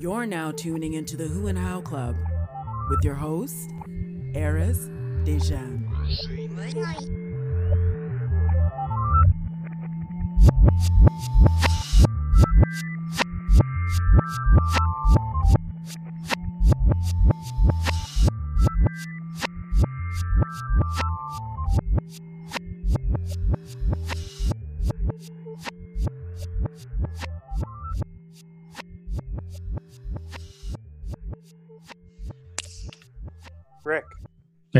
You're 0.00 0.24
now 0.24 0.50
tuning 0.50 0.94
into 0.94 1.14
the 1.14 1.24
Who 1.28 1.48
and 1.48 1.58
How 1.58 1.82
Club 1.82 2.16
with 2.88 3.00
your 3.04 3.16
host, 3.16 3.70
Eris 4.34 4.88
Dejan. 5.24 5.86
Rick, 6.56 6.80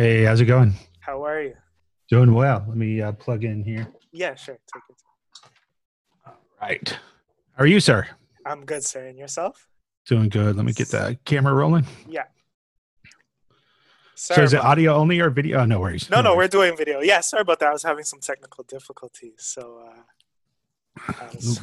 Hey, 0.00 0.24
how's 0.24 0.40
it 0.40 0.46
going? 0.46 0.72
how 1.00 1.27
are 1.27 1.42
you? 1.42 1.52
Doing 2.09 2.32
well. 2.32 2.64
Let 2.66 2.74
me 2.74 3.02
uh, 3.02 3.12
plug 3.12 3.45
in 3.45 3.62
here. 3.62 3.86
Yeah, 4.12 4.34
sure. 4.34 4.59
Take 4.73 4.82
it. 4.88 6.32
Right. 6.59 6.98
How 7.54 7.64
are 7.64 7.66
you, 7.66 7.80
sir? 7.80 8.06
I'm 8.46 8.64
good, 8.64 8.82
sir. 8.82 9.04
And 9.09 9.18
yourself? 9.18 9.68
Doing 10.06 10.30
good. 10.30 10.56
Let 10.56 10.64
me 10.64 10.73
get 10.73 10.88
the 10.88 11.18
camera 11.26 11.52
rolling. 11.52 11.84
Yeah. 12.09 12.23
so 14.14 14.42
is 14.42 14.54
it 14.54 14.60
audio 14.64 14.95
only 14.95 15.20
or 15.20 15.28
video? 15.28 15.59
Oh, 15.59 15.64
no 15.66 15.80
worries. 15.80 16.09
No, 16.09 16.23
no, 16.23 16.34
we're 16.34 16.48
doing 16.48 16.78
video. 16.78 17.01
Yeah, 17.01 17.20
sorry 17.20 17.42
about 17.42 17.59
that. 17.59 17.68
I 17.68 17.73
was 17.73 17.82
having 17.82 18.04
some 18.04 18.20
technical 18.20 18.64
difficulties. 18.64 19.34
So, 19.37 19.82
uh, 19.87 21.12
I 21.12 21.26
was- 21.34 21.60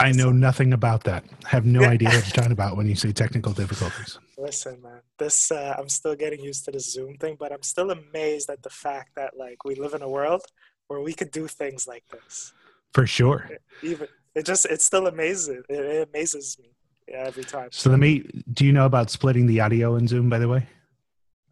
I 0.00 0.12
know 0.12 0.32
nothing 0.32 0.72
about 0.72 1.04
that. 1.04 1.24
have 1.44 1.66
no 1.66 1.82
idea 1.84 2.08
what 2.08 2.26
you're 2.26 2.34
talking 2.42 2.52
about 2.60 2.76
when 2.76 2.86
you 2.88 2.94
say 2.94 3.12
technical 3.12 3.52
difficulties. 3.52 4.18
listen, 4.38 4.80
man, 4.82 5.00
this, 5.18 5.52
uh, 5.52 5.74
I'm 5.78 5.90
still 5.90 6.14
getting 6.14 6.40
used 6.40 6.64
to 6.64 6.70
the 6.70 6.80
Zoom 6.80 7.16
thing, 7.16 7.36
but 7.38 7.52
I'm 7.52 7.62
still 7.62 7.90
amazed 7.90 8.48
at 8.48 8.62
the 8.62 8.70
fact 8.70 9.10
that, 9.16 9.36
like, 9.36 9.64
we 9.64 9.74
live 9.74 9.92
in 9.92 10.02
a 10.02 10.08
world 10.08 10.42
where 10.88 11.00
we 11.00 11.12
could 11.12 11.30
do 11.30 11.46
things 11.46 11.86
like 11.86 12.04
this. 12.08 12.54
For 12.94 13.06
sure. 13.06 13.48
Even, 13.82 14.08
it 14.34 14.46
just, 14.46 14.64
it's 14.66 14.84
still 14.84 15.06
amazing. 15.06 15.62
It, 15.68 15.80
it 15.80 16.08
amazes 16.08 16.56
me 16.58 16.70
every 17.12 17.44
time. 17.44 17.68
So 17.70 17.90
let 17.90 17.98
me, 17.98 18.24
do 18.52 18.64
you 18.64 18.72
know 18.72 18.86
about 18.86 19.10
splitting 19.10 19.46
the 19.46 19.60
audio 19.60 19.96
in 19.96 20.08
Zoom, 20.08 20.30
by 20.30 20.38
the 20.38 20.48
way? 20.48 20.66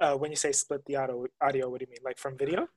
Uh, 0.00 0.14
when 0.14 0.30
you 0.30 0.36
say 0.36 0.52
split 0.52 0.84
the 0.86 0.96
audio, 0.96 1.26
audio, 1.40 1.68
what 1.68 1.80
do 1.80 1.86
you 1.86 1.90
mean? 1.90 2.04
Like 2.04 2.18
from 2.18 2.36
video? 2.38 2.68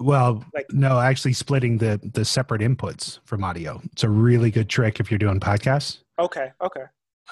Well, 0.00 0.42
Like- 0.54 0.72
no, 0.72 0.98
actually 0.98 1.34
splitting 1.34 1.78
the 1.78 2.00
the 2.14 2.24
separate 2.24 2.62
inputs 2.62 3.20
from 3.24 3.44
audio. 3.44 3.80
It's 3.92 4.02
a 4.02 4.08
really 4.08 4.50
good 4.50 4.68
trick 4.68 4.98
if 4.98 5.10
you're 5.10 5.18
doing 5.18 5.40
podcasts. 5.40 5.98
Okay, 6.18 6.52
okay. 6.62 6.84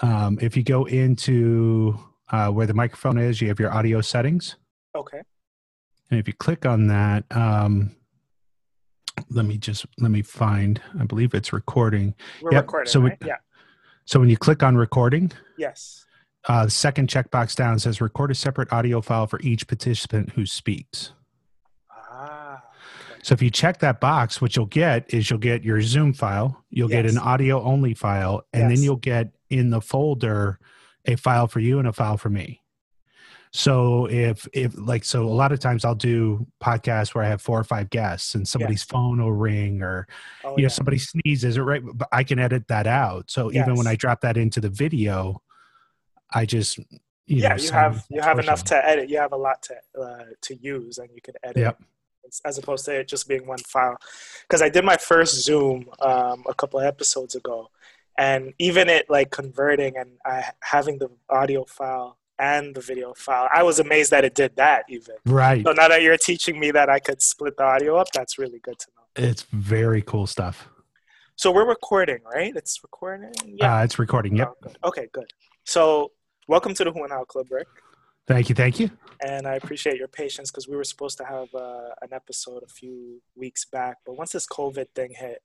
Um, 0.03 0.39
if 0.41 0.57
you 0.57 0.63
go 0.63 0.85
into 0.85 1.99
uh, 2.31 2.51
where 2.51 2.67
the 2.67 2.75
microphone 2.75 3.19
is, 3.19 3.41
you 3.41 3.49
have 3.49 3.59
your 3.59 3.73
audio 3.73 4.01
settings. 4.03 4.57
Okay. 4.95 5.23
And 6.11 6.21
if 6.21 6.29
you 6.29 6.35
click 6.35 6.67
on 6.67 6.87
that, 6.89 7.25
um, 7.31 7.95
let 9.31 9.45
me 9.47 9.57
just 9.59 9.87
let 9.99 10.11
me 10.11 10.23
find. 10.23 10.81
I 11.01 11.05
believe 11.05 11.33
it's 11.35 11.53
recording. 11.53 12.15
We're 12.43 12.53
Yep, 12.53 12.63
recording, 12.65 12.91
so 12.91 13.01
we- 13.01 13.11
right? 13.11 13.19
Yeah. 13.25 13.37
So 14.05 14.21
when 14.21 14.29
you 14.29 14.37
click 14.37 14.63
on 14.63 14.77
recording, 14.77 15.33
Yes. 15.59 16.07
uh, 16.49 16.65
the 16.67 16.71
second 16.71 17.09
checkbox 17.09 17.55
down 17.57 17.79
says 17.79 18.01
record 18.01 18.31
a 18.31 18.35
separate 18.35 18.73
audio 18.73 19.01
file 19.01 19.27
for 19.27 19.41
each 19.41 19.67
participant 19.67 20.33
who 20.33 20.47
speaks. 20.47 21.13
So 23.23 23.33
if 23.35 23.43
you 23.43 23.51
check 23.51 23.79
that 23.81 24.01
box, 24.01 24.41
what 24.41 24.57
you'll 24.57 24.67
get 24.67 25.13
is 25.13 25.29
you'll 25.29 25.39
get 25.39 25.63
your 25.65 25.83
Zoom 25.83 26.13
file, 26.13 26.65
you'll 26.71 26.89
get 26.89 27.07
an 27.07 27.19
audio 27.19 27.63
only 27.63 27.95
file, 27.95 28.43
and 28.53 28.71
then 28.71 28.83
you'll 28.83 28.97
get 28.97 29.33
in 29.51 29.71
the 29.71 29.81
folder 29.81 30.59
a 31.05 31.17
file 31.17 31.47
for 31.47 31.61
you 31.61 31.79
and 31.79 31.89
a 31.89 31.93
file 31.93 32.17
for 32.17 32.31
me. 32.31 32.63
So 33.51 34.07
if 34.11 34.47
if 34.53 34.75
like 34.77 35.05
so 35.05 35.25
a 35.25 35.31
lot 35.31 35.53
of 35.53 35.59
times 35.61 35.85
I'll 35.85 35.95
do 35.95 36.47
podcasts 36.63 37.15
where 37.15 37.25
I 37.25 37.29
have 37.29 37.41
four 37.41 37.59
or 37.59 37.65
five 37.65 37.89
guests 37.89 38.35
and 38.35 38.47
somebody's 38.47 38.81
Yes. 38.83 38.91
phone 38.91 39.23
will 39.23 39.33
ring 39.33 39.81
or 39.83 40.07
Oh, 40.45 40.51
you 40.51 40.57
know 40.57 40.63
yeah. 40.65 40.69
somebody 40.69 40.99
sneezes 40.99 41.57
or 41.57 41.65
right 41.65 41.83
but 41.95 42.09
I 42.13 42.25
can 42.25 42.39
edit 42.39 42.69
that 42.69 42.87
out. 42.87 43.31
So 43.31 43.51
even 43.53 43.75
when 43.75 43.87
I 43.87 43.97
drop 43.97 44.21
that 44.21 44.37
into 44.37 44.61
the 44.61 44.69
video, 44.69 45.43
I 46.33 46.45
just 46.45 46.79
you 46.79 47.43
yeah, 47.43 47.51
know, 47.51 47.63
you 47.63 47.71
have 47.73 48.07
you 48.11 48.21
have 48.21 48.39
enough 48.39 48.65
to 48.65 48.87
edit. 48.87 49.09
You 49.09 49.19
have 49.19 49.33
a 49.33 49.37
lot 49.37 49.63
to 49.63 49.75
uh, 50.01 50.25
to 50.43 50.55
use, 50.55 50.99
and 50.99 51.09
you 51.15 51.21
can 51.23 51.35
edit. 51.43 51.57
Yep. 51.59 51.83
As- 52.45 52.59
opposed 52.59 52.85
to 52.87 53.01
it 53.01 53.09
just 53.09 53.29
being 53.29 53.47
one 53.47 53.59
file, 53.59 53.97
because 54.43 54.63
I 54.63 54.69
did 54.69 54.85
my 54.85 54.97
first 54.97 55.43
Zoom 55.43 55.89
um, 56.01 56.45
a 56.49 56.55
couple 56.55 56.81
of 56.81 56.87
episodes 56.87 57.35
ago, 57.35 57.71
and 58.17 58.53
even 58.59 58.89
it 58.89 59.09
like 59.09 59.31
converting 59.31 59.97
and 59.97 60.11
I, 60.25 60.45
having 60.61 60.99
the 60.99 61.09
audio 61.31 61.65
file 61.65 62.19
and 62.39 62.75
the 62.75 62.81
video 62.81 63.15
file, 63.15 63.49
I 63.53 63.63
was 63.63 63.79
amazed 63.81 64.11
that 64.13 64.25
it 64.25 64.35
did 64.35 64.57
that. 64.57 64.85
Even 64.89 65.15
Right. 65.27 65.65
so, 65.67 65.73
now 65.73 65.89
that 65.89 66.03
you're 66.03 66.17
teaching 66.17 66.59
me 66.61 66.71
that 66.73 66.89
I 66.89 66.99
could 67.01 67.21
split 67.23 67.57
the 67.57 67.65
audio 67.65 67.97
up, 67.97 68.09
that's 68.13 68.39
really 68.39 68.61
good 68.61 68.79
to 68.79 68.87
know. 68.97 69.29
It's 69.29 69.43
very 69.53 70.03
cool 70.03 70.27
stuff. 70.27 70.69
So 71.37 71.53
we're 71.53 71.69
recording, 71.69 72.19
right? 72.25 72.53
It's 72.57 72.81
recording. 72.83 73.33
Yeah. 73.47 73.79
Uh, 73.79 73.85
it's 73.85 73.99
recording. 73.99 74.37
Yep. 74.37 74.49
Oh, 74.51 74.57
good. 74.63 74.79
Okay, 74.85 75.09
good. 75.13 75.31
So 75.65 76.11
welcome 76.49 76.75
to 76.75 76.85
the 76.85 76.91
Who 76.91 77.03
and 77.05 77.13
How 77.13 77.25
Club, 77.25 77.47
Rick. 77.51 77.69
Thank 78.29 78.49
you. 78.49 78.55
Thank 78.55 78.79
you. 78.79 78.91
and 79.27 79.47
I 79.49 79.55
appreciate 79.55 79.97
your 79.97 80.09
patience 80.09 80.51
because 80.51 80.69
we 80.69 80.77
were 80.77 80.85
supposed 80.85 81.19
to 81.19 81.25
have 81.25 81.49
uh, 81.55 81.89
an 82.03 82.11
episode 82.13 82.63
a 82.63 82.69
few 82.69 83.21
weeks 83.35 83.65
back, 83.65 83.97
but 84.07 84.17
once 84.17 84.33
this 84.33 84.47
COVID 84.47 84.87
thing 84.95 85.13
hit, 85.17 85.43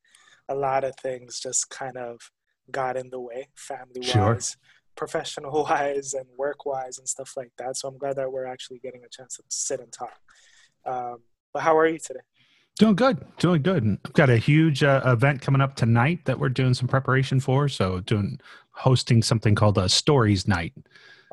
a 0.50 0.54
lot 0.56 0.84
of 0.84 0.96
things 0.98 1.40
just 1.40 1.70
kind 1.70 1.98
of 1.98 2.30
got 2.70 2.98
in 2.98 3.10
the 3.10 3.20
way, 3.20 3.48
family 3.56 4.04
Sure. 4.04 4.34
wise, 4.34 4.58
professional 4.96 5.64
wise, 5.64 6.14
and 6.14 6.26
work 6.38 6.66
wise, 6.66 6.98
and 7.00 7.08
stuff 7.08 7.36
like 7.38 7.52
that. 7.58 7.78
So 7.78 7.88
I'm 7.88 7.98
glad 7.98 8.18
that 8.18 8.32
we're 8.32 8.46
actually 8.46 8.80
getting 8.80 9.04
a 9.06 9.10
chance 9.10 9.38
to 9.38 9.44
sit 9.48 9.80
and 9.80 9.92
talk. 9.92 10.20
Um, 10.86 11.20
but 11.54 11.62
how 11.64 11.78
are 11.78 11.88
you 11.88 12.00
today? 12.00 12.20
Doing 12.80 12.96
good, 12.96 13.24
doing 13.38 13.62
good. 13.62 13.98
I've 14.06 14.14
got 14.14 14.30
a 14.30 14.38
huge 14.38 14.84
uh, 14.84 15.02
event 15.06 15.42
coming 15.42 15.62
up 15.62 15.76
tonight 15.76 16.26
that 16.26 16.38
we're 16.40 16.50
doing 16.50 16.74
some 16.74 16.88
preparation 16.88 17.40
for. 17.40 17.70
So, 17.70 18.00
doing 18.02 18.40
hosting 18.72 19.22
something 19.22 19.54
called 19.56 19.78
a 19.78 19.88
Stories 19.88 20.48
Night 20.48 20.74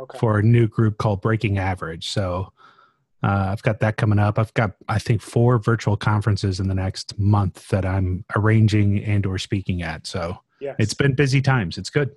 Okay. 0.01 0.19
for 0.19 0.39
a 0.39 0.43
new 0.43 0.67
group 0.67 0.99
called 0.99 1.21
Breaking 1.21 1.59
Average. 1.59 2.09
So, 2.09 2.53
uh, 3.23 3.49
I've 3.53 3.63
got 3.63 3.81
that 3.81 3.97
coming 3.97 4.19
up. 4.19 4.39
I've 4.39 4.55
got 4.55 4.73
I 4.89 4.99
think 4.99 5.21
four 5.21 5.59
virtual 5.59 5.97
conferences 5.97 6.59
in 6.59 6.69
the 6.69 6.75
next 6.75 7.19
month 7.19 7.69
that 7.69 7.85
I'm 7.85 8.25
arranging 8.35 9.05
and 9.05 9.27
or 9.27 9.39
speaking 9.39 9.83
at. 9.83 10.07
So 10.07 10.39
yes. 10.61 10.77
it's 10.79 10.95
been 10.95 11.15
busy 11.15 11.43
times. 11.43 11.77
It's 11.77 11.91
good. 11.91 12.13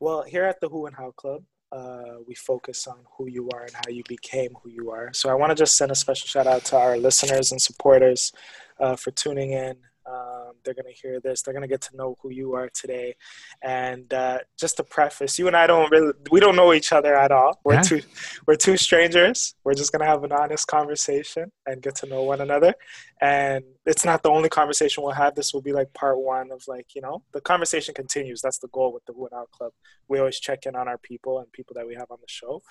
Well, 0.00 0.22
here 0.22 0.44
at 0.44 0.60
the 0.60 0.68
Who 0.68 0.86
and 0.86 0.96
How 0.96 1.12
Club, 1.12 1.44
uh, 1.70 2.16
we 2.26 2.34
focus 2.34 2.88
on 2.88 2.98
who 3.16 3.28
you 3.28 3.48
are 3.50 3.62
and 3.62 3.72
how 3.74 3.90
you 3.90 4.02
became 4.08 4.50
who 4.62 4.70
you 4.70 4.90
are. 4.90 5.12
So 5.12 5.28
I 5.28 5.34
want 5.34 5.50
to 5.50 5.54
just 5.54 5.76
send 5.76 5.92
a 5.92 5.94
special 5.94 6.26
shout 6.26 6.48
out 6.48 6.64
to 6.66 6.76
our 6.76 6.96
listeners 6.96 7.52
and 7.52 7.62
supporters 7.62 8.32
uh, 8.80 8.96
for 8.96 9.12
tuning 9.12 9.52
in. 9.52 9.76
Um, 10.10 10.52
they're 10.64 10.74
going 10.74 10.92
to 10.92 11.00
hear 11.00 11.20
this. 11.20 11.42
They're 11.42 11.54
going 11.54 11.62
to 11.62 11.68
get 11.68 11.82
to 11.82 11.96
know 11.96 12.16
who 12.20 12.30
you 12.30 12.54
are 12.54 12.68
today. 12.70 13.14
And 13.62 14.12
uh, 14.12 14.38
just 14.58 14.76
to 14.78 14.84
preface, 14.84 15.38
you 15.38 15.46
and 15.46 15.56
I 15.56 15.66
don't 15.66 15.90
really, 15.90 16.12
we 16.30 16.40
don't 16.40 16.56
know 16.56 16.72
each 16.72 16.92
other 16.92 17.14
at 17.14 17.30
all. 17.30 17.60
We're 17.64 17.74
Yeah. 17.74 17.82
two, 17.82 18.02
we're 18.46 18.56
two 18.56 18.76
strangers. 18.76 19.54
We're 19.64 19.74
just 19.74 19.92
going 19.92 20.00
to 20.00 20.06
have 20.06 20.24
an 20.24 20.32
honest 20.32 20.66
conversation 20.66 21.52
and 21.66 21.82
get 21.82 21.94
to 21.96 22.06
know 22.06 22.22
one 22.22 22.40
another. 22.40 22.74
And 23.20 23.64
it's 23.86 24.04
not 24.04 24.22
the 24.22 24.30
only 24.30 24.48
conversation 24.48 25.02
we'll 25.02 25.12
have. 25.12 25.34
This 25.34 25.52
will 25.54 25.62
be 25.62 25.72
like 25.72 25.92
part 25.94 26.18
one 26.18 26.50
of 26.50 26.62
like, 26.66 26.94
you 26.94 27.02
know, 27.02 27.22
the 27.32 27.40
conversation 27.40 27.94
continues. 27.94 28.40
That's 28.42 28.58
the 28.58 28.68
goal 28.68 28.92
with 28.92 29.04
the 29.04 29.12
Who 29.12 29.26
and 29.26 29.34
How 29.34 29.46
Club 29.52 29.72
we 30.08 30.18
always 30.18 30.40
check 30.40 30.66
in 30.66 30.74
on 30.74 30.88
our 30.88 30.98
people 30.98 31.38
and 31.38 31.50
people 31.52 31.74
that 31.74 31.86
we 31.86 31.94
have 31.94 32.10
on 32.10 32.18
the 32.20 32.26
show 32.28 32.62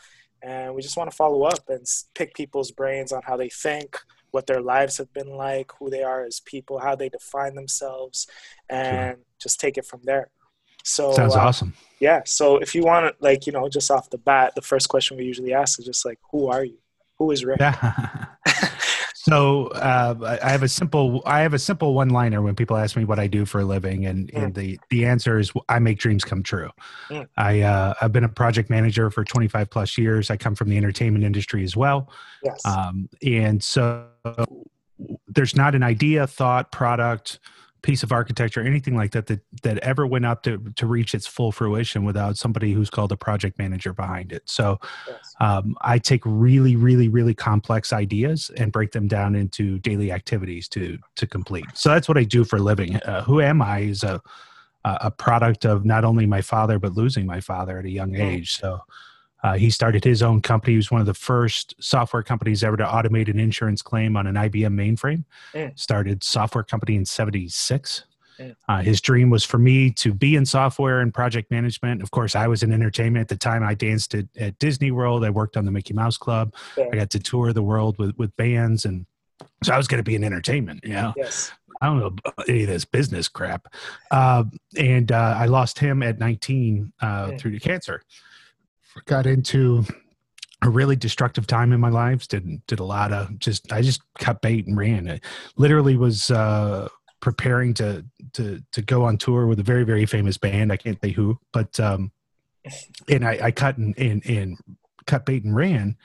and 0.42 0.74
we 0.74 0.82
just 0.82 0.98
want 0.98 1.10
to 1.10 1.16
follow 1.16 1.44
up 1.44 1.70
and 1.70 1.86
pick 2.16 2.34
people's 2.34 2.72
brains 2.72 3.12
on 3.12 3.22
how 3.24 3.36
they 3.36 3.50
think 3.50 3.98
what 4.32 4.48
their 4.48 4.62
lives 4.62 4.98
have 4.98 5.12
been 5.14 5.30
like 5.36 5.72
who 5.80 5.90
they 5.90 6.04
are 6.04 6.24
as 6.24 6.40
people 6.42 6.80
how 6.80 6.96
they 6.96 7.10
define 7.10 7.56
themselves 7.56 8.28
and 8.70 9.18
just 9.42 9.60
take 9.60 9.78
it 9.78 9.86
from 9.86 10.02
there 10.04 10.30
so 10.84 11.12
Sounds 11.12 11.36
uh, 11.36 11.40
awesome. 11.40 11.74
yeah 12.00 12.22
so 12.26 12.58
if 12.58 12.74
you 12.76 12.84
want 12.84 13.06
to 13.08 13.24
like 13.24 13.46
you 13.46 13.54
know 13.54 13.68
just 13.70 13.92
off 13.92 14.10
the 14.10 14.18
bat 14.18 14.54
the 14.56 14.62
first 14.62 14.88
question 14.90 15.18
we 15.18 15.26
usually 15.26 15.54
ask 15.54 15.80
is 15.80 15.86
just 15.86 16.06
like 16.06 16.20
who 16.32 16.48
are 16.48 16.64
you 16.64 16.78
who 17.18 17.32
is 17.32 17.44
rick 17.46 17.60
Yeah. 17.60 18.26
so 19.30 19.68
uh, 19.68 20.40
I 20.44 20.50
have 20.50 20.64
a 20.64 20.68
simple 20.68 21.22
I 21.26 21.42
have 21.42 21.54
a 21.54 21.60
simple 21.60 21.94
one 21.94 22.10
liner 22.10 22.42
when 22.42 22.56
people 22.56 22.76
ask 22.76 22.98
me 22.98 23.06
what 23.06 23.20
I 23.20 23.28
do 23.28 23.46
for 23.46 23.62
a 23.62 23.66
living, 23.66 24.06
and, 24.06 24.32
and 24.34 24.54
the 24.54 24.80
the 24.90 25.06
answer 25.06 25.40
is 25.40 25.52
I 25.70 25.80
make 25.80 26.00
dreams 26.00 26.26
come 26.26 26.44
true. 26.44 26.70
Mm. 27.10 27.28
I 27.38 27.62
uh, 27.62 27.94
I've 28.02 28.12
been 28.12 28.24
a 28.24 28.30
project 28.30 28.70
manager 28.70 29.10
for 29.10 29.24
25 29.24 29.70
plus 29.70 29.98
years. 29.98 30.30
I 30.30 30.38
come 30.38 30.56
from 30.56 30.70
the 30.70 30.78
entertainment 30.78 31.24
industry 31.24 31.64
as 31.64 31.76
well, 31.78 32.12
yes 32.44 32.66
um, 32.66 33.10
and 33.24 33.64
so 33.64 34.08
there's 35.28 35.56
not 35.56 35.76
an 35.76 35.84
idea, 35.84 36.28
thought, 36.28 36.72
product, 36.72 37.40
piece 37.82 38.04
of 38.04 38.12
architecture, 38.12 38.62
anything 38.62 38.96
like 38.96 39.12
that 39.12 39.28
that 39.28 39.40
that 39.64 39.78
ever 39.80 40.06
went 40.06 40.26
up 40.26 40.44
to 40.44 40.58
to 40.76 40.86
reach 40.86 41.14
its 41.14 41.28
full 41.28 41.52
fruition 41.52 42.04
without 42.04 42.38
somebody 42.38 42.74
who's 42.74 42.90
called 42.90 43.12
a 43.12 43.18
project 43.18 43.58
manager 43.58 43.94
behind 43.94 44.32
it. 44.32 44.44
So 44.46 44.80
yes. 45.08 45.36
um, 45.40 45.76
I 45.82 45.98
take 46.00 46.22
really, 46.26 46.76
really, 46.76 47.08
really 47.10 47.34
complex 47.34 47.94
ideas 47.94 48.52
and 48.58 48.72
break 48.72 48.92
them 48.92 49.08
down 49.08 49.36
into 49.36 49.80
daily 49.80 50.12
activities 50.12 50.68
to 50.70 50.98
to 51.16 51.28
complete. 51.28 51.66
So 51.74 51.90
that's 51.90 52.08
what 52.08 52.18
I 52.18 52.24
do 52.24 52.44
for 52.44 52.58
a 52.58 52.62
living. 52.62 52.96
Uh, 52.98 53.24
who 53.24 53.42
am 53.42 53.62
I? 53.62 53.80
Is 53.80 54.04
a 54.04 54.22
a 54.86 55.12
product 55.12 55.66
of 55.66 55.86
not 55.86 56.06
only 56.06 56.26
my 56.26 56.42
father 56.42 56.80
but 56.80 56.94
losing 56.94 57.26
my 57.26 57.42
father 57.42 57.78
at 57.80 57.86
a 57.86 57.90
young 57.90 58.12
Mm. 58.14 58.22
age. 58.22 58.58
So 58.58 58.80
uh, 59.44 59.54
he 59.54 59.70
started 59.70 60.04
his 60.04 60.22
own 60.22 60.42
company. 60.42 60.74
He 60.74 60.78
was 60.78 60.92
one 60.92 61.02
of 61.02 61.08
the 61.08 61.14
first 61.14 61.76
software 61.80 62.24
companies 62.24 62.64
ever 62.64 62.78
to 62.78 62.84
automate 62.84 63.30
an 63.30 63.40
insurance 63.40 63.82
claim 63.82 64.18
on 64.18 64.28
an 64.28 64.36
IBM 64.36 64.74
mainframe. 64.74 65.24
Mm. 65.54 65.78
Started 65.80 66.24
software 66.24 66.64
company 66.64 66.96
in 66.96 67.06
'76. 67.06 68.04
Mm. 68.40 68.56
Uh, 68.68 68.82
his 68.82 69.02
dream 69.02 69.30
was 69.30 69.44
for 69.44 69.58
me 69.58 69.92
to 69.92 70.14
be 70.14 70.36
in 70.36 70.46
software 70.46 71.00
and 71.00 71.14
project 71.14 71.52
management. 71.52 72.02
Of 72.02 72.12
course, 72.12 72.36
I 72.36 72.48
was 72.48 72.64
in 72.64 72.72
entertainment 72.72 73.22
at 73.22 73.28
the 73.28 73.38
time. 73.38 73.64
I 73.64 73.74
danced 73.74 74.14
at, 74.16 74.26
at 74.38 74.60
Disney 74.60 74.92
World. 74.92 75.24
I 75.24 75.30
worked 75.30 75.58
on 75.58 75.66
the 75.66 75.72
Mickey 75.72 75.94
Mouse 75.94 76.18
Club. 76.18 76.54
Yeah. 76.78 76.88
I 76.92 76.96
got 76.96 77.10
to 77.12 77.20
tour 77.20 77.54
the 77.54 77.64
world 77.64 77.98
with 77.98 78.18
with 78.18 78.36
bands, 78.36 78.86
and 78.86 79.06
so 79.64 79.74
I 79.74 79.78
was 79.78 79.88
going 79.88 80.00
to 80.00 80.04
be 80.04 80.16
in 80.16 80.24
entertainment. 80.24 80.82
You 80.84 80.94
know, 80.94 81.14
Yes. 81.16 81.52
I 81.82 81.86
don't 81.86 82.00
know 82.00 82.34
any 82.48 82.64
of 82.64 82.68
this 82.68 82.86
business 82.86 83.28
crap. 83.28 83.74
Uh, 84.12 84.44
and 84.78 85.12
uh, 85.12 85.36
I 85.38 85.46
lost 85.46 85.80
him 85.80 86.04
at 86.04 86.20
19 86.20 86.92
uh, 87.02 87.32
through 87.38 87.52
to 87.52 87.60
cancer. 87.60 88.04
Got 89.06 89.26
into 89.26 89.86
a 90.62 90.70
really 90.70 90.96
destructive 90.96 91.48
time 91.48 91.72
in 91.72 91.80
my 91.80 91.90
life. 91.90 92.28
Did 92.28 92.66
did 92.68 92.80
a 92.80 92.84
lot 92.84 93.12
of 93.12 93.38
just 93.40 93.72
I 93.72 93.82
just 93.82 94.02
cut 94.20 94.42
bait 94.42 94.68
and 94.68 94.78
ran. 94.78 95.10
I 95.10 95.20
literally 95.58 95.96
was 95.96 96.32
uh, 96.32 96.90
preparing 97.22 97.74
to 97.76 98.06
to 98.34 98.62
to 98.72 98.82
go 98.82 99.06
on 99.06 99.18
tour 99.18 99.48
with 99.48 99.60
a 99.60 99.64
very 99.64 99.84
very 99.84 100.06
famous 100.06 100.38
band. 100.38 100.72
I 100.72 100.78
can't 100.78 101.00
say 101.02 101.12
who, 101.12 101.40
but 101.54 101.80
um, 101.80 102.12
and 103.08 103.26
I, 103.26 103.40
I 103.44 103.52
cut 103.52 103.78
and, 103.78 103.98
and 103.98 104.26
and 104.26 104.58
cut 105.06 105.26
bait 105.26 105.44
and 105.44 105.56
ran 105.56 105.98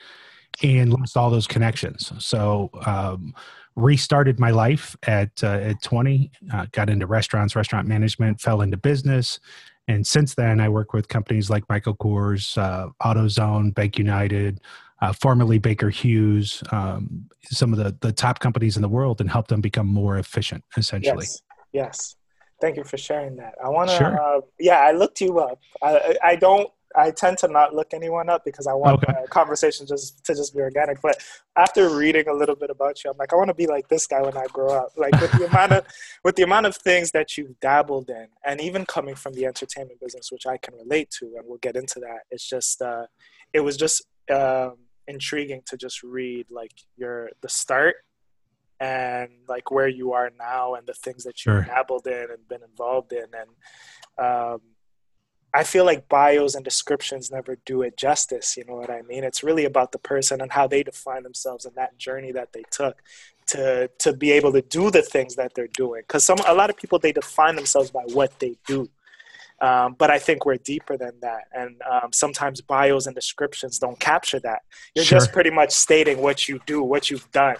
and 0.63 0.91
lost 0.91 1.17
all 1.17 1.29
those 1.29 1.47
connections. 1.47 2.11
So 2.19 2.69
um, 2.85 3.33
restarted 3.75 4.39
my 4.39 4.51
life 4.51 4.95
at 5.03 5.43
uh, 5.43 5.47
at 5.47 5.81
20 5.83 6.31
uh, 6.53 6.65
got 6.71 6.89
into 6.89 7.05
restaurants 7.05 7.55
restaurant 7.55 7.87
management 7.87 8.39
fell 8.39 8.61
into 8.61 8.77
business 8.77 9.39
and 9.87 10.05
since 10.05 10.35
then 10.35 10.59
i 10.59 10.69
work 10.69 10.93
with 10.93 11.07
companies 11.07 11.49
like 11.49 11.63
michael 11.69 11.95
kors 11.95 12.57
uh, 12.57 12.89
autozone 13.03 13.73
bank 13.73 13.97
united 13.97 14.61
uh, 15.01 15.11
formerly 15.11 15.57
baker 15.57 15.89
hughes 15.89 16.63
um, 16.71 17.25
some 17.43 17.73
of 17.73 17.79
the, 17.79 17.95
the 18.01 18.11
top 18.11 18.39
companies 18.39 18.75
in 18.75 18.81
the 18.81 18.89
world 18.89 19.21
and 19.21 19.29
help 19.29 19.47
them 19.47 19.61
become 19.61 19.87
more 19.87 20.17
efficient 20.17 20.63
essentially 20.77 21.25
Yes. 21.25 21.41
Yes. 21.75 22.15
Thank 22.61 22.77
you 22.77 22.85
for 22.85 22.97
sharing 22.97 23.35
that. 23.35 23.53
I 23.63 23.67
want 23.67 23.89
to. 23.89 23.97
Sure. 23.97 24.19
Uh, 24.19 24.41
yeah, 24.59 24.77
I 24.77 24.91
looked 24.91 25.19
you 25.19 25.39
up. 25.39 25.59
I, 25.83 25.97
I 25.97 26.29
I 26.29 26.35
don't. 26.37 26.69
I 26.97 27.11
tend 27.11 27.37
to 27.39 27.47
not 27.47 27.73
look 27.73 27.93
anyone 27.93 28.29
up 28.29 28.43
because 28.45 28.67
I 28.67 28.73
want 28.73 29.03
Okay. 29.03 29.25
conversation 29.29 29.85
just 29.85 30.23
to 30.25 30.33
just 30.33 30.53
be 30.55 30.61
organic. 30.61 31.01
But 31.01 31.17
after 31.57 31.89
reading 31.89 32.27
a 32.27 32.33
little 32.33 32.55
bit 32.55 32.69
about 32.69 33.03
you, 33.03 33.11
I'm 33.11 33.17
like, 33.17 33.33
I 33.33 33.35
want 33.35 33.49
to 33.49 33.53
be 33.53 33.67
like 33.67 33.87
this 33.89 34.07
guy 34.07 34.21
when 34.21 34.37
I 34.37 34.47
grow 34.51 34.73
up. 34.73 34.89
Like 34.97 35.19
with 35.19 35.31
the 35.33 35.43
amount 35.49 35.73
of 35.73 35.85
with 36.23 36.35
the 36.35 36.43
amount 36.43 36.65
of 36.65 36.75
things 36.75 37.11
that 37.11 37.37
you've 37.37 37.59
dabbled 37.59 38.09
in, 38.09 38.27
and 38.45 38.61
even 38.61 38.85
coming 38.85 39.15
from 39.15 39.33
the 39.33 39.45
entertainment 39.45 39.99
business, 39.99 40.31
which 40.31 40.45
I 40.45 40.57
can 40.57 40.75
relate 40.75 41.11
to, 41.19 41.25
and 41.37 41.45
we'll 41.45 41.57
get 41.59 41.75
into 41.75 41.99
that. 42.01 42.21
It's 42.31 42.47
just, 42.47 42.81
uh, 42.81 43.07
it 43.53 43.59
was 43.61 43.77
just 43.77 44.03
um, 44.31 44.77
intriguing 45.07 45.61
to 45.67 45.77
just 45.77 46.03
read 46.03 46.47
like 46.49 46.71
your 46.97 47.29
the 47.41 47.49
start 47.49 47.95
and 48.79 49.29
like 49.47 49.71
where 49.71 49.87
you 49.87 50.11
are 50.13 50.29
now 50.37 50.73
and 50.75 50.85
the 50.87 50.93
things 50.93 51.23
that 51.23 51.45
you've 51.45 51.53
Sure. 51.55 51.65
dabbled 51.65 52.07
in 52.07 52.27
and 52.31 52.47
been 52.49 52.61
involved 52.63 53.13
in 53.13 53.25
and 53.33 53.49
um, 54.17 54.59
i 55.55 55.63
feel 55.63 55.85
like 55.85 56.07
bios 56.09 56.55
and 56.55 56.63
descriptions 56.63 57.31
never 57.31 57.57
do 57.65 57.81
it 57.81 57.97
justice 57.97 58.57
you 58.57 58.63
know 58.65 58.75
what 58.75 58.89
i 58.89 59.01
mean 59.03 59.23
it's 59.23 59.43
really 59.43 59.65
about 59.65 59.91
the 59.91 59.99
person 59.99 60.41
and 60.41 60.51
how 60.51 60.67
they 60.67 60.83
define 60.83 61.23
themselves 61.23 61.65
and 61.65 61.75
that 61.75 61.97
journey 61.97 62.31
that 62.31 62.53
they 62.53 62.63
took 62.71 63.01
to 63.47 63.89
to 63.99 64.13
be 64.13 64.31
able 64.31 64.51
to 64.51 64.61
do 64.61 64.89
the 64.91 65.01
things 65.01 65.35
that 65.35 65.53
they're 65.55 65.67
doing 65.67 66.01
because 66.01 66.25
some 66.25 66.37
a 66.47 66.53
lot 66.53 66.69
of 66.69 66.75
people 66.77 66.99
they 66.99 67.11
define 67.11 67.55
themselves 67.55 67.91
by 67.91 68.03
what 68.13 68.37
they 68.39 68.55
do 68.67 68.89
um, 69.61 69.95
but 69.97 70.11
I 70.11 70.19
think 70.19 70.45
we're 70.45 70.57
deeper 70.57 70.97
than 70.97 71.13
that, 71.21 71.45
and 71.53 71.81
um, 71.89 72.11
sometimes 72.11 72.59
bios 72.61 73.05
and 73.05 73.15
descriptions 73.15 73.79
don't 73.79 73.99
capture 73.99 74.39
that. 74.41 74.63
You're 74.93 75.05
Sure. 75.05 75.17
just 75.17 75.31
pretty 75.31 75.49
much 75.49 75.71
stating 75.71 76.21
what 76.21 76.49
you 76.49 76.59
do, 76.65 76.83
what 76.83 77.09
you've 77.09 77.31
done. 77.31 77.55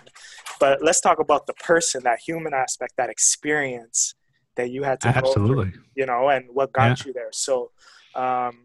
But 0.60 0.84
let's 0.84 1.00
talk 1.00 1.20
about 1.20 1.48
the 1.48 1.54
person, 1.54 2.04
that 2.04 2.20
human 2.20 2.54
aspect, 2.54 2.98
that 2.98 3.10
experience 3.10 4.14
that 4.56 4.70
you 4.72 4.84
had 4.84 5.00
to 5.02 5.08
go 5.08 5.14
through, 5.14 5.30
absolutely 5.30 5.74
you 5.96 6.06
know, 6.06 6.30
and 6.30 6.46
what 6.54 6.72
got 6.74 7.06
you 7.06 7.14
there. 7.14 7.32
So 7.32 7.72
um, 8.16 8.60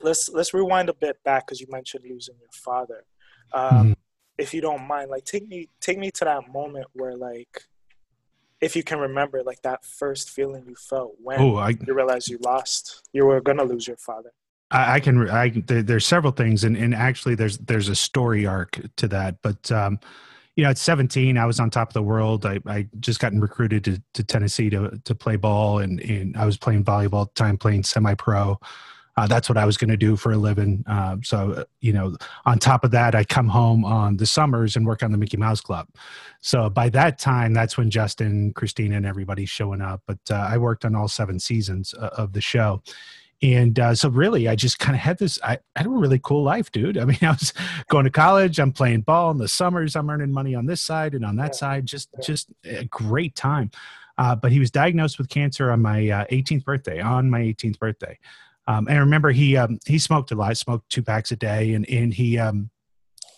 let's 0.00 0.28
let's 0.28 0.54
rewind 0.54 0.88
a 0.88 0.94
bit 0.94 1.22
back 1.24 1.46
because 1.46 1.60
you 1.60 1.66
mentioned 1.70 2.04
losing 2.08 2.36
your 2.40 2.50
father. 2.52 3.04
Um, 3.52 3.88
Mhm. 3.88 3.96
If 4.38 4.54
you 4.54 4.60
don't 4.60 4.86
mind, 4.86 5.10
like 5.10 5.24
take 5.24 5.48
me 5.48 5.68
take 5.80 5.98
me 5.98 6.10
to 6.12 6.24
that 6.24 6.52
moment 6.52 6.86
where 6.92 7.16
like. 7.16 7.64
If 8.60 8.74
you 8.74 8.82
can 8.82 8.98
remember, 8.98 9.44
like 9.44 9.62
that 9.62 9.84
first 9.84 10.30
feeling 10.30 10.64
you 10.66 10.74
felt 10.74 11.14
when 11.22 11.40
oh 11.40 11.54
i 11.56 11.68
you 11.68 11.94
realized 11.94 12.28
you 12.28 12.38
lost, 12.38 13.08
you 13.12 13.24
were 13.24 13.40
gonna 13.40 13.62
lose 13.62 13.86
your 13.86 13.96
father. 13.96 14.32
I, 14.70 14.94
I 14.96 15.00
can. 15.00 15.30
I 15.30 15.50
there, 15.50 15.82
there's 15.82 16.06
several 16.06 16.32
things, 16.32 16.64
and, 16.64 16.76
and 16.76 16.94
actually, 16.94 17.36
there's 17.36 17.58
there's 17.58 17.88
a 17.88 17.94
story 17.94 18.46
arc 18.46 18.80
to 18.96 19.08
that. 19.08 19.36
But 19.42 19.70
um, 19.70 20.00
you 20.58 20.64
know, 20.64 20.70
at 20.70 20.78
17, 20.78 21.38
I 21.38 21.46
was 21.46 21.60
on 21.60 21.70
top 21.70 21.90
of 21.90 21.94
the 21.94 22.02
world. 22.02 22.44
I, 22.44 22.58
I 22.66 22.88
just 22.98 23.20
gotten 23.20 23.40
recruited 23.40 23.84
to, 23.84 24.02
to 24.14 24.24
Tennessee 24.24 24.68
to 24.70 25.00
to 25.04 25.14
play 25.14 25.36
ball, 25.36 25.78
and 25.78 26.00
and 26.00 26.36
I 26.36 26.46
was 26.46 26.58
playing 26.58 26.82
volleyball 26.82 27.22
at 27.22 27.34
the 27.36 27.38
time, 27.38 27.56
playing 27.56 27.84
semi 27.84 28.14
pro. 28.14 28.58
Uh, 29.16 29.28
that's 29.28 29.48
what 29.48 29.56
I 29.56 29.64
was 29.64 29.76
going 29.76 29.90
to 29.90 29.96
do 29.96 30.16
for 30.16 30.32
a 30.32 30.36
living. 30.36 30.82
Um, 30.88 31.22
so 31.22 31.52
uh, 31.52 31.64
you 31.80 31.92
know, 31.92 32.16
on 32.44 32.58
top 32.58 32.82
of 32.82 32.90
that, 32.90 33.14
I 33.14 33.22
come 33.22 33.46
home 33.46 33.84
on 33.84 34.16
the 34.16 34.26
summers 34.26 34.74
and 34.74 34.84
work 34.84 35.04
on 35.04 35.12
the 35.12 35.18
Mickey 35.18 35.36
Mouse 35.36 35.60
Club. 35.60 35.86
So 36.40 36.68
by 36.68 36.88
that 36.88 37.20
time, 37.20 37.54
that's 37.54 37.78
when 37.78 37.88
Justin, 37.88 38.52
Christina, 38.52 38.96
and 38.96 39.06
everybody's 39.06 39.50
showing 39.50 39.80
up. 39.80 40.02
But 40.08 40.18
uh, 40.28 40.48
I 40.50 40.58
worked 40.58 40.84
on 40.84 40.96
all 40.96 41.06
seven 41.06 41.38
seasons 41.38 41.94
uh, 41.94 42.10
of 42.16 42.32
the 42.32 42.40
show 42.40 42.82
and 43.42 43.78
uh, 43.78 43.94
so 43.94 44.08
really 44.08 44.48
i 44.48 44.54
just 44.54 44.78
kind 44.78 44.94
of 44.96 45.00
had 45.00 45.18
this 45.18 45.38
I, 45.42 45.54
I 45.76 45.80
had 45.80 45.86
a 45.86 45.90
really 45.90 46.18
cool 46.18 46.42
life 46.42 46.70
dude 46.72 46.98
i 46.98 47.04
mean 47.04 47.18
i 47.22 47.30
was 47.30 47.52
going 47.88 48.04
to 48.04 48.10
college 48.10 48.58
i'm 48.58 48.72
playing 48.72 49.02
ball 49.02 49.30
in 49.30 49.38
the 49.38 49.48
summers 49.48 49.94
i'm 49.96 50.10
earning 50.10 50.32
money 50.32 50.54
on 50.54 50.66
this 50.66 50.80
side 50.82 51.14
and 51.14 51.24
on 51.24 51.36
that 51.36 51.52
Yeah. 51.54 51.58
side 51.58 51.86
just 51.86 52.08
Yeah. 52.14 52.24
just 52.24 52.52
a 52.64 52.84
great 52.84 53.34
time 53.34 53.70
uh, 54.18 54.34
but 54.34 54.50
he 54.50 54.58
was 54.58 54.72
diagnosed 54.72 55.16
with 55.18 55.28
cancer 55.28 55.70
on 55.70 55.80
my 55.80 56.08
uh, 56.10 56.24
18th 56.26 56.64
birthday 56.64 57.00
on 57.00 57.30
my 57.30 57.40
18th 57.40 57.78
birthday 57.78 58.18
um, 58.66 58.86
and 58.88 58.98
I 58.98 59.00
remember 59.00 59.30
he 59.30 59.56
um, 59.56 59.78
he 59.86 59.98
smoked 59.98 60.30
a 60.32 60.34
lot 60.34 60.56
smoked 60.56 60.90
two 60.90 61.02
packs 61.02 61.30
a 61.30 61.36
day 61.36 61.72
and, 61.74 61.88
and 61.88 62.12
he 62.12 62.38
um, 62.38 62.70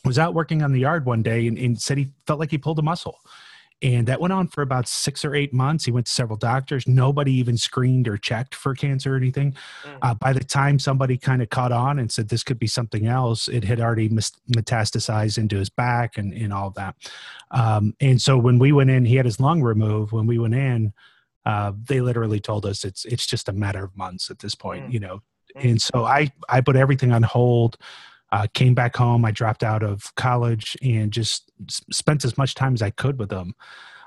was 0.05 0.19
out 0.19 0.33
working 0.35 0.63
on 0.63 0.73
the 0.73 0.81
yard 0.81 1.05
one 1.05 1.23
day 1.23 1.47
and, 1.47 1.59
and 1.59 1.81
said 1.81 1.99
he 1.99 2.09
felt 2.27 2.41
like 2.41 2.51
he 2.51 2.59
pulled 2.59 2.79
a 2.79 2.83
muscle 2.83 3.19
and 3.83 4.07
that 4.07 4.21
went 4.21 4.33
on 4.33 4.47
for 4.47 4.63
about 4.63 4.87
six 4.87 5.25
or 5.25 5.35
eight 5.35 5.53
months 5.53 5.85
he 5.87 5.91
went 5.91 6.07
to 6.07 6.13
several 6.13 6.37
doctors 6.37 6.87
nobody 6.87 7.33
even 7.33 7.57
screened 7.57 8.07
or 8.07 8.17
checked 8.19 8.55
for 8.55 8.75
cancer 8.75 9.15
or 9.15 9.17
anything 9.17 9.55
Mm. 9.85 9.99
uh, 10.03 10.15
by 10.15 10.33
the 10.33 10.45
time 10.45 10.79
somebody 10.79 11.17
kind 11.17 11.41
of 11.43 11.49
caught 11.51 11.73
on 11.73 11.99
and 11.99 12.11
said 12.13 12.29
this 12.29 12.45
could 12.45 12.59
be 12.59 12.67
something 12.67 13.07
else, 13.07 13.49
it 13.49 13.65
had 13.65 13.81
already 13.81 14.09
metastasized 14.09 15.39
into 15.39 15.57
his 15.57 15.71
back 15.71 16.19
and, 16.19 16.33
and 16.33 16.53
all 16.53 16.71
that. 16.71 16.95
Um, 17.51 17.95
and 18.01 18.21
so 18.21 18.37
when 18.39 18.59
we 18.59 18.73
went 18.73 18.91
in, 18.91 19.05
he 19.05 19.17
had 19.17 19.25
his 19.25 19.41
lung 19.41 19.63
removed. 19.63 20.13
When 20.13 20.27
we 20.27 20.39
went 20.39 20.55
in, 20.55 20.93
uh, 21.47 21.73
they 21.89 22.01
literally 22.01 22.41
told 22.41 22.67
us 22.67 22.85
it's 22.85 23.05
it's 23.07 23.27
just 23.27 23.49
a 23.49 23.53
matter 23.53 23.83
of 23.85 23.97
months 23.97 24.31
at 24.31 24.39
this 24.41 24.55
point, 24.55 24.89
Mm. 24.89 24.93
you 24.93 25.01
know. 25.01 25.23
Mm. 25.57 25.71
And 25.71 25.83
so 25.83 26.05
I 26.05 26.31
I 26.49 26.61
put 26.61 26.77
everything 26.77 27.13
on 27.13 27.23
hold. 27.23 27.77
Uh, 28.33 28.47
came 28.55 28.75
back 28.75 28.97
home. 28.97 29.25
I 29.25 29.31
dropped 29.33 29.65
out 29.65 29.83
of 29.83 30.15
college 30.15 30.77
and 30.83 31.11
just 31.13 31.51
spent 31.91 32.25
as 32.25 32.39
much 32.39 32.55
time 32.55 32.75
as 32.75 32.83
I 32.83 32.91
could 32.91 33.19
with 33.19 33.33
him. 33.33 33.55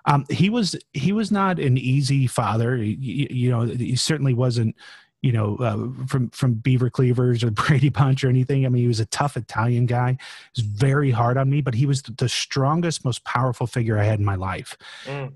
Um, 0.05 0.25
he 0.29 0.49
was 0.49 0.75
he 0.93 1.11
was 1.11 1.31
not 1.31 1.59
an 1.59 1.77
easy 1.77 2.27
father. 2.27 2.77
He- 2.77 2.97
You, 2.99 3.27
you 3.29 3.51
know, 3.51 3.61
he 3.61 3.95
certainly 3.95 4.33
wasn't 4.33 4.75
you 5.21 5.31
know, 5.31 5.55
uh, 5.55 6.05
from 6.05 6.29
from 6.31 6.53
Beaver 6.55 6.89
Cleavers 6.89 7.45
or 7.45 7.51
Brady 7.63 7.87
Bunch 7.87 8.25
or 8.25 8.27
anything. 8.29 8.65
I 8.65 8.69
mean, 8.69 8.81
he 8.81 8.89
was 8.89 8.99
a 8.99 9.05
tough 9.05 9.37
Italian 9.37 9.85
guy. 9.85 10.11
He 10.11 10.61
was 10.61 10.65
very 10.65 11.11
hard 11.11 11.37
on 11.37 11.49
me, 11.49 11.61
but 11.61 11.73
he 11.73 11.85
was 11.85 12.01
the 12.01 12.27
strongest, 12.27 13.05
most 13.05 13.23
powerful 13.23 13.65
figure 13.65 13.97
I 13.97 14.03
had 14.03 14.19
in 14.19 14.25
my 14.25 14.35
life. 14.35 14.77
Mm. 15.05 15.31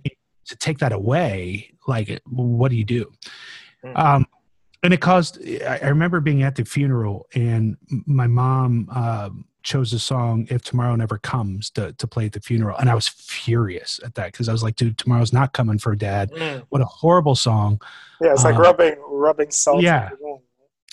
To 0.48 0.56
take 0.58 0.80
that 0.80 0.92
away, 0.92 1.72
like, 1.88 2.22
what 2.26 2.70
do 2.70 2.76
you 2.76 2.84
do? 2.84 3.12
Mm. 3.86 3.98
Um, 3.98 4.26
and 4.84 4.94
it 4.94 5.02
caused. 5.02 5.40
I 5.64 5.80
I 5.84 5.88
remember 5.88 6.20
being 6.20 6.44
at 6.44 6.56
the 6.56 6.66
funeral, 6.66 7.28
and 7.34 7.78
my 8.06 8.28
mom 8.28 8.90
um, 8.96 9.46
chose 9.64 9.92
a 9.94 10.00
song 10.00 10.48
"If 10.50 10.64
Tomorrow 10.64 10.96
Never 10.96 11.18
Comes" 11.18 11.70
to 11.72 11.94
to 11.94 12.08
play 12.08 12.26
at 12.28 12.34
the 12.34 12.40
funeral, 12.42 12.78
and 12.78 12.90
I 12.90 12.96
was 12.96 13.08
furious 13.08 14.00
at 14.06 14.16
that 14.16 14.32
because 14.32 14.50
I 14.50 14.52
was 14.52 14.64
like, 14.64 14.76
"Dude, 14.76 14.98
tomorrow's 14.98 15.34
not 15.34 15.54
coming 15.54 15.80
for 15.80 15.96
Dad." 15.96 16.32
Mm. 16.32 16.64
What 16.70 16.82
a 16.82 16.86
horrible 16.86 17.36
song! 17.36 17.82
Yeah, 18.22 18.32
it's 18.34 18.44
like 18.44 18.56
Uh, 18.56 18.62
rubbing 18.62 18.96
rubbing 19.08 19.52
salt. 19.52 19.82
yeah. 19.82 20.10
the 20.10 20.18
wound. 20.20 20.42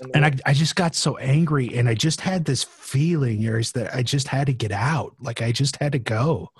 In 0.02 0.10
the 0.10 0.16
and 0.16 0.26
I. 0.26 0.50
I 0.50 0.52
just 0.54 0.74
got 0.74 0.96
so 0.96 1.16
angry 1.18 1.72
and 1.78 1.88
i 1.88 1.94
just 1.94 2.20
had 2.20 2.46
this 2.46 2.64
feeling 2.64 3.44
is 3.44 3.70
that 3.72 3.94
i 3.94 4.02
just 4.02 4.26
had 4.26 4.48
to 4.48 4.52
get 4.52 4.72
out 4.72 5.14
like 5.20 5.40
i 5.40 5.52
just 5.52 5.76
had 5.76 5.92
to 5.92 6.00
go 6.00 6.50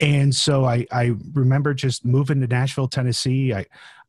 and 0.00 0.34
so 0.34 0.64
i 0.64 0.84
i 0.90 1.12
remember 1.34 1.72
just 1.72 2.04
moving 2.04 2.40
to 2.40 2.48
nashville 2.48 2.88
tennessee 2.88 3.54
i 3.54 3.64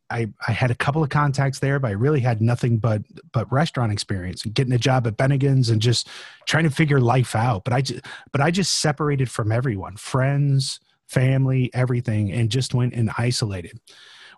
I, 0.10 0.28
I 0.48 0.52
had 0.52 0.72
a 0.72 0.76
couple 0.76 1.04
of 1.04 1.10
contacts 1.10 1.60
there, 1.60 1.80
but 1.80 1.88
I 1.88 1.92
really 1.92 2.20
had 2.20 2.42
nothing 2.42 2.78
but 2.78 3.02
but 3.32 3.52
restaurant 3.52 3.92
experience 3.92 4.46
and 4.46 4.54
getting 4.54 4.74
a 4.74 4.78
job 4.78 5.08
at 5.08 5.18
Bennigan's 5.18 5.70
and 5.70 5.82
just 5.82 6.08
trying 6.46 6.66
to 6.66 6.70
figure 6.70 7.00
life 7.00 7.36
out. 7.36 7.64
But 7.64 7.74
I 7.74 7.82
just 7.82 8.06
but 8.32 8.42
I 8.42 8.52
just 8.52 8.80
separated 8.80 9.30
from 9.32 9.52
everyone, 9.52 9.98
friends, 9.98 10.80
family, 11.08 11.72
everything, 11.74 12.32
and 12.32 12.50
just 12.50 12.74
went 12.74 12.94
and 12.94 13.10
isolated. 13.18 13.80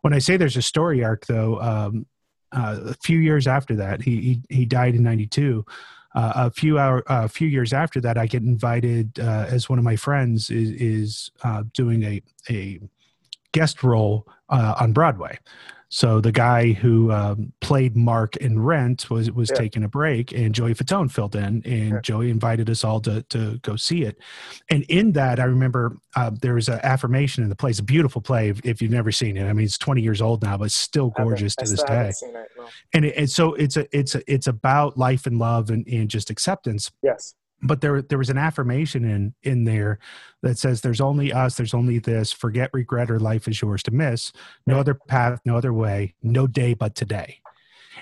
When 0.02 0.14
I 0.14 0.20
say 0.20 0.38
there's 0.38 0.58
a 0.58 0.62
story 0.62 1.04
arc, 1.04 1.26
though, 1.26 1.60
um, 1.60 2.06
uh, 2.52 2.80
a 2.86 2.94
few 3.04 3.20
years 3.20 3.48
after 3.48 3.76
that, 3.76 4.02
he 4.02 4.42
he, 4.50 4.58
he 4.58 4.66
died 4.66 4.96
in 4.96 5.04
'92. 5.04 5.66
Uh, 6.16 6.34
a 6.36 6.52
few 6.52 6.80
hour, 6.80 7.04
uh, 7.12 7.26
a 7.26 7.30
few 7.30 7.48
years 7.48 7.74
after 7.74 8.00
that, 8.02 8.18
I 8.18 8.26
get 8.26 8.42
invited 8.42 9.20
uh, 9.20 9.46
as 9.50 9.70
one 9.70 9.78
of 9.78 9.86
my 9.86 9.96
friends 9.98 10.50
is, 10.50 10.72
is 10.72 11.32
uh, 11.44 11.64
doing 11.74 12.04
a 12.04 12.22
a 12.50 12.80
guest 13.54 13.84
role 13.84 14.28
uh, 14.50 14.76
on 14.80 14.94
Broadway. 14.94 15.38
So 15.90 16.20
the 16.20 16.34
guy 16.34 16.74
who 16.74 17.12
um, 17.14 17.54
played 17.62 17.96
Mark 17.96 18.36
in 18.38 18.62
Rent 18.62 19.10
was 19.10 19.32
was 19.32 19.50
yeah. 19.50 19.58
taking 19.58 19.84
a 19.86 19.88
break, 19.88 20.34
and 20.34 20.54
Joey 20.54 20.74
Fatone 20.74 21.10
filled 21.10 21.36
in, 21.36 21.62
and 21.66 21.92
yeah. 21.92 22.00
Joey 22.02 22.30
invited 22.30 22.70
us 22.70 22.84
all 22.84 23.00
to 23.02 23.24
to 23.24 23.58
go 23.60 23.78
see 23.78 24.04
it. 24.04 24.18
And 24.70 24.84
in 24.90 25.14
that, 25.14 25.40
I 25.40 25.46
remember 25.46 25.98
uh, 26.18 26.32
there 26.42 26.56
was 26.56 26.68
an 26.68 26.82
affirmation 26.84 27.44
in 27.44 27.50
the 27.50 27.56
play. 27.56 27.70
It's 27.70 27.80
a 27.80 27.84
beautiful 27.84 28.22
play 28.22 28.50
if, 28.50 28.66
if, 28.66 28.82
you've 28.82 28.92
never 28.92 29.14
seen 29.14 29.38
it. 29.38 29.46
I 29.46 29.54
mean, 29.54 29.66
it's 29.66 29.78
20 29.78 30.02
years 30.02 30.22
old 30.22 30.44
now, 30.44 30.58
but 30.58 30.66
it's 30.66 30.76
still 30.76 31.12
gorgeous 31.12 31.56
to 31.56 31.66
this 31.66 31.84
day. 31.84 32.10
It, 32.10 32.16
no. 32.34 32.68
And, 32.94 33.06
it, 33.06 33.16
and 33.16 33.30
so 33.30 33.54
it's 33.54 33.78
a 33.78 33.88
it's 33.98 34.16
a, 34.16 34.22
it's 34.32 34.48
about 34.48 34.98
life 34.98 35.26
and 35.26 35.40
love 35.40 35.70
and, 35.70 35.88
and 35.88 36.10
just 36.10 36.30
acceptance. 36.30 36.92
Yes 37.02 37.34
but 37.62 37.82
there 37.82 38.02
there 38.02 38.18
was 38.18 38.30
an 38.30 38.38
affirmation 38.38 39.04
in 39.04 39.34
in 39.44 39.64
there 39.64 40.00
that 40.44 40.58
says 40.58 40.82
there's 40.82 41.02
only 41.02 41.34
us 41.34 41.56
there's 41.56 41.74
only 41.74 42.00
this 42.00 42.32
forget 42.32 42.70
regret 42.74 43.10
or 43.10 43.20
life 43.20 43.48
is 43.48 43.62
yours 43.62 43.84
to 43.84 43.92
miss. 43.92 44.32
No 44.66 44.80
other 44.80 44.94
path 44.94 45.42
no 45.46 45.58
other 45.58 45.74
way 45.74 46.14
no 46.22 46.48
day 46.48 46.74
but 46.74 46.96
today. 46.96 47.40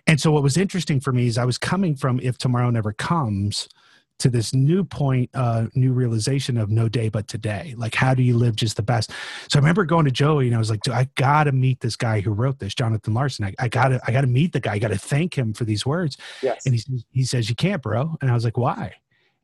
And 0.08 0.20
so 0.20 0.32
what 0.32 0.44
was 0.44 0.58
interesting 0.58 1.00
for 1.00 1.12
me 1.12 1.28
is 1.28 1.38
i 1.38 1.46
was 1.46 1.58
coming 1.58 1.96
from 1.96 2.20
if 2.22 2.38
tomorrow 2.38 2.70
never 2.70 2.92
comes 2.94 3.70
to 4.18 4.30
this 4.30 4.54
new 4.54 4.84
point 4.84 5.30
uh 5.34 5.68
new 5.74 5.92
realization 5.94 6.58
of 6.58 6.70
no 6.70 6.90
day 6.90 7.08
but 7.08 7.28
today. 7.30 7.76
Like 7.78 7.96
how 7.96 8.14
do 8.14 8.24
you 8.24 8.38
live 8.38 8.58
just 8.58 8.76
the 8.76 8.84
best? 8.84 9.12
So 9.50 9.58
i 9.58 9.60
remember 9.60 9.86
going 9.86 10.06
to 10.06 10.12
joey 10.12 10.48
and 10.48 10.56
i 10.56 10.60
was 10.60 10.70
like 10.70 10.86
i 10.90 11.08
gotta 11.16 11.54
meet 11.54 11.80
this 11.80 11.96
guy 11.96 12.20
who 12.20 12.32
wrote 12.32 12.60
this 12.60 12.76
jonathan 12.76 13.14
larson. 13.14 13.46
I, 13.46 13.54
I 13.58 13.70
gotta 13.70 14.02
i 14.06 14.12
gotta 14.12 14.28
meet 14.28 14.52
the 14.52 14.60
guy. 14.60 14.74
I 14.74 14.80
gotta 14.80 14.98
thank 14.98 15.38
him 15.38 15.54
for 15.54 15.64
these 15.64 15.86
words. 15.86 16.18
Yes. 16.42 16.66
and 16.66 16.76
he, 16.76 16.84
he 17.12 17.24
says 17.24 17.48
you 17.48 17.56
can't 17.56 17.82
bro. 17.82 18.18
And 18.22 18.30
i 18.30 18.34
was 18.34 18.44
like 18.44 18.58
why 18.58 18.96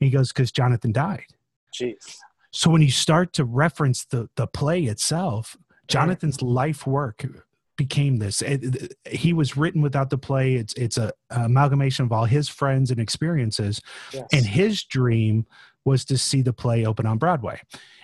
he 0.03 0.09
goes, 0.09 0.31
because 0.31 0.51
Jonathan 0.51 0.91
died. 0.91 1.25
Jeez. 1.73 2.17
So 2.51 2.69
when 2.69 2.81
you 2.81 2.91
start 2.91 3.33
to 3.33 3.45
reference 3.45 4.05
the 4.05 4.29
the 4.35 4.47
play 4.47 4.83
itself, 4.83 5.55
Jonathan's 5.87 6.41
life 6.41 6.85
work 6.85 7.25
became 7.77 8.17
this. 8.17 8.41
It, 8.41 8.93
he 9.09 9.33
was 9.33 9.55
written 9.55 9.81
without 9.81 10.09
the 10.09 10.17
play. 10.17 10.55
It's 10.55 10.73
it's 10.73 10.97
a, 10.97 11.13
a 11.29 11.45
amalgamation 11.45 12.05
of 12.05 12.11
all 12.11 12.25
his 12.25 12.49
friends 12.49 12.91
and 12.91 12.99
experiences, 12.99 13.81
yes. 14.11 14.27
and 14.33 14.45
his 14.45 14.83
dream 14.83 15.45
was 15.85 16.05
to 16.05 16.17
see 16.17 16.41
the 16.41 16.53
play 16.53 16.85
open 16.85 17.05
on 17.05 17.17
Broadway. 17.17 17.59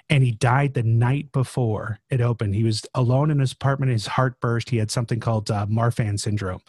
And 0.09 0.23
he 0.23 0.31
died 0.31 0.73
the 0.73 0.83
night 0.83 1.33
before 1.33 1.99
it 2.09 2.21
opened. 2.21 2.55
He 2.55 2.63
was 2.63 2.85
alone 2.95 3.29
in 3.29 3.39
his 3.39 3.51
apartment. 3.51 3.91
His 3.91 4.07
heart 4.07 4.39
burst. 4.39 4.69
He 4.69 4.77
had 4.77 4.89
something 4.89 5.19
called 5.19 5.51
uh, 5.51 5.65
Marfan 5.65 6.17
syndrome, 6.17 6.61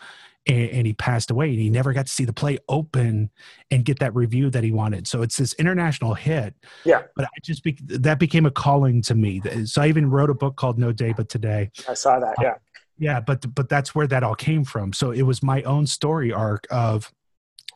and, 0.46 0.70
and, 0.70 0.86
he 0.86 0.92
passed 0.94 1.30
away 1.30 1.50
and 1.50 1.58
he 1.58 1.68
never 1.68 1.92
got 1.92 2.06
to 2.06 2.12
see 2.12 2.24
the 2.24 2.32
play 2.32 2.58
open 2.68 3.30
and 3.70 3.84
get 3.84 3.98
that 3.98 4.14
review 4.14 4.50
that 4.50 4.64
he 4.64 4.72
wanted. 4.72 5.06
So 5.06 5.22
it's 5.22 5.36
this 5.36 5.52
international 5.54 6.14
hit. 6.14 6.54
Yeah. 6.84 7.02
But 7.16 7.26
i 7.26 7.28
just 7.42 7.62
be, 7.62 7.76
that 7.82 8.18
became 8.18 8.46
a 8.46 8.50
calling 8.50 9.02
to 9.02 9.14
me. 9.14 9.42
So 9.64 9.82
i 9.82 9.88
even 9.88 10.10
wrote 10.10 10.30
a 10.30 10.34
book 10.34 10.56
called 10.56 10.78
no 10.78 10.92
day 10.92 11.12
but 11.16 11.28
today. 11.28 11.70
I 11.88 11.94
saw 11.94 12.18
that 12.20 12.34
yeah 12.40 12.50
uh, 12.50 12.54
yeah. 12.98 13.20
but 13.20 13.54
but 13.54 13.68
that's 13.68 13.94
where 13.94 14.06
that 14.06 14.22
all 14.22 14.34
came 14.34 14.64
from. 14.64 14.92
So 14.92 15.10
it 15.10 15.22
was 15.22 15.42
my 15.42 15.62
own 15.62 15.86
story 15.86 16.32
arc 16.32 16.66
of 16.70 17.12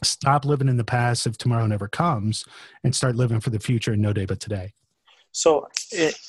stop 0.02 0.45
living 0.45 0.69
in 0.69 0.76
the 0.76 0.85
past 0.85 1.26
if 1.26 1.38
tomorrow 1.38 1.66
never 1.66 1.88
comes 1.88 2.45
and 2.83 2.95
start 2.95 3.16
living 3.16 3.40
for 3.40 3.50
the 3.50 3.61
future 3.61 3.92
and 3.92 4.02
no 4.02 4.12
day 4.12 4.25
but 4.25 4.40
today. 4.40 4.73
So 5.33 5.66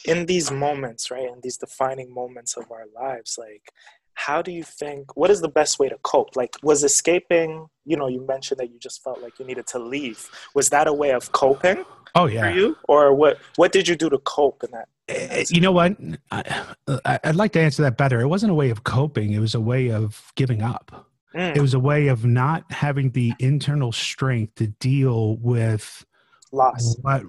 in 0.06 0.26
these 0.26 0.50
moments 0.50 1.12
right 1.12 1.28
in 1.28 1.40
these 1.42 1.58
defining 1.58 2.14
moments 2.14 2.56
of 2.56 2.72
our 2.72 2.86
lives 2.96 3.38
like 3.38 3.72
how 4.16 4.42
do 4.42 4.52
you 4.52 4.64
think 4.64 5.16
what 5.16 5.30
is 5.30 5.42
the 5.42 5.50
best 5.50 5.80
way 5.80 5.90
to 5.90 5.98
cope? 6.04 6.36
Like 6.36 6.56
was 6.62 6.84
escaping 6.84 7.68
you 7.86 7.98
know 7.98 8.08
you 8.08 8.26
mentioned 8.26 8.60
that 8.60 8.72
you 8.72 8.80
just 8.80 9.04
felt 9.04 9.22
like 9.22 9.40
you 9.40 9.46
needed 9.46 9.68
to 9.68 9.80
leave. 9.80 10.30
Was 10.54 10.70
that 10.70 10.88
a 10.88 10.94
way 10.94 11.12
of 11.12 11.32
coping 11.32 11.84
oh 12.16 12.26
yeah. 12.26 12.42
for 12.42 12.58
you? 12.58 12.78
Or 12.88 13.14
what 13.14 13.40
what 13.56 13.72
did 13.72 13.88
you 13.88 13.96
do 13.96 14.10
to 14.10 14.18
cope 14.20 14.64
in 14.64 14.72
that, 14.72 14.88
eh, 15.10 15.46
you 15.50 15.62
know 15.62 15.72
what? 15.72 15.98
I, 16.32 17.20
i'd 17.24 17.36
like 17.36 17.52
to 17.54 17.62
answer 17.62 17.82
that 17.84 17.98
better. 17.98 18.22
It 18.22 18.28
wasn't 18.28 18.52
a 18.52 18.56
way 18.56 18.70
of 18.70 18.84
coping. 18.84 19.34
It 19.34 19.40
was 19.40 19.56
a 19.56 19.62
way 19.62 19.92
of 19.92 20.32
giving 20.36 20.62
up. 20.62 21.08
Mm. 21.36 21.56
it 21.56 21.62
was 21.62 21.74
a 21.74 21.80
way 21.80 22.10
of 22.10 22.26
not 22.26 22.72
having 22.72 23.10
the 23.10 23.34
internal 23.40 23.92
strength 23.92 24.54
to 24.56 24.68
deal 24.68 25.38
with 25.38 26.06
loss. 26.52 26.96
what, 27.02 27.24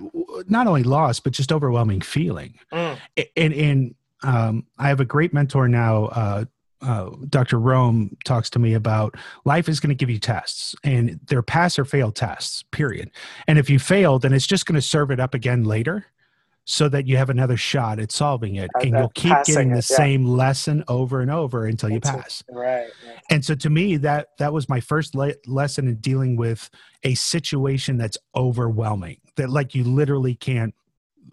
not 0.47 0.67
only 0.67 0.83
loss 0.83 1.21
but 1.21 1.33
just 1.33 1.51
overwhelming 1.51 2.03
feeling. 2.03 2.59
Mm. 2.71 2.99
and 3.37 3.55
and 3.55 3.95
um, 4.25 4.67
I 4.79 4.89
have 4.89 5.01
a 5.01 5.05
great 5.05 5.33
mentor 5.33 5.69
now, 5.69 6.07
uh, 6.07 6.45
uh, 6.85 7.11
Dr. 7.29 7.59
Rome 7.59 8.17
talks 8.25 8.51
to 8.51 8.59
me 8.59 8.75
about 8.75 9.15
life 9.45 9.69
is 9.69 9.81
going 9.81 9.89
to 9.89 9.95
give 9.95 10.11
you 10.11 10.19
tests 10.19 10.75
and 10.85 11.19
they're 11.27 11.43
pass 11.43 11.79
or 11.79 11.85
fail 11.85 12.13
tests, 12.13 12.63
period. 12.71 13.11
And 13.47 13.59
if 13.59 13.71
you 13.71 13.79
fail, 13.79 14.19
then 14.19 14.33
it's 14.33 14.47
just 14.47 14.67
going 14.67 14.77
to 14.77 14.83
serve 14.83 15.11
it 15.11 15.21
up 15.21 15.35
again 15.35 15.65
later 15.65 16.07
so 16.67 16.89
that 16.89 17.07
you 17.07 17.17
have 17.17 17.31
another 17.31 17.57
shot 17.57 17.99
at 17.99 18.11
solving 18.11 18.57
it 18.57 18.71
and, 18.75 18.85
and 18.85 18.97
you'll 18.97 19.09
keep 19.11 19.37
getting 19.45 19.71
the 19.71 19.79
it, 19.79 19.87
yeah. 19.91 19.97
same 19.97 20.25
lesson 20.25 20.83
over 20.89 21.21
and 21.21 21.31
over 21.31 21.67
until 21.67 21.91
you 21.91 22.01
pass 22.01 22.43
right, 22.51 22.89
right, 23.07 23.19
and 23.31 23.45
so 23.45 23.55
to 23.55 23.69
me 23.69 23.99
that 23.99 24.29
that 24.39 24.53
was 24.53 24.67
my 24.67 24.81
first 24.81 25.15
le- 25.15 25.35
lesson 25.47 25.87
in 25.87 25.97
dealing 25.97 26.37
with 26.37 26.71
a 27.03 27.15
situation 27.15 27.99
that's 27.99 28.17
overwhelming 28.35 29.19
that 29.37 29.51
like 29.51 29.75
you 29.75 29.85
literally 29.85 30.35
can't 30.35 30.75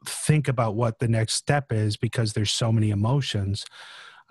think 0.05 0.47
about 0.47 0.75
what 0.75 0.99
the 0.99 1.07
next 1.07 1.35
step 1.35 1.71
is 1.71 1.95
because 1.95 2.33
there's 2.33 2.51
so 2.51 2.71
many 2.71 2.89
emotions 2.89 3.65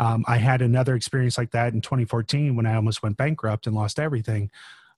um, 0.00 0.24
I 0.26 0.38
had 0.38 0.62
another 0.62 0.96
experience 0.96 1.38
like 1.38 1.50
that 1.52 1.74
in 1.74 1.82
2014 1.82 2.56
when 2.56 2.66
I 2.66 2.74
almost 2.74 3.02
went 3.02 3.18
bankrupt 3.18 3.66
and 3.66 3.76
lost 3.76 4.00
everything. 4.00 4.50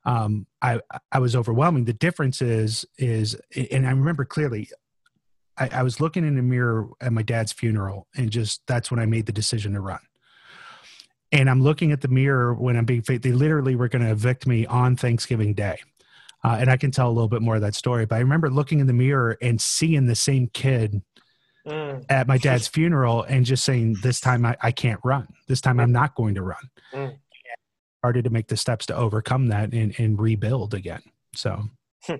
Um, 0.05 0.47
I 0.63 0.81
I 1.11 1.19
was 1.19 1.37
overwhelming. 1.37 1.85
The 1.85 1.93
difference 1.93 2.41
is 2.41 2.87
is, 2.97 3.37
and 3.71 3.87
I 3.87 3.91
remember 3.91 4.25
clearly. 4.25 4.71
I, 5.59 5.69
I 5.71 5.83
was 5.83 6.01
looking 6.01 6.27
in 6.27 6.37
the 6.37 6.43
mirror 6.43 6.89
at 7.01 7.13
my 7.13 7.23
dad's 7.23 7.53
funeral, 7.53 8.07
and 8.17 8.31
just 8.31 8.63
that's 8.67 8.91
when 8.91 8.99
I 8.99 9.05
made 9.05 9.27
the 9.27 9.33
decision 9.33 9.75
to 9.75 9.81
run 9.81 10.01
and 11.33 11.49
I'm 11.49 11.63
looking 11.63 11.93
at 11.93 12.03
the 12.03 12.09
mirror 12.09 12.55
when 12.55 12.77
I'm 12.77 12.85
being. 12.85 13.03
They 13.03 13.33
literally 13.33 13.75
were 13.75 13.89
going 13.89 14.05
to 14.05 14.11
evict 14.11 14.47
me 14.47 14.67
on 14.67 14.97
Thanksgiving 14.97 15.55
Day, 15.55 15.81
uh, 16.45 16.59
and 16.61 16.71
I 16.71 16.77
can 16.77 16.91
tell 16.91 17.09
a 17.09 17.13
little 17.13 17.29
bit 17.29 17.43
more 17.43 17.57
of 17.57 17.63
that 17.63 17.75
story. 17.75 18.07
But 18.07 18.17
I 18.17 18.19
remember 18.21 18.51
looking 18.51 18.81
in 18.81 18.87
the 18.87 18.93
mirror 18.93 19.39
and 19.41 19.61
seeing 19.61 20.07
the 20.07 20.15
same 20.15 20.49
kid 20.49 21.03
mm. 21.67 22.05
at 22.09 22.27
my 22.27 22.39
dad's 22.39 22.69
funeral 22.69 23.23
and 23.23 23.45
just 23.47 23.65
saying, 23.65 23.97
This 24.03 24.21
time 24.21 24.45
I, 24.45 24.57
I 24.61 24.73
can't 24.73 25.01
run. 25.05 25.29
This 25.49 25.61
time 25.61 25.81
I'm 25.81 25.93
not 25.93 26.15
going 26.15 26.35
to 26.35 26.43
run. 26.43 26.71
Mm. 26.93 27.19
Started 27.99 28.25
to 28.25 28.31
make 28.31 28.49
the 28.49 28.57
steps 28.57 28.87
to 28.87 28.97
overcome 28.97 29.47
that 29.49 29.73
and, 29.73 29.95
and 29.99 30.21
rebuild 30.21 30.75
again. 30.75 31.03
So 31.37 31.69
hmm. 32.03 32.15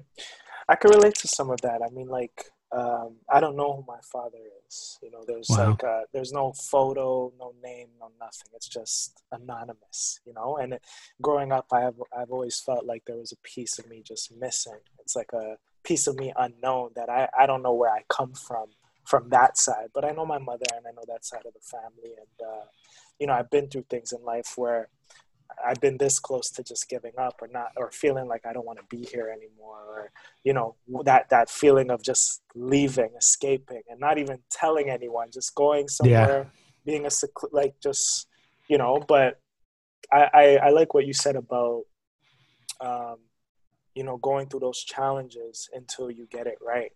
I 0.69 0.77
can 0.77 0.93
relate 0.93 1.17
to 1.17 1.29
some 1.29 1.51
of 1.51 1.61
that. 1.63 1.83
I 1.83 1.91
mean, 1.93 2.07
like, 2.07 2.45
um, 2.71 3.17
I 3.29 3.41
don't 3.41 3.57
know 3.57 3.77
who 3.77 3.85
my 3.87 3.99
father 4.13 4.39
is. 4.67 4.99
You 5.03 5.11
know, 5.11 5.25
there's 5.27 5.49
wow. 5.51 5.71
like, 5.71 5.85
uh, 5.85 6.03
there's 6.13 6.33
no 6.33 6.53
photo, 6.53 7.33
no 7.39 7.53
name, 7.63 7.89
no 8.01 8.11
nothing. 8.21 8.49
It's 8.55 8.69
just 8.69 9.23
anonymous. 9.33 10.21
You 10.25 10.33
know, 10.35 10.57
and 10.57 10.75
it, 10.75 10.83
growing 11.21 11.53
up, 11.53 11.67
I 11.73 11.81
have 11.81 11.95
I've 12.17 12.31
always 12.31 12.61
felt 12.61 12.87
like 12.87 13.03
there 13.07 13.19
was 13.19 13.33
a 13.33 13.37
piece 13.43 13.79
of 13.79 13.89
me 13.89 14.03
just 14.07 14.35
missing. 14.35 14.79
It's 15.01 15.17
like 15.17 15.33
a 15.35 15.57
piece 15.85 16.07
of 16.07 16.17
me 16.17 16.33
unknown 16.37 16.93
that 16.95 17.11
I 17.11 17.29
I 17.39 17.47
don't 17.47 17.63
know 17.63 17.75
where 17.75 17.91
I 17.91 18.05
come 18.09 18.33
from 18.33 18.69
from 19.05 19.29
that 19.31 19.59
side. 19.59 19.89
But 19.95 20.05
I 20.05 20.13
know 20.13 20.25
my 20.25 20.39
mother 20.39 20.65
and 20.75 20.87
I 20.87 20.91
know 20.93 21.05
that 21.09 21.25
side 21.25 21.45
of 21.47 21.53
the 21.55 21.61
family. 21.61 22.17
And, 22.17 22.49
uh, 22.49 22.65
you 23.19 23.27
know, 23.27 23.35
I've 23.35 23.51
been 23.51 23.69
through 23.69 23.87
things 23.91 24.13
in 24.13 24.25
life 24.25 24.55
where 24.57 24.89
I've 25.65 25.81
been 25.81 25.99
this 25.99 26.19
close 26.19 26.51
to 26.51 26.63
just 26.63 26.89
giving 26.89 27.13
up 27.19 27.35
or 27.43 27.49
not, 27.49 27.73
or 27.77 27.91
feeling 27.91 28.27
like 28.27 28.47
I 28.47 28.53
don't 28.53 28.65
want 28.65 28.79
to 28.79 28.97
be 28.97 29.05
here 29.05 29.29
anymore. 29.29 29.81
Or, 29.87 30.11
you 30.45 30.53
know, 30.53 30.77
that, 31.05 31.29
that 31.31 31.51
feeling 31.51 31.91
of 31.91 32.03
just 32.03 32.43
leaving, 32.55 33.11
escaping 33.19 33.83
and 33.89 34.01
not 34.01 34.19
even 34.19 34.39
telling 34.51 34.89
anyone, 34.89 35.31
just 35.31 35.55
going 35.55 35.89
somewhere, 35.89 36.45
yeah. 36.45 36.61
being 36.87 37.07
a, 37.07 37.11
like 37.51 37.75
just, 37.83 38.29
you 38.69 38.79
know, 38.79 39.03
but 39.07 39.41
I, 40.11 40.31
I, 40.33 40.57
I 40.57 40.71
like 40.71 40.95
what 40.95 41.07
you 41.07 41.13
said 41.13 41.37
about, 41.37 41.83
um, 42.81 43.17
you 43.95 44.05
know, 44.05 44.17
going 44.17 44.49
through 44.49 44.61
those 44.61 44.83
challenges 44.83 45.69
until 45.75 46.11
you 46.11 46.27
get 46.31 46.47
it 46.47 46.57
right 46.67 46.93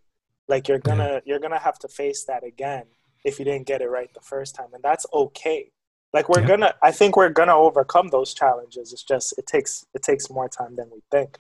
like 0.49 0.69
you're 0.69 0.79
gonna 0.79 1.15
yeah. 1.15 1.21
you're 1.25 1.39
gonna 1.39 1.59
have 1.59 1.79
to 1.79 1.89
face 1.89 2.25
that 2.25 2.45
again 2.45 2.85
if 3.25 3.39
you 3.39 3.45
didn't 3.45 3.67
get 3.67 3.83
it 3.83 3.89
right 3.89 4.13
the 4.15 4.21
first 4.21 4.55
time 4.55 4.69
and 4.73 4.83
that's 4.83 5.07
okay 5.13 5.71
like 6.13 6.29
we're 6.29 6.41
yeah. 6.41 6.47
gonna 6.47 6.75
i 6.83 6.91
think 6.91 7.17
we're 7.17 7.29
gonna 7.29 7.57
overcome 7.57 8.09
those 8.09 8.35
challenges 8.35 8.93
it's 8.93 9.03
just 9.03 9.35
it 9.39 9.47
takes 9.47 9.87
it 9.95 10.03
takes 10.03 10.31
more 10.31 10.49
time 10.49 10.77
than 10.77 10.89
we 10.91 11.01
think 11.11 11.39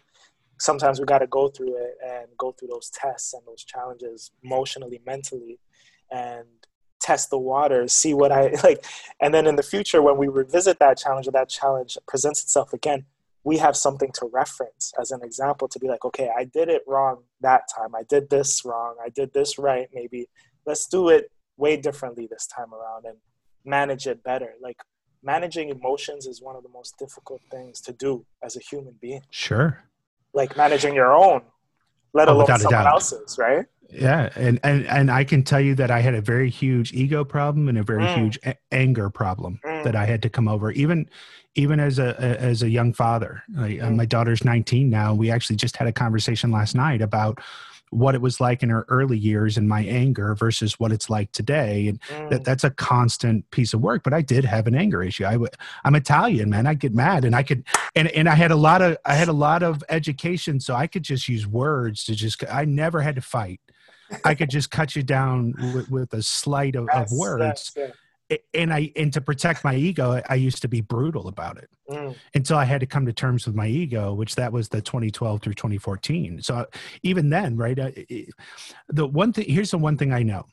sometimes 0.59 0.99
we 0.99 1.07
got 1.07 1.19
to 1.19 1.27
go 1.27 1.49
through 1.49 1.77
it 1.77 1.97
and 2.05 2.27
go 2.39 2.53
through 2.53 2.69
those 2.69 2.91
tests 2.91 3.35
and 3.35 3.43
those 3.47 3.65
challenges 3.65 4.31
emotionally 4.43 5.01
mentally 5.07 5.59
and 6.11 6.47
test 7.01 7.31
the 7.31 7.39
waters 7.39 7.93
see 7.93 8.15
what 8.15 8.33
i 8.33 8.49
like 8.63 8.85
and 9.21 9.35
then 9.35 9.47
in 9.47 9.57
the 9.57 9.63
future 9.63 10.03
when 10.03 10.17
we 10.17 10.29
revisit 10.29 10.79
that 10.79 10.99
challenge 10.99 11.29
or 11.29 11.33
that 11.33 11.49
challenge 11.49 11.99
presents 12.09 12.43
itself 12.43 12.73
again 12.73 13.05
we 13.47 13.57
have 13.59 13.77
something 13.77 14.11
to 14.13 14.29
reference 14.33 14.93
as 15.01 15.13
an 15.13 15.21
example 15.23 15.69
to 15.69 15.79
be 15.79 15.87
like, 15.87 16.05
okay, 16.05 16.29
I 16.37 16.43
did 16.59 16.69
it 16.69 16.83
wrong 16.85 17.23
that 17.43 17.63
time. 17.75 17.95
I 17.95 18.03
did 18.09 18.29
this 18.29 18.63
wrong. 18.65 18.97
I 19.07 19.09
did 19.09 19.33
this 19.33 19.57
right. 19.57 19.87
Maybe 19.95 20.29
let's 20.67 20.89
do 20.89 21.11
it 21.11 21.31
way 21.57 21.77
differently 21.77 22.27
this 22.29 22.49
time 22.49 22.75
around 22.75 23.05
and 23.07 23.19
manage 23.65 24.09
it 24.09 24.25
better. 24.25 24.55
Like 24.61 24.79
managing 25.23 25.69
emotions 25.69 26.27
is 26.27 26.43
one 26.43 26.57
of 26.57 26.65
the 26.65 26.69
most 26.71 26.99
difficult 26.99 27.41
things 27.49 27.81
to 27.83 27.93
do 27.93 28.27
as 28.43 28.57
a 28.57 28.61
human 28.61 28.97
being. 29.01 29.23
Sure. 29.31 29.79
Like 30.35 30.57
managing 30.57 30.95
your 30.95 31.13
own, 31.15 31.43
let 32.15 32.29
Oh, 32.29 32.33
alone 32.43 32.59
someone 32.59 32.87
else's, 32.89 33.39
right? 33.39 33.65
Yeah, 33.89 34.31
and 34.35 34.59
and 34.65 34.85
and 34.89 35.09
I 35.13 35.23
can 35.23 35.45
tell 35.45 35.61
you 35.61 35.77
that 35.77 35.93
I 35.93 36.01
had 36.01 36.15
a 36.15 36.21
very 36.21 36.51
huge 36.51 36.93
ego 36.93 37.25
problem 37.25 37.69
and 37.69 37.79
a 37.79 37.85
very 37.85 38.07
Mm. 38.07 38.15
huge 38.17 38.39
a- 38.45 38.57
anger 38.73 39.09
problem 39.11 39.61
Mm. 39.65 39.76
That 39.87 39.95
I 39.95 40.05
had 40.05 40.21
to 40.23 40.29
come 40.29 40.49
over. 40.49 40.71
Even 40.73 41.09
even 41.55 41.79
as 41.81 41.99
a, 41.99 42.09
a 42.19 42.37
as 42.51 42.63
a 42.63 42.69
young 42.69 42.93
father, 42.93 43.43
I, 43.57 43.79
uh, 43.79 43.89
Mm. 43.89 43.97
my 43.97 44.05
daughter's 44.05 44.45
19 44.45 44.91
now. 44.91 45.15
We 45.15 45.31
actually 45.31 45.57
just 45.57 45.77
had 45.77 45.87
a 45.89 45.93
conversation 45.93 46.51
last 46.51 46.75
night 46.75 47.01
about 47.01 47.39
what 47.91 48.17
it 48.17 48.21
was 48.21 48.41
like 48.41 48.65
in 48.65 48.69
her 48.69 48.85
early 48.89 49.17
years 49.17 49.57
and 49.57 49.69
my 49.69 49.83
anger 49.85 50.35
versus 50.35 50.79
what 50.81 50.91
it's 50.91 51.09
like 51.09 51.31
today. 51.31 51.87
And 51.89 52.01
Mm. 52.01 52.31
that 52.31 52.45
that's 52.45 52.65
a 52.65 52.71
constant 52.71 53.49
piece 53.53 53.73
of 53.75 53.81
work. 53.81 54.03
But 54.03 54.13
I 54.13 54.23
did 54.23 54.45
have 54.45 54.67
an 54.67 54.75
anger 54.75 55.03
issue. 55.05 55.25
I 55.25 55.33
w- 55.33 55.49
I'm 55.85 55.95
Italian, 55.95 56.51
man. 56.51 56.67
I 56.67 56.75
get 56.75 56.93
mad, 56.93 57.25
and 57.25 57.35
I 57.37 57.45
could 57.45 57.63
and 57.95 58.09
and 58.09 58.29
I 58.29 58.35
had 58.35 58.51
a 58.51 58.57
lot 58.57 58.83
of 58.83 58.97
I 59.05 59.15
had 59.15 59.29
a 59.29 59.33
lot 59.49 59.63
of 59.63 59.85
education, 59.89 60.59
so 60.61 60.75
I 60.75 60.89
could 60.89 61.05
just 61.05 61.29
use 61.29 61.47
words 61.47 62.05
to 62.07 62.15
just. 62.17 62.43
I 62.51 62.65
never 62.65 63.01
had 63.03 63.15
to 63.15 63.23
fight. 63.23 63.61
I 64.25 64.35
could 64.37 64.51
just 64.51 64.71
cut 64.71 64.95
you 64.95 65.03
down 65.03 65.53
with, 65.75 65.91
with 65.91 66.13
a 66.15 66.23
slight 66.23 66.77
of, 66.77 66.89
of 66.91 67.11
words, 67.11 67.73
yes, 67.75 67.89
A- 67.89 67.93
and 68.55 68.73
I 68.73 68.91
and 68.97 69.13
to 69.13 69.21
protect 69.21 69.63
my 69.65 69.75
ego, 69.77 70.13
I- 70.13 70.23
I 70.31 70.35
used 70.35 70.63
to 70.63 70.69
be 70.69 70.81
brutal 70.81 71.29
about 71.29 71.59
it. 71.59 71.71
Mm. 71.89 72.17
until 72.35 72.59
I 72.59 72.65
had 72.65 72.81
to 72.81 72.87
come 72.87 73.07
to 73.07 73.13
terms 73.13 73.47
with 73.47 73.55
my 73.55 73.69
ego, 73.69 74.13
which 74.13 74.35
that 74.35 74.53
was 74.53 74.69
the 74.69 74.83
2012 74.83 75.41
through 75.41 75.55
2014. 75.55 76.43
So 76.43 76.67
even 77.05 77.31
then, 77.31 77.57
right? 77.57 77.79
it- 77.79 78.31
The 78.89 79.07
one 79.07 79.33
thing 79.33 79.45
here's 79.49 79.71
the 79.71 79.79
one 79.79 79.97
thing 79.97 80.13
I 80.13 80.25
know, 80.25 80.47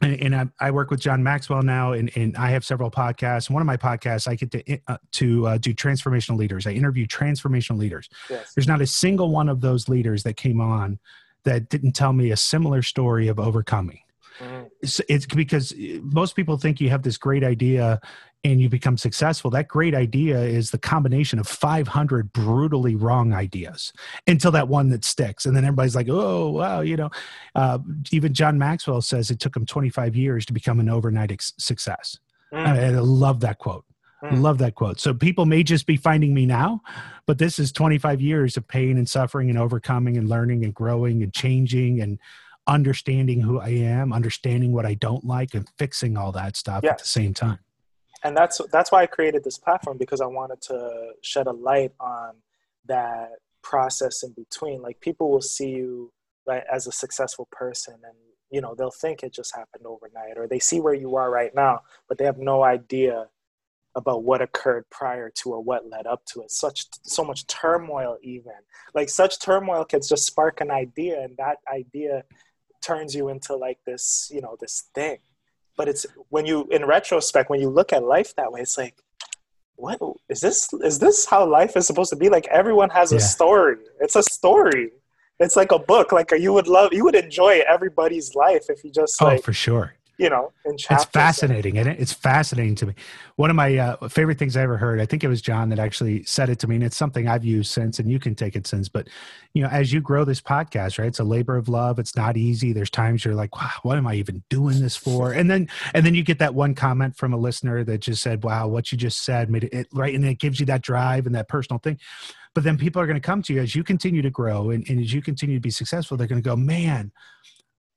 and, 0.00 0.18
and 0.22 0.34
I, 0.34 0.46
I 0.58 0.70
work 0.70 0.90
with 0.90 1.00
John 1.00 1.22
Maxwell 1.22 1.60
now, 1.62 1.92
and, 1.92 2.10
and 2.16 2.34
I 2.38 2.48
have 2.50 2.64
several 2.64 2.90
podcasts. 2.90 3.50
One 3.50 3.60
of 3.60 3.66
my 3.66 3.76
podcasts, 3.76 4.26
I 4.26 4.36
get 4.36 4.50
to 4.52 4.78
uh, 4.88 4.96
to 5.12 5.46
uh, 5.46 5.58
do 5.58 5.74
transformational 5.74 6.38
leaders. 6.38 6.66
I 6.66 6.70
interview 6.70 7.06
transformational 7.06 7.76
leaders. 7.78 8.08
Yes. 8.30 8.54
There's 8.54 8.68
not 8.68 8.80
a 8.80 8.86
single 8.86 9.30
one 9.30 9.50
of 9.50 9.60
those 9.60 9.86
leaders 9.90 10.22
that 10.22 10.38
came 10.38 10.62
on 10.62 10.98
that 11.44 11.68
didn't 11.68 11.92
tell 11.92 12.14
me 12.14 12.30
a 12.30 12.36
similar 12.38 12.80
story 12.80 13.28
of 13.28 13.38
overcoming 13.38 14.00
Mm. 14.38 14.68
it's, 14.82 15.00
it's 15.08 15.26
because 15.26 15.72
uh, 15.72 15.98
most 16.02 16.36
people 16.36 16.56
think 16.56 16.80
you 16.80 16.90
have 16.90 17.02
this 17.02 17.16
great 17.16 17.42
idea 17.42 18.00
and 18.44 18.60
you 18.60 18.68
become 18.68 18.96
successful 18.96 19.50
that 19.50 19.66
great 19.66 19.94
idea 19.94 20.40
is 20.40 20.70
the 20.70 20.78
combination 20.78 21.38
of 21.40 21.48
500 21.48 22.32
brutally 22.32 22.94
wrong 22.94 23.32
ideas 23.32 23.92
until 24.28 24.52
that 24.52 24.68
one 24.68 24.90
that 24.90 25.04
sticks 25.04 25.44
and 25.44 25.56
then 25.56 25.64
everybody's 25.64 25.96
like 25.96 26.08
oh 26.08 26.50
wow 26.50 26.80
you 26.80 26.96
know 26.96 27.10
uh, 27.56 27.78
even 28.12 28.32
john 28.32 28.56
maxwell 28.58 29.02
says 29.02 29.30
it 29.30 29.40
took 29.40 29.56
him 29.56 29.66
25 29.66 30.14
years 30.14 30.46
to 30.46 30.52
become 30.52 30.78
an 30.78 30.88
overnight 30.88 31.32
ex- 31.32 31.54
success 31.58 32.18
Mm. 32.50 32.66
I, 32.66 32.84
I 32.86 32.90
love 33.00 33.40
that 33.40 33.58
quote 33.58 33.84
Mm. 34.24 34.40
love 34.40 34.58
that 34.58 34.74
quote 34.74 34.98
so 34.98 35.14
people 35.14 35.46
may 35.46 35.62
just 35.62 35.86
be 35.86 35.96
finding 35.96 36.34
me 36.34 36.44
now 36.44 36.80
but 37.26 37.38
this 37.38 37.60
is 37.60 37.70
25 37.70 38.20
years 38.20 38.56
of 38.56 38.66
pain 38.66 38.98
and 38.98 39.08
suffering 39.08 39.48
and 39.48 39.56
overcoming 39.56 40.16
and 40.16 40.28
learning 40.28 40.64
and 40.64 40.74
growing 40.74 41.22
and 41.22 41.32
changing 41.32 42.00
and 42.00 42.18
understanding 42.68 43.40
who 43.40 43.58
I 43.58 43.70
am, 43.70 44.12
understanding 44.12 44.72
what 44.72 44.86
I 44.86 44.94
don't 44.94 45.24
like, 45.24 45.54
and 45.54 45.68
fixing 45.78 46.16
all 46.16 46.32
that 46.32 46.56
stuff 46.56 46.84
at 46.84 46.98
the 46.98 47.04
same 47.04 47.34
time. 47.34 47.58
and 48.24 48.36
that's 48.36 48.60
that's 48.72 48.92
why 48.92 49.02
I 49.02 49.06
created 49.06 49.44
this 49.44 49.58
platform 49.58 49.96
because 49.98 50.20
I 50.20 50.26
wanted 50.26 50.60
to 50.62 51.12
shed 51.22 51.46
a 51.46 51.52
light 51.52 51.92
on 52.00 52.34
that 52.86 53.30
process 53.62 54.22
in 54.22 54.32
between. 54.32 54.82
Like 54.82 55.00
people 55.00 55.30
will 55.30 55.42
see 55.42 55.70
you 55.70 56.12
right 56.46 56.64
as 56.72 56.86
a 56.86 56.92
successful 56.92 57.48
person, 57.50 57.94
and 57.94 58.14
you 58.50 58.60
know 58.60 58.74
they'll 58.74 58.90
think 58.90 59.22
it 59.22 59.32
just 59.32 59.54
happened 59.54 59.86
overnight, 59.86 60.36
or 60.36 60.46
they 60.46 60.58
see 60.58 60.80
where 60.80 60.94
you 60.94 61.16
are 61.16 61.30
right 61.30 61.54
now, 61.54 61.80
but 62.08 62.18
they 62.18 62.24
have 62.24 62.38
no 62.38 62.62
idea 62.64 63.26
about 63.94 64.22
what 64.22 64.42
occurred 64.42 64.84
prior 64.90 65.30
to 65.30 65.50
or 65.50 65.60
what 65.60 65.88
led 65.88 66.06
up 66.06 66.24
to 66.26 66.42
it. 66.42 66.50
Such 66.50 66.86
so 67.02 67.24
much 67.24 67.46
turmoil, 67.46 68.16
even 68.22 68.52
like 68.94 69.08
such 69.08 69.40
turmoil 69.40 69.84
can 69.84 70.00
just 70.02 70.26
spark 70.26 70.60
an 70.60 70.70
idea, 70.70 71.22
and 71.22 71.36
that 71.36 71.58
idea 71.72 72.24
turns 72.80 73.14
you 73.14 73.28
into 73.28 73.54
like 73.56 73.78
this, 73.86 74.30
you 74.32 74.40
know, 74.40 74.56
this 74.60 74.88
thing. 74.94 75.18
But 75.76 75.88
it's 75.88 76.06
when 76.28 76.44
you 76.46 76.66
in 76.70 76.84
retrospect 76.84 77.50
when 77.50 77.60
you 77.60 77.68
look 77.68 77.92
at 77.92 78.02
life 78.02 78.34
that 78.36 78.50
way 78.52 78.60
it's 78.60 78.76
like 78.76 78.96
what 79.76 80.00
is 80.28 80.40
this 80.40 80.68
is 80.82 80.98
this 80.98 81.24
how 81.26 81.46
life 81.46 81.76
is 81.76 81.86
supposed 81.86 82.10
to 82.10 82.16
be? 82.16 82.28
Like 82.28 82.48
everyone 82.48 82.90
has 82.90 83.12
Yeah. 83.12 83.18
a 83.18 83.20
story. 83.20 83.76
It's 84.00 84.16
a 84.16 84.24
story. 84.24 84.90
It's 85.38 85.54
like 85.54 85.70
a 85.70 85.78
book. 85.78 86.10
Like 86.10 86.32
you 86.32 86.52
would 86.52 86.66
love 86.66 86.92
you 86.92 87.04
would 87.04 87.14
enjoy 87.14 87.62
everybody's 87.68 88.34
life 88.34 88.64
if 88.68 88.82
you 88.82 88.90
just 88.90 89.22
oh, 89.22 89.26
like 89.26 89.44
for 89.44 89.52
sure. 89.52 89.94
You 90.18 90.28
know 90.28 90.52
in 90.64 90.76
chapters 90.76 91.04
It's 91.04 91.12
fascinating, 91.12 91.76
it? 91.76 91.86
It's 91.86 92.12
fascinating 92.12 92.74
to 92.76 92.86
me. 92.86 92.94
One 93.36 93.50
of 93.50 93.56
my 93.56 93.76
uh, 93.76 94.08
favorite 94.08 94.38
things 94.38 94.56
I 94.56 94.62
ever 94.62 94.76
heard, 94.76 95.00
I 95.00 95.06
think 95.06 95.22
it 95.22 95.28
was 95.28 95.40
John 95.40 95.68
that 95.68 95.78
actually 95.78 96.24
said 96.24 96.48
it 96.50 96.58
to 96.60 96.66
me, 96.66 96.74
and 96.74 96.84
it's 96.84 96.96
something 96.96 97.28
I've 97.28 97.44
used 97.44 97.70
since, 97.70 97.98
and 97.98 98.10
you 98.10 98.18
can 98.18 98.34
take 98.34 98.56
it 98.56 98.66
since. 98.66 98.88
But, 98.88 99.08
you 99.54 99.62
know, 99.62 99.68
as 99.68 99.92
you 99.92 100.00
grow 100.00 100.24
this 100.24 100.40
podcast, 100.40 100.98
right, 100.98 101.06
it's 101.06 101.20
a 101.20 101.24
labor 101.24 101.56
of 101.56 101.68
love. 101.68 101.98
It's 101.98 102.16
not 102.16 102.36
easy. 102.36 102.72
There's 102.72 102.90
times 102.90 103.24
you're 103.24 103.34
like, 103.34 103.56
wow, 103.56 103.70
what 103.82 103.96
am 103.96 104.06
I 104.06 104.14
even 104.14 104.42
doing 104.50 104.80
this 104.80 104.96
for? 104.96 105.32
And 105.32 105.48
then, 105.50 105.68
and 105.94 106.04
then 106.04 106.14
you 106.14 106.24
get 106.24 106.40
that 106.40 106.54
one 106.54 106.74
comment 106.74 107.16
from 107.16 107.32
a 107.32 107.38
listener 107.38 107.84
that 107.84 107.98
just 107.98 108.22
said, 108.22 108.42
wow, 108.42 108.66
what 108.66 108.90
you 108.90 108.98
just 108.98 109.24
said 109.24 109.50
made 109.50 109.64
it, 109.64 109.72
it 109.72 109.88
right. 109.92 110.14
And 110.14 110.24
it 110.24 110.40
gives 110.40 110.58
you 110.58 110.66
that 110.66 110.82
drive 110.82 111.26
and 111.26 111.34
that 111.34 111.48
personal 111.48 111.78
thing. 111.78 111.98
But 112.54 112.64
then 112.64 112.76
people 112.76 113.00
are 113.00 113.06
going 113.06 113.20
to 113.20 113.24
come 113.24 113.42
to 113.42 113.54
you 113.54 113.60
as 113.60 113.76
you 113.76 113.84
continue 113.84 114.22
to 114.22 114.30
grow 114.30 114.70
and, 114.70 114.88
and 114.88 115.00
as 115.00 115.12
you 115.12 115.22
continue 115.22 115.56
to 115.56 115.60
be 115.60 115.70
successful, 115.70 116.16
they're 116.16 116.26
going 116.26 116.42
to 116.42 116.48
go, 116.48 116.56
man, 116.56 117.12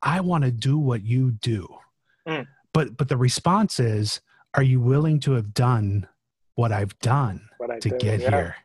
I 0.04 0.22
want 0.22 0.44
to 0.44 0.52
do 0.52 0.78
what 0.78 1.04
you 1.04 1.32
do. 1.32 1.68
Mm. 2.28 2.48
But 2.74 2.98
but 2.98 3.10
the 3.10 3.18
response 3.18 3.80
is, 3.80 4.22
are 4.54 4.64
you 4.64 4.80
willing 4.80 5.20
to 5.22 5.34
have 5.34 5.54
done 5.54 6.08
what 6.56 6.72
I've 6.72 6.98
done 7.00 7.50
what 7.58 7.72
I 7.72 7.80
to 7.80 7.90
did. 7.90 8.00
get 8.00 8.20
yeah, 8.22 8.30
here? 8.30 8.56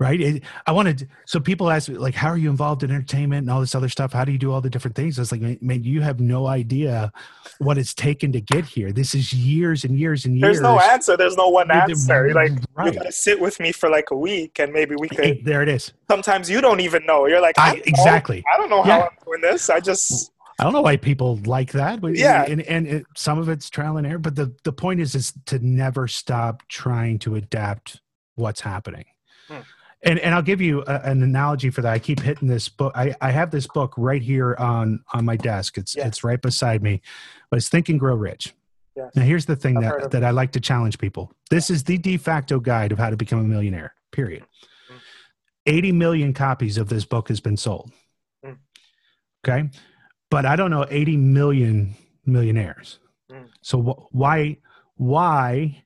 Right? 0.00 0.20
It, 0.20 0.42
I 0.66 0.72
wanted 0.72 1.08
so 1.26 1.38
people 1.38 1.70
ask 1.70 1.88
me 1.88 1.96
like, 1.98 2.14
how 2.14 2.28
are 2.28 2.38
you 2.38 2.48
involved 2.50 2.82
in 2.82 2.90
entertainment 2.90 3.40
and 3.42 3.50
all 3.50 3.60
this 3.60 3.74
other 3.74 3.88
stuff? 3.90 4.12
How 4.12 4.24
do 4.24 4.32
you 4.32 4.38
do 4.38 4.50
all 4.50 4.60
the 4.60 4.70
different 4.70 4.96
things? 4.96 5.18
I 5.18 5.22
was 5.22 5.30
like, 5.30 5.62
man, 5.62 5.84
you 5.84 6.00
have 6.00 6.20
no 6.20 6.46
idea 6.46 7.12
what 7.58 7.76
it's 7.78 7.92
taken 7.94 8.32
to 8.32 8.40
get 8.40 8.64
here. 8.64 8.92
This 8.92 9.14
is 9.14 9.32
years 9.32 9.84
and 9.84 9.96
years 9.98 10.24
and 10.24 10.36
years. 10.36 10.42
there's 10.56 10.60
no 10.62 10.80
answer 10.80 11.16
there's 11.16 11.36
no 11.36 11.48
one 11.48 11.70
answer 11.70 12.32
like 12.34 12.52
you 12.84 12.92
gotta 12.92 13.12
sit 13.12 13.38
with 13.38 13.60
me 13.60 13.72
for 13.72 13.88
like 13.90 14.10
a 14.10 14.16
week 14.16 14.58
and 14.58 14.72
maybe 14.72 14.96
we 14.98 15.08
could 15.08 15.44
There 15.44 15.62
it 15.62 15.68
is. 15.68 15.92
sometimes 16.10 16.48
you 16.50 16.60
don't 16.60 16.80
even 16.80 17.04
know 17.06 17.26
you're 17.26 17.40
like 17.42 17.58
I, 17.58 17.72
I, 17.72 17.74
know. 17.74 17.82
exactly. 17.86 18.42
I 18.52 18.56
don't 18.56 18.70
know 18.70 18.82
how 18.82 18.88
Yeah. 18.98 19.02
i'm 19.04 19.24
doing 19.24 19.40
this 19.42 19.70
i 19.70 19.78
just 19.80 20.32
I 20.58 20.64
don't 20.64 20.72
know 20.72 20.82
why 20.82 20.96
people 20.96 21.40
like 21.44 21.72
that. 21.72 22.00
But 22.00 22.14
Yeah. 22.16 22.44
and 22.48 22.62
and 22.62 22.86
it, 22.86 23.06
some 23.16 23.38
of 23.38 23.48
it's 23.48 23.68
trial 23.70 23.96
and 23.96 24.06
error. 24.06 24.18
But 24.18 24.36
the 24.36 24.54
the 24.64 24.72
point 24.72 25.00
is 25.00 25.14
is 25.14 25.32
to 25.46 25.58
never 25.58 26.06
stop 26.08 26.62
trying 26.68 27.18
to 27.20 27.34
adapt 27.34 28.00
what's 28.36 28.60
happening. 28.60 29.04
Hmm. 29.48 29.58
And 30.02 30.18
and 30.20 30.34
I'll 30.34 30.42
give 30.42 30.60
you 30.60 30.82
a, 30.86 31.00
an 31.04 31.22
analogy 31.22 31.70
for 31.70 31.82
that. 31.82 31.92
I 31.92 31.98
keep 31.98 32.20
hitting 32.20 32.46
this 32.48 32.68
book. 32.68 32.92
I, 32.94 33.14
I 33.20 33.30
have 33.30 33.50
this 33.50 33.66
book 33.66 33.94
right 33.96 34.22
here 34.22 34.54
on 34.58 35.00
on 35.12 35.24
my 35.24 35.36
desk. 35.36 35.76
It's 35.78 35.96
Yes. 35.96 36.06
it's 36.06 36.24
right 36.24 36.40
beside 36.40 36.82
me. 36.82 37.00
But 37.50 37.56
it's 37.56 37.68
Think 37.68 37.88
and 37.88 37.98
Grow 37.98 38.14
Rich. 38.14 38.54
yes. 38.96 39.10
Now 39.16 39.22
here's 39.22 39.46
the 39.46 39.56
thing 39.56 39.78
I've 39.78 40.02
that 40.02 40.10
that 40.12 40.24
I 40.24 40.30
like 40.30 40.52
to 40.52 40.60
challenge 40.60 40.98
people. 40.98 41.32
This 41.50 41.68
is 41.70 41.82
the 41.84 41.98
de 41.98 42.16
facto 42.16 42.60
guide 42.60 42.92
of 42.92 42.98
how 42.98 43.10
to 43.10 43.16
become 43.16 43.40
a 43.40 43.44
millionaire. 43.44 43.94
Period. 44.12 44.42
Mm. 44.92 44.98
80 45.66 45.92
million 45.92 46.32
copies 46.34 46.78
of 46.78 46.88
this 46.88 47.04
book 47.04 47.28
has 47.28 47.40
been 47.40 47.56
sold. 47.56 47.90
Mm. 48.44 48.58
Okay? 49.46 49.70
But 50.34 50.46
I 50.46 50.56
don't 50.56 50.72
know 50.72 50.84
80 50.90 51.16
million 51.16 51.94
millionaires. 52.26 52.98
Mm. 53.30 53.46
So 53.62 53.80
wh- 53.80 54.12
why 54.12 54.56
why 54.96 55.84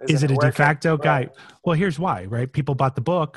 is 0.00 0.10
Isn't 0.14 0.32
it 0.32 0.34
a 0.34 0.46
de 0.46 0.52
facto 0.52 0.92
Right. 0.96 1.02
guide? 1.02 1.30
Well, 1.64 1.76
here's 1.76 1.96
why, 1.96 2.24
right? 2.24 2.52
People 2.52 2.74
bought 2.74 2.96
the 2.96 3.00
book, 3.00 3.32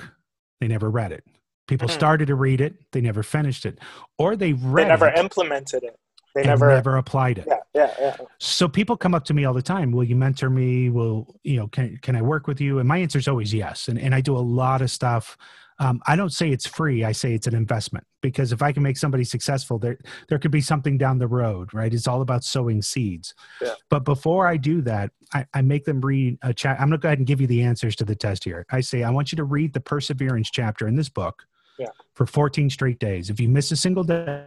they 0.60 0.67
never 0.67 0.89
read 0.89 1.12
it. 1.12 1.23
People 1.67 1.88
Mhm. 1.88 1.91
started 1.93 2.25
to 2.27 2.36
read 2.36 2.60
it, 2.60 2.73
they 2.91 3.01
never 3.01 3.21
finished 3.21 3.67
it. 3.67 3.77
Or 4.17 4.36
they 4.36 4.54
read 4.54 4.86
they 4.86 4.89
never 4.89 5.08
it 5.10 5.17
implemented 5.19 5.84
it 5.84 5.95
they 6.34 6.43
never, 6.43 6.69
never 6.69 6.97
applied 6.97 7.38
it. 7.38 7.45
yeah 7.47 7.60
yeah 7.75 7.93
yeah 7.99 8.17
So 8.39 8.67
people 8.67 8.97
come 8.97 9.13
up 9.13 9.25
to 9.25 9.34
me 9.36 9.45
all 9.45 9.54
the 9.54 9.62
time. 9.75 9.91
Will 9.91 10.04
you 10.12 10.15
mentor 10.15 10.49
me? 10.49 10.89
Will 10.89 11.36
you 11.43 11.58
know? 11.58 11.67
Can 11.67 11.97
can 12.01 12.15
I 12.15 12.21
work 12.23 12.47
with 12.47 12.60
you? 12.60 12.80
And 12.80 12.88
my 12.88 12.97
answer 12.97 13.19
is 13.19 13.27
always 13.27 13.54
yes. 13.54 13.88
And 13.89 13.99
and 13.99 14.15
I 14.15 14.21
do 14.21 14.36
a 14.36 14.45
lot 14.62 14.82
of 14.82 14.89
stuff. 14.89 15.38
Um, 15.82 16.00
I 16.06 16.15
don't 16.15 16.32
say 16.32 16.52
it's 16.52 16.67
free. 16.67 17.04
I 17.04 17.12
say 17.12 17.34
it's 17.34 17.48
an 17.48 17.56
investment 17.56 18.06
because 18.22 18.52
if 18.52 18.62
I 18.62 18.72
can 18.72 18.84
make 18.84 18.98
somebody 18.98 19.24
successful, 19.24 19.80
there 19.80 19.98
there 20.30 20.38
could 20.38 20.52
be 20.52 20.62
something 20.62 20.96
down 20.96 21.17
the 21.17 21.28
road, 21.28 21.74
right? 21.74 21.91
It's 21.91 22.08
all 22.08 22.22
about 22.22 22.44
sowing 22.44 22.84
seeds. 22.84 23.34
Yeah. 23.60 23.74
But 23.89 24.06
before 24.06 24.46
I 24.48 24.58
do 24.58 24.84
that, 24.84 25.10
I, 25.34 25.48
I 25.56 25.63
make 25.63 25.86
them 25.86 26.00
read 26.00 26.38
a 26.44 26.54
chat. 26.54 26.80
I'm 26.80 26.89
going 26.89 27.00
to 27.00 27.04
go 27.04 27.08
ahead 27.08 27.17
and 27.17 27.26
give 27.26 27.41
you 27.41 27.48
the 27.48 27.63
answers 27.63 27.96
to 27.96 28.06
the 28.06 28.13
test 28.15 28.44
here. 28.44 28.63
I 28.70 28.82
say 28.82 29.02
I 29.02 29.10
want 29.10 29.32
you 29.32 29.38
to 29.38 29.44
read 29.44 29.74
the 29.74 29.80
perseverance 29.82 30.52
chapter 30.52 30.88
in 30.88 30.96
this 30.96 31.10
book 31.10 31.48
Yeah. 31.80 31.88
for 32.13 32.28
14 32.28 32.70
straight 32.70 33.00
days. 33.00 33.32
If 33.32 33.39
you 33.39 33.50
miss 33.50 33.72
a 33.72 33.76
single 33.76 34.04
day, 34.04 34.46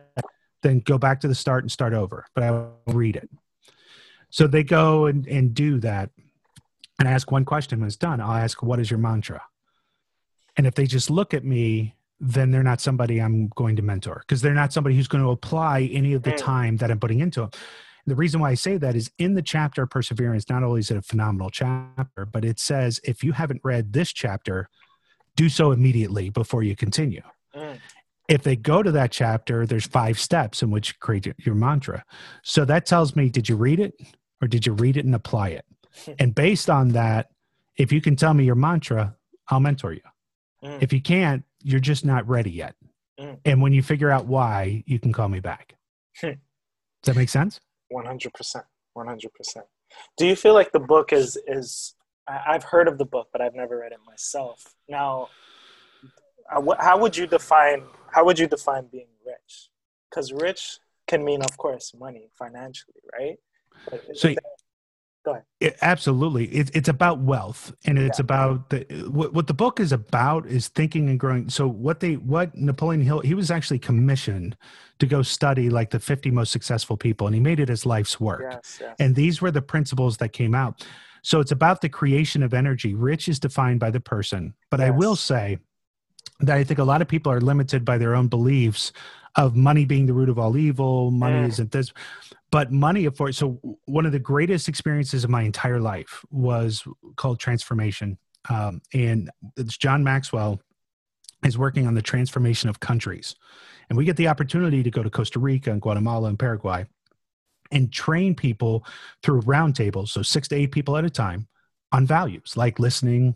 then 0.63 0.79
go 0.85 0.99
back 0.99 1.21
to 1.23 1.29
the 1.29 1.35
start 1.35 1.65
and 1.65 1.73
start 1.73 1.95
over. 1.95 2.27
But 2.37 2.45
I 2.45 2.51
will 2.53 2.75
read 2.87 3.17
it. 3.17 3.29
So 4.31 4.47
they 4.47 4.63
go 4.63 5.07
and, 5.07 5.27
and 5.27 5.53
do 5.53 5.81
that. 5.81 6.11
And 7.01 7.09
I 7.09 7.11
ask 7.13 7.33
one 7.33 7.45
question 7.45 7.81
when 7.81 7.89
it's 7.89 7.97
done. 7.97 8.21
I'll 8.21 8.31
ask, 8.37 8.63
What 8.63 8.79
is 8.79 8.89
your 8.89 8.99
mantra? 9.01 9.43
And 10.57 10.67
if 10.67 10.75
they 10.75 10.87
just 10.87 11.11
look 11.11 11.35
at 11.35 11.45
me, 11.45 11.95
then 12.21 12.51
they're 12.51 12.63
not 12.63 12.81
somebody 12.81 13.21
I'm 13.21 13.49
going 13.49 13.77
to 13.77 13.83
mentor 13.83 14.21
because 14.21 14.41
they're 14.41 14.55
not 14.55 14.73
somebody 14.73 14.97
who's 14.97 15.09
going 15.09 15.25
to 15.25 15.31
apply 15.31 15.91
any 15.93 16.15
of 16.15 16.23
the 16.23 16.33
time 16.33 16.77
that 16.79 16.91
I'm 16.91 17.01
putting 17.01 17.21
into 17.21 17.41
them. 17.41 17.51
The 18.07 18.15
reason 18.15 18.41
why 18.41 18.51
I 18.51 18.55
say 18.55 18.77
that 18.77 18.95
is 18.95 19.11
in 19.19 19.35
the 19.35 19.43
chapter 19.43 19.87
Perseverance, 19.87 20.49
not 20.49 20.63
only 20.63 20.81
is 20.81 20.91
it 20.91 20.97
a 20.97 21.03
phenomenal 21.03 21.51
chapter, 21.51 22.27
but 22.27 22.45
it 22.45 22.61
says 22.61 23.01
if 23.03 23.25
you 23.25 23.33
haven't 23.33 23.63
read 23.65 23.93
this 23.93 24.13
chapter, 24.13 24.69
do 25.37 25.49
so 25.49 25.73
immediately 25.73 26.29
before 26.29 26.63
you 26.63 26.77
continue. 26.77 27.23
Mm. 27.55 27.79
If 28.29 28.43
they 28.43 28.57
go 28.57 28.83
to 28.83 28.93
that 28.93 29.11
chapter, 29.11 29.67
there's 29.67 29.87
five 29.87 30.19
steps 30.19 30.63
in 30.63 30.71
which 30.71 30.89
you 30.91 30.95
create 31.01 31.27
your- 31.27 31.35
your 31.39 31.55
mantra. 31.55 32.05
So 32.43 32.65
that 32.67 32.87
tells 32.87 33.17
me, 33.17 33.29
did 33.29 33.49
you 33.49 33.57
read 33.57 33.81
it 33.81 33.95
or 34.41 34.49
did 34.49 34.67
you 34.67 34.73
read 34.73 34.97
it 34.97 35.05
and 35.05 35.15
apply 35.15 35.49
it? 35.49 35.65
and 36.19 36.35
based 36.35 36.69
on 36.69 36.89
that, 36.89 37.31
if 37.77 37.93
you 37.93 38.01
can 38.01 38.17
tell 38.17 38.35
me 38.35 38.45
your 38.45 38.55
mantra, 38.55 39.17
I'll 39.49 39.61
mentor 39.61 39.93
you. 39.93 40.01
Mm. 40.65 40.83
If 40.83 40.93
you 40.93 41.01
can't, 41.01 41.45
you're 41.63 41.81
just 41.81 42.05
not 42.05 42.27
ready 42.29 42.51
yet. 42.51 42.75
Mm. 43.21 43.39
And 43.45 43.63
when 43.63 43.73
you 43.73 43.83
figure 43.83 44.11
out 44.11 44.27
why, 44.27 44.83
you 44.87 44.99
can 44.99 45.13
call 45.13 45.29
me 45.29 45.41
back. 45.41 45.75
Hmm. 46.21 46.29
Does 47.03 47.15
that 47.15 47.17
make 47.17 47.29
sense? 47.29 47.61
One 47.91 48.07
hundred 48.07 48.33
percent. 48.33 48.65
One 48.95 49.07
hundred 49.07 49.33
percent. 49.35 49.67
Do 50.17 50.27
you 50.27 50.35
feel 50.35 50.55
like 50.55 50.73
the 50.73 50.81
book 50.81 51.13
is 51.13 51.39
is? 51.47 51.95
I've 52.27 52.65
heard 52.65 52.89
of 52.89 52.97
the 52.97 53.05
book, 53.05 53.29
but 53.33 53.43
I've 53.43 53.55
never 53.55 53.79
read 53.81 53.93
it 53.93 53.99
myself. 54.07 54.75
Now, 54.89 55.29
uh, 56.51 56.63
how 56.81 56.99
would 56.99 57.15
you 57.15 57.27
define 57.27 57.83
how 58.13 58.25
would 58.25 58.39
you 58.39 58.47
define 58.47 58.87
being 58.91 59.09
rich? 59.27 59.69
Because 60.09 60.33
rich 60.33 60.79
can 61.07 61.23
mean, 61.25 61.43
of 61.43 61.57
course, 61.59 61.93
money 61.99 62.31
financially, 62.39 63.03
right? 63.19 63.37
But 63.91 64.03
isn't 64.09 64.39
So- 65.25 65.33
there- 65.33 65.45
It, 65.61 65.77
absolutely. 65.83 66.47
It, 66.47 66.71
it's 66.75 66.89
about 66.89 67.21
wealth 67.21 67.73
and 67.87 67.99
it's 67.99 68.19
Yeah. 68.19 68.25
about 68.25 68.71
the, 68.71 68.81
what, 69.11 69.33
what 69.33 69.47
the 69.47 69.55
book 69.55 69.81
is 69.81 69.93
about 69.93 70.47
is 70.47 70.69
thinking 70.69 71.09
and 71.09 71.19
growing. 71.19 71.49
So 71.49 71.67
what 71.67 72.01
they, 72.01 72.15
what 72.17 72.55
Napoleon 72.55 73.01
Hill, 73.03 73.21
he 73.21 73.35
was 73.35 73.51
actually 73.51 73.79
commissioned 73.79 74.57
to 74.99 75.07
go 75.07 75.23
study 75.23 75.71
like 75.71 75.91
the 75.91 76.01
50 76.01 76.31
most 76.31 76.53
successful 76.53 76.97
people 76.97 77.27
and 77.27 77.35
he 77.35 77.41
made 77.41 77.59
it 77.61 77.69
his 77.69 77.85
life's 77.87 78.21
work. 78.21 78.43
yes, 78.51 78.79
yes. 78.81 78.95
And 78.99 79.15
these 79.15 79.41
were 79.41 79.51
the 79.51 79.63
principles 79.63 80.19
that 80.19 80.31
came 80.33 80.55
out. 80.55 80.87
So 81.23 81.41
it's 81.41 81.53
about 81.53 81.81
the 81.81 81.89
creation 81.89 82.43
of 82.43 82.53
energy. 82.53 82.95
Rich 82.95 83.29
is 83.29 83.39
defined 83.41 83.81
by 83.81 83.91
the 83.91 84.01
person. 84.01 84.53
But 84.71 84.81
I 84.83 84.91
will 84.91 85.17
say 85.17 85.59
that 86.41 86.57
I 86.59 86.65
think 86.65 86.79
a 86.79 86.85
lot 86.85 87.01
of 87.01 87.09
people 87.09 87.33
are 87.33 87.41
limited 87.41 87.85
by 87.85 87.97
their 87.97 88.15
own 88.15 88.29
beliefs 88.29 88.93
of 89.37 89.57
money 89.57 89.85
being 89.85 90.07
the 90.07 90.13
root 90.15 90.29
of 90.29 90.39
all 90.39 90.57
evil. 90.57 91.11
Money 91.11 91.47
Mm. 91.47 91.49
isn't 91.49 91.73
this. 91.73 91.93
But 92.51 92.71
money, 92.71 93.05
of 93.05 93.17
course. 93.19 93.37
So 93.37 93.59
one 93.87 94.07
of 94.07 94.13
the 94.13 94.19
greatest 94.21 94.69
experiences 94.69 95.25
of 95.25 95.31
my 95.31 95.43
entire 95.43 95.81
life 95.81 96.25
was 96.31 96.85
called 97.17 97.41
transformation. 97.41 98.19
Um, 98.49 98.81
and 98.93 99.31
it's 99.57 99.77
John 99.77 100.05
Maxwell 100.05 100.61
is 101.45 101.59
working 101.59 101.87
on 101.87 101.95
the 101.95 102.03
transformation 102.03 102.69
of 102.69 102.79
countries. 102.81 103.35
And 103.89 103.99
we 103.99 104.05
get 104.05 104.17
the 104.17 104.29
opportunity 104.29 104.83
to 104.83 104.91
go 104.91 105.03
to 105.03 105.11
Costa 105.11 105.39
Rica 105.41 105.71
and 105.73 105.81
Guatemala 105.83 106.29
and 106.29 106.39
Paraguay 106.39 106.87
and 107.73 107.93
train 107.93 108.35
people 108.35 108.87
through 109.23 109.43
roundtables, 109.43 110.09
so 110.09 110.23
six 110.23 110.49
to 110.49 110.57
eight 110.57 110.71
people 110.71 110.97
at 110.97 111.05
a 111.05 111.11
time, 111.11 111.49
on 111.93 112.07
values 112.07 112.57
like 112.57 112.79
listening, 112.79 113.35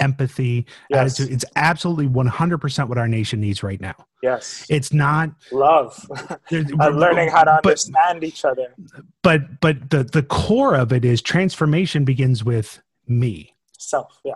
empathy, 0.00 0.66
Yes. 0.90 1.18
attitude. 1.20 1.34
It's 1.34 1.44
absolutely 1.56 2.08
100% 2.08 2.88
what 2.88 2.98
our 2.98 3.08
nation 3.08 3.40
needs 3.40 3.62
right 3.62 3.80
now. 3.80 3.94
Yes. 4.22 4.66
It's 4.70 4.92
not 4.92 5.30
Love. 5.52 6.06
Uh, 6.52 6.88
learning 6.88 7.28
how 7.30 7.44
to 7.44 7.60
but, 7.62 7.70
understand 7.70 8.24
each 8.24 8.44
other. 8.44 8.74
but 9.22 9.60
but 9.60 9.90
the 9.90 10.04
the 10.04 10.22
core 10.22 10.74
of 10.76 10.92
it 10.92 11.04
is 11.04 11.20
transformation 11.20 12.04
begins 12.04 12.42
with 12.44 12.80
me. 13.06 13.54
Self. 13.78 14.18
Yeah. 14.24 14.34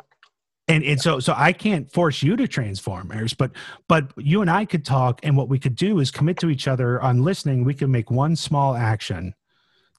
and 0.68 0.84
and 0.84 1.00
so 1.00 1.20
so 1.20 1.32
I 1.36 1.52
can't 1.52 1.90
force 1.90 2.22
you 2.22 2.36
to 2.36 2.46
transform, 2.46 3.10
Eris, 3.12 3.32
but 3.34 3.52
but 3.88 4.12
you 4.16 4.42
and 4.42 4.50
I 4.50 4.64
could 4.66 4.84
talk, 4.84 5.20
and 5.22 5.36
what 5.36 5.48
we 5.48 5.58
could 5.58 5.74
do 5.74 6.00
is 6.00 6.10
commit 6.10 6.38
to 6.40 6.50
each 6.50 6.68
other 6.68 7.00
on 7.00 7.22
listening. 7.22 7.64
We 7.64 7.74
can 7.74 7.90
make 7.90 8.10
one 8.10 8.36
small 8.36 8.74
action 8.76 9.34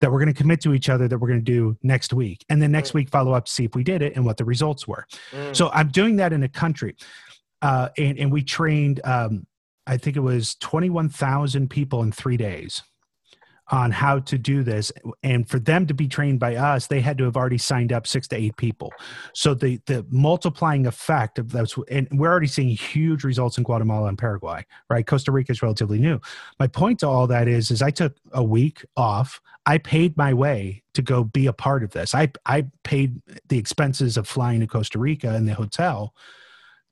that 0.02 0.12
we're 0.12 0.20
going 0.20 0.34
to 0.34 0.40
commit 0.42 0.62
to 0.62 0.74
each 0.74 0.90
other 0.90 1.08
that 1.08 1.18
we're 1.18 1.28
going 1.28 1.44
to 1.44 1.52
do 1.52 1.78
next 1.84 2.14
week, 2.14 2.46
and 2.50 2.62
then 2.62 2.72
next 2.72 2.92
Mm. 2.92 2.96
week 2.96 3.10
follow 3.10 3.34
up 3.34 3.46
to 3.46 3.52
see 3.52 3.66
if 3.66 3.76
we 3.76 3.84
did 3.84 4.02
it 4.02 4.16
and 4.16 4.26
what 4.26 4.38
the 4.38 4.46
results 4.46 4.88
were. 4.88 5.06
Mm. 5.32 5.56
So 5.56 5.70
I'm 5.72 5.90
doing 5.90 6.16
that 6.18 6.32
in 6.34 6.44
a 6.44 6.50
country, 6.50 6.96
uh, 7.62 7.90
and 7.98 8.18
and 8.18 8.32
we 8.32 8.44
trained. 8.44 9.02
Um, 9.04 9.46
I 9.88 9.98
think 9.98 10.16
it 10.16 10.20
was 10.20 10.54
21,000 10.56 11.68
people 11.70 12.04
in 12.04 12.12
three 12.12 12.38
days 12.38 12.84
on 13.72 13.92
how 13.92 14.20
to 14.20 14.38
do 14.38 14.64
this. 14.64 14.92
And 15.24 15.48
for 15.48 15.60
them 15.60 15.88
to 15.88 15.94
be 15.94 16.08
trained 16.08 16.40
by 16.40 16.56
us 16.56 16.88
they 16.88 17.02
had 17.02 17.18
to 17.20 17.24
have 17.26 17.38
already 17.38 17.58
signed 17.58 17.94
up 17.94 18.08
six 18.08 18.28
to 18.30 18.36
eight 18.36 18.58
people. 18.58 18.92
So 19.34 19.54
the 19.54 19.80
the 19.86 20.06
multiplying 20.10 20.86
effect 20.86 21.40
of 21.40 21.52
those 21.52 21.78
and 21.90 22.08
we're 22.12 22.30
already 22.30 22.48
seeing 22.48 22.70
huge 22.70 23.24
results 23.24 23.58
in 23.58 23.64
guatemala 23.64 24.08
and 24.08 24.18
paraguay 24.18 24.66
right? 24.90 25.06
Costa 25.06 25.32
rica 25.32 25.52
is 25.52 25.62
relatively 25.62 26.00
new. 26.00 26.20
My 26.60 26.68
point 26.68 27.00
to 27.00 27.08
all 27.08 27.28
that 27.28 27.48
is 27.48 27.72
is 27.72 27.82
i 27.82 27.92
took 27.92 28.16
a 28.32 28.44
week 28.44 28.86
off. 28.98 29.42
I 29.66 29.78
paid 29.78 30.18
my 30.18 30.34
way 30.34 30.84
to 30.94 31.02
go 31.02 31.24
be 31.24 31.48
a 31.48 31.54
part 31.54 31.84
of 31.84 31.92
this. 31.92 32.16
I 32.16 32.32
i 32.46 32.66
paid 32.84 33.22
the 33.48 33.58
expenses 33.58 34.18
of 34.18 34.28
flying 34.28 34.62
to 34.62 34.68
costa 34.68 35.00
rica 35.00 35.30
and 35.30 35.48
the 35.48 35.54
hotel 35.54 36.14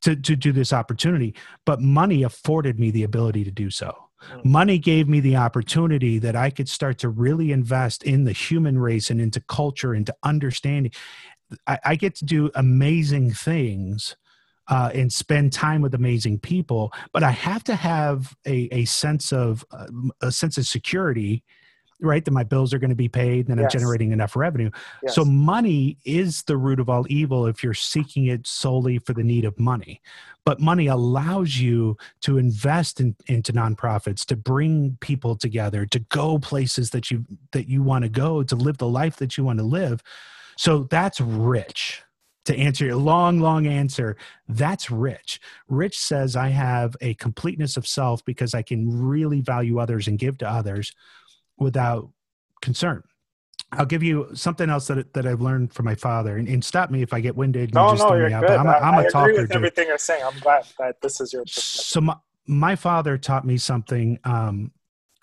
to 0.02 0.16
to 0.16 0.36
do 0.36 0.52
this 0.52 0.74
opportunity 0.74 1.36
but 1.66 1.82
money 1.82 2.24
afforded 2.24 2.80
me 2.80 2.92
the 2.92 3.04
ability 3.04 3.44
to 3.44 3.52
do 3.52 3.70
so 3.70 4.08
money 4.44 4.78
gave 4.78 5.08
me 5.08 5.20
the 5.20 5.36
opportunity 5.36 6.20
that 6.20 6.36
I 6.36 6.50
could 6.50 6.70
start 6.70 6.98
to 7.00 7.10
really 7.10 7.52
invest 7.52 8.04
in 8.04 8.24
the 8.24 8.32
human 8.32 8.80
race 8.80 9.10
and 9.10 9.22
into 9.22 9.42
culture, 9.42 9.94
into 9.94 10.16
understanding. 10.24 10.92
I, 11.66 11.80
I 11.86 11.96
get 11.96 12.16
to 12.16 12.26
do 12.26 12.52
amazing 12.56 13.32
things 13.32 14.16
uh, 14.68 14.92
and 14.94 15.12
spend 15.12 15.54
time 15.54 15.82
with 15.82 15.94
amazing 15.94 16.40
people, 16.40 16.92
but 17.14 17.24
I 17.24 17.32
have 17.32 17.64
to 17.66 17.76
have 17.76 18.36
a, 18.46 18.68
a 18.72 18.86
sense 18.86 19.32
of 19.32 19.64
uh, 19.72 19.88
a 20.22 20.32
sense 20.32 20.58
of 20.58 20.66
security, 20.66 21.44
right? 22.00 22.24
That 22.24 22.32
my 22.32 22.44
bills 22.44 22.74
are 22.74 22.80
going 22.80 22.92
to 22.92 22.96
be 22.96 23.10
paid, 23.10 23.50
and 23.50 23.60
Yes. 23.60 23.74
I'm 23.74 23.80
generating 23.80 24.12
enough 24.12 24.36
revenue. 24.36 24.70
Yes. 25.04 25.16
So 25.16 25.26
money 25.26 25.98
is 26.06 26.44
the 26.44 26.58
root 26.58 26.80
of 26.80 26.90
all 26.90 27.06
evil 27.10 27.46
if 27.48 27.64
you're 27.64 27.74
seeking 27.74 28.28
it 28.28 28.46
solely 28.46 29.00
for 29.00 29.14
the 29.14 29.24
need 29.24 29.46
of 29.46 29.60
money. 29.60 30.02
But 30.46 30.60
money 30.60 30.88
allows 30.88 31.58
you 31.58 31.98
to 32.22 32.38
invest 32.38 33.02
in, 33.02 33.16
into 33.26 33.52
nonprofits, 33.52 34.26
to 34.28 34.36
bring 34.36 34.98
people 35.02 35.36
together, 35.36 35.86
to 35.88 36.00
go 36.00 36.40
places 36.40 36.92
that 36.92 37.12
you 37.12 37.26
that 37.52 37.68
you 37.68 37.84
want 37.84 38.04
to 38.04 38.10
go, 38.10 38.44
to 38.44 38.56
live 38.56 38.78
the 38.78 38.88
life 38.88 39.18
that 39.18 39.38
you 39.38 39.44
want 39.44 39.60
to 39.60 39.66
live. 39.66 40.02
So 40.58 40.84
that's 40.84 41.20
rich. 41.20 42.04
To 42.46 42.56
answer 42.56 42.86
your 42.86 42.96
long, 42.96 43.42
long 43.42 43.68
answer, 43.68 44.16
that's 44.48 44.90
rich. 44.90 45.42
Rich 45.68 46.00
says 46.00 46.38
I 46.38 46.48
have 46.48 46.96
a 47.02 47.14
completeness 47.16 47.76
of 47.76 47.86
self 47.86 48.24
because 48.24 48.54
I 48.54 48.62
can 48.62 49.06
really 49.06 49.42
value 49.42 49.80
others 49.80 50.08
and 50.08 50.18
give 50.18 50.38
to 50.38 50.50
others 50.50 50.94
without 51.58 52.10
concern. 52.62 53.04
I'll 53.74 53.86
give 53.86 54.02
you 54.02 54.30
something 54.34 54.70
else 54.70 54.88
that 54.88 55.14
that 55.14 55.26
I've 55.28 55.42
learned 55.42 55.74
from 55.74 55.86
my 55.86 55.96
father, 55.96 56.38
and, 56.38 56.48
and 56.48 56.64
stop 56.64 56.90
me 56.90 57.02
if 57.02 57.12
I 57.14 57.20
get 57.20 57.36
winded. 57.36 57.64
and 57.70 57.74
no, 57.74 57.92
just 57.92 58.08
no, 58.08 58.16
you're 58.16 58.32
out, 58.32 58.42
good. 58.48 58.52
I'm 58.52 58.66
a, 58.68 58.70
I, 58.72 58.80
I'm 58.80 58.94
a 58.94 58.98
I 59.00 59.10
talker. 59.10 59.30
agree 59.32 59.42
with 59.42 59.50
dude. 59.50 59.58
everything 59.58 59.88
you're 59.88 59.98
saying. 59.98 60.24
I'm 60.24 60.40
glad 60.40 60.66
that 60.80 61.02
this 61.02 61.20
is 61.20 61.34
your. 61.34 61.44
So 61.48 62.00
my, 62.00 62.16
my 62.46 62.76
father 62.78 63.18
taught 63.18 63.46
me 63.46 63.58
something 63.58 64.20
um, 64.24 64.72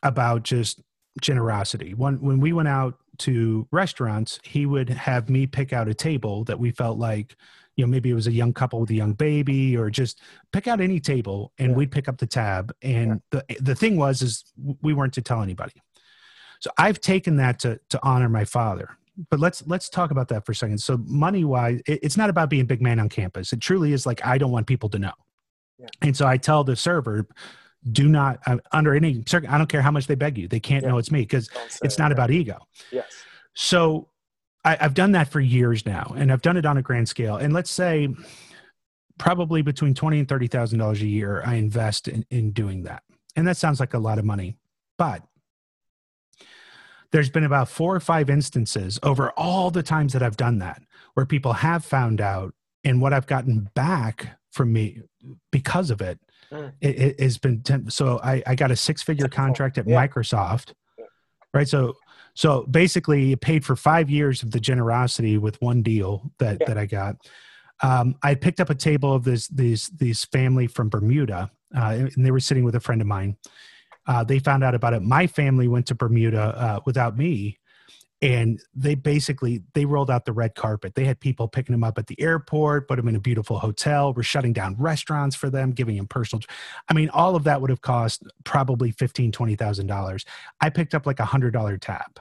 about 0.02 0.42
just 0.42 0.82
generosity. 1.22 1.94
When 1.94 2.20
when 2.20 2.38
we 2.38 2.52
went 2.52 2.68
out 2.68 2.98
to 3.18 3.66
restaurants, 3.70 4.40
he 4.42 4.66
would 4.66 4.90
have 4.90 5.30
me 5.30 5.46
pick 5.46 5.72
out 5.72 5.88
a 5.88 5.94
table 5.94 6.44
that 6.44 6.58
we 6.58 6.70
felt 6.72 6.98
like, 6.98 7.36
you 7.76 7.86
know, 7.86 7.90
maybe 7.90 8.10
it 8.10 8.14
was 8.14 8.26
a 8.26 8.32
young 8.32 8.52
couple 8.52 8.80
with 8.80 8.90
a 8.90 8.94
young 8.94 9.14
baby, 9.14 9.74
or 9.74 9.88
just 9.88 10.20
pick 10.52 10.66
out 10.68 10.82
any 10.82 11.00
table, 11.00 11.52
and 11.58 11.70
Yeah. 11.70 11.76
we'd 11.78 11.92
pick 11.92 12.08
up 12.10 12.18
the 12.18 12.26
tab. 12.26 12.74
And 12.82 13.22
the 13.30 13.42
the 13.60 13.74
thing 13.74 13.96
was, 13.96 14.20
is 14.20 14.44
we 14.82 14.92
weren't 14.92 15.14
to 15.14 15.22
tell 15.22 15.40
anybody. 15.40 15.72
So 16.60 16.70
I've 16.78 17.00
taken 17.00 17.36
that 17.36 17.58
to 17.60 17.78
to 17.90 18.00
honor 18.02 18.28
my 18.28 18.44
father. 18.44 18.96
But 19.30 19.38
let's 19.38 19.64
let's 19.66 19.88
talk 19.88 20.10
about 20.10 20.28
that 20.28 20.44
for 20.44 20.52
a 20.52 20.54
second. 20.54 20.78
So 20.78 20.96
money 21.06 21.44
wise, 21.44 21.80
it, 21.86 22.00
it's 22.02 22.16
not 22.16 22.30
about 22.30 22.50
being 22.50 22.66
big 22.66 22.82
man 22.82 22.98
on 22.98 23.08
campus. 23.08 23.52
It 23.52 23.60
truly 23.60 23.92
is 23.92 24.06
like 24.06 24.24
I 24.26 24.38
don't 24.38 24.50
want 24.50 24.66
people 24.66 24.88
to 24.90 24.98
know. 24.98 25.12
Yeah. 25.78 25.86
And 26.02 26.16
so 26.16 26.26
I 26.26 26.36
tell 26.36 26.64
the 26.64 26.74
server, 26.76 27.26
do 27.92 28.08
not 28.08 28.40
uh, 28.46 28.58
under 28.72 28.94
any 28.94 29.22
circ- 29.26 29.48
I 29.48 29.56
don't 29.58 29.68
care 29.68 29.82
how 29.82 29.90
much 29.92 30.06
they 30.08 30.14
beg 30.16 30.36
you, 30.38 30.48
they 30.48 30.58
can't 30.60 30.82
Yeah. 30.82 30.90
know 30.90 30.98
it's 30.98 31.10
me 31.12 31.20
because 31.20 31.48
it's 31.82 31.98
not 31.98 32.10
Yeah. 32.10 32.14
about 32.14 32.30
ego. 32.30 32.58
Yes. 32.90 33.06
So 33.54 34.08
I, 34.64 34.78
I've 34.80 34.94
done 34.94 35.12
that 35.12 35.28
for 35.28 35.40
years 35.40 35.84
now, 35.86 36.12
and 36.16 36.32
I've 36.32 36.42
done 36.42 36.56
it 36.56 36.64
on 36.66 36.76
a 36.78 36.82
grand 36.82 37.08
scale. 37.08 37.36
And 37.36 37.52
let's 37.52 37.70
say 37.70 38.08
probably 39.18 39.62
between 39.62 39.94
twenty 39.94 40.18
and 40.18 40.28
thirty 40.28 40.46
thousand 40.48 40.78
dollars 40.78 41.02
a 41.02 41.06
year, 41.06 41.42
I 41.46 41.54
invest 41.54 42.08
in, 42.08 42.24
in 42.30 42.50
doing 42.50 42.82
that. 42.84 43.02
And 43.36 43.46
that 43.46 43.56
sounds 43.56 43.80
like 43.80 43.94
a 43.94 43.98
lot 43.98 44.18
of 44.18 44.24
money, 44.24 44.56
but 44.98 45.22
there's 47.14 47.30
been 47.30 47.44
about 47.44 47.68
four 47.68 47.94
or 47.94 48.00
five 48.00 48.28
instances 48.28 48.98
over 49.04 49.30
all 49.36 49.70
the 49.70 49.84
times 49.84 50.12
that 50.14 50.22
I've 50.22 50.36
done 50.36 50.58
that 50.58 50.82
where 51.14 51.24
people 51.24 51.52
have 51.52 51.84
found 51.84 52.20
out, 52.20 52.52
and 52.82 53.00
what 53.00 53.12
I've 53.12 53.28
gotten 53.28 53.70
back 53.74 54.36
from 54.50 54.72
me 54.72 55.00
because 55.52 55.90
of 55.90 56.00
it, 56.02 56.18
Mm. 56.52 56.72
it, 56.80 56.98
it 56.98 57.20
has 57.20 57.38
been 57.38 57.62
ten, 57.62 57.88
so 57.88 58.20
I, 58.22 58.42
I 58.46 58.54
got 58.54 58.70
a 58.70 58.76
six 58.76 59.00
figure 59.02 59.28
contract 59.28 59.78
at 59.78 59.86
Yeah. 59.88 60.06
Microsoft, 60.06 60.72
right? 61.54 61.66
So 61.68 61.94
so 62.34 62.64
basically, 62.64 63.32
it 63.32 63.40
paid 63.40 63.64
for 63.64 63.76
five 63.76 64.10
years 64.10 64.42
of 64.42 64.50
the 64.50 64.60
generosity 64.60 65.38
with 65.38 65.60
one 65.62 65.82
deal 65.82 66.30
that 66.38 66.58
Yeah. 66.60 66.66
that 66.66 66.78
I 66.78 66.86
got. 66.86 67.16
Um, 67.82 68.16
I 68.22 68.34
picked 68.34 68.60
up 68.60 68.70
a 68.70 68.74
table 68.74 69.14
of 69.14 69.22
this 69.24 69.48
these 69.48 69.88
these 69.96 70.24
family 70.26 70.66
from 70.66 70.88
Bermuda, 70.90 71.50
uh, 71.76 72.08
and 72.16 72.26
they 72.26 72.30
were 72.32 72.40
sitting 72.40 72.64
with 72.64 72.74
a 72.74 72.80
friend 72.80 73.00
of 73.00 73.06
mine, 73.06 73.36
Uh, 74.06 74.22
they 74.24 74.38
found 74.38 74.62
out 74.64 74.74
about 74.74 74.92
it. 74.94 75.02
My 75.02 75.26
family 75.26 75.68
went 75.68 75.86
to 75.86 75.94
Bermuda 75.94 76.42
uh, 76.42 76.80
without 76.84 77.16
me, 77.16 77.58
and 78.22 78.60
they 78.74 78.94
basically 78.94 79.62
they 79.74 79.84
rolled 79.84 80.10
out 80.10 80.24
the 80.24 80.32
red 80.32 80.54
carpet. 80.54 80.94
They 80.94 81.04
had 81.04 81.20
people 81.20 81.48
picking 81.48 81.72
them 81.72 81.84
up 81.84 81.98
at 81.98 82.06
the 82.06 82.20
airport, 82.20 82.88
put 82.88 82.96
them 82.96 83.08
in 83.08 83.16
a 83.16 83.20
beautiful 83.20 83.58
hotel. 83.58 84.12
We're 84.14 84.22
shutting 84.22 84.52
down 84.52 84.76
restaurants 84.78 85.36
for 85.36 85.50
them, 85.50 85.72
giving 85.72 85.96
them 85.96 86.06
personal. 86.06 86.42
I 86.88 86.94
mean, 86.94 87.08
all 87.10 87.36
of 87.36 87.44
that 87.44 87.60
would 87.60 87.70
have 87.70 87.82
cost 87.82 88.22
probably 88.44 88.90
fifteen, 88.92 89.32
twenty 89.32 89.56
thousand 89.56 89.86
dollars. 89.88 90.24
I 90.60 90.70
picked 90.70 90.94
up 90.94 91.06
like 91.06 91.20
a 91.20 91.24
hundred 91.24 91.52
dollar 91.52 91.76
tab, 91.76 92.20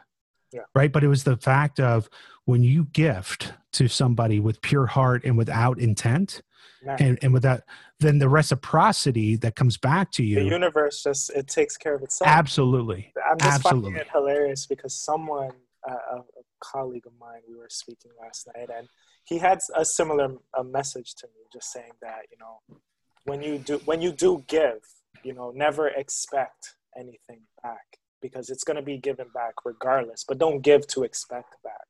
Yeah. 0.52 0.62
right? 0.76 0.92
But 0.92 1.04
it 1.04 1.08
was 1.10 1.24
the 1.24 1.38
fact 1.38 1.80
of 1.80 2.10
when 2.46 2.64
you 2.64 2.86
gift 2.86 3.54
to 3.74 3.88
somebody 3.88 4.40
with 4.40 4.62
pure 4.62 4.86
heart 4.86 5.24
and 5.26 5.38
without 5.38 5.80
intent, 5.80 6.42
Man, 6.86 6.98
and 7.00 7.20
and 7.22 7.36
that, 7.38 7.64
then 8.00 8.20
the 8.20 8.30
reciprocity 8.30 9.36
that 9.38 9.56
comes 9.56 9.78
back 9.78 10.12
to 10.14 10.24
you 10.24 10.36
the 10.36 10.46
universe 10.46 11.04
just 11.04 11.30
it 11.32 11.48
takes 11.48 11.78
care 11.78 11.96
of 11.96 12.04
itself. 12.04 12.30
Absolutely. 12.30 13.14
I'm 13.30 13.38
just 13.38 13.56
Absolutely. 13.56 13.92
finding 13.92 14.02
it 14.02 14.08
hilarious 14.12 14.66
because 14.66 14.94
someone, 14.94 15.52
uh, 15.90 15.94
a, 16.12 16.18
a 16.18 16.44
colleague 16.60 17.06
of 17.06 17.14
mine, 17.20 17.42
we 17.48 17.56
were 17.56 17.70
speaking 17.70 18.12
last 18.22 18.48
night, 18.56 18.70
and 18.76 18.88
he 19.24 19.38
had 19.38 19.60
a 19.76 19.86
similar 19.86 20.36
a 20.58 20.64
message 20.64 21.16
to 21.16 21.28
me, 21.28 21.42
just 21.52 21.72
saying 21.72 21.92
that 22.02 22.24
you 22.32 22.38
know, 22.40 22.80
when 23.26 23.42
you 23.42 23.58
do 23.58 23.80
when 23.86 24.02
you 24.02 24.12
do 24.12 24.44
give, 24.48 24.82
you 25.24 25.34
know, 25.34 25.52
never 25.56 25.88
expect 25.88 26.76
anything 26.98 27.42
back 27.62 28.00
because 28.22 28.50
it's 28.50 28.64
going 28.64 28.78
to 28.78 28.84
be 28.84 28.98
given 28.98 29.28
back 29.34 29.54
regardless. 29.66 30.24
But 30.28 30.38
don't 30.38 30.62
give 30.62 30.88
to 30.88 31.04
expect 31.04 31.56
back, 31.64 31.88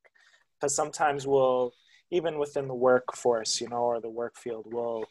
because 0.60 0.76
sometimes 0.76 1.26
we'll 1.26 1.74
even 2.12 2.38
within 2.40 2.68
the 2.68 2.76
workforce, 2.76 3.60
you 3.62 3.68
know, 3.70 3.84
or 3.84 4.00
the 4.02 4.10
work 4.10 4.38
field, 4.38 4.72
will 4.72 5.06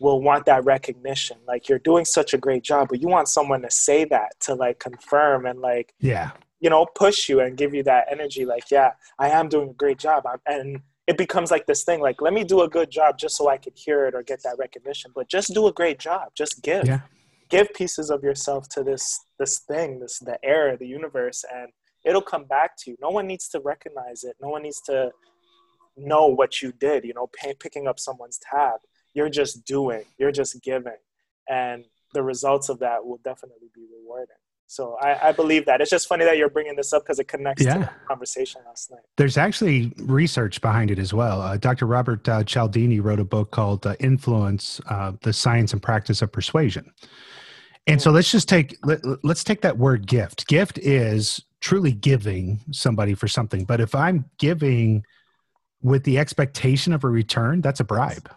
will 0.00 0.20
want 0.20 0.44
that 0.46 0.64
recognition. 0.64 1.36
Like 1.46 1.68
you're 1.68 1.78
doing 1.78 2.04
such 2.04 2.34
a 2.34 2.38
great 2.38 2.64
job, 2.64 2.88
but 2.88 3.00
you 3.00 3.08
want 3.08 3.28
someone 3.28 3.62
to 3.62 3.70
say 3.70 4.04
that 4.06 4.32
to 4.40 4.54
like 4.54 4.80
confirm 4.80 5.46
and 5.46 5.60
like 5.60 5.94
Yeah. 6.00 6.32
you 6.60 6.70
know 6.70 6.86
push 6.86 7.28
you 7.28 7.40
and 7.40 7.56
give 7.56 7.72
you 7.74 7.84
that 7.84 8.06
energy. 8.10 8.44
Like 8.44 8.70
yeah, 8.70 8.92
I 9.18 9.28
am 9.30 9.48
doing 9.48 9.70
a 9.70 9.74
great 9.74 9.98
job, 9.98 10.24
I'm, 10.26 10.38
and 10.46 10.80
it 11.06 11.16
becomes 11.16 11.50
like 11.50 11.66
this 11.66 11.84
thing. 11.84 12.00
Like 12.00 12.20
let 12.20 12.32
me 12.32 12.42
do 12.42 12.62
a 12.62 12.68
good 12.68 12.90
job 12.90 13.16
just 13.18 13.36
so 13.36 13.48
I 13.48 13.58
can 13.58 13.72
hear 13.76 14.06
it 14.06 14.14
or 14.14 14.22
get 14.22 14.42
that 14.42 14.56
recognition. 14.58 15.12
But 15.14 15.28
just 15.28 15.54
do 15.54 15.66
a 15.68 15.72
great 15.72 15.98
job. 15.98 16.30
Just 16.34 16.62
give. 16.62 16.86
Yeah. 16.86 17.00
Give 17.48 17.72
pieces 17.74 18.08
of 18.10 18.22
yourself 18.24 18.68
to 18.70 18.82
this 18.82 19.20
this 19.38 19.60
thing, 19.60 20.00
this 20.00 20.18
the 20.20 20.38
air, 20.42 20.76
the 20.76 20.86
universe, 20.86 21.44
and 21.54 21.68
it'll 22.04 22.22
come 22.22 22.44
back 22.44 22.76
to 22.78 22.90
you. 22.90 22.96
No 23.00 23.10
one 23.10 23.26
needs 23.26 23.46
to 23.50 23.60
recognize 23.60 24.24
it. 24.24 24.36
No 24.40 24.48
one 24.48 24.62
needs 24.62 24.80
to 24.86 25.10
know 25.96 26.26
what 26.26 26.62
you 26.62 26.72
did. 26.72 27.04
You 27.04 27.14
know, 27.14 27.28
pay, 27.32 27.54
picking 27.54 27.86
up 27.86 27.98
someone's 27.98 28.38
tab. 28.38 28.80
You're 29.14 29.30
just 29.30 29.64
doing. 29.64 30.04
You're 30.18 30.32
just 30.32 30.62
giving, 30.62 30.96
and 31.48 31.84
the 32.14 32.22
results 32.22 32.68
of 32.68 32.78
that 32.80 33.04
will 33.04 33.20
definitely 33.24 33.68
be 33.74 33.82
rewarding. 33.92 34.36
So 34.68 34.96
I, 35.02 35.28
I 35.28 35.32
believe 35.32 35.66
that. 35.66 35.82
It's 35.82 35.90
just 35.90 36.08
funny 36.08 36.24
that 36.24 36.38
you're 36.38 36.48
bringing 36.48 36.76
this 36.76 36.94
up 36.94 37.02
because 37.02 37.18
it 37.18 37.28
connects 37.28 37.62
Yeah. 37.62 37.74
to 37.74 37.80
the 37.80 37.90
conversation 38.08 38.62
last 38.66 38.90
night. 38.90 39.00
There's 39.18 39.36
actually 39.36 39.92
research 39.98 40.62
behind 40.62 40.90
it 40.90 40.98
as 40.98 41.12
well. 41.12 41.42
Uh, 41.42 41.58
Dr. 41.58 41.84
Robert 41.84 42.26
uh, 42.26 42.42
Cialdini 42.44 42.98
wrote 43.00 43.20
a 43.20 43.24
book 43.24 43.50
called 43.50 43.86
uh, 43.86 43.96
Influence, 44.00 44.80
uh, 44.88 45.12
the 45.20 45.32
Science 45.32 45.74
and 45.74 45.82
Practice 45.82 46.22
of 46.22 46.32
Persuasion. 46.32 46.90
And 47.86 48.00
so 48.00 48.10
let's 48.10 48.30
just 48.30 48.48
take 48.48 48.78
let, 48.84 49.00
let's 49.22 49.44
take 49.44 49.60
that 49.60 49.76
word 49.76 50.06
gift. 50.06 50.46
Gift 50.46 50.78
is 50.78 51.42
truly 51.60 51.92
giving 51.92 52.60
somebody 52.70 53.12
for 53.12 53.28
something. 53.28 53.64
But 53.64 53.80
if 53.80 53.94
I'm 53.94 54.24
giving 54.38 55.04
with 55.82 56.04
the 56.04 56.18
expectation 56.18 56.92
of 56.92 57.04
a 57.04 57.08
return, 57.08 57.60
that's 57.60 57.80
a 57.80 57.84
bribe. 57.84 58.30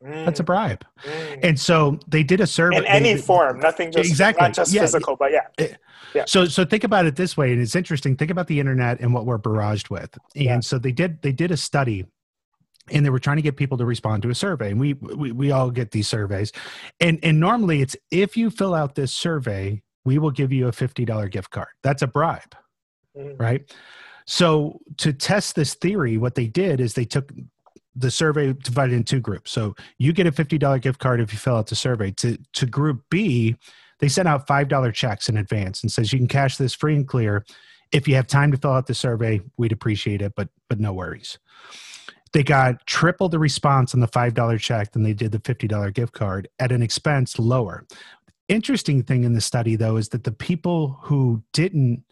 That's 0.00 0.38
a 0.38 0.42
Mm, 0.42 0.46
bribe. 0.46 0.84
mm. 1.02 1.38
And 1.42 1.58
so 1.58 1.98
they 2.06 2.22
did 2.22 2.40
a 2.40 2.46
survey 2.46 2.76
in 2.78 2.84
any 2.84 3.14
they- 3.14 3.20
form, 3.20 3.58
nothing 3.60 3.90
just 3.90 4.08
Exactly. 4.08 4.42
not 4.46 4.54
just 4.54 4.72
Yeah. 4.72 4.82
physical, 4.82 5.16
but 5.16 5.32
yeah, 5.32 5.46
Yeah. 6.14 6.24
So 6.26 6.44
so 6.44 6.64
think 6.64 6.84
about 6.84 7.06
it 7.06 7.16
this 7.16 7.36
way, 7.36 7.52
and 7.52 7.60
it's 7.60 7.74
interesting. 7.74 8.14
Think 8.16 8.30
about 8.30 8.46
the 8.46 8.60
internet 8.60 9.00
and 9.00 9.12
what 9.14 9.24
we're 9.26 9.38
barraged 9.38 9.90
with. 9.90 10.16
And 10.36 10.44
Yeah. 10.44 10.60
so 10.60 10.78
they 10.78 10.92
did 10.92 11.22
they 11.22 11.32
did 11.32 11.50
a 11.50 11.56
study, 11.56 12.04
and 12.92 13.04
they 13.04 13.10
were 13.10 13.18
trying 13.18 13.36
to 13.36 13.42
get 13.42 13.56
people 13.56 13.78
to 13.78 13.84
respond 13.86 14.22
to 14.24 14.28
a 14.30 14.34
survey. 14.34 14.70
And 14.70 14.78
we 14.78 14.92
we 14.92 15.32
we 15.32 15.50
all 15.50 15.70
get 15.70 15.90
these 15.92 16.06
surveys, 16.06 16.52
and 17.00 17.18
and 17.22 17.40
normally 17.40 17.80
it's 17.80 17.96
if 18.10 18.36
you 18.36 18.50
fill 18.50 18.74
out 18.74 18.94
this 18.94 19.12
survey, 19.12 19.82
we 20.04 20.18
will 20.18 20.30
give 20.30 20.52
you 20.52 20.68
a 20.68 20.72
fifty 20.72 21.04
dollar 21.06 21.28
gift 21.28 21.50
card. 21.50 21.68
That's 21.82 22.02
a 22.02 22.06
bribe, 22.06 22.54
Mhm. 23.18 23.40
right? 23.40 23.74
So 24.26 24.80
to 24.98 25.12
test 25.12 25.54
this 25.54 25.74
theory, 25.74 26.16
what 26.16 26.34
they 26.34 26.46
did 26.46 26.80
is 26.80 26.94
they 26.94 27.04
took 27.04 27.32
the 27.96 28.10
survey 28.10 28.52
divided 28.52 28.94
in 28.94 29.04
two 29.04 29.20
groups. 29.20 29.50
So 29.50 29.74
you 29.98 30.12
get 30.12 30.26
a 30.26 30.32
fifty 30.32 30.58
dollar 30.58 30.78
gift 30.78 30.98
card 30.98 31.20
if 31.20 31.32
you 31.32 31.38
fill 31.38 31.56
out 31.56 31.68
the 31.68 31.76
survey. 31.76 32.10
To 32.12 32.36
to 32.54 32.66
group 32.66 33.02
B, 33.10 33.56
they 34.00 34.08
sent 34.08 34.28
out 34.28 34.46
five 34.46 34.68
dollar 34.68 34.92
checks 34.92 35.28
in 35.28 35.36
advance 35.36 35.82
and 35.82 35.92
says 35.92 36.12
you 36.12 36.18
can 36.18 36.28
cash 36.28 36.56
this 36.56 36.74
free 36.74 36.96
and 36.96 37.06
clear. 37.06 37.44
If 37.92 38.08
you 38.08 38.16
have 38.16 38.26
time 38.26 38.50
to 38.50 38.56
fill 38.58 38.72
out 38.72 38.86
the 38.86 38.94
survey, 38.94 39.40
we'd 39.56 39.72
appreciate 39.72 40.22
it, 40.22 40.32
but 40.34 40.48
but 40.68 40.80
no 40.80 40.92
worries. 40.92 41.38
They 42.32 42.42
got 42.42 42.84
triple 42.86 43.28
the 43.28 43.38
response 43.38 43.94
on 43.94 44.00
the 44.00 44.08
five 44.08 44.34
dollar 44.34 44.58
check 44.58 44.92
than 44.92 45.04
they 45.04 45.12
did 45.12 45.30
the 45.30 45.40
fifty 45.44 45.68
dollar 45.68 45.90
gift 45.90 46.14
card 46.14 46.48
at 46.58 46.72
an 46.72 46.82
expense 46.82 47.38
lower. 47.38 47.86
Interesting 48.48 49.02
thing 49.02 49.24
in 49.24 49.34
the 49.34 49.40
study 49.40 49.76
though 49.76 49.96
is 49.96 50.08
that 50.08 50.24
the 50.24 50.32
people 50.32 50.98
who 51.02 51.42
didn't 51.52 52.02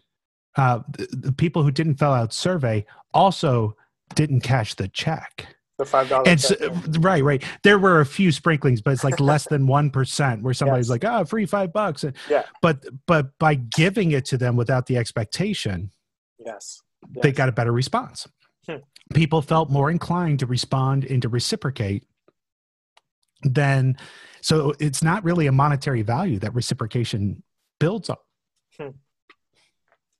uh, 0.55 0.79
the, 0.89 1.07
the 1.11 1.31
people 1.31 1.63
who 1.63 1.71
didn't 1.71 1.95
fill 1.95 2.11
out 2.11 2.33
survey 2.33 2.85
also 3.13 3.75
didn't 4.15 4.41
cash 4.41 4.75
the 4.75 4.87
check. 4.89 5.55
the 5.79 5.85
five 5.85 6.07
dollars. 6.09 6.45
So, 6.45 6.55
right, 6.99 7.23
right. 7.23 7.43
There 7.63 7.79
were 7.79 7.99
a 8.01 8.05
few 8.05 8.31
sprinklings, 8.31 8.81
but 8.81 8.91
it's 8.93 9.03
like 9.03 9.19
less 9.19 9.47
than 9.47 9.65
one 9.65 9.89
percent 9.89 10.43
where 10.43 10.53
somebody's 10.53 10.85
Yes. 10.85 11.01
like, 11.01 11.05
"Oh, 11.05 11.25
free 11.25 11.45
five 11.47 11.73
bucks." 11.73 12.05
Yeah. 12.29 12.43
But 12.61 12.85
but 13.07 13.37
by 13.39 13.55
giving 13.55 14.11
it 14.11 14.25
to 14.25 14.37
them 14.37 14.55
without 14.55 14.85
the 14.85 14.97
expectation, 14.97 15.89
yes, 16.37 16.79
they 17.23 17.31
got 17.31 17.49
a 17.49 17.51
better 17.51 17.71
response. 17.71 18.27
Hmm. 18.67 18.77
People 19.13 19.41
felt 19.41 19.69
more 19.71 19.89
inclined 19.89 20.39
to 20.39 20.45
respond 20.45 21.05
and 21.05 21.21
to 21.23 21.29
reciprocate 21.29 22.05
than. 23.43 23.97
So 24.41 24.73
it's 24.79 25.01
not 25.01 25.23
really 25.23 25.47
a 25.47 25.51
monetary 25.51 26.01
value 26.03 26.37
that 26.39 26.53
reciprocation 26.53 27.41
builds 27.79 28.09
up. 28.09 28.25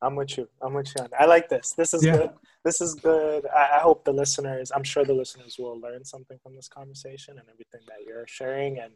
I'm 0.03 0.15
with 0.15 0.37
you. 0.37 0.47
I'm 0.61 0.73
with 0.73 0.93
you. 0.95 1.05
I 1.17 1.25
like 1.25 1.49
this. 1.49 1.71
This 1.71 1.93
is 1.93 2.03
Yeah. 2.03 2.17
good. 2.17 2.29
This 2.65 2.81
is 2.81 2.95
good. 2.95 3.45
I, 3.47 3.77
I 3.77 3.79
hope 3.79 4.03
the 4.05 4.13
listeners, 4.13 4.71
I'm 4.75 4.83
sure 4.83 5.03
the 5.03 5.13
listeners 5.13 5.57
will 5.57 5.79
learn 5.79 6.03
something 6.05 6.37
from 6.43 6.55
this 6.55 6.67
conversation 6.67 7.37
and 7.39 7.47
everything 7.49 7.81
that 7.87 8.05
you're 8.05 8.27
sharing. 8.27 8.79
And 8.79 8.93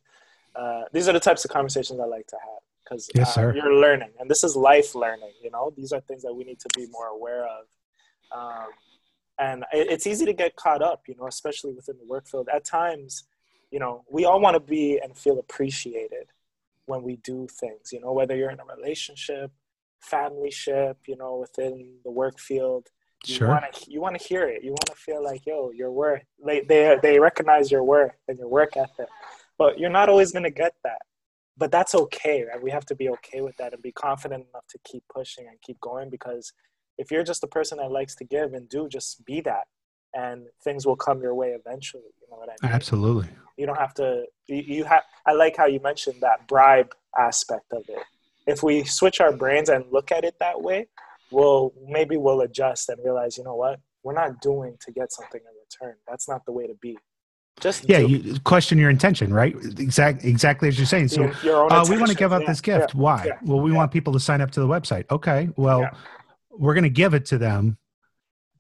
uh, 0.55 0.83
these 0.93 1.07
are 1.09 1.13
the 1.13 1.19
types 1.19 1.43
of 1.45 1.51
conversations 1.51 1.99
I 1.99 2.05
like 2.05 2.27
to 2.27 2.37
have 2.47 2.61
because 2.83 3.09
Yes, 3.15 3.37
uh, 3.37 3.51
you're 3.53 3.75
learning, 3.75 4.11
and 4.19 4.29
this 4.29 4.43
is 4.43 4.55
life 4.55 4.95
learning. 4.95 5.33
You 5.43 5.51
know, 5.51 5.73
these 5.75 5.91
are 5.91 5.99
things 6.01 6.23
that 6.23 6.33
we 6.33 6.45
need 6.45 6.59
to 6.61 6.69
be 6.77 6.87
more 6.87 7.07
aware 7.07 7.45
of. 7.45 7.65
Um, 8.31 8.67
and 9.39 9.65
it, 9.73 9.87
it's 9.91 10.07
easy 10.07 10.25
to 10.25 10.33
get 10.33 10.55
caught 10.55 10.81
up, 10.81 11.03
you 11.07 11.15
know, 11.19 11.27
especially 11.27 11.73
within 11.73 11.97
the 11.97 12.05
work 12.05 12.27
field. 12.27 12.47
At 12.53 12.63
times, 12.65 13.25
you 13.71 13.79
know, 13.79 14.03
we 14.09 14.25
all 14.25 14.39
want 14.39 14.55
to 14.55 14.59
be 14.61 14.99
and 15.03 15.17
feel 15.17 15.39
appreciated 15.39 16.27
when 16.85 17.03
we 17.03 17.17
do 17.17 17.47
things. 17.49 17.91
You 17.91 17.99
know, 17.99 18.13
whether 18.13 18.35
you're 18.35 18.51
in 18.51 18.59
a 18.59 18.65
relationship, 18.65 19.51
family 19.99 20.51
ship, 20.51 20.97
you 21.07 21.15
know, 21.15 21.37
within 21.37 21.97
the 22.03 22.11
work 22.11 22.39
field. 22.39 22.87
You 23.25 23.35
Sure. 23.35 23.47
want 23.47 23.73
to 23.73 23.91
you 23.91 23.99
want 23.99 24.17
to 24.19 24.23
hear 24.23 24.47
it. 24.47 24.63
You 24.63 24.71
want 24.71 24.85
to 24.87 24.95
feel 24.95 25.23
like, 25.23 25.45
yo, 25.45 25.71
your 25.71 25.91
worth. 25.91 26.23
They 26.45 26.61
they 26.61 26.97
they 27.01 27.19
recognize 27.19 27.71
your 27.71 27.83
worth 27.83 28.13
and 28.27 28.37
your 28.37 28.47
work 28.47 28.77
ethic, 28.77 29.07
but 29.57 29.79
you're 29.79 29.89
not 29.89 30.07
always 30.09 30.31
gonna 30.31 30.51
get 30.51 30.73
that. 30.83 31.01
But 31.57 31.71
that's 31.71 31.95
okay, 31.95 32.43
right? 32.43 32.61
We 32.61 32.69
have 32.71 32.85
to 32.85 32.95
be 32.95 33.09
okay 33.09 33.41
with 33.41 33.57
that 33.57 33.73
and 33.73 33.81
be 33.81 33.91
confident 33.91 34.45
enough 34.51 34.67
to 34.69 34.77
keep 34.85 35.03
pushing 35.11 35.47
and 35.47 35.59
keep 35.61 35.79
going 35.81 36.09
because 36.11 36.53
if 36.99 37.09
you're 37.11 37.23
just 37.23 37.43
a 37.43 37.47
person 37.47 37.79
that 37.79 37.91
likes 37.91 38.13
to 38.15 38.23
give 38.23 38.53
and 38.53 38.69
do, 38.69 38.87
just 38.87 39.25
be 39.25 39.41
that, 39.41 39.65
and 40.13 40.47
things 40.63 40.85
will 40.85 40.95
come 40.95 41.19
your 41.21 41.33
way 41.33 41.49
eventually. 41.49 42.11
You 42.21 42.27
know 42.29 42.37
what 42.37 42.49
I 42.49 42.55
mean? 42.61 42.71
Absolutely. 42.71 43.29
you 43.57 43.65
don't 43.65 43.79
have 43.79 43.95
to 43.95 44.25
you, 44.47 44.57
you 44.75 44.83
have 44.83 45.01
i 45.25 45.33
like 45.33 45.57
how 45.57 45.65
you 45.65 45.79
mentioned 45.79 46.21
that 46.21 46.47
bribe 46.47 46.93
aspect 47.17 47.65
of 47.73 47.83
it 47.89 48.03
if 48.47 48.63
we 48.63 48.83
switch 48.83 49.19
our 49.21 49.31
brains 49.31 49.69
and 49.69 49.85
look 49.91 50.11
at 50.11 50.23
it 50.23 50.35
that 50.39 50.61
way 50.61 50.87
we'll 51.31 51.73
maybe 51.87 52.17
we'll 52.17 52.41
adjust 52.41 52.89
and 52.89 52.97
realize 53.03 53.37
you 53.37 53.43
know 53.43 53.55
what 53.55 53.79
we're 54.03 54.13
not 54.13 54.41
doing 54.41 54.75
to 54.79 54.91
get 54.91 55.11
something 55.11 55.41
in 55.41 55.53
return 55.85 55.95
that's 56.07 56.27
not 56.29 56.45
the 56.45 56.51
way 56.51 56.65
to 56.65 56.73
be 56.81 56.97
just 57.59 57.89
Yeah, 57.89 57.99
do 58.01 58.07
you 58.07 58.39
question 58.41 58.77
your 58.77 58.91
intention, 58.91 59.33
right? 59.33 59.55
Exact, 59.79 60.23
exactly 60.23 60.67
as 60.67 60.77
you're 60.77 60.85
saying. 60.85 61.07
So 61.07 61.31
your, 61.41 61.73
uh, 61.73 61.83
we 61.89 61.97
want 61.97 62.11
to 62.11 62.15
give 62.15 62.31
out 62.31 62.41
Yeah, 62.41 62.47
this 62.49 62.61
gift. 62.61 62.93
yeah, 62.93 63.01
Why? 63.01 63.23
yeah, 63.25 63.39
well, 63.41 63.59
we 63.59 63.71
want 63.71 63.91
people 63.91 64.13
to 64.13 64.19
sign 64.19 64.41
up 64.41 64.51
to 64.51 64.59
the 64.59 64.67
website. 64.67 65.05
Okay. 65.09 65.49
Well, 65.57 65.89
we're 66.51 66.75
going 66.75 66.83
to 66.83 66.89
give 66.91 67.15
it 67.15 67.25
to 67.25 67.39
them, 67.39 67.79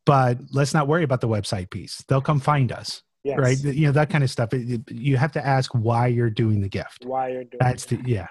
but 0.05 0.39
let's 0.51 0.73
not 0.73 0.87
worry 0.87 1.03
about 1.03 1.21
the 1.21 1.27
website 1.27 1.69
piece. 1.69 2.03
They'll 2.07 2.21
come 2.21 2.39
find 2.39 2.71
us, 2.71 3.03
yes. 3.23 3.37
right? 3.37 3.57
You 3.63 3.85
know 3.85 3.91
that 3.91 4.09
kind 4.09 4.23
of 4.23 4.31
stuff. 4.31 4.49
It- 4.53 4.89
you 4.89 5.17
have 5.17 5.31
to 5.33 5.45
ask 5.45 5.71
why 5.73 6.07
you're 6.07 6.31
doing 6.31 6.61
the 6.61 6.69
gift. 6.69 7.05
why 7.05 7.27
you're 7.29 7.43
doing 7.43 7.59
That's 7.59 7.85
it. 7.91 8.03
the 8.03 8.09
yeah. 8.09 8.27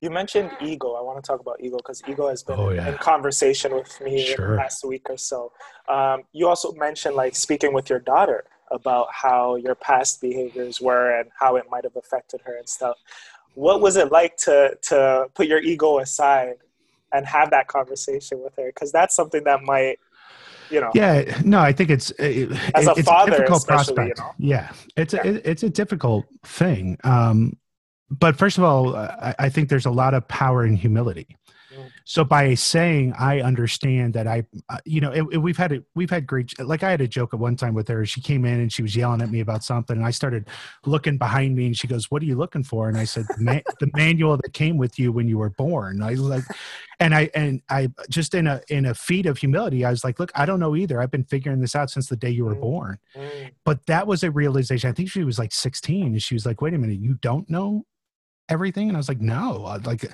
You 0.00 0.10
mentioned 0.10 0.50
ego. 0.62 0.94
I 0.94 1.02
want 1.02 1.22
to 1.22 1.26
talk 1.26 1.40
about 1.40 1.60
ego 1.60 1.76
because 1.78 2.02
ego 2.08 2.28
has 2.28 2.42
been 2.42 2.58
Oh, 2.58 2.68
in, 2.70 2.76
yeah. 2.76 2.88
in 2.88 2.98
conversation 2.98 3.74
with 3.74 4.00
me 4.00 4.20
in 4.30 4.36
Sure. 4.36 4.52
the 4.52 4.58
past 4.58 4.84
week 4.84 5.06
or 5.10 5.16
so. 5.16 5.52
Um, 5.88 6.22
you 6.32 6.46
also 6.46 6.72
mentioned 6.72 7.16
like 7.16 7.34
speaking 7.34 7.72
with 7.72 7.90
your 7.90 7.98
daughter 7.98 8.44
about 8.70 9.08
how 9.10 9.56
your 9.56 9.74
past 9.74 10.20
behaviors 10.20 10.80
were 10.80 11.18
and 11.18 11.30
how 11.40 11.56
it 11.56 11.64
might 11.70 11.84
have 11.84 11.96
affected 11.96 12.40
her 12.44 12.56
and 12.56 12.68
stuff. 12.68 12.96
what 13.54 13.80
was 13.80 13.96
it 13.96 14.12
like 14.12 14.36
to 14.36 14.76
to 14.82 15.26
put 15.34 15.46
your 15.48 15.58
ego 15.58 15.98
aside 15.98 16.54
and 17.14 17.26
have 17.26 17.50
that 17.50 17.66
conversation 17.66 18.40
with 18.44 18.54
her 18.56 18.66
because 18.66 18.92
that's 18.92 19.16
something 19.16 19.42
that 19.42 19.60
might 19.62 19.98
you 20.70 20.80
know 20.80 20.90
yeah 20.94 21.14
no 21.44 21.58
i 21.58 21.72
think 21.72 21.88
it's 21.90 22.10
it, 22.20 22.50
as 22.74 22.86
a 22.86 22.92
it's 22.92 23.08
father 23.08 23.32
a 23.32 23.36
difficult 23.38 23.58
especially, 23.58 23.94
prospect 23.94 24.18
you 24.18 24.24
know? 24.24 24.32
yeah 24.54 24.70
it's 24.96 25.14
Yeah. 25.14 25.22
A, 25.24 25.28
it, 25.30 25.42
it's 25.46 25.62
a 25.64 25.70
difficult 25.70 26.26
thing 26.44 26.98
um 27.04 27.56
but 28.10 28.36
first 28.36 28.58
of 28.58 28.64
all 28.64 28.96
I, 28.96 29.34
I 29.38 29.48
think 29.48 29.68
there's 29.68 29.86
a 29.86 29.90
lot 29.90 30.14
of 30.14 30.26
power 30.28 30.64
in 30.64 30.76
humility. 30.76 31.36
So 32.04 32.24
by 32.24 32.54
saying 32.54 33.12
i 33.18 33.40
understand 33.40 34.14
that 34.14 34.26
i 34.26 34.42
uh, 34.70 34.78
you 34.86 35.00
know 35.00 35.12
it, 35.12 35.24
it- 35.32 35.36
we've 35.38 35.56
had 35.58 35.70
it 35.72 35.84
we've 35.94 36.08
had 36.10 36.26
great 36.26 36.58
like 36.58 36.82
i 36.82 36.90
had 36.90 37.02
a 37.02 37.06
joke 37.06 37.34
at 37.34 37.38
one 37.38 37.54
time 37.56 37.74
with 37.74 37.86
her. 37.88 38.04
She 38.06 38.20
came 38.22 38.44
in 38.46 38.58
and 38.60 38.72
she 38.72 38.82
was 38.82 38.96
yelling 38.96 39.20
at 39.20 39.30
me 39.30 39.40
about 39.40 39.62
something 39.62 39.96
and 39.96 40.04
i 40.06 40.10
started 40.10 40.48
looking 40.86 41.18
behind 41.18 41.54
me 41.54 41.66
and 41.66 41.76
she 41.76 41.86
goes 41.86 42.10
what 42.10 42.22
are 42.22 42.24
you 42.24 42.36
looking 42.36 42.64
for? 42.64 42.88
And 42.88 42.96
i 42.96 43.04
said 43.04 43.26
the, 43.28 43.62
the 43.80 43.90
manual 43.94 44.36
that 44.38 44.54
came 44.54 44.78
with 44.78 44.98
you 44.98 45.12
when 45.12 45.28
you 45.28 45.38
were 45.38 45.50
born. 45.50 46.02
I 46.02 46.12
was 46.12 46.20
like 46.22 46.44
and 46.98 47.14
i 47.14 47.30
and 47.34 47.60
i 47.68 47.88
just 48.08 48.34
in 48.34 48.46
a 48.46 48.60
in 48.68 48.86
a 48.86 48.94
feat 48.94 49.26
of 49.26 49.36
humility 49.38 49.84
i 49.84 49.90
was 49.90 50.02
like 50.02 50.18
look 50.18 50.32
i 50.34 50.46
don't 50.46 50.60
know 50.60 50.74
either. 50.74 51.00
I've 51.00 51.10
been 51.12 51.24
figuring 51.24 51.60
this 51.60 51.76
out 51.76 51.90
since 51.90 52.08
the 52.08 52.16
day 52.16 52.30
you 52.30 52.44
were 52.46 52.56
Mm. 52.56 52.60
born. 52.62 52.98
Mm, 53.14 53.50
but 53.64 53.84
that 53.86 54.06
was 54.06 54.24
a 54.24 54.30
realization. 54.30 54.88
I 54.90 54.94
think 54.94 55.10
she 55.10 55.22
was 55.22 55.38
like 55.38 55.52
16 55.52 56.06
and 56.06 56.22
she 56.22 56.34
was 56.34 56.46
like 56.46 56.60
wait 56.62 56.74
a 56.74 56.78
minute. 56.78 56.98
You 56.98 57.14
don't 57.20 57.48
know 57.50 57.84
everything? 58.48 58.88
And 58.88 58.96
i 58.96 59.00
was 59.00 59.08
like 59.08 59.20
no 59.20 59.64
uh, 59.64 59.78
like 59.84 60.04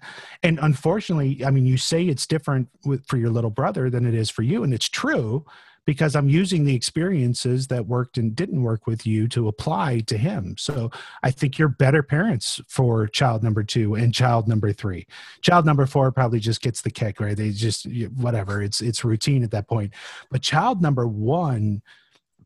and 0.43 0.59
unfortunately 0.63 1.45
i 1.45 1.51
mean 1.51 1.67
you 1.67 1.77
say 1.77 2.05
it's 2.05 2.27
different 2.27 2.69
with, 2.85 3.07
for 3.07 3.17
your 3.17 3.31
little 3.31 3.51
brother 3.51 3.91
than 3.91 4.07
it 4.07 4.15
is 4.15 4.31
for 4.31 4.43
you 4.43 4.65
and 4.65 4.75
it's 4.75 4.89
true 4.89 5.45
because 5.87 6.17
i'm 6.17 6.29
using 6.29 6.65
the 6.65 6.75
experiences 6.75 7.67
that 7.69 7.87
worked 7.87 8.19
and 8.19 8.35
didn't 8.35 8.63
work 8.63 8.87
with 8.87 9.07
you 9.07 9.29
to 9.29 9.49
apply 9.49 10.01
to 10.01 10.17
him. 10.17 10.57
So 10.59 10.91
i 11.23 11.31
think 11.31 11.59
you're 11.59 11.69
better 11.69 12.03
parents 12.03 12.61
for 12.69 13.07
child 13.07 13.43
number 13.43 13.63
two 13.63 13.95
and 13.95 14.15
child 14.15 14.49
number 14.49 14.73
three. 14.73 15.07
Child 15.43 15.67
number 15.67 15.87
four 15.87 16.11
probably 16.13 16.41
just 16.41 16.63
gets 16.63 16.83
the 16.83 16.91
kick 16.91 17.21
right? 17.21 17.37
They 17.37 17.51
just 17.51 17.87
whatever. 18.17 18.63
It's 18.63 18.81
it's 18.81 19.05
routine 19.05 19.45
at 19.45 19.51
that 19.53 19.69
point. 19.69 19.95
But 20.31 20.43
child 20.43 20.83
number 20.83 21.07
one 21.07 21.83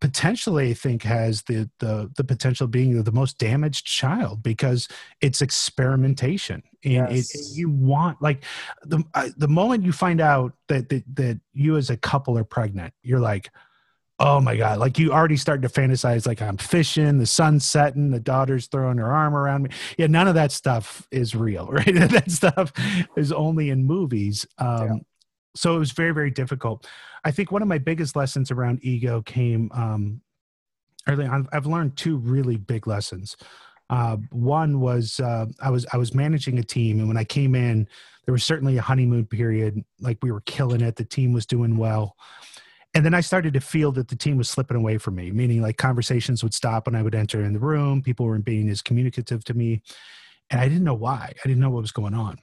potentially 0.01 0.71
I 0.71 0.75
think 0.75 1.03
has 1.03 1.43
the 1.43 1.69
the 1.79 2.11
the 2.17 2.25
potential 2.25 2.65
of 2.65 2.71
being 2.71 3.03
the 3.03 3.13
most 3.13 3.39
damaged 3.39 3.87
child 3.87 4.43
because 4.43 4.89
it's 5.21 5.43
experimentation 5.43 6.63
and 6.85 7.13
Yes. 7.13 7.35
it, 7.35 7.57
you 7.57 7.71
want 7.71 8.21
like 8.23 8.45
the 8.85 9.03
I, 9.15 9.31
the 9.37 9.49
moment 9.49 9.85
you 9.85 9.93
find 9.93 10.21
out 10.21 10.53
that, 10.69 10.89
that 10.89 11.05
that 11.17 11.41
you 11.53 11.77
as 11.77 11.91
a 11.91 11.97
couple 11.97 12.39
are 12.39 12.45
pregnant 12.45 12.93
you're 13.03 13.21
like 13.21 13.51
oh 14.21 14.41
my 14.41 14.57
god 14.57 14.79
like 14.79 14.99
you 14.99 15.13
already 15.13 15.37
start 15.37 15.63
to 15.63 15.69
fantasize 15.69 16.27
like 16.27 16.43
I'm 16.43 16.57
fishing 16.57 17.19
the 17.19 17.27
sun's 17.27 17.65
setting 17.65 18.11
the 18.11 18.21
daughter's 18.21 18.67
throwing 18.67 18.99
her 18.99 19.13
arm 19.13 19.35
around 19.35 19.63
me 19.63 19.71
yeah 19.97 20.07
none 20.07 20.29
of 20.29 20.35
that 20.35 20.53
stuff 20.53 21.07
is 21.11 21.35
real 21.35 21.67
right 21.73 21.95
that 21.95 22.31
stuff 22.31 22.73
is 23.17 23.33
only 23.33 23.71
in 23.71 23.85
movies 23.85 24.47
um. 24.59 25.01
So 25.59 25.77
it 25.77 25.79
was 25.79 25.93
very 25.93 26.13
very 26.13 26.31
difficult 26.31 26.87
I 27.25 27.31
think 27.31 27.53
one 27.53 27.63
of 27.63 27.69
my 27.69 27.79
biggest 27.79 28.17
lessons 28.17 28.51
around 28.51 28.81
ego 28.83 29.23
came 29.23 29.71
um, 29.73 30.21
early 31.07 31.27
on. 31.27 31.49
I've 31.53 31.67
learned 31.67 31.97
two 31.97 32.17
really 32.17 32.57
big 32.57 32.87
lessons. 32.87 33.37
Uh, 33.91 34.19
one 34.31 34.81
was 34.81 35.19
uh, 35.21 35.47
I 35.61 35.71
was 35.71 35.87
I 35.93 35.97
was 35.97 36.15
managing 36.15 36.59
a 36.59 36.63
team, 36.63 36.99
and 36.99 37.09
when 37.09 37.17
I 37.17 37.25
came 37.25 37.55
in, 37.55 37.89
there 38.27 38.33
was 38.33 38.45
certainly 38.45 38.77
a 38.77 38.83
honeymoon 38.83 39.27
period. 39.27 39.83
Like 40.01 40.19
we 40.23 40.31
were 40.31 40.43
killing 40.43 40.83
it, 40.83 40.97
the 40.97 41.05
team 41.05 41.33
was 41.33 41.47
doing 41.47 41.79
well, 41.79 42.17
and 42.95 43.05
then 43.05 43.15
I 43.15 43.23
started 43.23 43.55
to 43.55 43.61
feel 43.61 43.91
that 43.93 44.09
the 44.09 44.17
team 44.17 44.37
was 44.37 44.51
slipping 44.51 44.77
away 44.77 44.99
from 44.99 45.15
me. 45.15 45.31
Meaning, 45.31 45.63
like 45.63 45.79
conversations 45.79 46.43
would 46.43 46.53
stop 46.53 46.87
when 46.87 46.95
I 46.95 47.03
would 47.03 47.15
enter 47.15 47.43
in 47.43 47.55
the 47.55 47.59
room. 47.59 48.03
People 48.03 48.27
weren't 48.27 48.45
being 48.45 48.69
as 48.69 48.83
communicative 48.83 49.43
to 49.45 49.55
me, 49.55 49.81
and 50.51 50.61
I 50.61 50.69
didn't 50.69 50.85
know 50.85 50.95
why. 50.95 51.33
I 51.43 51.49
didn't 51.49 51.61
know 51.61 51.71
what 51.71 51.81
was 51.81 51.93
going 51.93 52.15
on, 52.15 52.39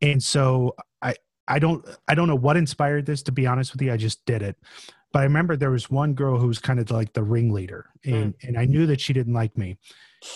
and 0.00 0.22
so 0.22 0.74
I 1.02 1.16
I 1.52 1.58
don't 1.58 1.84
I 2.08 2.14
don't 2.14 2.28
know 2.28 2.34
what 2.34 2.56
inspired 2.56 3.04
this 3.04 3.22
to 3.24 3.32
be 3.32 3.46
honest 3.46 3.72
with 3.72 3.82
you. 3.82 3.92
I 3.92 3.98
just 3.98 4.24
did 4.24 4.40
it. 4.40 4.56
But 5.12 5.20
I 5.20 5.24
remember 5.24 5.54
there 5.54 5.70
was 5.70 5.90
one 5.90 6.14
girl 6.14 6.38
who 6.38 6.46
was 6.46 6.58
kind 6.58 6.80
of 6.80 6.90
like 6.90 7.12
the 7.12 7.22
ringleader 7.22 7.90
hmm. 8.02 8.14
and 8.14 8.34
and 8.42 8.58
I 8.58 8.64
knew 8.64 8.86
that 8.86 9.00
she 9.00 9.12
didn't 9.12 9.34
like 9.34 9.56
me. 9.58 9.76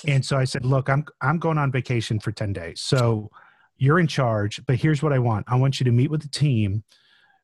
And 0.06 0.24
so 0.24 0.36
I 0.36 0.44
said, 0.44 0.66
"Look, 0.66 0.90
I'm 0.90 1.06
I'm 1.22 1.38
going 1.38 1.56
on 1.56 1.72
vacation 1.72 2.20
for 2.20 2.32
10 2.32 2.52
days. 2.52 2.82
So 2.82 3.30
you're 3.78 3.98
in 3.98 4.08
charge, 4.08 4.60
but 4.66 4.76
here's 4.76 5.02
what 5.02 5.12
I 5.12 5.18
want. 5.18 5.46
I 5.48 5.56
want 5.56 5.80
you 5.80 5.84
to 5.84 5.90
meet 5.90 6.10
with 6.10 6.20
the 6.22 6.28
team, 6.28 6.84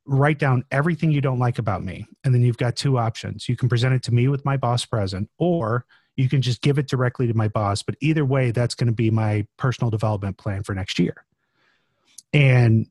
write 0.04 0.38
down 0.38 0.64
everything 0.70 1.11
you 1.11 1.20
don't 1.22 1.38
like 1.38 1.58
about 1.58 1.82
me, 1.82 2.06
and 2.24 2.35
then 2.35 2.42
you've 2.42 2.58
got 2.58 2.76
two 2.76 2.98
options. 2.98 3.48
You 3.48 3.56
can 3.56 3.70
present 3.70 3.94
it 3.94 4.02
to 4.04 4.14
me 4.14 4.28
with 4.28 4.44
my 4.44 4.58
boss 4.58 4.85
present 4.85 5.30
or 5.38 5.87
you 6.14 6.28
can 6.28 6.42
just 6.42 6.61
give 6.61 6.76
it 6.76 6.88
directly 6.88 7.26
to 7.26 7.32
my 7.32 7.48
boss, 7.48 7.82
but 7.82 7.94
either 8.02 8.22
way 8.22 8.50
that's 8.50 8.74
going 8.74 8.88
to 8.88 8.92
be 8.92 9.11
my 9.11 9.46
personal 9.56 9.90
development 9.90 10.37
plan 10.37 10.62
for 10.62 10.74
next 10.74 10.98
year." 10.98 11.24
And 12.35 12.88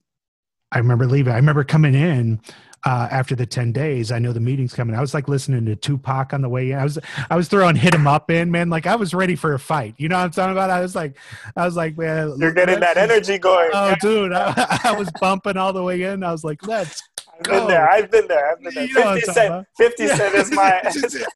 I 0.72 0.78
remember 0.78 1.06
leaving. 1.08 1.34
I 1.34 1.38
remember 1.38 1.64
coming 1.64 1.96
in 1.96 2.40
uh, 2.84 3.08
after 3.12 3.36
the 3.36 3.46
10 3.46 3.72
days. 3.72 4.12
I 4.12 4.20
know 4.20 4.34
the 4.34 4.40
meeting's 4.40 4.74
coming. 4.74 4.96
I 4.96 5.02
was 5.02 5.14
like 5.14 5.28
listening 5.28 5.66
to 5.66 5.76
Tupac 5.76 6.34
on 6.34 6.42
the 6.42 6.50
way 6.50 6.72
in. 6.72 6.80
I 6.80 6.84
was 6.84 6.98
I 7.30 7.36
was 7.36 7.48
throwing 7.48 7.76
hit 7.76 7.94
him 7.94 8.08
up 8.08 8.32
in, 8.32 8.50
man. 8.50 8.70
Like 8.70 8.88
I 8.88 8.96
was 8.96 9.14
ready 9.14 9.36
for 9.36 9.54
a 9.54 9.60
fight. 9.60 9.96
You 9.98 10.10
know 10.10 10.18
what 10.18 10.24
I'm 10.24 10.32
talking 10.32 10.52
about? 10.54 10.70
I 10.70 10.82
was 10.82 10.96
like, 10.96 11.18
I 11.56 11.66
was 11.66 11.76
like, 11.76 11.98
man, 11.98 12.36
you're 12.40 12.54
getting 12.54 12.80
that 12.80 12.98
energy 12.98 13.38
going 13.38 13.70
Oh, 13.74 13.96
dude, 14.02 14.34
I, 14.34 14.80
I 14.84 14.94
was 14.94 15.10
bumping 15.20 15.58
all 15.58 15.74
the 15.74 15.84
way 15.84 16.02
in. 16.02 16.24
I 16.24 16.32
was 16.32 16.44
like, 16.44 16.66
let's 16.66 17.02
been 17.44 17.60
go. 17.60 17.68
there 17.68 17.90
i've 17.90 18.10
been 18.12 18.28
there 18.28 18.52
i've 18.52 18.62
been 18.62 18.74
there 18.74 18.86
You 18.86 18.94
know 18.96 19.02
what 19.02 19.08
I'm 19.10 19.16
50 19.20 19.34
talking 19.34 19.52
cent 19.52 19.68
50 19.78 20.08
cent 20.08 20.36
is 20.36 20.52
my 20.52 20.82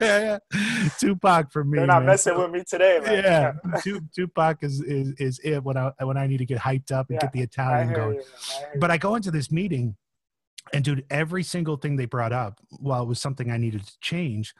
yeah, 0.00 0.38
yeah. 0.54 0.88
Tupac 0.98 1.50
for 1.52 1.64
me. 1.64 1.78
they're 1.78 1.86
not 1.86 1.98
man. 2.00 2.06
messing 2.06 2.34
So- 2.34 2.42
with 2.42 2.50
me 2.52 2.62
today 2.68 3.00
man 3.04 3.24
Yeah, 3.74 4.00
Tupac 4.14 4.62
is, 4.62 4.80
is 4.82 5.12
is 5.18 5.40
it 5.44 5.62
when 5.62 5.76
I 5.76 5.90
when 6.02 6.16
I 6.16 6.26
need 6.26 6.38
to 6.38 6.46
get 6.46 6.58
hyped 6.58 6.92
up 6.92 7.06
and 7.10 7.16
Yeah, 7.16 7.20
get 7.26 7.32
the 7.32 7.40
Italian 7.42 7.92
going. 7.94 8.14
you. 8.16 8.22
I 8.74 8.78
But 8.78 8.90
I 8.90 8.96
go 8.98 9.14
into 9.14 9.30
this 9.30 9.50
meeting, 9.50 9.96
and 10.72 10.84
dude, 10.84 11.04
every 11.10 11.42
single 11.42 11.76
thing 11.76 11.96
they 11.96 12.06
brought 12.06 12.32
up, 12.32 12.58
while 12.80 13.02
it 13.02 13.06
was 13.08 13.20
something 13.20 13.50
I 13.50 13.56
needed 13.56 13.86
to 13.86 13.92
change, 14.00 14.54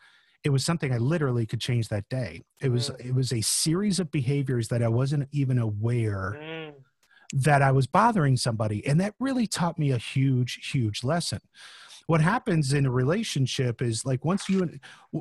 it 0.44 0.50
was 0.50 0.64
something 0.64 0.92
I 0.92 0.98
literally 0.98 1.46
could 1.46 1.60
change 1.60 1.88
that 1.88 2.08
day. 2.08 2.42
It 2.60 2.70
was 2.70 2.90
Mm. 2.90 3.06
it 3.06 3.14
was 3.14 3.32
a 3.32 3.40
series 3.40 3.98
of 3.98 4.10
behaviors 4.10 4.68
that 4.68 4.82
I 4.82 4.88
wasn't 4.88 5.28
even 5.32 5.58
aware. 5.58 6.36
Mm, 6.40 6.65
that 7.32 7.62
I 7.62 7.72
was 7.72 7.86
bothering 7.86 8.36
somebody, 8.36 8.86
and 8.86 9.00
that 9.00 9.14
really 9.18 9.46
taught 9.46 9.78
me 9.78 9.90
a 9.90 9.98
huge, 9.98 10.70
huge 10.70 11.04
lesson. 11.04 11.40
What 12.06 12.20
happens 12.20 12.72
in 12.72 12.86
a 12.86 12.90
relationship 12.90 13.82
is 13.82 14.04
like 14.04 14.24
once 14.24 14.48
you 14.48 14.62
and 14.62 14.80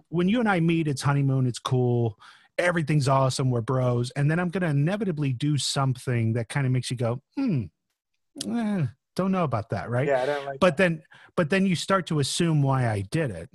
when 0.10 0.30
you 0.30 0.40
and 0.40 0.48
I 0.48 0.60
meet, 0.60 0.88
it's 0.88 1.02
honeymoon, 1.02 1.48
it's 1.48 1.60
cool, 1.60 2.18
everything's 2.58 3.08
awesome, 3.08 3.50
we're 3.50 3.62
bros, 3.62 4.12
and 4.12 4.30
then 4.30 4.40
I'm 4.40 4.50
going 4.50 4.62
to 4.62 4.70
inevitably 4.70 5.34
do 5.34 5.58
something 5.58 6.34
that 6.34 6.50
kind 6.50 6.66
of 6.66 6.72
makes 6.72 6.92
you 6.92 6.98
go, 6.98 7.22
hmm, 7.36 7.64
eh, 8.50 8.86
don't 9.16 9.32
know 9.32 9.44
about 9.44 9.70
that, 9.70 9.90
right? 9.90 10.08
yeah 10.08 10.22
i 10.22 10.26
don't 10.26 10.46
like 10.46 10.60
but 10.60 10.78
then 10.78 11.02
but 11.36 11.50
then 11.50 11.66
you 11.66 11.76
start 11.76 12.06
to 12.08 12.20
assume 12.20 12.62
why 12.62 12.88
i 12.90 13.02
did 13.02 13.32
it 13.32 13.50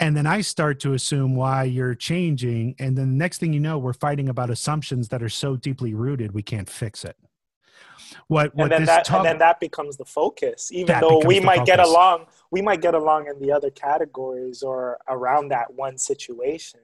and 0.00 0.16
then 0.16 0.26
i 0.26 0.40
start 0.40 0.80
to 0.80 0.94
assume 0.94 1.34
why 1.34 1.62
you're 1.64 1.94
changing 1.94 2.74
and 2.78 2.96
then 2.96 3.10
the 3.10 3.16
next 3.16 3.38
thing 3.38 3.52
you 3.52 3.60
know 3.60 3.78
we're 3.78 3.92
fighting 3.92 4.28
about 4.28 4.50
assumptions 4.50 5.08
that 5.08 5.22
are 5.22 5.28
so 5.28 5.56
deeply 5.56 5.94
rooted 5.94 6.32
we 6.32 6.42
can't 6.42 6.68
fix 6.68 7.04
it 7.04 7.16
what 8.28 8.54
what 8.54 8.64
and 8.64 8.72
then 8.72 8.80
this 8.82 8.88
that 8.88 9.10
and 9.10 9.24
then 9.24 9.38
that 9.38 9.58
becomes 9.58 9.96
the 9.96 10.04
focus 10.04 10.70
even 10.70 11.00
though 11.00 11.20
we 11.24 11.40
might 11.40 11.64
get 11.64 11.80
along 11.80 12.26
we 12.50 12.62
might 12.62 12.80
get 12.82 12.94
along 12.94 13.26
in 13.26 13.38
the 13.40 13.50
other 13.50 13.70
categories 13.70 14.62
or 14.62 14.98
around 15.08 15.48
that 15.48 15.74
one 15.74 15.98
situation. 15.98 16.80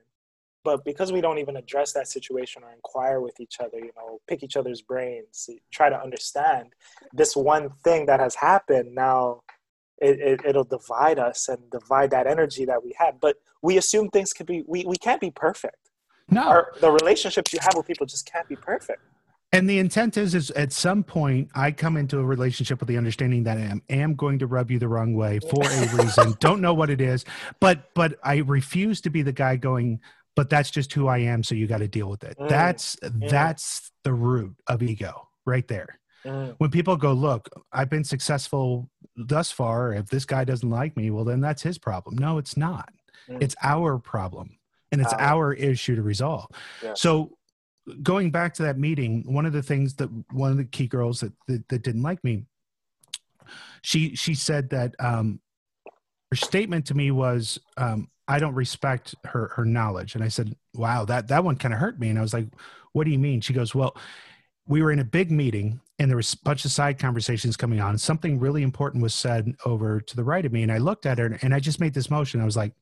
But 0.62 0.83
because 0.83 1.12
we 1.12 1.20
don't 1.20 1.38
even 1.38 1.57
address 1.57 1.92
that 1.92 2.09
situation 2.09 2.62
or 2.62 2.72
inquire 2.72 3.20
with 3.20 3.38
each 3.38 3.61
other 3.61 3.78
you 3.78 3.92
know 3.96 4.20
pick 4.26 4.42
each 4.42 4.57
other's 4.57 4.80
brains 4.80 5.48
eh, 5.50 5.57
try 5.70 5.90
to 5.90 6.00
understand 6.00 6.72
this 7.12 7.37
one 7.37 7.70
thing 7.85 8.07
that 8.07 8.20
has 8.20 8.35
happened 8.35 8.94
now 8.94 9.40
it, 9.98 10.18
it, 10.18 10.40
it'll 10.46 10.64
divide 10.64 11.18
us 11.18 11.48
and 11.48 11.70
divide 11.70 12.11
that 12.11 12.26
energy 12.26 12.64
that 12.64 12.83
we 12.83 12.94
had 12.98 13.20
but 13.20 13.37
we 13.61 13.76
assume 13.76 14.09
things 14.09 14.33
could 14.33 14.46
be 14.46 14.64
we, 14.66 14.85
we 14.87 14.96
can't 14.96 15.20
be 15.20 15.30
perfect. 15.30 15.90
No. 16.30 16.42
Our, 16.48 16.72
the 16.80 16.90
relationships 16.90 17.52
you 17.52 17.59
have 17.61 17.74
with 17.76 17.87
people 17.87 18.07
just 18.07 18.24
can't 18.24 18.48
be 18.48 18.57
perfect 18.57 19.02
and 19.54 19.70
the 19.70 19.78
intent 19.78 20.16
is 20.16 20.34
is 20.34 20.50
at 20.52 20.72
some 20.72 21.02
point 21.02 21.48
i 21.54 21.70
come 21.70 21.96
into 21.96 22.18
a 22.18 22.24
relationship 22.24 22.80
with 22.80 22.88
the 22.88 22.96
understanding 22.96 23.44
that 23.44 23.56
i 23.56 23.60
am, 23.60 23.82
am 23.88 24.14
going 24.14 24.38
to 24.38 24.46
rub 24.46 24.70
you 24.70 24.79
the 24.79 24.88
wrong 24.88 25.14
way 25.14 25.38
for 25.38 25.62
a 25.64 25.94
reason. 25.96 26.35
Don't 26.40 26.60
know 26.60 26.74
what 26.74 26.90
it 26.90 27.00
is 27.00 27.24
but 27.60 27.90
but 27.94 28.18
i 28.22 28.38
refuse 28.38 29.00
to 29.02 29.10
be 29.10 29.22
the 29.22 29.33
guy 29.33 29.56
going 29.56 30.00
but 30.37 30.50
that's 30.50 30.70
just 30.70 30.92
who 30.92 31.06
i 31.06 31.18
am 31.18 31.42
so 31.42 31.54
you 31.54 31.66
got 31.66 31.79
to 31.79 31.88
deal 31.88 32.08
with 32.10 32.24
it. 32.24 32.37
Mm, 32.38 32.48
that's 32.48 32.96
that's 33.31 33.90
the 34.02 34.12
root 34.12 34.54
of 34.66 34.83
ego 34.83 35.29
right 35.46 35.68
there. 35.68 36.00
Mm, 36.24 36.54
when 36.58 36.70
people 36.70 36.96
go 36.96 37.12
look 37.12 37.48
i've 37.72 37.90
been 37.90 38.04
successful 38.04 38.90
thus 39.16 39.52
far. 39.52 39.92
If 39.92 40.06
this 40.08 40.24
guy 40.24 40.42
doesn't 40.44 40.68
like 40.68 40.96
me 40.96 41.10
well 41.10 41.24
then 41.24 41.40
that's 41.40 41.62
his 41.62 41.79
problem. 41.79 42.16
No 42.16 42.38
it's 42.38 42.56
not. 42.56 42.92
Mm. 43.29 43.42
it's 43.42 43.54
our 43.62 43.98
problem 43.98 44.58
and 44.92 45.00
it's 45.00 45.12
Our- 45.14 45.20
our 45.20 45.52
issue 45.54 45.96
to 45.96 46.02
resolve. 46.02 46.46
Yeah. 46.83 46.94
so 46.94 47.37
going 48.02 48.30
back 48.30 48.54
to 48.54 48.62
that 48.62 48.78
meeting 48.78 49.22
one 49.26 49.44
of 49.44 49.52
the 49.52 49.62
things 49.62 49.94
that 49.94 50.08
one 50.32 50.50
of 50.50 50.56
the 50.56 50.64
key 50.64 50.87
girls 50.87 51.20
that 51.20 51.32
that, 51.46 51.68
that 51.68 51.82
didn't 51.82 52.02
like 52.02 52.22
me 52.24 52.44
she 53.82 54.14
she 54.14 54.35
said 54.35 54.70
that 54.70 54.94
um 54.98 55.40
her 56.30 56.37
statement 56.37 56.87
to 56.87 56.94
me 56.94 57.10
was 57.10 57.58
um 57.76 58.08
i 58.26 58.38
don't 58.38 58.54
respect 58.54 59.14
her 59.24 59.52
her 59.54 59.64
knowledge. 59.64 60.14
And 60.14 60.24
i 60.24 60.28
said 60.28 60.54
wow 60.74 61.04
that 61.04 61.28
that 61.28 61.44
one 61.44 61.56
kind 61.56 61.74
of 61.74 61.80
hurt 61.80 62.00
me. 62.00 62.08
And 62.08 62.18
i 62.18 62.22
was 62.22 62.32
like 62.32 62.46
what 62.92 63.04
do 63.04 63.10
you 63.10 63.18
mean? 63.18 63.40
She 63.40 63.52
goes 63.52 63.74
well 63.74 63.96
we 64.66 64.82
were 64.82 64.92
in 64.92 64.98
a 64.98 65.04
big 65.04 65.30
meeting 65.30 65.80
and 65.98 66.10
there 66.10 66.16
was 66.16 66.35
a 66.35 66.38
bunch 66.38 66.64
of 66.64 66.72
side 66.72 66.98
conversations 66.98 67.56
coming 67.56 67.80
on. 67.80 67.98
Something 67.98 68.38
really 68.38 68.62
important 68.62 69.02
was 69.02 69.14
said 69.14 69.54
over 69.64 70.00
to 70.00 70.16
the 70.16 70.24
right 70.24 70.44
of 70.44 70.52
me, 70.52 70.62
and 70.62 70.72
I 70.72 70.78
looked 70.78 71.06
at 71.06 71.18
her 71.18 71.38
and 71.42 71.54
I 71.54 71.60
just 71.60 71.80
made 71.80 71.94
this 71.94 72.10
motion. 72.10 72.40
I 72.40 72.44
was 72.44 72.56
like, 72.56 72.72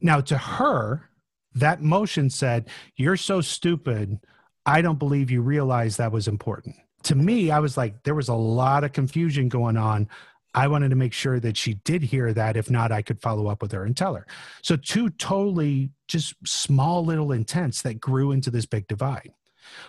Now, 0.00 0.20
to 0.20 0.38
her, 0.38 1.09
that 1.54 1.82
motion 1.82 2.30
said, 2.30 2.68
You're 2.96 3.16
so 3.16 3.40
stupid. 3.40 4.18
I 4.66 4.82
don't 4.82 4.98
believe 4.98 5.30
you 5.30 5.42
realize 5.42 5.96
that 5.96 6.12
was 6.12 6.28
important. 6.28 6.76
To 7.04 7.14
me, 7.14 7.50
I 7.50 7.60
was 7.60 7.76
like, 7.76 8.02
there 8.02 8.14
was 8.14 8.28
a 8.28 8.34
lot 8.34 8.84
of 8.84 8.92
confusion 8.92 9.48
going 9.48 9.76
on. 9.76 10.08
I 10.54 10.66
wanted 10.68 10.90
to 10.90 10.96
make 10.96 11.12
sure 11.12 11.40
that 11.40 11.56
she 11.56 11.74
did 11.74 12.02
hear 12.02 12.32
that. 12.34 12.56
If 12.56 12.70
not, 12.70 12.92
I 12.92 13.02
could 13.02 13.22
follow 13.22 13.46
up 13.46 13.62
with 13.62 13.72
her 13.72 13.84
and 13.84 13.96
tell 13.96 14.14
her. 14.14 14.26
So, 14.62 14.76
two 14.76 15.10
totally 15.10 15.92
just 16.08 16.34
small 16.44 17.04
little 17.04 17.32
intents 17.32 17.82
that 17.82 18.00
grew 18.00 18.32
into 18.32 18.50
this 18.50 18.66
big 18.66 18.86
divide. 18.88 19.32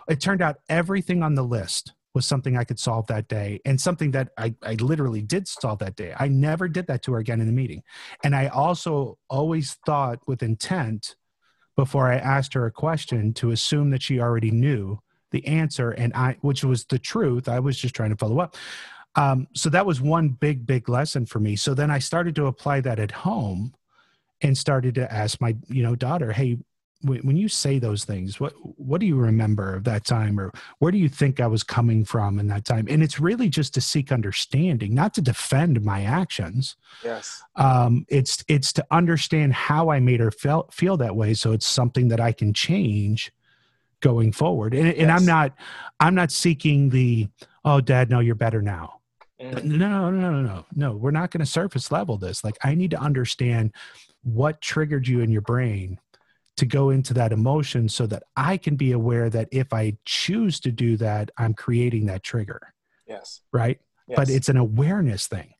It 0.07 0.21
turned 0.21 0.41
out 0.41 0.57
everything 0.69 1.23
on 1.23 1.35
the 1.35 1.43
list 1.43 1.93
was 2.13 2.25
something 2.25 2.57
I 2.57 2.63
could 2.63 2.79
solve 2.79 3.07
that 3.07 3.27
day 3.27 3.61
and 3.65 3.79
something 3.79 4.11
that 4.11 4.29
I, 4.37 4.53
I 4.61 4.73
literally 4.75 5.21
did 5.21 5.47
solve 5.47 5.79
that 5.79 5.95
day. 5.95 6.13
I 6.17 6.27
never 6.27 6.67
did 6.67 6.87
that 6.87 7.03
to 7.03 7.13
her 7.13 7.19
again 7.19 7.39
in 7.39 7.47
the 7.47 7.53
meeting. 7.53 7.83
And 8.23 8.35
I 8.35 8.47
also 8.47 9.17
always 9.29 9.77
thought 9.85 10.19
with 10.27 10.43
intent 10.43 11.15
before 11.81 12.11
I 12.11 12.17
asked 12.17 12.53
her 12.53 12.67
a 12.67 12.71
question 12.71 13.33
to 13.33 13.49
assume 13.49 13.89
that 13.89 14.03
she 14.03 14.19
already 14.19 14.51
knew 14.51 14.99
the 15.31 15.43
answer 15.47 15.89
and 15.89 16.13
I 16.13 16.37
which 16.41 16.63
was 16.63 16.85
the 16.85 16.99
truth. 16.99 17.49
I 17.49 17.59
was 17.59 17.75
just 17.75 17.95
trying 17.95 18.11
to 18.11 18.15
follow 18.15 18.39
up. 18.39 18.55
Um, 19.15 19.47
so 19.55 19.67
that 19.71 19.87
was 19.87 19.99
one 19.99 20.29
big, 20.29 20.67
big 20.67 20.87
lesson 20.87 21.25
for 21.25 21.39
me. 21.39 21.55
So 21.55 21.73
then 21.73 21.89
I 21.89 21.97
started 21.97 22.35
to 22.35 22.45
apply 22.45 22.81
that 22.81 22.99
at 22.99 23.09
home 23.09 23.73
and 24.41 24.55
started 24.55 24.93
to 24.93 25.11
ask 25.11 25.41
my, 25.41 25.55
you 25.69 25.81
know, 25.81 25.95
daughter, 25.95 26.31
hey, 26.31 26.59
when 27.03 27.35
you 27.35 27.47
say 27.47 27.79
those 27.79 28.05
things 28.05 28.39
what 28.39 28.53
what 28.77 29.01
do 29.01 29.07
you 29.07 29.15
remember 29.15 29.75
of 29.75 29.83
that 29.83 30.05
time 30.05 30.39
or 30.39 30.51
where 30.79 30.91
do 30.91 30.97
you 30.97 31.09
think 31.09 31.39
i 31.39 31.47
was 31.47 31.63
coming 31.63 32.05
from 32.05 32.39
in 32.39 32.47
that 32.47 32.65
time? 32.65 32.87
And 32.89 33.01
it's 33.01 33.19
really 33.19 33.49
just 33.49 33.73
to 33.75 33.81
seek 33.81 34.11
understanding 34.11 34.93
not 34.93 35.13
to 35.15 35.21
defend 35.21 35.83
my 35.83 36.03
actions. 36.03 36.75
Yes. 37.03 37.41
Um, 37.55 38.05
it's 38.09 38.43
it's 38.47 38.73
to 38.73 38.85
understand 38.91 39.53
how 39.53 39.89
i 39.89 39.99
made 39.99 40.19
her 40.19 40.31
feel 40.31 40.67
feel 40.71 40.97
that 40.97 41.15
way 41.15 41.33
so 41.33 41.53
it's 41.53 41.67
something 41.67 42.09
that 42.09 42.19
i 42.19 42.31
can 42.31 42.53
change 42.53 43.31
going 44.01 44.31
forward. 44.31 44.73
And, 44.73 44.93
and 44.93 45.11
i'm 45.11 45.25
not 45.25 45.53
i'm 45.99 46.15
not 46.15 46.31
seeking 46.31 46.89
the 46.89 47.27
oh 47.63 47.81
dad 47.81 48.09
no 48.09 48.19
you're 48.19 48.35
better 48.35 48.61
now. 48.61 48.99
Mm. 49.41 49.63
no 49.63 50.11
no 50.11 50.31
no 50.31 50.41
no 50.41 50.65
no. 50.75 50.95
We're 50.95 51.11
not 51.11 51.31
going 51.31 51.39
to 51.39 51.51
surface 51.51 51.91
level 51.91 52.17
this. 52.17 52.43
Like 52.43 52.57
i 52.63 52.75
need 52.75 52.91
to 52.91 52.99
understand 52.99 53.73
what 54.23 54.61
triggered 54.61 55.07
you 55.07 55.21
in 55.21 55.31
your 55.31 55.41
brain 55.41 55.99
to 56.61 56.65
go 56.67 56.91
into 56.91 57.11
that 57.15 57.33
emotion 57.33 57.89
so 57.89 58.05
that 58.05 58.21
I 58.37 58.55
can 58.55 58.75
be 58.75 58.91
aware 58.91 59.31
that 59.31 59.49
if 59.51 59.73
I 59.73 59.97
choose 60.05 60.59
to 60.59 60.71
do 60.71 60.95
that, 60.97 61.31
I'm 61.35 61.55
creating 61.55 62.05
that 62.05 62.21
trigger. 62.21 62.61
Yes. 63.07 63.41
Right. 63.51 63.79
Yes. 64.07 64.15
But 64.15 64.29
it's 64.29 64.47
an 64.47 64.57
awareness 64.57 65.25
thing. 65.25 65.55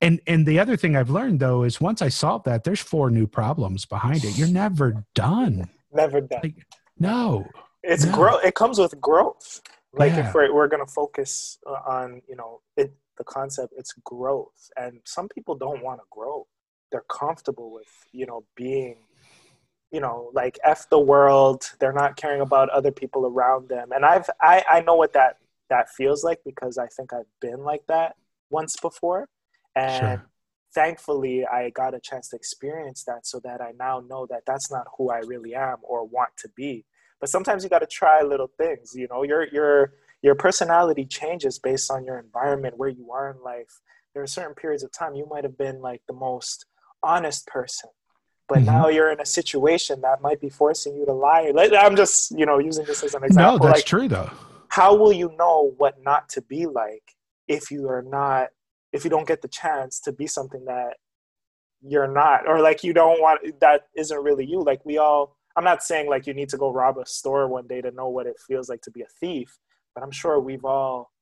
And 0.00 0.18
and 0.26 0.46
the 0.46 0.58
other 0.58 0.78
thing 0.78 0.96
I've 0.96 1.10
learned 1.10 1.40
though 1.40 1.62
is 1.64 1.78
once 1.78 2.00
I 2.00 2.08
solve 2.08 2.44
that, 2.44 2.64
there's 2.64 2.80
four 2.80 3.10
new 3.10 3.26
problems 3.26 3.84
behind 3.84 4.24
it. 4.24 4.38
You're 4.38 4.48
never 4.48 5.04
done. 5.14 5.68
Never 5.92 6.22
done. 6.22 6.40
Like, 6.42 6.66
no. 6.98 7.46
It's 7.82 8.06
no. 8.06 8.14
growth. 8.14 8.42
It 8.42 8.54
comes 8.54 8.78
with 8.78 8.98
growth. 8.98 9.60
Like 9.92 10.12
yeah. 10.12 10.28
if 10.28 10.34
we're, 10.34 10.54
we're 10.54 10.68
going 10.68 10.86
to 10.86 10.90
focus 10.90 11.58
uh, 11.66 11.82
on, 11.86 12.22
you 12.26 12.36
know, 12.36 12.62
it, 12.78 12.94
the 13.18 13.24
concept, 13.24 13.74
it's 13.76 13.92
growth. 14.04 14.70
And 14.78 15.00
some 15.04 15.28
people 15.28 15.54
don't 15.54 15.82
want 15.82 16.00
to 16.00 16.06
grow. 16.10 16.46
They're 16.90 17.04
comfortable 17.10 17.70
with, 17.70 17.92
you 18.10 18.24
know, 18.24 18.44
being 18.56 18.96
you 19.90 20.00
know 20.00 20.30
like 20.32 20.58
f 20.64 20.88
the 20.88 20.98
world 20.98 21.64
they're 21.78 21.92
not 21.92 22.16
caring 22.16 22.40
about 22.40 22.68
other 22.70 22.92
people 22.92 23.26
around 23.26 23.68
them. 23.68 23.90
And 23.92 24.04
i've 24.04 24.28
i 24.40 24.64
i 24.70 24.80
know 24.80 24.94
what 24.94 25.12
that 25.14 25.38
that 25.68 25.88
feels 25.90 26.24
like 26.24 26.40
because 26.44 26.78
i 26.78 26.86
think 26.86 27.12
i've 27.12 27.30
been 27.40 27.60
like 27.60 27.86
that 27.88 28.16
once 28.50 28.76
before. 28.80 29.28
And 29.76 30.00
sure. 30.00 30.26
thankfully 30.74 31.46
i 31.46 31.70
got 31.70 31.94
a 31.94 32.00
chance 32.00 32.28
to 32.28 32.36
experience 32.36 33.04
that 33.04 33.26
so 33.26 33.40
that 33.40 33.60
i 33.60 33.72
now 33.78 34.00
know 34.08 34.26
that 34.26 34.42
that's 34.46 34.70
not 34.70 34.86
who 34.96 35.10
i 35.10 35.18
really 35.18 35.54
am 35.54 35.78
or 35.82 36.04
want 36.06 36.30
to 36.38 36.48
be. 36.56 36.84
But 37.20 37.28
sometimes 37.28 37.62
you 37.62 37.70
got 37.70 37.80
to 37.80 37.86
try 37.86 38.22
little 38.22 38.50
things 38.58 38.92
you 38.94 39.08
know? 39.10 39.22
Your 39.22 39.46
your 39.48 39.92
your 40.22 40.34
personality 40.34 41.04
changes 41.06 41.58
based 41.58 41.90
on 41.90 42.04
your 42.04 42.18
environment 42.18 42.76
where 42.76 42.88
you 42.88 43.10
are 43.12 43.30
in 43.30 43.42
life. 43.42 43.80
There 44.12 44.22
are 44.22 44.26
certain 44.26 44.54
periods 44.54 44.82
of 44.82 44.92
time 44.92 45.14
you 45.14 45.26
might 45.30 45.44
have 45.44 45.56
been 45.56 45.80
like 45.80 46.02
the 46.06 46.14
most 46.14 46.66
honest 47.02 47.46
person 47.46 47.90
but 48.50 48.58
mm-hmm. 48.58 48.66
now 48.66 48.88
you're 48.88 49.12
in 49.12 49.20
a 49.20 49.24
situation 49.24 50.00
that 50.00 50.20
might 50.20 50.40
be 50.40 50.48
forcing 50.48 50.96
you 50.96 51.06
to 51.06 51.12
lie. 51.12 51.52
I'm 51.78 51.94
just, 51.94 52.36
you 52.36 52.44
know, 52.44 52.58
using 52.58 52.84
this 52.84 53.04
as 53.04 53.14
an 53.14 53.22
example. 53.22 53.58
No, 53.58 53.64
that's 53.64 53.78
like, 53.78 53.86
true 53.86 54.08
though. 54.08 54.28
How 54.68 54.96
will 54.96 55.12
you 55.12 55.32
know 55.38 55.72
what 55.78 56.02
not 56.02 56.28
to 56.30 56.42
be 56.42 56.66
like 56.66 57.14
if 57.46 57.70
you 57.70 57.88
are 57.88 58.02
not, 58.02 58.48
if 58.92 59.04
you 59.04 59.10
don't 59.10 59.26
get 59.26 59.40
the 59.40 59.48
chance 59.48 60.00
to 60.00 60.12
be 60.12 60.26
something 60.26 60.64
that 60.64 60.96
you're 61.80 62.12
not, 62.12 62.48
or 62.48 62.60
like 62.60 62.82
you 62.82 62.92
don't 62.92 63.20
want, 63.20 63.40
that 63.60 63.82
isn't 63.96 64.22
really 64.22 64.44
you. 64.44 64.64
Like 64.64 64.84
we 64.84 64.98
all, 64.98 65.36
I'm 65.56 65.64
not 65.64 65.84
saying 65.84 66.10
like 66.10 66.26
you 66.26 66.34
need 66.34 66.48
to 66.48 66.58
go 66.58 66.72
rob 66.72 66.98
a 66.98 67.06
store 67.06 67.46
one 67.46 67.68
day 67.68 67.80
to 67.80 67.92
know 67.92 68.08
what 68.08 68.26
it 68.26 68.36
feels 68.48 68.68
like 68.68 68.82
to 68.82 68.90
be 68.90 69.02
a 69.02 69.06
thief, 69.20 69.58
but 69.94 70.02
I'm 70.02 70.10
sure 70.10 70.40
we've 70.40 70.64
all 70.64 71.12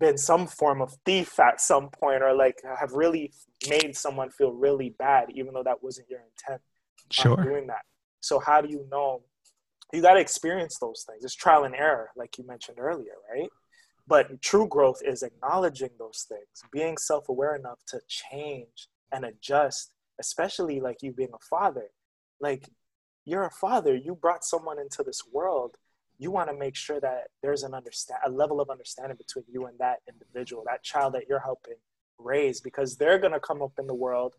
been 0.00 0.18
some 0.18 0.46
form 0.46 0.80
of 0.80 0.96
thief 1.04 1.38
at 1.38 1.60
some 1.60 1.90
point 1.90 2.22
or 2.22 2.34
like 2.34 2.56
have 2.78 2.92
really 2.92 3.32
made 3.68 3.94
someone 3.94 4.30
feel 4.30 4.52
really 4.52 4.94
bad 4.98 5.26
even 5.34 5.54
though 5.54 5.62
that 5.62 5.82
wasn't 5.82 6.08
your 6.08 6.20
intent 6.20 6.60
sure. 7.10 7.36
doing 7.36 7.66
that. 7.68 7.84
So 8.20 8.40
how 8.40 8.60
do 8.60 8.68
you 8.68 8.86
know? 8.90 9.22
You 9.92 10.02
got 10.02 10.14
to 10.14 10.20
experience 10.20 10.78
those 10.78 11.04
things. 11.08 11.24
It's 11.24 11.34
trial 11.34 11.64
and 11.64 11.74
error 11.74 12.10
like 12.16 12.38
you 12.38 12.46
mentioned 12.46 12.78
earlier 12.80 13.12
right? 13.32 13.50
But 14.08 14.42
true 14.42 14.66
growth 14.66 15.02
is 15.04 15.22
acknowledging 15.22 15.90
those 15.98 16.26
things 16.28 16.62
being 16.72 16.96
self-aware 16.96 17.54
enough 17.54 17.78
to 17.88 18.00
change 18.08 18.88
and 19.12 19.24
adjust 19.24 19.92
especially 20.20 20.80
like 20.80 21.02
you 21.02 21.12
being 21.12 21.32
a 21.34 21.44
father. 21.48 21.88
Like 22.40 22.68
you're 23.24 23.44
a 23.44 23.50
father. 23.50 23.94
You 23.94 24.14
brought 24.14 24.44
someone 24.44 24.78
into 24.78 25.02
this 25.02 25.22
world 25.32 25.76
you 26.20 26.30
want 26.30 26.50
to 26.50 26.56
make 26.56 26.76
sure 26.76 27.00
that 27.00 27.28
there's 27.42 27.62
an 27.62 27.74
understand 27.74 28.20
a 28.26 28.30
level 28.30 28.60
of 28.60 28.70
understanding 28.70 29.16
between 29.16 29.44
you 29.48 29.66
and 29.66 29.76
that 29.78 29.98
individual 30.08 30.62
that 30.66 30.82
child 30.84 31.14
that 31.14 31.24
you're 31.28 31.40
helping 31.40 31.74
raise 32.18 32.60
because 32.60 32.96
they're 32.96 33.18
going 33.18 33.32
to 33.32 33.40
come 33.40 33.62
up 33.62 33.72
in 33.78 33.86
the 33.86 33.94
world 33.94 34.34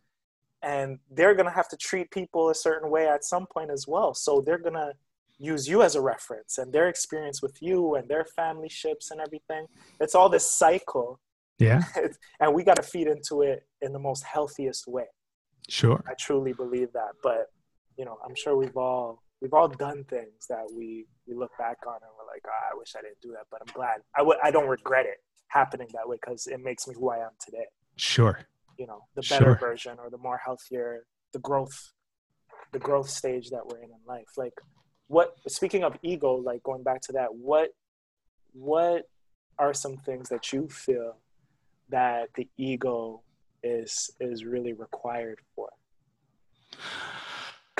and 0.61 0.99
they're 1.09 1.33
going 1.33 1.47
to 1.47 1.51
have 1.51 1.67
to 1.67 1.75
treat 1.75 2.11
people 2.11 2.49
a 2.49 2.55
certain 2.55 2.91
way 2.91 3.07
at 3.07 3.23
some 3.23 3.47
point 3.47 3.71
as 3.71 3.87
well. 3.87 4.13
So 4.13 4.41
they're 4.41 4.59
going 4.59 4.75
to 4.75 4.93
use 5.39 5.67
you 5.67 5.81
as 5.81 5.95
a 5.95 6.01
reference 6.01 6.59
and 6.59 6.71
their 6.71 6.87
experience 6.87 7.41
with 7.41 7.59
you 7.63 7.95
and 7.95 8.07
their 8.07 8.25
family 8.25 8.69
ships 8.69 9.09
and 9.09 9.19
everything. 9.19 9.65
It's 9.99 10.13
all 10.13 10.29
this 10.29 10.49
cycle. 10.49 11.19
Yeah. 11.57 11.81
And 12.39 12.53
we 12.53 12.63
got 12.63 12.75
to 12.75 12.83
feed 12.83 13.07
into 13.07 13.41
it 13.41 13.63
in 13.81 13.91
the 13.91 13.99
most 13.99 14.23
healthiest 14.23 14.87
way. 14.87 15.05
Sure. 15.67 16.03
I 16.07 16.13
truly 16.19 16.53
believe 16.53 16.91
that 16.93 17.11
but 17.23 17.47
you 17.97 18.05
know 18.05 18.17
i'm 18.25 18.35
sure 18.35 18.55
we've 18.55 18.77
all 18.77 19.21
we've 19.41 19.53
all 19.53 19.67
done 19.67 20.03
things 20.05 20.45
that 20.47 20.65
we 20.73 21.05
we 21.27 21.35
look 21.35 21.51
back 21.57 21.77
on 21.87 21.95
and 21.95 22.11
we're 22.17 22.31
like, 22.31 22.43
oh, 22.47 22.69
I 22.71 22.77
wish 22.77 22.93
I 22.97 23.01
didn't 23.01 23.21
do 23.21 23.31
that, 23.31 23.47
but 23.49 23.61
I'm 23.61 23.73
glad. 23.73 24.01
I 24.15 24.19
w- 24.19 24.39
I 24.41 24.51
don't 24.51 24.67
regret 24.67 25.05
it 25.05 25.17
happening 25.47 25.87
that 25.93 26.07
way 26.07 26.17
because 26.21 26.47
it 26.47 26.61
makes 26.63 26.87
me 26.87 26.95
who 26.97 27.09
I 27.09 27.17
am 27.17 27.31
today. 27.43 27.65
Sure. 27.97 28.39
You 28.77 28.87
know, 28.87 29.05
the 29.15 29.21
better 29.23 29.45
sure. 29.45 29.55
version 29.55 29.97
or 29.99 30.09
the 30.09 30.17
more 30.17 30.39
healthier, 30.43 31.05
the 31.33 31.39
growth, 31.39 31.91
the 32.71 32.79
growth 32.79 33.09
stage 33.09 33.49
that 33.49 33.65
we're 33.65 33.79
in 33.79 33.89
in 33.89 33.99
life. 34.07 34.29
Like, 34.37 34.53
what? 35.07 35.35
Speaking 35.47 35.83
of 35.83 35.97
ego, 36.01 36.35
like 36.35 36.63
going 36.63 36.83
back 36.83 37.01
to 37.01 37.13
that, 37.13 37.33
what, 37.33 37.71
what 38.53 39.09
are 39.59 39.73
some 39.73 39.97
things 39.97 40.29
that 40.29 40.53
you 40.53 40.67
feel 40.69 41.17
that 41.89 42.29
the 42.35 42.47
ego 42.57 43.21
is 43.63 44.09
is 44.19 44.45
really 44.45 44.73
required 44.73 45.39
for? 45.55 45.69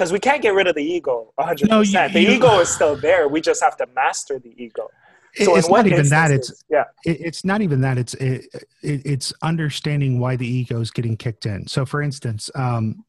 Because 0.02 0.12
we 0.12 0.20
can't 0.20 0.42
get 0.42 0.56
rid 0.56 0.66
of 0.66 0.74
the 0.74 0.84
ego 0.84 1.32
100%. 1.40 1.70
No, 1.70 1.82
you, 1.82 1.92
the 2.10 2.22
you, 2.22 2.32
ego 2.32 2.60
is 2.60 2.70
still 2.70 2.96
there. 2.96 3.28
We 3.28 3.40
just 3.40 3.62
have 3.62 3.78
to 3.78 3.88
master 3.94 4.40
the 4.40 4.52
ego. 4.58 4.90
So 5.36 5.56
it's 5.56 5.70
not 5.70 5.86
even 5.86 6.10
that. 6.10 6.32
It's 6.32 6.64
yeah. 6.72 6.86
It, 7.06 7.22
it's 7.22 7.46
not 7.46 7.62
even 7.62 7.82
that. 7.82 8.00
It's 8.00 8.16
it, 8.16 8.48
it, 8.82 9.06
it's 9.06 9.32
understanding 9.44 10.20
why 10.20 10.38
the 10.38 10.48
ego 10.48 10.82
is 10.82 10.90
getting 10.90 11.16
kicked 11.16 11.46
in. 11.46 11.68
So, 11.68 11.86
for 11.86 12.02
instance, 12.02 12.50
um, 12.56 13.06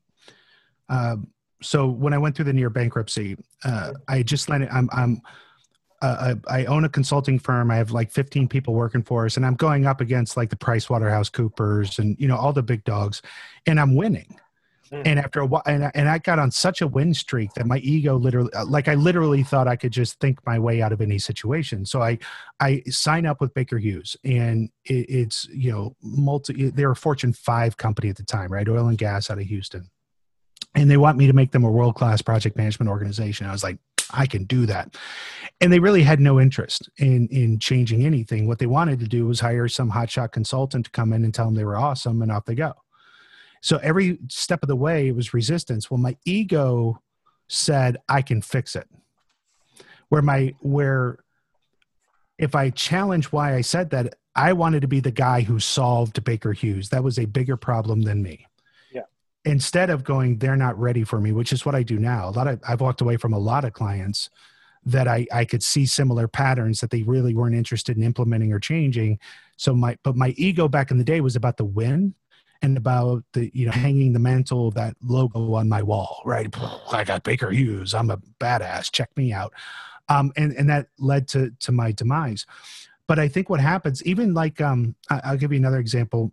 uh, 0.91 1.17
so 1.63 1.89
when 1.89 2.13
I 2.13 2.19
went 2.19 2.37
through 2.37 2.45
the 2.45 2.53
near 2.53 2.69
bankruptcy, 2.69 3.39
uh, 3.65 3.95
I 4.07 4.23
just 4.23 4.51
landed. 4.51 4.69
I'm 4.71 4.91
I'm 4.93 5.23
uh, 6.03 6.35
I, 6.47 6.61
I, 6.61 6.65
own 6.67 6.85
a 6.85 6.89
consulting 6.91 7.39
firm. 7.39 7.71
I 7.71 7.77
have 7.77 7.93
like 7.93 8.11
15 8.11 8.49
people 8.49 8.75
working 8.75 9.03
for 9.03 9.25
us, 9.25 9.39
and 9.39 9.47
I'm 9.47 9.55
going 9.55 9.87
up 9.87 10.03
against 10.03 10.37
like 10.37 10.51
the 10.51 10.57
Price 10.57 10.91
Waterhouse 10.91 11.31
Coopers 11.31 11.99
and 11.99 12.17
you 12.21 12.29
know 12.29 12.37
all 12.37 12.53
the 12.53 12.63
big 12.63 12.85
dogs, 12.85 13.23
and 13.67 13.81
I'm 13.81 13.97
winning. 13.97 14.39
Mm. 14.93 15.03
And 15.07 15.19
after 15.19 15.41
a 15.41 15.47
while, 15.47 15.63
and 15.65 15.87
I, 15.87 15.91
and 15.95 16.09
I 16.09 16.19
got 16.19 16.39
on 16.39 16.51
such 16.51 16.83
a 16.83 16.87
win 16.87 17.15
streak 17.15 17.55
that 17.55 17.67
my 17.67 17.79
ego 17.79 18.17
literally, 18.17 18.53
uh, 18.53 18.67
like 18.67 18.89
I 18.89 18.95
literally 18.95 19.43
thought 19.43 19.67
I 19.67 19.77
could 19.77 19.93
just 19.93 20.21
think 20.21 20.45
my 20.45 20.59
way 20.59 20.83
out 20.83 20.93
of 20.93 21.01
any 21.01 21.19
situation. 21.19 21.87
So 21.87 22.03
I, 22.03 22.19
I 22.61 22.83
sign 22.89 23.25
up 23.25 23.41
with 23.41 23.55
Baker 23.55 23.79
Hughes, 23.79 24.17
and 24.23 24.69
it, 24.85 25.07
it's 25.09 25.49
you 25.49 25.73
know 25.73 25.97
multi. 26.03 26.71
They're 26.71 26.91
a 26.91 26.97
Fortune 26.97 27.33
five 27.33 27.79
company 27.79 28.11
at 28.11 28.17
the 28.17 28.25
time, 28.25 28.53
right? 28.53 28.69
Oil 28.69 28.89
and 28.89 28.99
gas 28.99 29.31
out 29.31 29.39
of 29.39 29.45
Houston, 29.45 29.89
and 30.75 30.91
they 30.91 30.99
want 30.99 31.17
me 31.17 31.27
to 31.27 31.33
make 31.33 31.53
them 31.53 31.65
a 31.65 31.71
world 31.71 31.95
class 31.95 32.21
project 32.21 32.57
management 32.57 32.91
organization. 32.91 33.47
I 33.47 33.53
was 33.53 33.65
like, 33.65 33.79
I 34.11 34.27
can 34.27 34.45
do 34.45 34.67
that. 34.67 34.97
And 35.63 35.73
they 35.73 35.79
really 35.79 36.03
had 36.03 36.21
no 36.21 36.39
interest 36.39 36.91
in 36.99 37.29
in 37.29 37.59
changing 37.59 38.05
anything. 38.05 38.47
What 38.47 38.59
they 38.59 38.67
wanted 38.67 39.01
to 39.01 39.09
do 39.09 39.27
was 39.27 39.41
hire 39.41 39.69
some 39.69 39.91
hotshot 39.91 40.33
consultant 40.33 40.85
to 40.85 40.91
come 40.91 41.15
in 41.15 41.25
and 41.25 41.33
tell 41.33 41.47
them 41.47 41.55
they 41.55 41.65
were 41.65 41.79
awesome 41.79 42.21
and 42.21 42.31
off 42.31 42.45
they 42.45 42.55
go. 42.55 42.75
So 43.63 43.79
every 43.79 44.19
step 44.29 44.63
of 44.63 44.69
the 44.69 44.77
way 44.77 45.09
it 45.09 45.15
was 45.15 45.33
resistance. 45.33 45.91
Well, 45.91 45.99
my 45.99 46.17
ego 46.25 47.01
said 47.49 47.97
I 48.09 48.21
can 48.21 48.43
fix 48.43 48.77
it. 48.77 48.89
Where 50.09 50.21
my 50.21 50.55
where 50.61 51.19
if 52.39 52.55
I 52.55 52.71
challenge 52.71 53.27
why 53.27 53.55
I 53.55 53.61
said 53.61 53.91
that, 53.91 54.17
I 54.35 54.53
wanted 54.53 54.81
to 54.81 54.89
be 54.89 55.01
the 55.01 55.13
guy 55.13 55.43
who 55.43 55.61
solved 55.61 56.23
Baker 56.25 56.53
Hughes. 56.53 56.89
That 56.89 57.05
was 57.05 57.19
a 57.19 57.25
bigger 57.25 57.57
problem 57.57 58.03
than 58.03 58.23
me. 58.23 58.47
Yeah. 58.93 59.03
Instead 59.45 59.91
of 59.91 60.03
going, 60.03 60.39
they're 60.39 60.57
not 60.57 60.79
ready 60.79 61.05
for 61.05 61.21
me, 61.21 61.33
which 61.33 61.53
is 61.53 61.65
what 61.65 61.75
I 61.75 61.85
do 61.85 61.99
now. 61.99 62.29
A 62.29 62.31
lot 62.31 62.49
of 62.49 62.61
I've 62.67 62.81
walked 62.81 63.01
away 63.01 63.17
from 63.17 63.33
a 63.33 63.39
lot 63.39 63.65
of 63.65 63.75
clients 63.75 64.29
that 64.85 65.07
I, 65.07 65.27
I 65.33 65.45
could 65.45 65.63
see 65.63 65.87
similar 65.87 66.27
patterns 66.27 66.81
that 66.81 66.91
they 66.91 67.03
really 67.03 67.33
weren't 67.33 67.55
interested 67.55 67.97
in 67.97 68.03
implementing 68.03 68.53
or 68.53 68.59
changing. 68.59 69.21
So 69.57 69.73
my 69.73 69.97
but 70.03 70.17
my 70.17 70.31
ego 70.37 70.67
back 70.67 70.91
in 70.91 70.99
the 70.99 71.05
day 71.05 71.21
was 71.21 71.37
about 71.37 71.59
the 71.59 71.65
win 71.65 72.15
and 72.63 72.77
about 72.77 73.25
the 73.33 73.51
you 73.53 73.67
know 73.67 73.73
hanging 73.73 74.13
the 74.13 74.19
mantle 74.19 74.69
of 74.69 74.75
that 74.75 74.97
logo 75.03 75.55
on 75.55 75.69
my 75.69 75.83
wall 75.83 76.23
right? 76.25 76.55
I 76.93 77.05
got 77.05 77.25
baker 77.25 77.51
hughes. 77.51 77.93
I'm 77.93 78.11
a 78.11 78.19
badass. 78.41 78.91
Check 78.91 79.11
me 79.17 79.33
out. 79.33 79.53
Um, 80.09 80.33
and 80.37 80.53
and 80.53 80.71
that 80.71 80.89
led 80.99 81.29
to 81.29 81.51
to 81.61 81.73
my 81.73 81.93
demise. 81.93 82.47
But 83.09 83.19
i 83.19 83.29
think 83.29 83.51
what 83.51 83.61
happens 83.61 84.03
even 84.05 84.33
like 84.33 84.61
um, 84.61 84.95
I, 85.11 85.33
will 85.33 85.39
give 85.39 85.53
you 85.53 85.59
another 85.59 85.79
example. 85.79 86.33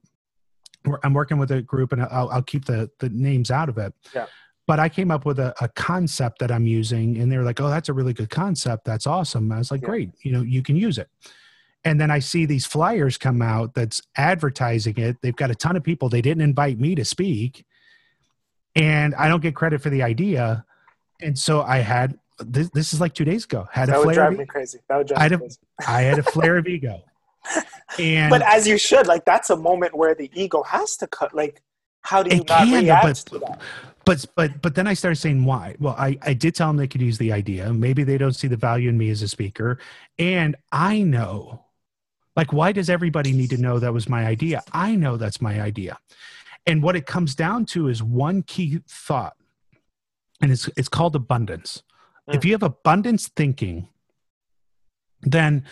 I'm 1.04 1.14
working 1.14 1.38
with 1.38 1.52
a 1.52 1.62
group 1.62 1.92
and 1.92 2.02
i'll, 2.04 2.30
I'll 2.30 2.44
keep 2.44 2.66
the 2.66 2.90
the 3.00 3.10
names 3.10 3.52
out 3.52 3.70
of 3.70 3.78
it. 3.78 3.94
Yeah. 4.14 4.28
But 4.68 4.80
I 4.80 4.88
came 4.88 5.10
up 5.10 5.26
with 5.26 5.40
a, 5.40 5.52
a, 5.62 5.68
concept 5.70 6.38
that 6.42 6.52
I'm 6.52 6.68
using, 6.68 7.18
and 7.18 7.32
they 7.32 7.38
were 7.38 7.44
like, 7.44 7.60
"Oh, 7.60 7.72
that's 7.72 7.90
a 7.90 7.94
really 7.94 8.14
good 8.14 8.30
concept. 8.30 8.86
That's 8.86 9.08
awesome." 9.08 9.52
I 9.52 9.58
was 9.58 9.72
like, 9.72 9.82
yeah. 9.82 9.88
"Great, 9.88 10.12
you 10.22 10.32
know, 10.32 10.44
you 10.44 10.62
can 10.62 10.76
use 10.76 11.00
it." 11.00 11.10
And 11.84 12.00
then 12.00 12.12
I 12.12 12.20
see 12.20 12.46
these 12.46 12.66
flyers 12.66 13.18
come 13.18 13.42
out 13.42 13.74
that's 13.74 14.02
advertising 14.18 14.98
it. 14.98 15.18
They've 15.22 15.36
got 15.36 15.52
a 15.52 15.56
ton 15.56 15.76
of 15.76 15.84
people. 15.84 16.10
They 16.10 16.22
didn't 16.22 16.44
invite 16.44 16.80
me 16.80 16.96
to 16.96 17.06
speak, 17.06 17.66
and 18.76 19.16
I 19.16 19.28
don't 19.28 19.42
get 19.42 19.56
credit 19.56 19.82
for 19.82 19.90
the 19.90 20.04
idea. 20.04 20.66
And 21.22 21.38
so 21.38 21.62
I 21.62 21.78
had 21.80 22.18
this. 22.40 22.70
This 22.70 22.94
is 22.94 23.02
like 23.02 23.14
two 23.14 23.26
days 23.26 23.46
ago. 23.46 23.68
Had 23.72 23.90
that 23.90 23.96
a 23.96 24.00
would 24.00 24.04
flare 24.06 24.16
drive 24.16 24.38
me 24.38 24.46
crazy. 24.46 24.80
That 24.90 24.98
would 24.98 25.08
drive 25.08 25.20
I 25.20 25.24
had 25.24 25.32
me 25.32 25.36
a, 25.36 25.40
crazy. 25.40 25.58
I 25.88 26.02
had 26.02 26.20
a 26.20 26.24
flare 26.24 26.58
of 26.58 26.68
ego. 26.68 27.02
And 27.98 28.30
but 28.30 28.44
as 28.44 28.68
you 28.68 28.78
should, 28.78 29.08
like 29.08 29.26
that's 29.26 29.50
a 29.50 29.56
moment 29.56 29.96
where 29.96 30.14
the 30.14 30.30
ego 30.36 30.62
has 30.62 30.96
to 30.98 31.08
cut. 31.08 31.34
Like, 31.34 31.64
how 32.02 32.22
do 32.22 32.30
you 32.36 32.44
not 32.48 32.68
can, 32.68 32.84
react 32.84 33.04
but- 33.04 33.16
to 33.34 33.40
that? 33.40 33.62
but 34.06 34.26
but 34.36 34.62
but 34.62 34.76
then 34.76 34.88
I 34.88 34.94
started 34.94 35.16
saying 35.16 35.44
why. 35.44 35.76
Well, 35.80 35.96
I 35.98 36.18
I 36.22 36.34
did 36.34 36.56
tell 36.56 36.68
them 36.68 36.78
they 36.78 36.88
could 36.88 37.02
use 37.02 37.18
the 37.18 37.32
idea. 37.32 37.74
Maybe 37.74 38.04
they 38.04 38.18
don't 38.18 38.34
see 38.34 38.48
the 38.48 38.58
value 38.58 38.90
in 38.90 38.98
me 38.98 39.10
as 39.10 39.22
a 39.22 39.28
speaker, 39.28 39.80
and 40.18 40.56
I 40.72 41.02
know. 41.02 41.66
Like, 42.40 42.54
why 42.54 42.72
does 42.72 42.90
everybody 42.90 43.34
need 43.34 43.50
to 43.50 43.58
know 43.58 43.80
that 43.80 43.94
was 43.94 44.08
my 44.08 44.26
idea? 44.26 44.64
I 44.72 44.96
know 44.96 45.18
that's 45.18 45.42
my 45.42 45.62
idea. 45.62 46.00
And 46.66 46.82
what 46.82 46.96
it 46.96 47.06
comes 47.06 47.36
down 47.36 47.66
to 47.74 47.90
is 47.90 48.02
one 48.02 48.44
key 48.44 48.80
thought, 48.88 49.36
and 50.42 50.50
it's 50.50 50.70
it's 50.78 50.88
called 50.88 51.16
abundance. 51.16 51.84
Mm. 52.30 52.36
If 52.36 52.46
you 52.46 52.54
have 52.54 52.64
abundance 52.64 53.28
thinking, 53.28 53.90
then 55.22 55.66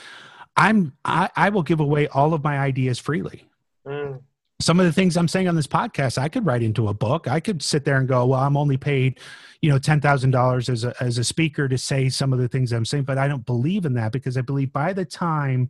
I'm 0.58 0.92
I, 1.06 1.30
I 1.38 1.50
will 1.50 1.64
give 1.64 1.80
away 1.80 2.10
all 2.10 2.34
of 2.34 2.44
my 2.44 2.60
ideas 2.60 3.00
freely 3.00 3.48
Mm, 3.88 4.22
some 4.60 4.80
of 4.80 4.86
the 4.86 4.92
things 4.92 5.16
I'm 5.16 5.28
saying 5.28 5.48
on 5.48 5.56
this 5.56 5.68
podcast, 5.68 6.18
I 6.18 6.28
could 6.28 6.46
write 6.46 6.62
into 6.62 6.90
a 6.90 6.94
book. 6.94 7.28
I 7.28 7.40
could 7.40 7.64
sit 7.64 7.86
there 7.86 7.98
and 7.98 8.08
go, 8.08 8.26
well, 8.26 8.42
I'm 8.42 8.58
only 8.58 8.76
paid, 8.78 9.20
you 9.62 9.70
know, 9.70 9.80
ten 9.80 10.02
thousand 10.02 10.32
dollars 10.32 10.68
as 10.68 10.84
a 10.84 10.94
as 11.02 11.18
a 11.18 11.24
speaker 11.24 11.70
to 11.70 11.78
say 11.78 12.10
some 12.10 12.34
of 12.34 12.40
the 12.40 12.50
things 12.50 12.74
I'm 12.74 12.86
saying, 12.86 13.06
but 13.06 13.18
I 13.18 13.28
don't 13.28 13.46
believe 13.46 13.86
in 13.86 13.94
that 13.94 14.12
because 14.12 14.38
I 14.38 14.42
believe 14.42 14.74
by 14.74 14.92
the 14.94 15.06
time 15.06 15.70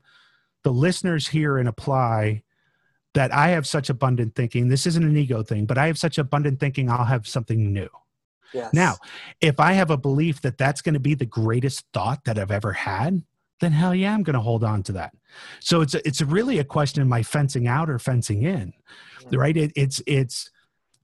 the 0.68 0.74
listeners 0.74 1.30
hear 1.30 1.58
and 1.58 1.70
apply 1.70 2.44
that 3.14 3.34
I 3.34 3.48
have 3.50 3.66
such 3.66 3.90
abundant 3.90 4.36
thinking, 4.36 4.68
this 4.68 4.86
isn't 4.86 5.02
an 5.04 5.16
ego 5.16 5.42
thing, 5.42 5.66
but 5.66 5.78
I 5.78 5.88
have 5.88 5.98
such 5.98 6.18
abundant 6.18 6.60
thinking, 6.60 6.90
I'll 6.90 7.06
have 7.06 7.26
something 7.26 7.72
new. 7.72 7.88
yes. 8.54 8.74
Now, 8.74 8.98
if 9.40 9.62
I 9.62 9.72
have 9.72 9.90
a 9.92 9.96
belief 9.98 10.42
that 10.42 10.58
that's 10.58 10.82
going 10.82 10.94
to 10.94 11.00
be 11.00 11.14
the 11.16 11.26
greatest 11.26 11.86
thought 11.94 12.26
that 12.26 12.38
I've 12.38 12.52
ever 12.52 12.74
had, 12.74 13.24
then 13.62 13.72
hell 13.72 13.96
yeah, 13.96 14.14
I'm 14.14 14.24
going 14.24 14.34
to 14.34 14.42
hold 14.42 14.62
on 14.66 14.84
to 14.84 14.92
that. 14.92 15.14
So 15.62 15.80
it's 15.80 15.96
it's 15.96 16.22
really 16.22 16.60
a 16.60 16.66
question 16.66 17.02
of 17.02 17.08
my 17.08 17.24
fencing 17.24 17.66
out 17.66 17.90
or 17.90 17.98
fencing 17.98 18.44
in, 18.44 18.74
Mhm. 19.22 19.38
right? 19.38 19.56
It, 19.56 19.72
it's 19.78 20.02
it's 20.06 20.52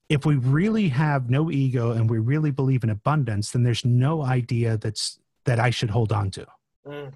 if 0.10 0.26
we 0.26 0.36
really 0.36 0.90
have 0.90 1.30
no 1.30 1.50
ego 1.50 1.92
and 1.92 2.10
we 2.10 2.20
really 2.20 2.52
believe 2.52 2.84
in 2.84 2.90
abundance, 2.90 3.52
then 3.52 3.64
there's 3.64 3.86
no 3.86 4.24
idea 4.24 4.78
that's 4.78 5.20
that 5.46 5.58
I 5.60 5.70
should 5.72 5.90
hold 5.90 6.12
on 6.12 6.32
to. 6.32 6.46
Mm, 6.86 7.14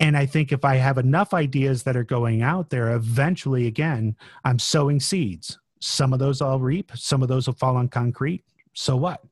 And 0.00 0.16
I 0.16 0.26
think 0.26 0.50
if 0.50 0.64
I 0.64 0.76
have 0.76 0.98
enough 0.98 1.32
ideas 1.32 1.84
that 1.84 1.96
are 1.96 2.04
going 2.04 2.42
out 2.42 2.70
there, 2.70 2.94
eventually, 2.94 3.66
again, 3.66 4.16
I'm 4.44 4.58
sowing 4.58 4.98
seeds. 5.00 5.58
Some 5.80 6.12
of 6.12 6.18
those 6.18 6.40
I'll 6.40 6.58
reap, 6.58 6.92
some 6.94 7.22
of 7.22 7.28
those 7.28 7.46
will 7.46 7.54
fall 7.54 7.76
on 7.76 7.88
concrete. 7.88 8.44
So 8.72 8.96
what? 8.96 9.22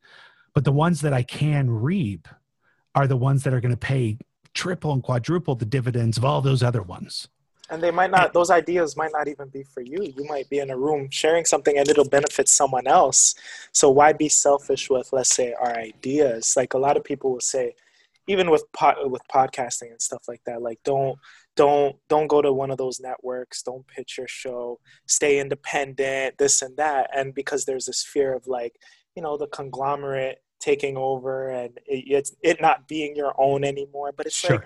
But 0.55 0.65
the 0.65 0.73
ones 0.73 1.01
that 1.01 1.13
I 1.13 1.23
can 1.23 1.71
reap 1.71 2.29
are 2.95 3.07
the 3.07 3.17
ones 3.17 3.45
that 3.45 3.55
are 3.55 3.61
going 3.61 3.71
to 3.71 3.77
pay 3.77 4.19
triple 4.53 4.93
and 4.93 5.03
quadruple 5.03 5.55
the 5.55 5.65
dividends 5.65 6.19
of 6.19 6.25
all 6.25 6.41
those 6.41 6.63
other 6.63 6.83
ones. 6.83 7.29
and 7.71 7.83
they 7.83 7.91
might 7.91 8.11
not; 8.11 8.33
those 8.33 8.51
ideas 8.51 8.97
might 8.97 9.13
not 9.13 9.29
even 9.29 9.49
be 9.49 9.63
for 9.63 9.81
you. 9.81 10.03
You 10.03 10.25
might 10.25 10.51
be 10.51 10.59
in 10.59 10.71
a 10.71 10.77
room 10.77 11.09
sharing 11.11 11.45
something, 11.45 11.79
and 11.79 11.89
it'll 11.89 12.09
benefit 12.09 12.49
someone 12.49 12.87
else. 12.87 13.35
So 13.73 13.89
why 13.91 14.13
be 14.13 14.29
selfish 14.29 14.91
with, 14.91 15.13
let's 15.13 15.35
say, 15.35 15.53
our 15.53 15.77
ideas? 15.77 16.55
Like 16.57 16.75
a 16.75 16.79
lot 16.79 16.97
of 16.97 17.05
people 17.05 17.33
will 17.33 17.41
say, 17.41 17.75
even 18.31 18.49
with 18.49 18.65
pod, 18.73 18.95
with 19.07 19.23
podcasting 19.35 19.91
and 19.91 20.01
stuff 20.01 20.23
like 20.29 20.41
that, 20.47 20.63
like 20.63 20.79
don't 20.85 21.19
don't 21.57 21.97
don't 22.09 22.29
go 22.29 22.41
to 22.41 22.53
one 22.53 22.71
of 22.71 22.79
those 22.79 23.01
networks 23.01 23.63
don't 23.63 23.87
pitch 23.89 24.17
your 24.17 24.29
show 24.29 24.79
stay 25.07 25.41
independent 25.41 26.39
this 26.39 26.63
and 26.63 26.77
that. 26.77 27.11
And 27.15 27.35
because 27.35 27.65
there's 27.65 27.87
this 27.87 28.05
fear 28.05 28.33
of 28.33 28.47
like 28.47 28.77
you 29.17 29.23
know 29.23 29.37
the 29.37 29.49
conglomerate 29.49 30.39
taking 30.61 30.97
over 30.97 31.51
and 31.51 31.77
it, 31.87 32.05
it's 32.07 32.37
it 32.43 32.61
not 32.61 32.87
being 32.87 33.17
your 33.17 33.35
own 33.37 33.65
anymore. 33.65 34.13
But 34.17 34.27
it's 34.27 34.49
like 34.49 34.63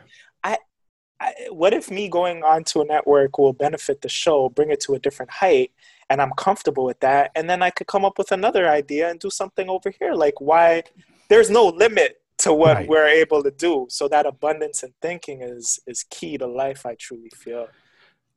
I, 1.20 1.32
what 1.48 1.72
if 1.72 1.90
me 1.90 2.10
going 2.10 2.42
onto 2.42 2.82
a 2.82 2.84
network 2.84 3.38
will 3.38 3.54
benefit 3.54 4.02
the 4.02 4.08
show 4.10 4.50
bring 4.50 4.70
it 4.70 4.80
to 4.80 4.94
a 4.94 4.98
different 4.98 5.30
height 5.30 5.70
and 6.10 6.20
i'm 6.20 6.32
comfortable 6.36 6.84
with 6.84 6.98
that 7.00 7.30
and 7.36 7.48
then 7.48 7.62
i 7.62 7.70
could 7.70 7.86
come 7.86 8.04
up 8.04 8.18
with 8.18 8.32
another 8.32 8.68
idea 8.68 9.08
and 9.08 9.20
do 9.20 9.30
something 9.30 9.70
over 9.70 9.92
here? 9.98 10.12
Like 10.12 10.40
why 10.40 10.82
there's 11.28 11.50
no 11.50 11.66
limit 11.66 12.20
to 12.38 12.52
what 12.52 12.76
Right. 12.76 12.88
we're 12.88 13.06
able 13.06 13.42
to 13.42 13.50
do 13.50 13.86
so 13.90 14.08
that 14.08 14.26
abundance 14.26 14.82
and 14.82 14.92
thinking 15.00 15.40
is 15.42 15.78
is 15.86 16.04
key 16.10 16.36
to 16.38 16.46
life 16.46 16.84
i 16.86 16.94
truly 16.98 17.30
feel 17.34 17.68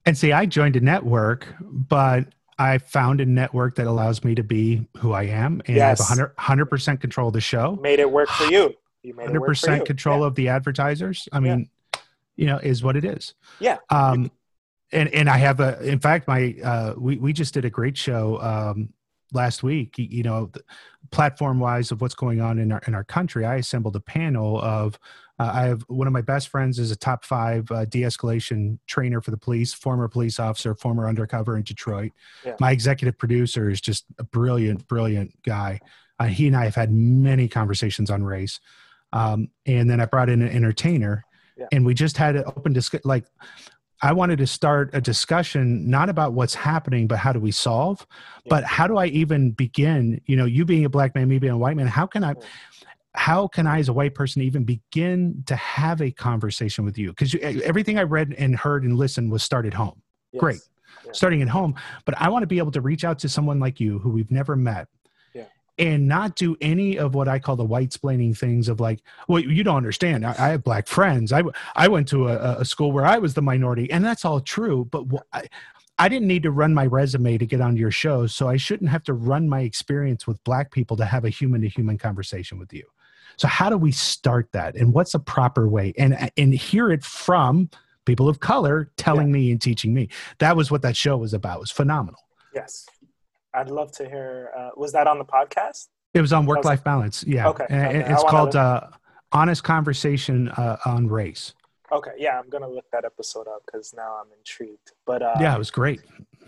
And 0.05 0.17
see, 0.17 0.31
I 0.31 0.45
joined 0.45 0.75
a 0.77 0.79
network, 0.79 1.47
but 1.59 2.27
I 2.57 2.77
found 2.77 3.19
a 3.19 3.25
network 3.25 3.75
that 3.75 3.87
allows 3.87 4.23
me 4.23 4.35
to 4.35 4.43
be 4.43 4.87
who 4.99 5.11
I 5.11 5.23
am 5.23 5.61
and 5.67 5.75
Yes. 5.75 5.99
I 5.99 6.15
have 6.15 6.31
100, 6.37 6.65
percent 6.67 7.01
control 7.01 7.27
of 7.27 7.33
the 7.33 7.41
show. 7.41 7.75
made 7.81 7.99
it 7.99 8.09
work 8.09 8.29
for 8.29 8.45
you 8.45 8.73
you 9.03 9.13
made 9.13 9.23
it 9.23 9.27
hundred 9.27 9.41
work 9.41 9.47
for 9.47 9.51
percent 9.51 9.79
you. 9.79 9.85
control 9.85 10.19
yeah. 10.21 10.27
of 10.27 10.35
the 10.35 10.47
advertisers. 10.47 11.27
I 11.33 11.37
Yeah. 11.37 11.41
mean, 11.55 11.69
you 12.37 12.45
know, 12.45 12.57
is 12.57 12.81
what 12.83 12.95
it 12.95 13.03
is. 13.03 13.33
Yeah. 13.59 13.77
Um, 13.89 14.31
and 14.93 15.09
and 15.13 15.27
I 15.29 15.37
have 15.37 15.59
a. 15.59 15.71
In 15.83 15.99
fact, 15.99 16.27
my 16.27 16.55
uh, 16.63 16.93
we 16.97 17.17
we 17.17 17.33
just 17.33 17.53
did 17.53 17.65
a 17.65 17.69
great 17.69 17.97
show 17.97 18.39
um, 18.41 18.93
last 19.33 19.63
week. 19.63 19.95
You 19.97 20.23
know, 20.23 20.51
platform 21.11 21.59
wise 21.59 21.91
of 21.91 22.01
what's 22.01 22.15
going 22.15 22.41
on 22.41 22.59
in 22.59 22.71
our 22.71 22.81
in 22.87 22.95
our 22.95 23.03
country. 23.03 23.45
I 23.45 23.55
assembled 23.55 23.95
a 23.95 24.01
panel 24.01 24.59
of. 24.61 24.99
Uh, 25.39 25.51
I 25.53 25.61
have 25.65 25.83
one 25.87 26.07
of 26.07 26.13
my 26.13 26.21
best 26.21 26.47
friends 26.49 26.79
is 26.79 26.89
a 26.89 26.95
top 26.95 27.23
five 27.23 27.69
uh, 27.71 27.85
de-escalation 27.85 28.79
trainer 28.87 29.21
for 29.21 29.29
the 29.29 29.37
police, 29.37 29.71
former 29.71 30.07
police 30.07 30.39
officer, 30.39 30.73
former 30.73 31.07
undercover 31.07 31.55
in 31.55 31.61
Detroit. 31.61 32.11
Yeah. 32.43 32.55
My 32.59 32.71
executive 32.71 33.19
producer 33.19 33.69
is 33.69 33.79
just 33.79 34.05
a 34.17 34.23
brilliant, 34.23 34.87
brilliant 34.87 35.39
guy. 35.43 35.79
Uh, 36.17 36.25
he 36.25 36.47
and 36.47 36.57
I 36.57 36.63
have 36.63 36.73
had 36.73 36.91
many 36.91 37.47
conversations 37.47 38.09
on 38.09 38.23
race. 38.23 38.59
Um, 39.13 39.49
and 39.67 39.87
then 39.87 40.01
I 40.01 40.05
brought 40.05 40.29
in 40.29 40.41
an 40.41 40.49
entertainer, 40.49 41.23
Yeah. 41.55 41.67
and 41.71 41.85
we 41.85 41.93
just 41.93 42.17
had 42.17 42.35
an 42.35 42.43
open 42.47 42.73
discussion. 42.73 43.03
Like, 43.07 43.25
I 44.01 44.13
wanted 44.13 44.37
to 44.37 44.47
start 44.47 44.91
a 44.93 45.01
discussion 45.01 45.89
not 45.89 46.09
about 46.09 46.33
what's 46.33 46.53
happening, 46.53 47.07
but 47.07 47.17
how 47.17 47.33
do 47.33 47.39
we 47.39 47.51
solve? 47.51 48.05
Yeah. 48.45 48.49
But 48.49 48.63
how 48.63 48.87
do 48.87 48.97
I 48.97 49.07
even 49.07 49.51
begin? 49.51 50.21
You 50.25 50.35
know, 50.35 50.45
you 50.45 50.65
being 50.65 50.85
a 50.85 50.89
black 50.89 51.15
man, 51.15 51.27
me 51.27 51.39
being 51.39 51.53
a 51.53 51.57
white 51.57 51.75
man. 51.75 51.87
How 51.87 52.05
can 52.05 52.23
I? 52.23 52.35
How 53.15 53.47
can 53.47 53.65
I, 53.65 53.79
as 53.79 53.89
a 53.89 53.93
white 53.93 54.13
person, 54.13 54.43
even 54.43 54.63
begin 54.63 55.43
to 55.47 55.55
have 55.55 56.01
a 56.01 56.11
conversation 56.11 56.85
with 56.85 56.99
you? 56.99 57.09
Because 57.09 57.33
everything 57.63 57.97
I 57.97 58.03
read 58.03 58.35
and 58.37 58.55
heard 58.55 58.83
and 58.83 58.95
listened 58.95 59.31
was 59.31 59.41
started 59.41 59.73
home 59.73 60.03
Yes. 60.31 60.39
great. 60.39 60.59
Yeah. 61.03 61.11
starting 61.13 61.41
at 61.41 61.47
home. 61.47 61.73
But 62.05 62.15
I 62.21 62.29
want 62.29 62.43
to 62.43 62.47
be 62.47 62.59
able 62.59 62.71
to 62.71 62.81
reach 62.81 63.03
out 63.03 63.17
to 63.19 63.29
someone 63.29 63.59
like 63.59 63.79
you 63.79 63.97
who 63.99 64.11
we've 64.11 64.29
never 64.29 64.55
met. 64.55 64.87
Yeah. 65.77 65.85
And 65.85 66.07
not 66.07 66.35
do 66.35 66.57
any 66.61 66.97
of 66.97 67.13
what 67.13 67.27
I 67.27 67.39
call 67.39 67.55
the 67.55 67.63
white 67.65 67.89
splaining 67.89 68.37
things 68.37 68.67
of 68.67 68.79
like, 68.79 68.99
well, 69.27 69.41
you 69.41 69.63
don't 69.63 69.77
understand. 69.77 70.25
I, 70.25 70.31
I 70.31 70.49
have 70.49 70.63
black 70.63 70.87
friends. 70.87 71.31
I, 71.31 71.43
I 71.75 71.87
went 71.87 72.07
to 72.09 72.27
a, 72.29 72.59
a 72.59 72.65
school 72.65 72.91
where 72.91 73.05
I 73.05 73.17
was 73.17 73.33
the 73.33 73.41
minority, 73.41 73.89
and 73.91 74.03
that's 74.03 74.25
all 74.25 74.39
true. 74.39 74.85
But 74.85 75.05
wh- 75.11 75.25
I, 75.37 75.47
I 75.99 76.09
didn't 76.09 76.27
need 76.27 76.43
to 76.43 76.51
run 76.51 76.73
my 76.73 76.85
resume 76.85 77.37
to 77.37 77.45
get 77.45 77.61
on 77.61 77.75
your 77.75 77.91
show, 77.91 78.27
so 78.27 78.47
I 78.47 78.57
shouldn't 78.57 78.89
have 78.89 79.03
to 79.03 79.13
run 79.13 79.49
my 79.49 79.61
experience 79.61 80.27
with 80.27 80.43
black 80.43 80.71
people 80.71 80.97
to 80.97 81.05
have 81.05 81.25
a 81.25 81.29
human 81.29 81.61
to 81.61 81.69
human 81.69 81.97
conversation 81.97 82.59
with 82.59 82.73
you. 82.73 82.83
So 83.37 83.47
how 83.47 83.69
do 83.69 83.77
we 83.77 83.91
start 83.91 84.51
that? 84.51 84.75
And 84.75 84.93
what's 84.93 85.13
a 85.13 85.19
proper 85.19 85.67
way? 85.67 85.93
And 85.97 86.31
and 86.37 86.53
hear 86.53 86.91
it 86.91 87.03
from 87.03 87.69
people 88.05 88.29
of 88.29 88.39
color 88.39 88.89
telling 88.97 89.31
me 89.31 89.51
and 89.51 89.61
teaching 89.61 89.93
me. 89.93 90.09
That 90.39 90.55
was 90.55 90.71
what 90.71 90.81
that 90.81 90.95
show 90.95 91.17
was 91.17 91.33
about. 91.33 91.57
It 91.57 91.59
was 91.59 91.71
phenomenal. 91.71 92.21
Yes. 92.55 92.87
I'd 93.57 93.69
love 93.69 93.91
to 93.93 94.07
hear 94.07 94.51
uh, 94.57 94.69
was 94.75 94.91
that 94.93 95.07
on 95.07 95.17
the 95.17 95.25
podcast? 95.25 95.87
It 96.13 96.21
was 96.21 96.33
on 96.33 96.45
work 96.45 96.63
life 96.65 96.83
balance. 96.83 97.23
Yeah. 97.27 97.47
Okay, 97.49 97.65
And 97.69 97.97
okay. 98.03 98.13
It's 98.13 98.23
called 98.23 98.55
uh, 98.55 98.81
Honest 99.31 99.63
Conversation 99.63 100.49
uh, 100.49 100.77
on 100.85 101.07
Race. 101.07 101.53
Okay, 101.91 102.11
yeah, 102.17 102.37
I'm 102.39 102.49
gonna 102.49 102.67
look 102.69 102.85
that 102.91 103.05
episode 103.05 103.47
up 103.47 103.61
because 103.65 103.93
now 103.95 104.17
I'm 104.21 104.27
intrigued. 104.37 104.91
But 105.05 105.21
uh, 105.21 105.35
yeah, 105.39 105.55
it 105.55 105.57
was 105.57 105.71
great. 105.71 106.01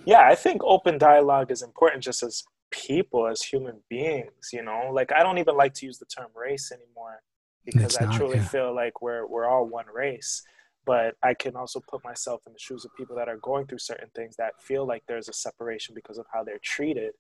yeah, 0.06 0.22
I 0.28 0.36
think 0.36 0.62
open 0.64 0.98
dialogue 0.98 1.50
is 1.52 1.62
important 1.62 2.04
just 2.04 2.24
as 2.24 2.44
people, 2.72 3.26
as 3.28 3.42
human 3.42 3.78
beings. 3.90 4.50
You 4.52 4.64
know, 4.64 4.90
like 4.92 5.12
I 5.14 5.24
don't 5.24 5.38
even 5.38 5.56
like 5.56 5.74
to 5.76 5.86
use 5.86 5.98
the 5.98 6.06
term 6.06 6.28
race 6.36 6.72
anymore 6.72 7.22
because 7.66 7.96
It's 7.96 8.02
I 8.02 8.06
not, 8.06 8.16
truly 8.16 8.38
yeah. 8.38 8.48
feel 8.48 8.76
like 8.76 9.02
we're 9.02 9.26
we're 9.28 9.48
all 9.48 9.66
one 9.66 9.86
race. 9.94 10.44
But 10.90 11.18
I 11.22 11.36
can 11.36 11.56
also 11.56 11.80
put 11.88 12.04
myself 12.04 12.42
in 12.48 12.54
the 12.54 12.58
shoes 12.58 12.84
of 12.84 12.96
people 12.96 13.16
that 13.18 13.30
are 13.30 13.38
going 13.38 13.68
through 13.68 13.78
certain 13.78 14.10
things 14.16 14.36
that 14.38 14.60
feel 14.60 14.88
like 14.88 15.04
there's 15.08 15.30
a 15.30 15.34
separation 15.34 15.94
because 15.94 16.18
of 16.18 16.26
how 16.34 16.44
they're 16.44 16.58
treated, 16.64 17.12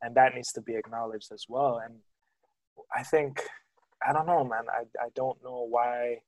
and 0.00 0.14
that 0.14 0.34
needs 0.34 0.50
to 0.52 0.62
be 0.62 0.74
acknowledged 0.74 1.30
as 1.30 1.44
well. 1.46 1.78
And 1.84 1.96
I 2.96 3.02
think 3.02 3.42
I 4.02 4.14
don't 4.14 4.24
know, 4.24 4.44
man. 4.44 4.64
I 4.70 4.84
I 4.98 5.08
don't 5.14 5.36
know 5.44 5.66
why 5.68 6.22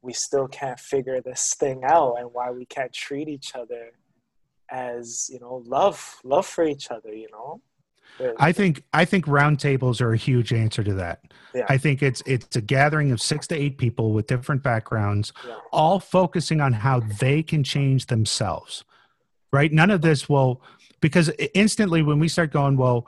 we 0.00 0.14
still 0.14 0.48
can't 0.48 0.80
figure 0.80 1.20
this 1.20 1.54
thing 1.60 1.84
out 1.84 2.14
and 2.14 2.30
why 2.32 2.50
we 2.50 2.64
can't 2.64 2.94
treat 2.94 3.28
each 3.28 3.54
other 3.54 3.90
as 4.70 5.28
you 5.30 5.38
know 5.38 5.62
love 5.66 6.16
love 6.24 6.46
for 6.46 6.64
each 6.64 6.90
other 6.90 7.12
you 7.12 7.28
know 7.30 7.60
I 8.38 8.52
think 8.52 8.82
I 8.92 9.04
think 9.04 9.26
roundtables 9.26 10.00
are 10.00 10.12
a 10.12 10.16
huge 10.16 10.52
answer 10.52 10.82
to 10.84 10.94
that. 10.94 11.20
Yeah. 11.54 11.66
I 11.68 11.76
think 11.78 12.02
it's 12.02 12.22
it's 12.26 12.56
a 12.56 12.60
gathering 12.60 13.12
of 13.12 13.20
six 13.20 13.46
to 13.48 13.54
eight 13.56 13.78
people 13.78 14.12
with 14.12 14.26
different 14.26 14.62
backgrounds, 14.62 15.32
Yeah. 15.46 15.54
all 15.72 16.00
focusing 16.00 16.60
on 16.60 16.72
how 16.72 17.00
they 17.00 17.42
can 17.42 17.62
change 17.64 18.06
themselves. 18.06 18.84
Right? 19.52 19.72
None 19.72 19.90
of 19.90 20.02
this 20.02 20.28
will 20.28 20.62
because 21.00 21.30
instantly 21.54 22.02
when 22.02 22.18
we 22.18 22.28
start 22.28 22.50
going, 22.52 22.76
well, 22.76 23.06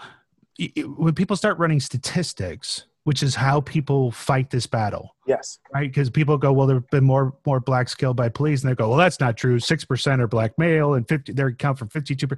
when 0.97 1.15
people 1.15 1.37
start 1.37 1.59
running 1.59 1.81
statistics, 1.81 2.85
which 3.09 3.23
is 3.23 3.35
how 3.35 3.63
people 3.63 4.11
fight 4.11 4.51
this 4.51 4.67
battle, 4.67 5.17
yes 5.27 5.59
right? 5.73 5.89
Because 5.91 6.11
people 6.11 6.37
go, 6.37 6.53
well, 6.53 6.67
there 6.67 6.77
have 6.77 6.91
been 6.91 7.05
more 7.05 7.35
more 7.47 7.59
blacks 7.59 7.95
killed 7.95 8.19
by 8.19 8.29
police, 8.29 8.63
and 8.63 8.71
they 8.71 8.75
go, 8.75 8.87
well, 8.91 8.99
that's 8.99 9.19
not 9.19 9.35
true. 9.35 9.59
Six 9.59 9.83
percent 9.83 10.21
are 10.21 10.27
black 10.29 10.59
male, 10.59 10.93
and 10.93 11.09
fifty 11.09 11.33
they 11.33 11.43
count 11.53 11.79
for 11.79 11.87
fifty 11.87 12.15
two. 12.15 12.29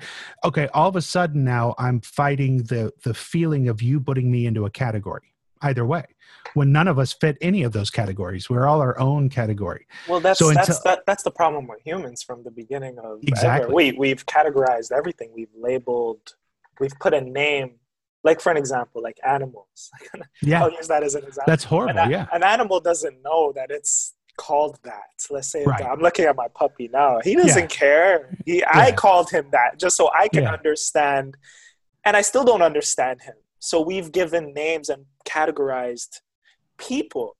Okay, 0.44 0.68
all 0.72 0.88
of 0.88 0.94
a 0.94 1.02
sudden 1.02 1.42
now 1.42 1.74
I'm 1.76 2.00
fighting 2.02 2.58
the 2.58 2.92
the 3.02 3.12
feeling 3.12 3.68
of 3.68 3.82
you 3.82 3.98
putting 3.98 4.30
me 4.30 4.46
into 4.46 4.64
a 4.64 4.70
category. 4.70 5.34
Either 5.60 5.84
way, 5.84 6.04
when 6.54 6.70
none 6.70 6.86
of 6.86 7.00
us 7.00 7.12
fit 7.12 7.36
any 7.40 7.64
of 7.64 7.72
those 7.72 7.90
categories, 7.90 8.48
we're 8.48 8.68
all 8.68 8.80
our 8.80 8.96
own 9.00 9.28
category. 9.28 9.88
well 10.06 10.20
that's 10.20 10.38
So 10.38 10.52
that's 10.52 10.68
until- 10.68 10.82
that, 10.84 11.00
that's 11.04 11.24
the 11.24 11.32
problem 11.32 11.66
with 11.66 11.80
humans 11.84 12.22
from 12.22 12.44
the 12.44 12.52
beginning 12.52 12.96
of 13.00 13.04
ever. 13.04 13.18
Exactly. 13.26 13.74
we 13.74 13.92
we've 13.98 14.24
categorized 14.24 14.92
everything 14.92 15.32
we've 15.34 15.56
labeled 15.68 16.36
we've 16.78 16.98
put 17.00 17.12
a 17.12 17.20
name 17.20 17.79
like 18.22 18.40
for 18.40 18.50
an 18.50 18.56
example 18.56 19.02
like 19.02 19.18
animals. 19.26 19.90
Yeah, 20.42 20.62
i'll 20.62 20.72
use 20.72 20.88
that 20.88 21.02
as 21.02 21.14
an 21.14 21.24
example. 21.24 21.44
That's 21.52 21.64
horrible. 21.64 22.00
a- 22.00 22.10
Yeah, 22.10 22.26
an 22.32 22.42
animal 22.42 22.80
doesn't 22.80 23.22
know 23.22 23.52
that 23.54 23.70
it's 23.70 24.14
called 24.36 24.78
that. 24.84 25.12
Let's 25.30 25.48
say 25.48 25.64
Right. 25.64 25.84
i'm 25.84 26.00
looking 26.00 26.24
at 26.24 26.36
my 26.36 26.48
puppy 26.54 26.88
now. 26.88 27.20
He 27.22 27.34
doesn't 27.34 27.70
Yeah. 27.72 27.78
care. 27.84 28.36
He 28.46 28.64
i 28.64 28.92
called 28.92 29.30
him 29.30 29.46
that 29.52 29.78
just 29.78 29.96
so 29.96 30.10
i 30.14 30.28
can 30.28 30.44
Yeah. 30.44 30.52
understand 30.52 31.36
and 32.04 32.16
i 32.16 32.22
still 32.22 32.44
don't 32.44 32.62
understand 32.62 33.22
him. 33.22 33.34
So 33.58 33.80
we've 33.80 34.10
given 34.10 34.54
names 34.54 34.88
and 34.88 35.04
categorized 35.26 36.20
people 36.78 37.36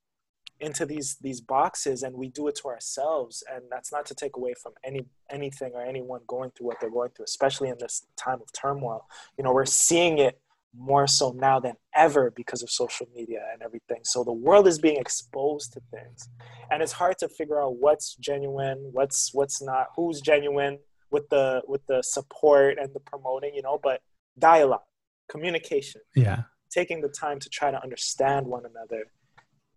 into 0.61 0.85
these 0.85 1.17
these 1.23 1.41
boxes 1.41 2.03
and 2.03 2.15
we 2.15 2.29
do 2.29 2.47
it 2.49 2.55
to 2.55 2.69
ourselves 2.69 3.43
and 3.51 3.63
that's 3.71 3.91
not 3.91 4.05
to 4.05 4.15
take 4.15 4.37
away 4.37 4.53
from 4.63 4.73
any 4.85 5.07
anything 5.31 5.73
or 5.75 5.81
anyone 5.81 6.21
going 6.27 6.51
through 6.51 6.67
what 6.67 6.77
they're 6.81 6.91
going 6.91 7.09
through 7.13 7.25
especially 7.25 7.71
in 7.71 7.77
this 7.79 8.05
time 8.17 8.41
of 8.43 8.53
turmoil. 8.53 9.07
You 9.39 9.45
know 9.45 9.53
we're 9.55 9.65
seeing 9.65 10.19
it 10.19 10.39
more 10.77 11.07
so 11.07 11.33
now 11.33 11.59
than 11.59 11.75
ever 11.95 12.31
because 12.31 12.63
of 12.63 12.71
social 12.71 13.07
media 13.15 13.41
and 13.53 13.63
everything 13.63 13.99
so 14.05 14.23
the 14.23 14.33
world 14.33 14.69
is 14.69 14.79
being 14.79 14.97
exposed 14.99 15.73
to 15.73 15.81
things 15.91 16.29
and 16.71 16.83
it's 16.83 16.93
hard 16.93 17.19
to 17.19 17.29
figure 17.29 17.61
out 17.61 17.77
what's 17.77 18.15
genuine 18.17 18.79
what's 18.93 19.35
what's 19.35 19.61
not 19.61 19.89
who's 19.97 20.21
genuine 20.21 20.79
with 21.11 21.29
the 21.29 21.61
with 21.67 21.85
the 21.87 22.03
support 22.03 22.79
and 22.79 22.95
the 22.95 23.01
promoting 23.01 23.53
you 23.55 23.63
know 23.63 23.81
but 23.83 24.01
dialogue 24.39 24.81
communication 25.29 26.01
yeah. 26.15 26.43
taking 26.71 27.01
the 27.01 27.09
time 27.09 27.41
to 27.41 27.49
try 27.49 27.71
to 27.71 27.83
understand 27.83 28.47
one 28.47 28.63
another 28.65 29.07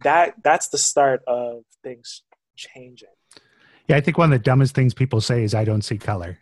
that 0.03 0.35
that's 0.43 0.67
the 0.67 0.77
start 0.77 1.21
of 1.27 1.63
things 1.83 2.21
changing 2.55 3.09
Yeah, 3.87 3.97
I 3.97 4.01
think 4.01 4.17
one 4.17 4.31
of 4.31 4.39
the 4.39 4.43
dumbest 4.43 4.75
things 4.75 4.93
people 4.93 5.19
say 5.19 5.43
is, 5.43 5.53
"I 5.53 5.65
don't 5.65 5.81
see 5.81 5.97
color." 5.97 6.37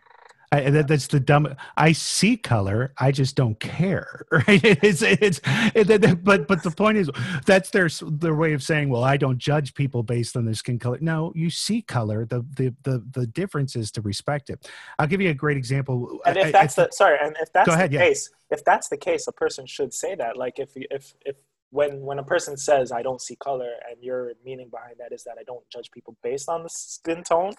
I, 0.54 0.70
that, 0.70 0.88
that's 0.90 1.08
the 1.08 1.20
dumb. 1.20 1.56
I 1.78 1.94
see 1.94 2.36
color. 2.36 2.94
I 2.98 3.12
just 3.12 3.36
don't 3.36 3.60
care. 3.60 4.26
Right? 4.32 4.62
It's 4.64 5.02
it's. 5.02 5.40
It, 5.76 6.24
but 6.24 6.48
but 6.48 6.64
the 6.64 6.72
point 6.72 6.98
is, 6.98 7.10
that's 7.46 7.70
their 7.70 7.90
their 8.02 8.36
way 8.36 8.54
of 8.54 8.64
saying, 8.64 8.90
"Well, 8.90 9.04
I 9.04 9.18
don't 9.18 9.38
judge 9.38 9.74
people 9.76 10.04
based 10.04 10.36
on 10.36 10.46
their 10.46 10.54
skin 10.56 10.80
color." 10.80 10.98
No, 11.00 11.32
you 11.36 11.50
see 11.50 11.82
color. 11.82 12.26
The 12.26 12.46
the 12.56 12.74
the 12.84 13.04
the 13.12 13.28
difference 13.28 13.76
is 13.76 13.92
to 13.92 14.02
respect 14.02 14.50
it. 14.50 14.68
I'll 15.00 15.08
give 15.08 15.22
you 15.22 15.30
a 15.30 15.34
great 15.34 15.58
example. 15.58 16.20
and 16.26 16.38
if 16.38 16.52
that's 16.52 16.78
I- 16.78 16.86
the 16.86 16.92
sorry 16.92 17.18
and 17.22 17.36
if 17.40 17.54
that's 17.54 17.70
ahead, 17.70 17.92
the 17.92 17.96
yeah. 17.96 18.02
case 18.08 18.30
if 18.50 18.64
that's 18.66 18.90
the 18.90 18.98
case 18.98 19.28
a 19.28 19.32
person 19.32 19.66
should 19.66 19.94
say 19.94 20.16
that 20.16 20.38
like 20.38 20.60
if 20.60 20.72
if 20.76 21.14
if 21.26 21.36
when 21.70 22.02
when 22.02 22.20
a 22.20 22.24
person 22.24 22.58
says 22.58 22.92
i 22.92 23.02
don't 23.02 23.22
see 23.22 23.36
color 23.38 23.72
and 23.90 24.04
your 24.04 24.34
meaning 24.44 24.70
behind 24.70 24.96
that 25.00 25.12
is 25.14 25.24
that 25.24 25.38
i 25.40 25.44
don't 25.44 25.64
judge 25.70 25.90
people 25.92 26.16
based 26.22 26.50
on 26.50 26.64
the 26.64 26.70
skin 26.70 27.24
tone 27.24 27.54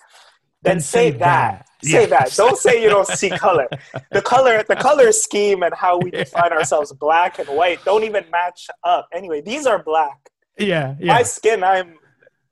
then, 0.62 0.74
Then 0.76 0.80
say, 0.80 1.10
that, 1.10 1.18
that. 1.20 1.68
say 1.84 2.00
Yeah. 2.02 2.06
that. 2.06 2.32
Don't 2.36 2.56
say 2.56 2.82
you 2.82 2.88
don't 2.88 3.06
see 3.08 3.30
color. 3.30 3.68
The 4.10 4.22
color 4.34 4.62
the 4.62 4.76
color 4.76 5.10
scheme 5.12 5.62
and 5.62 5.74
how 5.74 5.98
we 5.98 6.10
define 6.10 6.52
ourselves 6.52 6.92
black 6.92 7.38
and 7.38 7.48
white 7.48 7.84
don't 7.84 8.04
even 8.04 8.24
match 8.30 8.68
up. 8.84 9.08
Anyway 9.12 9.40
these 9.40 9.66
are 9.66 9.82
black. 9.82 10.18
Yeah 10.58 10.94
yeah. 11.00 11.14
My 11.14 11.22
skin 11.22 11.64
i'm 11.64 11.98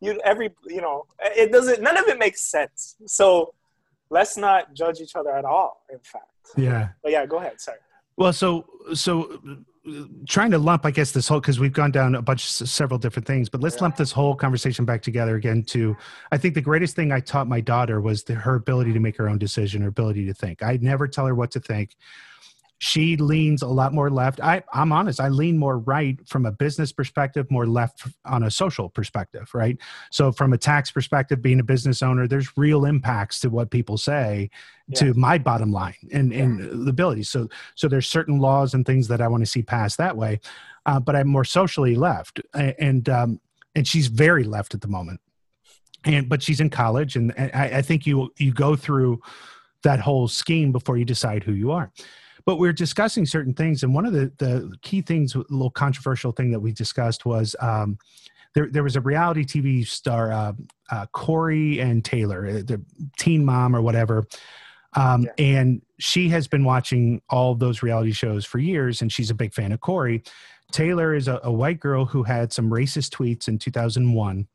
you 0.00 0.20
every 0.24 0.50
you 0.66 0.80
know 0.80 1.04
it 1.20 1.52
doesn't 1.52 1.80
none 1.82 1.96
of 1.96 2.06
it 2.08 2.18
makes 2.18 2.40
sense. 2.42 2.96
So 3.06 3.54
let's 4.10 4.36
not 4.36 4.74
judge 4.74 5.00
each 5.00 5.14
other 5.14 5.30
at 5.30 5.44
all 5.44 5.82
in 5.92 5.98
fact. 6.00 6.24
Yeah. 6.56 6.88
but 7.02 7.12
yeah 7.12 7.24
go 7.26 7.38
ahead 7.38 7.60
sorry. 7.60 7.78
Well, 8.16 8.32
so 8.32 8.66
so 8.94 9.40
trying 10.26 10.50
to 10.50 10.58
lump, 10.58 10.84
I 10.86 10.90
guess, 10.90 11.12
this 11.12 11.28
whole 11.28 11.40
because 11.40 11.58
we've 11.60 11.72
gone 11.72 11.90
down 11.90 12.14
a 12.14 12.22
bunch, 12.22 12.50
several 12.50 12.98
different 12.98 13.26
things, 13.26 13.48
but 13.48 13.60
let's 13.60 13.80
lump 13.80 13.96
this 13.96 14.12
whole 14.12 14.34
conversation 14.34 14.84
back 14.84 15.02
together 15.02 15.36
again. 15.36 15.62
To 15.64 15.96
I 16.32 16.38
think 16.38 16.54
the 16.54 16.60
greatest 16.60 16.96
thing 16.96 17.12
I 17.12 17.20
taught 17.20 17.48
my 17.48 17.60
daughter 17.60 18.00
was 18.00 18.24
the, 18.24 18.34
her 18.34 18.54
ability 18.54 18.92
to 18.92 19.00
make 19.00 19.16
her 19.16 19.28
own 19.28 19.38
decision, 19.38 19.82
her 19.82 19.88
ability 19.88 20.26
to 20.26 20.34
think. 20.34 20.62
I 20.62 20.78
never 20.80 21.08
tell 21.08 21.26
her 21.26 21.34
what 21.34 21.50
to 21.52 21.60
think. 21.60 21.96
She 22.82 23.18
leans 23.18 23.60
a 23.60 23.66
lot 23.66 23.92
more 23.92 24.08
left. 24.08 24.40
I, 24.40 24.62
I'm 24.72 24.90
honest. 24.90 25.20
I 25.20 25.28
lean 25.28 25.58
more 25.58 25.78
right 25.78 26.18
from 26.26 26.46
a 26.46 26.50
business 26.50 26.92
perspective, 26.92 27.50
more 27.50 27.66
left 27.66 28.08
on 28.24 28.42
a 28.42 28.50
social 28.50 28.88
perspective, 28.88 29.50
right? 29.52 29.76
So, 30.10 30.32
from 30.32 30.54
a 30.54 30.58
tax 30.58 30.90
perspective, 30.90 31.42
being 31.42 31.60
a 31.60 31.62
business 31.62 32.02
owner, 32.02 32.26
there's 32.26 32.56
real 32.56 32.86
impacts 32.86 33.38
to 33.40 33.50
what 33.50 33.70
people 33.70 33.98
say 33.98 34.48
to 34.94 35.12
my 35.12 35.36
bottom 35.36 35.70
line 35.70 35.94
and, 36.10 36.32
and 36.32 36.86
the 36.86 36.90
ability. 36.90 37.24
So, 37.24 37.48
so 37.74 37.86
there's 37.86 38.08
certain 38.08 38.38
laws 38.38 38.72
and 38.72 38.86
things 38.86 39.08
that 39.08 39.20
I 39.20 39.28
want 39.28 39.42
to 39.42 39.46
see 39.46 39.62
passed 39.62 39.98
that 39.98 40.16
way, 40.16 40.40
uh, 40.86 40.98
but 40.98 41.14
I'm 41.14 41.28
more 41.28 41.44
socially 41.44 41.96
left, 41.96 42.40
and 42.54 43.06
um, 43.10 43.40
and 43.74 43.86
she's 43.86 44.06
very 44.06 44.44
left 44.44 44.72
at 44.72 44.80
the 44.80 44.88
moment, 44.88 45.20
and 46.06 46.30
but 46.30 46.42
she's 46.42 46.60
in 46.60 46.70
college, 46.70 47.14
and 47.14 47.34
and 47.36 47.50
I, 47.52 47.64
I 47.78 47.82
think 47.82 48.06
you 48.06 48.32
you 48.38 48.54
go 48.54 48.74
through 48.74 49.20
that 49.82 50.00
whole 50.00 50.28
scheme 50.28 50.72
before 50.72 50.96
you 50.96 51.04
decide 51.04 51.44
who 51.44 51.52
you 51.52 51.72
are. 51.72 51.92
But 52.50 52.56
we're 52.58 52.72
discussing 52.72 53.26
certain 53.26 53.54
things, 53.54 53.84
and 53.84 53.94
one 53.94 54.04
of 54.04 54.12
the 54.12 54.32
the 54.38 54.76
key 54.82 55.02
things, 55.02 55.36
a 55.36 55.44
little 55.50 55.70
controversial 55.70 56.32
thing 56.32 56.50
that 56.50 56.58
we 56.58 56.72
discussed 56.72 57.24
was. 57.24 57.54
Um, 57.60 57.96
there, 58.56 58.66
there 58.68 58.82
was 58.82 58.96
a 58.96 59.00
reality 59.00 59.44
TV 59.44 59.86
star, 59.86 60.32
uh, 60.32 60.52
uh, 60.90 61.06
Cory 61.12 61.78
and 61.78 62.04
Taylor, 62.04 62.44
uh, 62.48 62.52
the 62.54 62.82
teen 63.16 63.44
mom 63.44 63.76
or 63.76 63.80
whatever, 63.80 64.26
um, 64.94 65.22
Yeah. 65.22 65.30
and 65.38 65.82
she 66.00 66.28
has 66.30 66.48
been 66.48 66.64
watching 66.64 67.22
all 67.30 67.54
those 67.54 67.84
reality 67.84 68.10
shows 68.10 68.44
for 68.44 68.58
years, 68.58 69.00
and 69.02 69.12
she's 69.12 69.30
a 69.30 69.34
big 69.34 69.54
fan 69.54 69.70
of 69.70 69.78
Cory. 69.80 70.24
Taylor 70.72 71.14
is 71.14 71.28
a, 71.28 71.38
a 71.44 71.52
white 71.52 71.78
girl 71.78 72.04
who 72.04 72.24
had 72.24 72.52
some 72.52 72.68
racist 72.70 73.10
tweets 73.10 73.46
in 73.46 73.56
2001, 73.60 74.48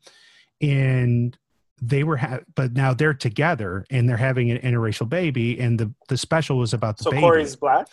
and 0.60 1.38
they 1.80 2.04
were, 2.04 2.16
ha- 2.16 2.40
but 2.54 2.72
now 2.72 2.94
they're 2.94 3.14
together 3.14 3.84
and 3.90 4.08
they're 4.08 4.16
having 4.16 4.50
an 4.50 4.58
interracial 4.58 5.08
baby, 5.08 5.58
and 5.60 5.78
the 5.78 5.92
the 6.08 6.16
special 6.16 6.58
was 6.58 6.72
about 6.72 6.98
the 6.98 7.04
so 7.04 7.10
baby. 7.10 7.20
cory's 7.22 7.56
black 7.56 7.88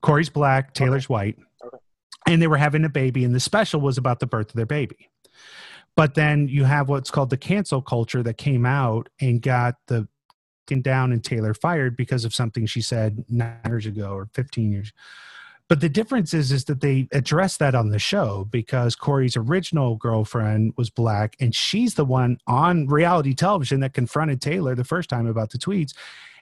Cory's 0.00 0.28
black, 0.28 0.74
Taylor's 0.74 1.08
white. 1.08 1.36
Okay. 1.64 1.76
And 2.26 2.42
they 2.42 2.46
were 2.46 2.56
having 2.56 2.84
a 2.84 2.88
baby, 2.88 3.24
and 3.24 3.34
the 3.34 3.40
special 3.40 3.80
was 3.80 3.98
about 3.98 4.20
the 4.20 4.26
birth 4.26 4.50
of 4.50 4.54
their 4.54 4.66
baby. 4.66 5.10
But 5.96 6.14
then 6.14 6.46
you 6.46 6.64
have 6.64 6.88
what's 6.88 7.10
called 7.10 7.30
the 7.30 7.36
cancel 7.36 7.82
culture 7.82 8.22
that 8.22 8.38
came 8.38 8.64
out 8.64 9.08
and 9.20 9.42
got 9.42 9.76
the 9.88 10.08
down 10.82 11.12
and 11.12 11.24
Taylor 11.24 11.54
fired 11.54 11.96
because 11.96 12.26
of 12.26 12.34
something 12.34 12.66
she 12.66 12.82
said 12.82 13.24
nine 13.30 13.56
years 13.64 13.86
ago 13.86 14.10
or 14.10 14.28
15 14.34 14.70
years. 14.70 14.92
But 15.68 15.80
the 15.80 15.88
difference 15.88 16.32
is, 16.32 16.50
is 16.50 16.64
that 16.64 16.80
they 16.80 17.08
address 17.12 17.58
that 17.58 17.74
on 17.74 17.90
the 17.90 17.98
show 17.98 18.46
because 18.50 18.96
Cory's 18.96 19.36
original 19.36 19.96
girlfriend 19.96 20.72
was 20.76 20.88
black, 20.88 21.36
and 21.40 21.54
she's 21.54 21.94
the 21.94 22.06
one 22.06 22.38
on 22.46 22.86
reality 22.86 23.34
television 23.34 23.80
that 23.80 23.92
confronted 23.92 24.40
Taylor 24.40 24.74
the 24.74 24.84
first 24.84 25.10
time 25.10 25.26
about 25.26 25.50
the 25.50 25.58
tweets, 25.58 25.92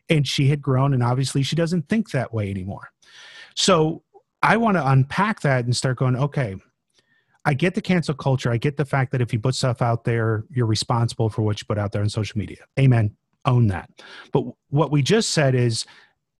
and 0.09 0.27
she 0.27 0.49
had 0.49 0.63
grown, 0.63 0.95
and 0.95 1.03
obviously 1.03 1.43
she 1.43 1.57
doesn't 1.57 1.89
think 1.89 2.13
that 2.13 2.33
way 2.33 2.51
anymore. 2.51 2.91
So 3.57 4.05
I 4.43 4.57
want 4.59 4.77
to 4.77 4.89
unpack 4.89 5.41
that 5.41 5.65
and 5.65 5.75
start 5.75 5.97
going, 5.97 6.15
okay, 6.17 6.55
I 7.45 7.55
get 7.55 7.75
the 7.75 7.81
cancel 7.81 8.15
culture. 8.15 8.51
I 8.51 8.59
get 8.59 8.77
the 8.77 8.85
fact 8.85 9.13
that 9.13 9.21
if 9.21 9.33
you 9.33 9.41
put 9.41 9.55
stuff 9.55 9.83
out 9.83 10.05
there, 10.05 10.45
you're 10.51 10.67
responsible 10.67 11.31
for 11.31 11.43
what 11.43 11.61
you 11.61 11.67
put 11.67 11.79
out 11.79 11.93
there 11.93 12.03
on 12.03 12.09
social 12.09 12.39
media. 12.39 12.59
Amen. 12.79 13.17
Own 13.45 13.69
that. 13.69 13.89
But 14.33 14.45
what 14.71 14.91
we 14.91 15.03
just 15.03 15.31
said 15.31 15.55
is 15.55 15.87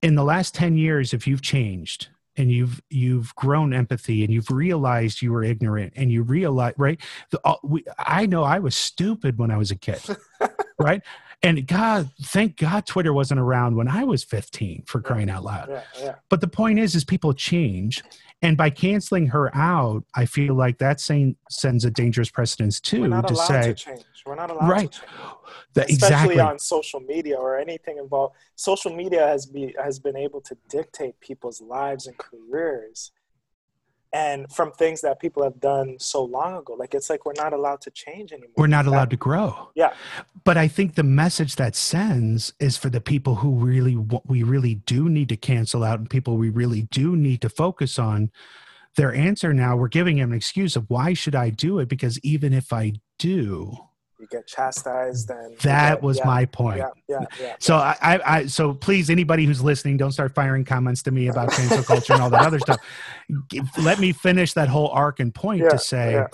in 0.03 0.15
the 0.17 0.25
last 0.25 0.55
10 0.55 0.77
years, 0.77 1.15
if 1.15 1.27
you've 1.27 1.43
changed, 1.43 2.09
and 2.37 2.51
you've 2.51 2.81
you've 2.91 3.35
grown 3.35 3.73
empathy 3.73 4.25
and 4.25 4.33
you've 4.33 4.51
realized 4.51 5.23
you 5.23 5.33
were 5.33 5.45
ignorant 5.45 5.93
and 5.97 6.11
you 6.11 6.23
realize 6.23 6.75
right? 6.77 7.01
The, 7.31 7.41
uh, 7.45 7.57
we, 7.63 7.85
i 7.99 8.27
know 8.27 8.43
i 8.43 8.59
was 8.59 8.75
stupid 8.75 9.39
when 9.39 9.51
i 9.51 9.57
was 9.57 9.71
a 9.71 9.77
kid 9.77 10.01
right 10.79 11.03
and 11.47 11.67
god 11.67 12.11
thank 12.23 12.57
god 12.57 12.85
twitter 12.87 13.13
wasn't 13.13 13.39
around 13.41 13.77
when 13.77 13.89
i 13.89 14.05
was 14.05 14.25
15 14.25 14.83
for 14.87 15.01
crying 15.01 15.31
out 15.31 15.45
loud 15.45 15.69
Yeah, 15.69 15.83
yeah. 16.01 16.15
but 16.29 16.41
the 16.41 16.49
point 16.49 16.79
is 16.79 16.95
is 16.95 17.05
people 17.05 17.33
change 17.33 18.03
and 18.43 18.57
by 18.57 18.71
canceling 18.71 19.27
her 19.29 19.55
out 19.57 20.05
i 20.15 20.25
feel 20.27 20.55
like 20.55 20.79
that 20.79 21.01
saying 21.01 21.37
sends 21.51 21.85
a 21.85 21.91
dangerous 21.91 22.31
precedence 22.31 22.81
too 22.81 23.09
to 23.09 23.37
say 23.37 23.63
to 23.63 23.75
change. 23.75 24.05
We're 24.27 24.35
not 24.35 24.51
allowed 24.51 24.69
right 24.69 24.91
to 24.93 24.99
change. 24.99 25.13
that 25.75 25.91
especially 25.91 25.95
exactly 25.95 26.41
on 26.41 26.59
social 26.59 27.01
media 27.01 27.37
or 27.37 27.59
anything 27.59 27.99
involved. 27.99 28.35
Social 28.57 28.93
media 28.95 29.25
has 29.25 29.47
be 29.47 29.73
has 29.83 30.01
been 30.01 30.17
able 30.17 30.41
to 30.41 30.57
dictate 30.69 31.19
people's 31.21 31.61
lives 31.61 32.09
and 32.09 32.17
careers, 32.19 33.13
and 34.13 34.51
from 34.53 34.73
things 34.73 35.01
that 35.03 35.21
people 35.21 35.43
have 35.43 35.61
done 35.61 35.97
so 35.99 36.25
long 36.25 36.57
ago. 36.57 36.75
Like 36.75 36.95
it's 36.95 37.11
like 37.11 37.25
we're 37.27 37.33
not 37.35 37.53
allowed 37.53 37.81
to 37.83 37.91
change 37.91 38.33
anymore. 38.33 38.51
we're 38.57 38.67
not 38.67 38.87
allowed 38.87 39.11
to 39.11 39.17
grow 39.17 39.71
Yeah, 39.75 39.93
but 40.45 40.57
i 40.57 40.69
think 40.69 40.95
the 40.95 41.03
message 41.03 41.57
that 41.57 41.75
sends 41.77 42.53
is 42.61 42.77
for 42.77 42.91
the 42.91 43.01
people 43.01 43.37
who 43.37 43.53
really 43.55 43.97
what 43.97 44.29
we 44.29 44.43
really 44.43 44.77
do 44.77 45.09
need 45.09 45.29
to 45.31 45.37
cancel 45.37 45.85
out 45.85 45.99
and 45.99 46.09
people 46.09 46.37
we 46.37 46.51
really 46.51 46.83
do 46.83 47.17
need 47.17 47.41
to 47.43 47.49
focus 47.49 47.99
on 47.99 48.31
their 48.97 49.15
answer 49.15 49.53
now 49.53 49.77
we're 49.77 49.89
giving 49.89 50.17
them 50.17 50.31
an 50.33 50.37
excuse 50.37 50.77
of 50.77 50.89
why 50.89 51.13
should 51.13 51.35
i 51.35 51.51
do 51.51 51.79
it 51.79 51.89
because 51.89 52.19
even 52.21 52.53
if 52.53 52.73
i 52.73 52.93
do 53.19 53.77
you 54.19 54.27
get 54.29 54.47
chastised 54.47 55.31
and 55.31 55.57
that 55.59 55.95
get- 55.97 56.03
was 56.03 56.19
yeah, 56.19 56.27
my 56.27 56.45
point 56.47 56.79
Yeah, 56.79 56.89
yeah, 57.09 57.27
yeah. 57.41 57.57
So 57.59 57.77
I, 57.77 57.97
I, 58.01 58.21
I, 58.37 58.47
so 58.47 58.75
please, 58.75 59.11
anybody 59.11 59.45
who's 59.45 59.63
listening, 59.63 59.97
don't 59.97 60.13
start 60.13 60.35
firing 60.35 60.65
comments 60.65 61.03
to 61.05 61.11
me 61.11 61.29
about 61.29 61.51
cancel 61.51 61.83
culture 61.83 62.15
and 62.15 62.23
all 62.23 62.31
that 62.31 62.47
other 62.47 62.59
stuff. 62.59 62.79
Give- 63.49 63.69
Let 63.79 63.99
me 63.99 64.13
finish 64.13 64.55
that 64.55 64.69
whole 64.69 64.89
arc 64.89 65.21
and 65.21 65.35
point 65.35 65.63
Yeah, 65.63 65.69
to 65.71 65.79
say, 65.79 66.13
yeah. 66.13 66.27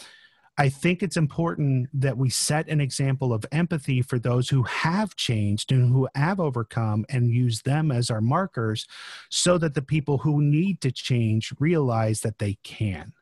I 0.58 0.68
think 0.68 1.02
it's 1.02 1.16
important 1.16 1.88
that 1.94 2.18
we 2.18 2.28
set 2.28 2.68
an 2.68 2.78
example 2.78 3.32
of 3.32 3.44
empathy 3.52 4.02
for 4.02 4.18
those 4.18 4.50
who 4.50 4.62
have 4.64 5.16
changed 5.16 5.72
and 5.72 5.90
who 5.90 6.08
have 6.14 6.38
overcome, 6.38 7.06
and 7.08 7.30
use 7.30 7.62
them 7.62 7.90
as 7.90 8.10
our 8.10 8.20
markers, 8.20 8.86
so 9.30 9.56
that 9.56 9.72
the 9.74 9.80
people 9.80 10.18
who 10.18 10.42
need 10.42 10.82
to 10.82 10.92
change 10.92 11.54
realize 11.58 12.20
that 12.20 12.38
they 12.38 12.58
can. 12.62 13.14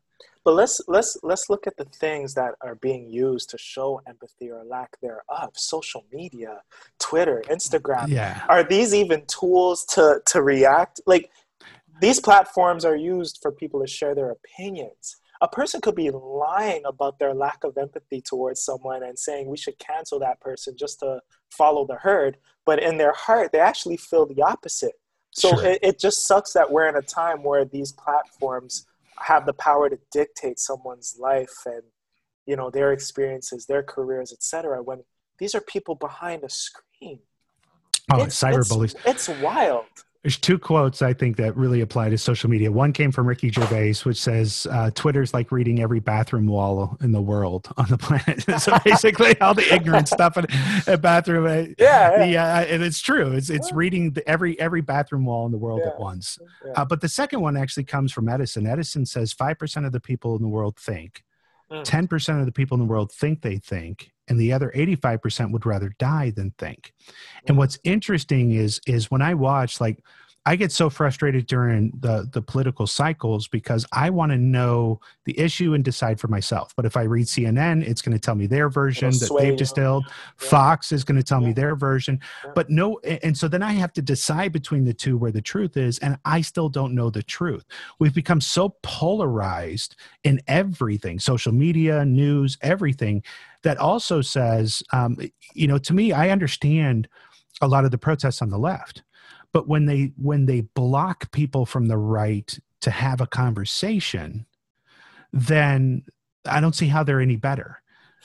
But 0.45 0.55
let's 0.55 0.81
let's 0.89 1.19
let's 1.23 1.51
look 1.51 1.67
at 1.67 1.77
the 1.77 1.85
things 1.85 2.35
that 2.35 2.55
are 2.63 2.77
being 2.77 3.09
used 3.11 3.51
to 3.51 3.59
show 3.59 4.01
empathy 4.07 4.51
or 4.51 4.65
lack 4.65 4.99
thereof. 5.01 5.51
Social 5.55 6.05
media, 6.13 6.63
Twitter, 6.99 7.43
Instagram. 7.49 8.09
Yeah. 8.09 8.43
Are 8.49 8.65
these 8.65 8.95
even 8.95 9.25
tools 9.27 9.85
to 9.87 10.23
to 10.27 10.43
react? 10.43 11.01
Like 11.07 11.31
these 12.01 12.21
platforms 12.21 12.85
are 12.85 12.97
used 12.97 13.39
for 13.43 13.53
people 13.53 13.81
to 13.81 13.87
share 13.87 14.15
their 14.15 14.31
opinions. 14.31 15.17
A 15.43 15.49
person 15.49 15.81
could 15.81 15.95
be 15.95 16.11
lying 16.11 16.83
about 16.85 17.19
their 17.19 17.35
lack 17.35 17.65
of 17.65 17.77
empathy 17.79 18.21
towards 18.21 18.63
someone 18.63 19.03
and 19.03 19.19
saying 19.19 19.49
we 19.49 19.57
should 19.57 19.79
cancel 19.79 20.19
that 20.21 20.41
person 20.41 20.75
just 20.77 21.01
to 21.01 21.21
follow 21.51 21.87
the 21.87 21.97
herd, 21.97 22.37
but 22.67 22.83
in 22.83 22.99
their 22.99 23.13
heart 23.13 23.53
they 23.53 23.61
actually 23.61 23.97
feel 23.97 24.27
the 24.27 24.43
opposite. 24.43 24.93
So 25.33 25.51
Sure. 25.51 25.65
it, 25.67 25.79
it 25.83 25.99
just 25.99 26.27
sucks 26.27 26.53
that 26.55 26.71
we're 26.71 26.89
in 26.89 26.97
a 26.97 27.03
time 27.03 27.43
where 27.43 27.65
these 27.65 27.93
platforms 27.93 28.87
have 29.21 29.47
the 29.47 29.53
power 29.53 29.89
to 29.89 29.99
dictate 30.13 30.59
someone's 30.59 31.17
life 31.19 31.55
and 31.67 31.83
you 32.47 32.57
know 32.57 32.71
their 32.71 32.93
experiences 32.93 33.67
their 33.67 33.83
careers 33.83 34.33
etc 34.33 34.83
when 34.83 35.03
these 35.39 35.55
are 35.55 35.61
people 35.61 35.95
behind 35.95 36.43
a 36.45 36.49
screen 36.49 37.21
Oh, 38.13 38.25
it's, 38.25 38.43
cyberbullies. 38.43 38.97
it's, 39.07 39.29
it's 39.29 39.41
wild 39.41 39.85
There's 40.23 40.37
two 40.37 40.59
quotes 40.59 41.01
I 41.01 41.15
think 41.15 41.39
that 41.39 41.57
really 41.57 41.81
apply 41.81 42.11
to 42.11 42.19
social 42.19 42.51
media. 42.51 42.71
One 42.71 42.93
came 42.93 43.11
from 43.11 43.27
Ricky 43.27 43.51
Gervais, 43.51 43.95
which 44.03 44.21
says, 44.21 44.67
uh, 44.71 44.91
"Twitter's 44.95 45.33
like 45.33 45.51
reading 45.51 45.81
every 45.81 45.99
bathroom 46.01 46.47
wall 46.47 46.99
in 47.01 47.13
the 47.13 47.23
world 47.23 47.73
on 47.79 47.87
the 47.89 47.97
planet." 47.97 48.45
so 48.61 48.77
basically, 48.85 49.41
all 49.41 49.55
the 49.55 49.73
ignorant 49.75 50.09
stuff 50.09 50.37
in 50.37 50.45
a 50.87 50.99
bathroom. 50.99 51.47
uh, 51.47 51.73
Yeah, 51.79 52.19
the, 52.27 52.37
uh, 52.37 52.61
and 52.67 52.83
it's 52.83 53.01
true. 53.01 53.33
It's 53.33 53.49
it's 53.49 53.73
reading 53.73 54.11
the, 54.13 54.29
every 54.29 54.61
every 54.61 54.83
bathroom 54.83 55.25
wall 55.25 55.47
in 55.47 55.53
the 55.53 55.59
world 55.59 55.81
Yeah. 55.83 55.93
at 55.93 55.99
once. 55.99 56.39
Yeah. 56.67 56.73
Uh, 56.77 56.85
but 56.85 57.01
the 57.01 57.09
second 57.09 57.41
one 57.41 57.57
actually 57.57 57.85
comes 57.85 58.13
from 58.13 58.29
Edison. 58.29 58.67
Edison 58.67 59.07
says 59.07 59.33
five 59.33 59.59
percent 59.59 59.87
of 59.87 59.93
the 59.93 60.01
people 60.01 60.37
in 60.37 60.43
the 60.43 60.49
world 60.49 60.77
think, 60.79 61.25
Mm. 61.73 61.83
ten 61.85 62.07
percent 62.09 62.41
of 62.41 62.47
the 62.47 62.53
people 62.53 62.75
in 62.75 62.81
the 62.81 62.91
world 62.93 63.11
think 63.11 63.41
they 63.41 63.57
think, 63.57 64.11
and 64.31 64.41
the 64.41 64.53
other 64.55 64.73
eighty-five 64.75 65.21
percent 65.21 65.53
would 65.53 65.67
rather 65.67 65.91
die 65.99 66.31
than 66.31 66.53
think. 66.53 66.95
And 67.47 67.59
what's 67.59 67.79
interesting 67.85 68.53
is 68.53 68.81
is 68.87 69.11
when 69.11 69.21
I 69.21 69.35
watch 69.35 69.81
like 69.81 70.03
I 70.47 70.57
get 70.57 70.73
so 70.73 70.89
frustrated 70.89 71.47
during 71.47 71.93
the 72.01 72.27
the 72.33 72.41
political 72.41 72.87
cycles 72.87 73.47
because 73.47 73.85
I 73.93 74.09
want 74.09 74.33
to 74.33 74.39
know 74.39 75.01
the 75.27 75.39
issue 75.39 75.75
and 75.75 75.85
decide 75.85 76.19
for 76.19 76.29
myself. 76.29 76.73
But 76.75 76.87
if 76.87 76.97
I 76.97 77.03
read 77.03 77.27
CNN, 77.27 77.87
it's 77.87 78.01
going 78.01 78.15
to 78.15 78.19
tell 78.19 78.35
me 78.35 78.47
their 78.47 78.71
version 78.71 79.11
that 79.11 79.37
they've 79.39 79.57
distilled. 79.57 80.05
Yeah. 80.09 80.15
Fox 80.37 80.93
is 80.93 81.05
going 81.05 81.19
to 81.19 81.23
tell 81.23 81.41
me 81.41 81.53
their 81.53 81.77
version. 81.77 82.21
Yeah. 82.43 82.53
But 82.55 82.71
no, 82.71 82.99
and 83.01 83.37
so 83.37 83.49
then 83.49 83.63
I 83.63 83.73
have 83.73 83.93
to 83.95 84.03
decide 84.03 84.53
between 84.53 84.85
the 84.85 84.95
two 84.95 85.19
where 85.19 85.31
the 85.31 85.43
truth 85.43 85.77
is, 85.77 85.99
and 85.99 86.19
I 86.25 86.41
still 86.41 86.71
don't 86.71 86.95
know 86.95 87.11
the 87.11 87.23
truth. 87.23 87.67
We've 87.99 88.15
become 88.15 88.41
so 88.41 88.71
polarized 88.83 89.95
in 90.25 90.41
everything, 90.49 91.21
social 91.21 91.53
media, 91.53 92.05
news, 92.07 92.57
everything, 92.63 93.23
that 93.63 93.79
also 93.79 94.21
says, 94.21 94.83
um, 94.93 95.17
you 95.55 95.67
know, 95.67 95.79
to 95.79 95.93
me, 95.93 96.13
I 96.13 96.31
understand 96.31 97.09
a 97.61 97.69
lot 97.69 97.85
of 97.85 97.91
the 97.91 97.99
protests 97.99 98.43
on 98.43 98.51
the 98.51 98.59
left 98.59 99.03
but 99.53 99.69
when 99.69 99.87
they 99.87 100.13
when 100.17 100.47
they 100.47 100.61
block 100.61 101.31
people 101.33 101.67
from 101.67 101.87
the 101.87 101.99
right 101.99 102.59
to 102.81 102.91
have 102.91 103.21
a 103.21 103.27
conversation 103.27 104.47
then 105.33 106.03
i 106.47 106.61
don't 106.61 106.75
see 106.75 106.87
how 106.87 107.03
they're 107.03 107.21
any 107.21 107.37
better 107.37 107.77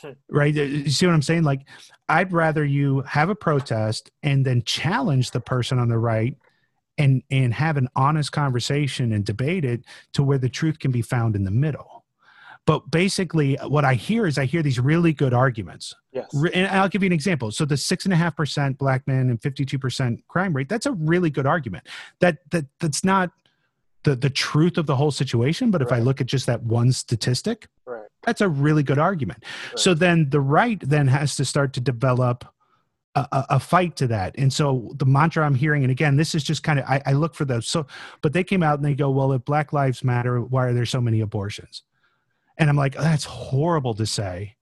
Hmm. 0.01 0.11
right? 0.29 0.53
You 0.53 0.89
see 0.89 1.05
what 1.05 1.15
i'm 1.15 1.21
saying? 1.21 1.43
Like 1.43 1.61
i'd 2.09 2.33
rather 2.33 2.65
you 2.65 2.99
have 3.01 3.29
a 3.29 3.35
protest 3.35 4.11
and 4.23 4.45
then 4.45 4.61
challenge 4.63 5.31
the 5.31 5.39
person 5.39 5.79
on 5.79 5.87
the 5.87 5.97
right 5.97 6.35
and 6.97 7.23
and 7.31 7.53
have 7.53 7.77
an 7.77 7.87
honest 7.95 8.33
conversation 8.33 9.13
and 9.13 9.23
debate 9.23 9.63
it 9.63 9.85
to 10.11 10.21
where 10.21 10.37
the 10.37 10.49
truth 10.49 10.79
can 10.79 10.91
be 10.91 11.01
found 11.01 11.33
in 11.33 11.45
the 11.45 11.51
middle 11.51 11.94
but 12.65 12.89
basically 12.91 13.55
what 13.67 13.85
i 13.85 13.93
hear 13.93 14.25
is 14.25 14.37
i 14.37 14.45
hear 14.45 14.63
these 14.63 14.79
really 14.79 15.13
good 15.13 15.33
arguments 15.33 15.93
yes 16.11 16.27
and 16.53 16.67
I'll 16.67 16.89
give 16.89 17.03
you 17.03 17.07
an 17.07 17.13
example. 17.13 17.51
So 17.51 17.65
the 17.65 17.77
six 17.77 18.05
and 18.05 18.13
a 18.13 18.17
half 18.17 18.35
percent 18.35 18.77
black 18.77 19.05
men 19.07 19.29
and 19.29 19.41
fifty-two 19.41 19.79
percent 19.79 20.25
crime 20.27 20.53
rate. 20.53 20.69
That's 20.69 20.85
a 20.85 20.91
really 20.91 21.29
good 21.29 21.45
argument. 21.45 21.87
That 22.19 22.37
that 22.51 22.65
that's 22.79 23.03
not 23.03 23.31
the 24.03 24.15
the 24.15 24.29
truth 24.29 24.77
of 24.77 24.85
the 24.85 24.95
whole 24.95 25.11
situation. 25.11 25.71
But 25.71 25.81
if 25.81 25.91
I 25.91 25.99
look 25.99 26.21
at 26.21 26.27
just 26.27 26.45
that 26.45 26.63
one 26.63 26.91
statistic, 26.91 27.67
right 27.85 28.07
that's 28.23 28.41
a 28.41 28.49
really 28.49 28.83
good 28.83 28.97
argument. 28.97 29.43
So 29.75 29.93
then 29.93 30.29
the 30.29 30.41
right 30.41 30.79
then 30.79 31.07
has 31.07 31.35
to 31.37 31.45
start 31.45 31.73
to 31.73 31.81
develop. 31.81 32.45
A, 33.17 33.25
a, 33.31 33.45
a 33.51 33.59
fight 33.61 33.95
to 33.95 34.07
that 34.07 34.35
and 34.37 34.51
so 34.51 34.91
the 34.97 35.05
mantra 35.05 35.45
i'm 35.45 35.55
hearing 35.55 35.83
and 35.85 35.89
again 35.89 36.17
this 36.17 36.35
is 36.35 36.43
just 36.43 36.63
kind 36.63 36.79
of 36.79 36.85
I, 36.85 37.01
I 37.05 37.13
look 37.13 37.33
for 37.33 37.45
those 37.45 37.65
so 37.65 37.87
but 38.21 38.33
they 38.33 38.43
came 38.43 38.61
out 38.61 38.77
and 38.77 38.83
they 38.83 38.93
go 38.93 39.09
well 39.09 39.31
if 39.31 39.45
black 39.45 39.71
lives 39.71 40.03
matter 40.03 40.41
why 40.41 40.65
are 40.65 40.73
there 40.73 40.85
so 40.85 40.99
many 40.99 41.21
abortions 41.21 41.83
and 42.57 42.69
i'm 42.69 42.75
like 42.75 42.95
that's 42.95 43.25
horrible 43.25 43.93
to 43.95 44.05
say. 44.05 44.55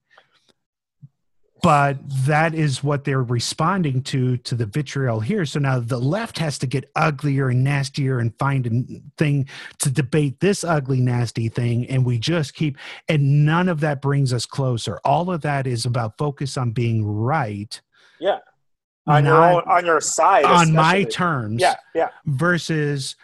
But 1.61 1.97
that 2.25 2.53
is 2.53 2.83
what 2.83 3.05
they're 3.05 3.23
responding 3.23 4.03
to 4.03 4.35
to 4.35 4.53
the 4.53 4.65
vitriol 4.65 5.21
here. 5.21 5.45
So 5.45 5.59
now 5.59 5.79
the 5.79 5.97
left 5.97 6.37
has 6.39 6.57
to 6.59 6.67
get 6.67 6.91
uglier 6.93 7.47
and 7.47 7.63
nastier 7.63 8.19
and 8.19 8.37
find 8.37 8.67
a 8.67 9.01
thing 9.17 9.47
to 9.79 9.89
debate 9.89 10.41
this 10.41 10.65
ugly 10.65 10.99
nasty 10.99 11.47
thing. 11.47 11.87
And 11.87 12.05
we 12.05 12.19
just 12.19 12.53
keep 12.53 12.77
and 13.07 13.45
none 13.45 13.69
of 13.69 13.79
that 13.79 14.01
brings 14.01 14.33
us 14.33 14.45
closer. 14.45 14.99
All 15.05 15.31
of 15.31 15.39
that 15.43 15.65
is 15.65 15.85
about 15.85 16.17
focus 16.17 16.57
on 16.57 16.71
being 16.71 17.05
right. 17.05 17.79
Yeah. 18.19 18.39
On 19.07 19.23
your 19.23 19.41
own 19.41 19.63
on 19.65 19.85
your 19.85 20.01
side 20.01 20.45
on 20.45 20.73
my 20.73 21.03
terms 21.03 21.61
yeah 21.61 21.75
yeah. 21.93 22.07
versus 22.25 23.17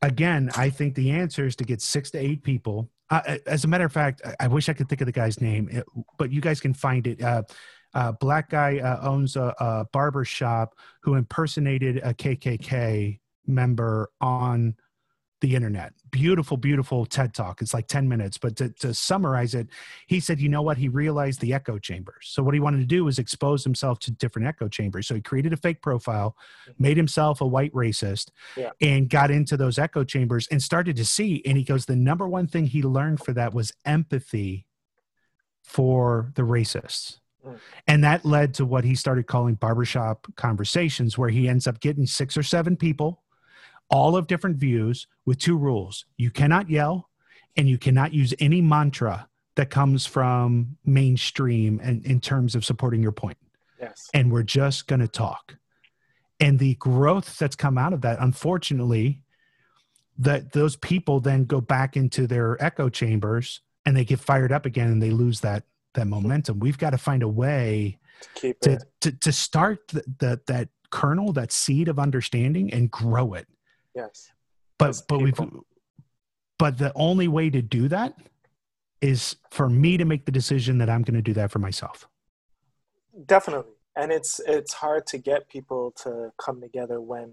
again 0.00 0.48
i 0.54 0.70
think 0.70 0.94
the 0.94 1.10
answer 1.10 1.44
is 1.44 1.56
to 1.56 1.64
get 1.64 1.80
six 1.82 2.12
to 2.12 2.18
eight 2.18 2.44
people 2.44 2.88
uh, 3.26 3.38
as 3.46 3.64
a 3.64 3.68
matter 3.68 3.84
of 3.84 3.92
fact 3.92 4.22
I- 4.40 4.48
wish 4.48 4.68
i 4.68 4.72
could 4.72 4.88
think 4.88 5.00
of 5.00 5.06
the 5.06 5.12
guy's 5.12 5.40
name 5.40 5.82
but 6.18 6.30
you 6.32 6.40
guys 6.40 6.60
can 6.60 6.74
find 6.74 7.06
it. 7.06 7.22
Uh, 7.22 7.42
uh, 7.94 8.10
black 8.12 8.50
guy 8.50 8.78
uh, 8.78 9.08
owns 9.08 9.36
a, 9.36 9.54
a 9.60 9.86
barber 9.92 10.24
shop 10.24 10.74
who 11.02 11.14
impersonated 11.14 11.98
a 11.98 12.12
kkk 12.14 13.20
member 13.46 14.10
on 14.20 14.74
the 15.40 15.54
internet. 15.54 15.92
Beautiful, 16.10 16.56
beautiful 16.56 17.04
TED 17.04 17.34
talk. 17.34 17.60
It's 17.60 17.74
like 17.74 17.86
10 17.86 18.08
minutes. 18.08 18.38
But 18.38 18.56
to, 18.56 18.70
to, 18.80 18.94
summarize 18.94 19.54
it, 19.54 19.68
he 20.06 20.20
said, 20.20 20.40
you 20.40 20.48
know 20.48 20.62
what? 20.62 20.78
He 20.78 20.88
realized 20.88 21.40
the 21.40 21.52
echo 21.52 21.78
chambers. 21.78 22.28
So 22.28 22.42
what 22.42 22.54
he 22.54 22.60
wanted 22.60 22.78
to 22.78 22.86
do 22.86 23.04
was 23.04 23.18
expose 23.18 23.64
himself 23.64 23.98
to 24.00 24.12
different 24.12 24.48
echo 24.48 24.68
chambers. 24.68 25.06
So 25.06 25.14
he 25.14 25.20
created 25.20 25.52
a 25.52 25.56
fake 25.56 25.82
profile, 25.82 26.36
mm-hmm. 26.68 26.82
made 26.82 26.96
himself 26.96 27.40
a 27.40 27.46
white 27.46 27.72
racist, 27.72 28.30
yeah. 28.56 28.70
and 28.80 29.10
got 29.10 29.30
into 29.30 29.56
those 29.56 29.78
echo 29.78 30.04
chambers 30.04 30.46
and 30.50 30.62
started 30.62 30.96
to 30.96 31.04
see. 31.04 31.42
And 31.44 31.58
he 31.58 31.64
goes, 31.64 31.86
the 31.86 31.96
number 31.96 32.28
one 32.28 32.46
thing 32.46 32.66
he 32.66 32.82
learned 32.82 33.20
for 33.20 33.32
that 33.32 33.52
was 33.52 33.72
empathy 33.84 34.66
for 35.62 36.32
the 36.36 36.42
racists. 36.42 37.18
Mm. 37.46 37.58
And 37.86 38.04
that 38.04 38.24
led 38.24 38.54
to 38.54 38.64
what 38.64 38.84
he 38.84 38.94
started 38.94 39.26
calling 39.26 39.54
barbershop 39.54 40.26
conversations, 40.36 41.18
where 41.18 41.28
he 41.28 41.48
ends 41.48 41.66
up 41.66 41.80
getting 41.80 42.06
six 42.06 42.36
or 42.36 42.42
seven 42.42 42.76
people 42.76 43.23
all 43.90 44.16
of 44.16 44.26
different 44.26 44.56
views 44.56 45.06
with 45.24 45.38
two 45.38 45.56
rules. 45.56 46.04
You 46.16 46.30
cannot 46.30 46.70
yell 46.70 47.10
and 47.56 47.68
you 47.68 47.78
cannot 47.78 48.12
use 48.12 48.34
any 48.38 48.60
mantra 48.60 49.28
that 49.56 49.70
comes 49.70 50.06
from 50.06 50.76
mainstream 50.84 51.80
and 51.82 52.04
in 52.04 52.20
terms 52.20 52.54
of 52.54 52.64
supporting 52.64 53.02
your 53.02 53.12
point. 53.12 53.38
Yes. 53.80 54.08
And 54.12 54.32
we're 54.32 54.42
just 54.42 54.86
going 54.86 55.00
to 55.00 55.08
talk. 55.08 55.56
And 56.40 56.58
the 56.58 56.74
growth 56.76 57.38
that's 57.38 57.56
come 57.56 57.78
out 57.78 57.92
of 57.92 58.00
that 58.02 58.18
unfortunately 58.20 59.22
that 60.18 60.52
those 60.52 60.76
people 60.76 61.20
then 61.20 61.44
go 61.44 61.60
back 61.60 61.96
into 61.96 62.26
their 62.26 62.62
echo 62.64 62.88
chambers 62.88 63.60
and 63.86 63.96
they 63.96 64.04
get 64.04 64.20
fired 64.20 64.52
up 64.52 64.66
again 64.66 64.90
and 64.90 65.02
they 65.02 65.10
lose 65.10 65.40
that 65.40 65.64
that 65.94 66.06
momentum. 66.06 66.58
We've 66.58 66.78
got 66.78 66.90
to 66.90 66.98
find 66.98 67.22
a 67.22 67.28
way 67.28 67.98
to 68.36 68.54
to, 68.62 68.78
to, 69.02 69.12
to, 69.12 69.32
start 69.32 69.86
the, 69.88 70.02
the, 70.18 70.40
that 70.48 70.68
kernel 70.90 71.32
that 71.32 71.52
seed 71.52 71.88
of 71.88 71.98
understanding 71.98 72.72
and 72.72 72.90
grow 72.90 73.34
it 73.34 73.46
Yes. 73.94 74.30
But 74.78 75.00
but 75.08 75.20
we've 75.20 75.38
but 76.58 76.78
the 76.78 76.92
only 76.94 77.28
way 77.28 77.50
to 77.50 77.62
do 77.62 77.88
that 77.88 78.16
is 79.00 79.36
for 79.50 79.68
me 79.68 79.96
to 79.96 80.04
make 80.04 80.24
the 80.24 80.32
decision 80.32 80.78
that 80.78 80.88
I'm 80.88 81.02
going 81.02 81.14
to 81.14 81.22
do 81.22 81.34
that 81.34 81.50
for 81.50 81.58
myself. 81.58 82.08
Definitely. 83.26 83.72
And 83.96 84.10
it's 84.10 84.40
it's 84.46 84.72
hard 84.72 85.06
to 85.08 85.18
get 85.18 85.48
people 85.48 85.92
to 86.02 86.32
come 86.38 86.60
together 86.60 87.00
when 87.00 87.32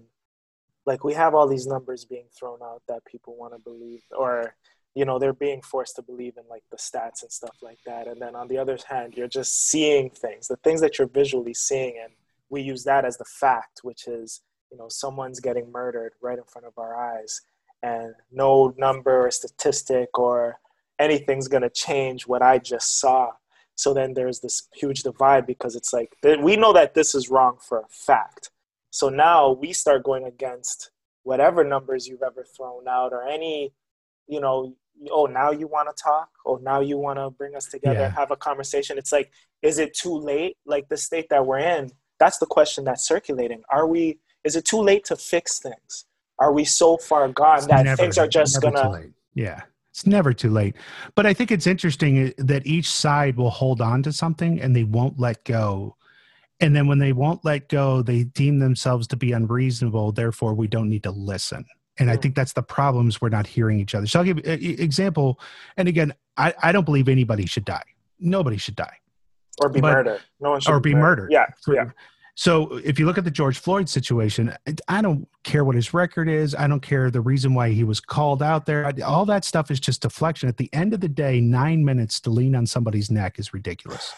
like 0.86 1.04
we 1.04 1.14
have 1.14 1.34
all 1.34 1.48
these 1.48 1.66
numbers 1.66 2.04
being 2.04 2.26
thrown 2.38 2.58
out 2.62 2.82
that 2.88 3.04
people 3.04 3.36
want 3.36 3.52
to 3.54 3.58
believe 3.58 4.02
or 4.16 4.54
you 4.94 5.04
know 5.04 5.18
they're 5.18 5.32
being 5.32 5.62
forced 5.62 5.96
to 5.96 6.02
believe 6.02 6.36
in 6.36 6.44
like 6.48 6.64
the 6.70 6.76
stats 6.76 7.22
and 7.22 7.32
stuff 7.32 7.56
like 7.62 7.78
that 7.86 8.06
and 8.06 8.20
then 8.20 8.34
on 8.34 8.48
the 8.48 8.58
other 8.58 8.76
hand 8.88 9.14
you're 9.16 9.28
just 9.28 9.68
seeing 9.68 10.10
things 10.10 10.48
the 10.48 10.56
things 10.56 10.80
that 10.80 10.98
you're 10.98 11.08
visually 11.08 11.54
seeing 11.54 11.94
and 12.02 12.12
we 12.50 12.60
use 12.60 12.84
that 12.84 13.04
as 13.04 13.16
the 13.16 13.24
fact 13.24 13.80
which 13.82 14.06
is 14.06 14.42
you 14.72 14.78
know 14.78 14.88
someone's 14.88 15.38
getting 15.38 15.70
murdered 15.70 16.14
right 16.22 16.38
in 16.38 16.44
front 16.44 16.66
of 16.66 16.72
our 16.78 16.96
eyes. 16.96 17.42
And 17.82 18.14
no 18.30 18.74
number 18.78 19.26
or 19.26 19.30
statistic 19.30 20.18
or 20.18 20.60
anything's 20.98 21.48
going 21.48 21.64
to 21.64 21.70
change 21.70 22.26
what 22.28 22.42
i 22.42 22.58
just 22.58 23.00
saw. 23.00 23.32
So 23.74 23.92
then 23.92 24.14
there's 24.14 24.40
this 24.40 24.68
huge 24.74 25.02
divide 25.02 25.46
because 25.46 25.74
it's 25.76 25.92
like 25.92 26.16
we 26.40 26.56
know 26.56 26.72
that 26.72 26.94
this 26.94 27.14
is 27.14 27.28
wrong 27.28 27.58
for 27.60 27.80
a 27.80 27.88
fact. 27.88 28.50
So 28.90 29.08
now 29.08 29.52
we 29.52 29.72
start 29.72 30.04
going 30.04 30.24
against 30.24 30.90
whatever 31.24 31.64
numbers 31.64 32.06
you've 32.06 32.22
ever 32.22 32.44
thrown 32.44 32.88
out 32.88 33.12
or 33.12 33.22
any 33.22 33.72
you 34.26 34.40
know 34.40 34.74
oh 35.10 35.26
now 35.26 35.50
you 35.50 35.66
want 35.66 35.88
to 35.94 36.02
talk? 36.02 36.30
Oh 36.46 36.56
now 36.62 36.80
you 36.80 36.96
want 36.98 37.18
to 37.18 37.30
bring 37.30 37.56
us 37.56 37.66
together 37.66 38.00
yeah. 38.00 38.10
have 38.10 38.30
a 38.30 38.36
conversation? 38.36 38.96
It's 38.96 39.12
like 39.12 39.32
is 39.60 39.78
it 39.78 39.94
too 39.94 40.16
late? 40.16 40.56
Like 40.64 40.88
the 40.88 40.96
state 40.96 41.28
that 41.30 41.44
we're 41.44 41.58
in 41.58 41.90
that's 42.22 42.38
the 42.38 42.46
question 42.46 42.84
that's 42.84 43.04
circulating. 43.04 43.62
Are 43.68 43.86
we 43.86 44.20
is 44.44 44.56
it 44.56 44.64
too 44.64 44.80
late 44.80 45.04
to 45.06 45.16
fix 45.16 45.60
things? 45.60 46.06
Are 46.38 46.52
we 46.52 46.64
so 46.64 46.96
far 46.96 47.28
gone 47.28 47.58
it's 47.58 47.66
that 47.66 47.84
never, 47.84 47.96
things 48.02 48.18
are 48.18 48.28
just 48.28 48.60
gonna? 48.60 49.04
Yeah, 49.34 49.62
it's 49.90 50.06
never 50.06 50.32
too 50.32 50.50
late. 50.50 50.76
But 51.14 51.26
I 51.26 51.34
think 51.34 51.50
it's 51.50 51.66
interesting 51.66 52.28
uh, 52.28 52.30
that 52.38 52.66
each 52.66 52.90
side 52.90 53.36
will 53.36 53.50
hold 53.50 53.80
on 53.80 54.02
to 54.04 54.12
something 54.12 54.60
and 54.60 54.74
they 54.74 54.84
won't 54.84 55.18
let 55.18 55.44
go. 55.44 55.96
And 56.60 56.74
then 56.74 56.86
when 56.86 56.98
they 56.98 57.12
won't 57.12 57.44
let 57.44 57.68
go, 57.68 58.02
they 58.02 58.24
deem 58.24 58.58
themselves 58.58 59.06
to 59.08 59.16
be 59.16 59.32
unreasonable. 59.32 60.12
Therefore, 60.12 60.54
we 60.54 60.68
don't 60.68 60.88
need 60.88 61.02
to 61.02 61.10
listen. 61.10 61.64
And 61.98 62.10
I 62.10 62.14
hmm. 62.14 62.20
think 62.20 62.34
that's 62.34 62.52
the 62.52 62.62
problems 62.62 63.20
we're 63.20 63.28
not 63.28 63.46
hearing 63.46 63.80
each 63.80 63.94
other. 63.94 64.06
So 64.06 64.20
I'll 64.20 64.24
give 64.24 64.38
an 64.38 64.62
example. 64.62 65.38
And 65.76 65.88
again, 65.88 66.14
I, 66.36 66.54
I 66.62 66.72
don't 66.72 66.84
believe 66.84 67.08
anybody 67.08 67.46
should 67.46 67.64
die. 67.64 67.82
Nobody 68.18 68.56
should 68.56 68.76
die. 68.76 68.96
Or 69.60 69.68
be 69.68 69.80
but, 69.80 69.92
murdered. 69.92 70.20
No 70.40 70.50
one 70.52 70.60
should 70.60 70.72
or 70.72 70.80
be 70.80 70.94
murdered. 70.94 71.30
murdered. 71.30 71.32
Yeah. 71.32 71.74
Yeah. 71.74 71.90
So 72.34 72.78
if 72.78 72.98
you 72.98 73.04
look 73.04 73.18
at 73.18 73.24
the 73.24 73.30
George 73.30 73.58
Floyd 73.58 73.88
situation, 73.88 74.54
I 74.88 75.02
don't 75.02 75.28
care 75.42 75.64
what 75.64 75.76
his 75.76 75.92
record 75.92 76.28
is. 76.28 76.54
I 76.54 76.66
don't 76.66 76.80
care 76.80 77.10
the 77.10 77.20
reason 77.20 77.54
why 77.54 77.70
he 77.70 77.84
was 77.84 78.00
called 78.00 78.42
out 78.42 78.64
there. 78.64 78.90
All 79.04 79.26
that 79.26 79.44
stuff 79.44 79.70
is 79.70 79.78
just 79.78 80.02
deflection. 80.02 80.48
At 80.48 80.56
the 80.56 80.70
end 80.72 80.94
of 80.94 81.00
the 81.00 81.08
day, 81.08 81.40
nine 81.40 81.84
minutes 81.84 82.20
to 82.20 82.30
lean 82.30 82.54
on 82.56 82.66
somebody's 82.66 83.10
neck 83.10 83.38
is 83.38 83.52
ridiculous. 83.52 84.14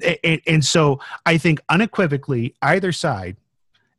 Yeah. 0.00 0.14
And, 0.24 0.40
and 0.46 0.64
so 0.64 1.00
I 1.26 1.36
think 1.36 1.60
unequivocally, 1.68 2.54
either 2.62 2.92
side, 2.92 3.36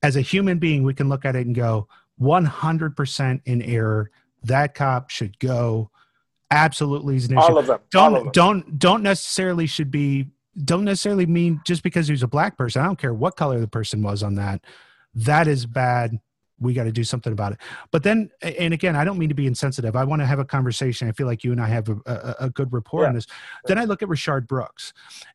as 0.02 0.16
a 0.16 0.22
human 0.22 0.58
being, 0.58 0.84
we 0.84 0.96
can 0.96 1.08
look 1.08 1.26
at 1.26 1.36
it 1.36 1.46
and 1.46 1.56
go 1.56 1.88
100% 2.20 3.42
in 3.46 3.62
error. 3.62 4.10
That 4.44 4.74
cop 4.74 5.12
should 5.12 5.38
go. 5.38 5.92
Absolutely, 6.52 7.20
all 7.36 7.58
of 7.58 7.68
them. 7.68 7.80
Don't 7.92 8.16
of 8.16 8.24
them. 8.26 8.32
don't 8.32 8.80
don't 8.80 9.04
necessarily 9.04 9.66
should 9.66 9.90
be 9.90 10.28
don't 10.64 10.86
necessarily 10.86 11.26
mean 11.26 11.62
just 11.66 11.84
because 11.84 12.08
he 12.08 12.14
was 12.14 12.24
a 12.24 12.28
black 12.28 12.58
person. 12.58 12.82
I 12.82 12.86
don't 12.86 13.00
care 13.00 13.14
what 13.14 13.36
color 13.36 13.60
the 13.60 13.68
person 13.68 14.02
was 14.02 14.24
on 14.24 14.36
that. 14.36 14.62
That 15.14 15.48
is 15.48 15.66
bad. 15.66 16.20
We 16.60 16.74
got 16.74 16.86
to 16.86 16.92
do 16.92 17.04
something 17.04 17.34
about 17.34 17.52
it. 17.52 17.58
But 17.92 18.04
then, 18.04 18.30
and 18.42 18.74
again, 18.74 18.96
I 18.96 19.04
don't 19.04 19.18
mean 19.18 19.28
to 19.28 19.36
be 19.36 19.46
insensitive. 19.46 19.96
I 19.96 20.06
want 20.06 20.22
to 20.22 20.26
have 20.26 20.40
a 20.40 20.46
conversation. 20.46 21.10
I 21.10 21.12
feel 21.12 21.28
like 21.28 21.44
you 21.44 21.52
and 21.52 21.60
I 21.60 21.68
have 21.68 21.90
a, 21.90 21.98
a, 22.06 22.36
a 22.46 22.50
good 22.50 22.72
rapport 22.72 23.02
yeah. 23.02 23.10
on 23.10 23.16
this. 23.16 23.28
Then 23.66 23.78
I 23.78 23.84
look 23.84 24.02
at 24.02 24.08
Rayshard 24.08 24.48
Brooks 24.48 24.94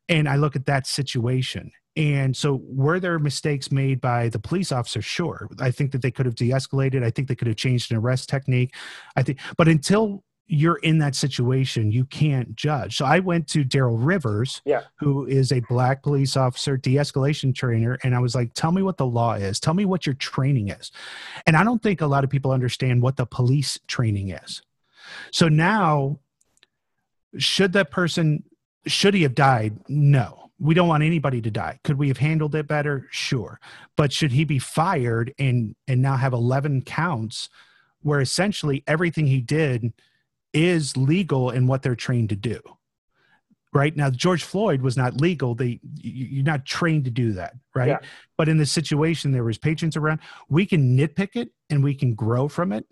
and 0.09 0.27
I 0.27 0.37
look 0.37 0.57
at 0.57 0.65
that 0.67 0.87
situation. 0.87 1.73
And 1.97 2.35
so, 2.35 2.63
were 2.65 3.01
there 3.01 3.19
mistakes 3.19 3.71
made 3.71 4.01
by 4.01 4.29
the 4.29 4.39
police 4.39 4.73
officer? 4.73 5.03
Sure. 5.03 5.49
I 5.59 5.71
think 5.71 5.91
that 5.93 6.03
they 6.03 6.11
could 6.11 6.25
have 6.25 6.37
de 6.37 6.51
escalated. 6.51 7.03
I 7.03 7.11
think 7.11 7.29
they 7.29 7.35
could 7.35 7.49
have 7.49 7.57
changed 7.57 7.91
an 7.91 7.99
arrest 7.99 8.29
technique. 8.29 8.75
I 9.17 9.23
think, 9.23 9.41
but 9.59 9.69
until 9.69 10.23
you're 10.53 10.79
in 10.79 10.99
that 10.99 11.15
situation, 11.15 11.93
you 11.93 12.05
can't 12.07 12.57
judge. 12.57 12.97
So 12.97 13.05
I 13.05 13.21
went 13.21 13.47
to 13.49 13.65
Daryl 13.65 13.97
Rivers, 13.97 14.61
yeah. 14.65 14.83
who 14.97 15.25
is 15.27 15.53
a 15.53 15.61
black 15.69 16.03
police 16.03 16.37
officer, 16.37 16.77
de-escalation 16.77 17.55
trainer, 17.55 17.99
and 18.03 18.17
I 18.17 18.19
was 18.19 18.35
like, 18.35 18.53
"Tell 18.55 18.73
me 18.73 18.83
what 18.83 18.97
the 18.97 19.07
law 19.07 19.35
is. 19.35 19.61
Tell 19.61 19.75
me 19.75 19.85
what 19.85 20.07
your 20.07 20.17
training 20.17 20.71
is." 20.71 20.91
And 21.47 21.57
I 21.57 21.63
don't 21.63 21.81
think 21.81 22.01
a 22.01 22.07
lot 22.07 22.25
of 22.25 22.31
people 22.31 22.51
understand 22.51 23.01
what 23.01 23.17
the 23.17 23.27
police 23.27 23.79
training 23.87 24.31
is. 24.31 24.63
So 25.31 25.49
now, 25.49 26.19
should 27.39 27.73
that 27.75 27.93
person 27.93 28.43
should 28.87 29.15
he 29.15 29.23
have 29.23 29.37
died? 29.37 29.79
No. 29.89 30.51
We 30.59 30.75
don't 30.75 30.89
want 30.89 31.05
anybody 31.05 31.41
to 31.43 31.51
die. 31.51 31.79
Could 31.85 31.97
we 31.97 32.09
have 32.09 32.19
handled 32.19 32.57
it 32.57 32.67
better? 32.67 33.07
Sure. 33.11 33.61
But 33.97 34.13
should 34.13 34.33
he 34.33 34.45
be 34.45 34.59
fired 34.59 35.33
and 35.39 35.77
and 35.87 36.03
now 36.03 36.17
have 36.17 36.33
11 36.33 36.83
counts 36.83 37.49
where 38.03 38.21
essentially 38.21 38.83
everything 38.89 39.27
he 39.29 39.41
did 39.41 39.93
is 40.53 40.97
legal 40.97 41.51
in 41.51 41.67
what 41.67 41.83
they're 41.83 41.95
trained 41.95 42.31
to 42.31 42.37
do. 42.37 42.61
Right? 43.73 43.97
Now 43.97 44.11
george 44.11 44.43
floyd 44.43 44.83
was 44.83 44.97
not 44.97 45.21
legal. 45.21 45.55
They 45.55 45.81
you're 45.95 46.45
not 46.45 46.67
trained 46.67 47.05
to 47.05 47.11
do 47.11 47.33
that 47.35 47.55
right? 47.75 47.89
Yeah. 47.89 47.99
but 48.37 48.49
in 48.49 48.57
the 48.59 48.67
situation 48.67 49.31
there 49.31 49.45
was 49.45 49.59
patrons 49.59 49.97
around. 49.97 50.21
We 50.49 50.67
can 50.67 50.97
nitpick 50.97 51.37
it 51.37 51.51
and 51.69 51.85
we 51.85 51.95
can 51.95 52.15
grow 52.15 52.49
from 52.49 52.73
it 52.73 52.87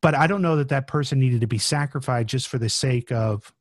but 0.00 0.14
i 0.14 0.26
don't 0.26 0.42
know 0.42 0.56
that 0.56 0.68
that 0.68 0.86
person 0.86 1.18
needed 1.20 1.40
to 1.40 1.46
be 1.46 1.58
sacrificed 1.58 2.26
just 2.28 2.48
for 2.48 2.58
the 2.58 2.68
sake 2.68 3.12
of 3.12 3.52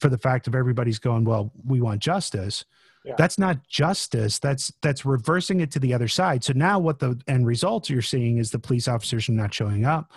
for 0.00 0.08
the 0.08 0.18
fact 0.18 0.46
of 0.46 0.54
everybody's 0.54 0.98
going 0.98 1.24
well 1.24 1.52
we 1.64 1.80
want 1.80 2.00
justice. 2.00 2.64
Yeah. 3.04 3.14
that's 3.16 3.38
not 3.38 3.68
justice. 3.68 4.40
That's 4.40 4.72
that's 4.82 5.04
reversing 5.04 5.60
it 5.60 5.70
to 5.72 5.78
the 5.78 5.94
other 5.94 6.08
side. 6.08 6.42
So 6.42 6.52
now 6.56 6.80
what 6.80 6.98
the 6.98 7.20
end 7.28 7.46
results 7.46 7.88
you're 7.88 8.02
seeing 8.02 8.38
is 8.38 8.50
the 8.50 8.58
police 8.58 8.88
officers 8.88 9.28
are 9.28 9.32
not 9.32 9.54
showing 9.54 9.84
up 9.84 10.10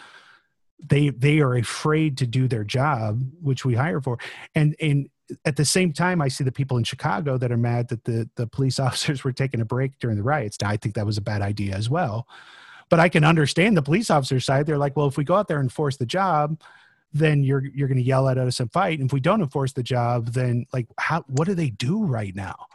they 0.85 1.09
they 1.09 1.39
are 1.39 1.55
afraid 1.55 2.17
to 2.17 2.27
do 2.27 2.47
their 2.47 2.63
job 2.63 3.21
which 3.41 3.65
we 3.65 3.75
hire 3.75 4.01
for. 4.01 4.17
And 4.55 4.75
and 4.79 5.09
at 5.45 5.55
the 5.55 5.65
same 5.65 5.93
time 5.93 6.23
i 6.23 6.27
see 6.27 6.43
the 6.43 6.51
people 6.51 6.77
in 6.77 6.83
chicago 6.83 7.37
that 7.37 7.51
are 7.51 7.57
mad 7.57 7.87
that 7.89 8.03
the 8.03 8.27
the 8.35 8.47
police 8.47 8.79
officers 8.85 9.23
were 9.23 9.31
taking 9.31 9.61
a 9.61 9.65
break 9.65 9.97
during 9.99 10.17
the 10.17 10.23
riots. 10.23 10.57
Now 10.61 10.69
i 10.69 10.77
think 10.77 10.95
that 10.95 11.05
was 11.05 11.17
a 11.17 11.21
bad 11.21 11.41
idea 11.41 11.75
as 11.75 11.89
well. 11.89 12.27
But 12.89 12.99
i 12.99 13.09
can 13.09 13.23
understand 13.23 13.77
the 13.77 13.81
police 13.81 14.09
officer 14.09 14.39
side. 14.39 14.65
They're 14.65 14.77
like 14.77 14.95
well 14.95 15.07
if 15.07 15.17
we 15.17 15.23
go 15.23 15.35
out 15.35 15.47
there 15.47 15.57
and 15.57 15.65
enforce 15.65 15.97
the 15.97 16.05
job 16.05 16.61
then 17.11 17.43
you're 17.43 17.65
you're 17.65 17.87
going 17.87 17.97
to 17.97 18.03
yell 18.03 18.29
at 18.29 18.37
us 18.37 18.59
and 18.59 18.71
fight. 18.71 18.99
And 18.99 19.09
if 19.09 19.13
we 19.13 19.19
don't 19.19 19.41
enforce 19.41 19.73
the 19.73 19.83
job 19.83 20.33
then 20.33 20.65
like 20.73 20.87
how 20.97 21.23
what 21.27 21.47
do 21.47 21.53
they 21.53 21.69
do 21.69 22.03
right 22.05 22.35
now? 22.35 22.67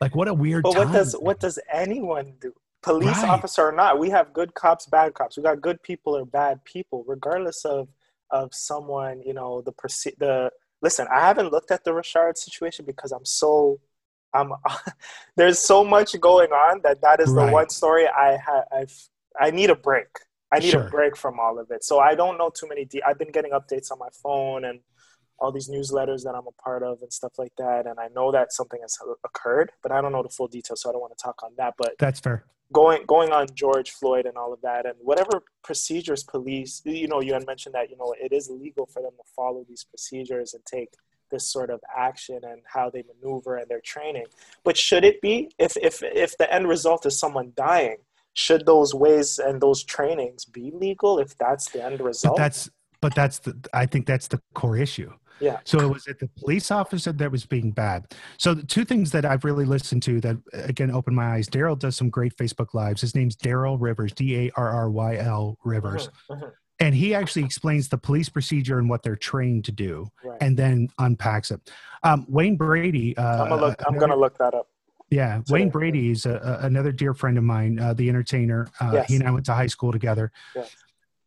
Like 0.00 0.16
what 0.16 0.28
a 0.28 0.34
weird 0.34 0.64
but 0.64 0.76
what 0.76 0.92
does 0.92 1.14
what 1.14 1.40
does 1.40 1.58
anyone 1.70 2.34
do 2.40 2.52
police 2.82 3.18
right. 3.18 3.30
officer 3.30 3.62
or 3.62 3.72
not. 3.72 3.98
We 3.98 4.10
have 4.10 4.32
good 4.32 4.54
cops, 4.54 4.86
bad 4.86 5.14
cops. 5.14 5.36
We 5.36 5.42
got 5.42 5.60
good 5.60 5.82
people 5.82 6.16
or 6.16 6.24
bad 6.24 6.64
people, 6.64 7.04
regardless 7.06 7.64
of 7.64 7.88
of 8.30 8.52
someone. 8.54 9.22
You 9.22 9.34
know 9.34 9.62
the 9.62 9.72
the. 10.18 10.50
Listen, 10.80 11.06
I 11.14 11.20
haven't 11.20 11.52
looked 11.52 11.70
at 11.70 11.84
the 11.84 11.92
Rayshard 11.92 12.36
situation 12.36 12.84
because 12.84 13.12
I'm 13.12 13.24
so. 13.24 13.80
I'm. 14.34 14.52
there's 15.36 15.58
so 15.58 15.84
much 15.84 16.18
going 16.20 16.50
on 16.50 16.80
that 16.82 17.00
that 17.02 17.20
is 17.20 17.30
right. 17.30 17.46
the 17.46 17.52
one 17.52 17.68
story 17.68 18.06
I 18.08 18.32
have. 18.32 18.64
I've. 18.72 19.08
I 19.40 19.50
need 19.50 19.70
a 19.70 19.76
break. 19.76 20.08
I 20.52 20.58
need 20.58 20.70
Sure. 20.70 20.86
a 20.86 20.90
break 20.90 21.16
from 21.16 21.40
all 21.40 21.58
of 21.58 21.70
it. 21.70 21.82
So 21.82 21.98
I 21.98 22.14
don't 22.14 22.36
know 22.36 22.50
too 22.50 22.68
many. 22.68 22.84
De- 22.84 23.02
I've 23.02 23.18
been 23.18 23.32
getting 23.32 23.52
updates 23.52 23.90
on 23.90 23.98
my 23.98 24.10
phone 24.22 24.66
and 24.66 24.80
all 25.42 25.50
these 25.50 25.68
newsletters 25.68 26.22
that 26.22 26.34
I'm 26.36 26.46
a 26.46 26.62
part 26.62 26.84
of 26.84 27.02
and 27.02 27.12
stuff 27.12 27.32
like 27.36 27.52
that. 27.58 27.86
And 27.86 27.98
I 27.98 28.06
know 28.14 28.30
that 28.30 28.52
something 28.52 28.80
has 28.80 28.96
occurred, 29.24 29.72
but 29.82 29.90
I 29.90 30.00
don't 30.00 30.12
know 30.12 30.22
the 30.22 30.28
full 30.28 30.46
details, 30.46 30.82
so 30.82 30.88
I 30.88 30.92
don't 30.92 31.00
want 31.00 31.18
to 31.18 31.22
talk 31.22 31.42
on 31.42 31.50
that. 31.58 31.74
But 31.76 31.96
That's 31.98 32.20
fair. 32.20 32.44
going 32.72 33.04
going 33.06 33.32
on 33.32 33.48
George 33.52 33.90
Floyd 33.90 34.24
and 34.24 34.36
all 34.36 34.52
of 34.52 34.60
that, 34.62 34.86
and 34.86 34.94
whatever 35.00 35.42
procedures 35.64 36.22
police, 36.22 36.80
you 36.84 37.08
know, 37.08 37.20
you 37.20 37.32
had 37.34 37.44
mentioned 37.44 37.74
that 37.74 37.90
you 37.90 37.96
know 37.96 38.14
it 38.20 38.32
is 38.32 38.48
legal 38.48 38.86
for 38.86 39.02
them 39.02 39.12
to 39.16 39.24
follow 39.34 39.66
these 39.68 39.84
procedures 39.84 40.54
and 40.54 40.64
take 40.64 40.90
this 41.32 41.50
sort 41.50 41.70
of 41.70 41.80
action 41.96 42.38
and 42.44 42.60
how 42.72 42.88
they 42.88 43.02
maneuver 43.02 43.56
and 43.56 43.68
their 43.68 43.80
training. 43.80 44.26
But 44.62 44.76
should 44.76 45.02
it 45.02 45.20
be 45.20 45.50
if 45.58 45.76
if 45.76 46.04
if 46.04 46.38
the 46.38 46.52
end 46.54 46.68
result 46.68 47.04
is 47.04 47.18
someone 47.18 47.52
dying? 47.56 47.96
Should 48.34 48.64
those 48.64 48.94
ways 48.94 49.38
and 49.38 49.60
those 49.60 49.82
trainings 49.82 50.46
be 50.46 50.70
legal 50.72 51.18
if 51.18 51.36
that's 51.36 51.68
the 51.70 51.84
end 51.84 52.00
result? 52.00 52.00
But 52.00 52.06
result? 52.06 52.36
that's 52.36 52.70
but 53.00 53.14
that's 53.16 53.38
the 53.40 53.56
I 53.74 53.86
think 53.86 54.06
that's 54.06 54.28
the 54.28 54.40
core 54.54 54.78
issue. 54.78 55.10
Yeah. 55.40 55.58
So 55.64 55.78
it 55.80 55.88
was 55.88 56.06
it 56.06 56.18
the 56.20 56.28
police 56.38 56.70
officer 56.70 57.12
that 57.12 57.30
was 57.30 57.44
being 57.44 57.72
bad. 57.72 58.14
So 58.38 58.54
the 58.54 58.62
two 58.62 58.84
things 58.84 59.10
that 59.12 59.24
I've 59.24 59.44
really 59.44 59.64
listened 59.64 60.02
to 60.04 60.20
that 60.20 60.36
again 60.52 60.90
opened 60.90 61.16
my 61.16 61.34
eyes. 61.34 61.48
Darryl 61.48 61.78
does 61.78 61.96
some 61.96 62.10
great 62.10 62.36
Facebook 62.36 62.74
lives. 62.74 63.00
His 63.00 63.14
name's 63.14 63.36
Darryl 63.36 63.76
Rivers, 63.80 64.12
D 64.12 64.36
A 64.46 64.50
R 64.56 64.70
R 64.70 64.90
Y 64.90 65.16
L 65.16 65.58
Rivers, 65.64 66.08
Mhm, 66.30 66.40
mhm, 66.42 66.52
and 66.80 66.94
he 66.94 67.14
actually 67.14 67.44
explains 67.44 67.88
the 67.88 67.98
police 67.98 68.28
procedure 68.28 68.78
and 68.78 68.88
what 68.88 69.02
they're 69.02 69.16
trained 69.16 69.64
to 69.64 69.72
do, 69.72 70.08
right. 70.24 70.38
and 70.40 70.56
then 70.56 70.88
unpacks 70.98 71.50
it. 71.50 71.60
Um, 72.04 72.24
Wayne 72.28 72.56
Brady. 72.56 73.16
Uh, 73.16 73.42
I'm 73.44 73.48
gonna 73.48 73.60
look. 73.60 73.82
I'm 73.86 73.98
gonna 73.98 74.16
look 74.16 74.38
that 74.38 74.54
up. 74.54 74.68
Yeah, 75.10 75.42
Wayne 75.50 75.68
Brady 75.68 76.10
is 76.10 76.24
a, 76.24 76.58
a, 76.62 76.66
another 76.66 76.90
dear 76.90 77.12
friend 77.12 77.36
of 77.36 77.44
mine, 77.44 77.78
uh, 77.78 77.92
the 77.92 78.08
entertainer. 78.08 78.68
Uh, 78.80 78.92
Yes. 78.94 79.08
He 79.08 79.16
and 79.16 79.28
I 79.28 79.30
went 79.30 79.44
to 79.46 79.52
high 79.54 79.66
school 79.66 79.92
together. 79.92 80.32
Yes. 80.54 80.74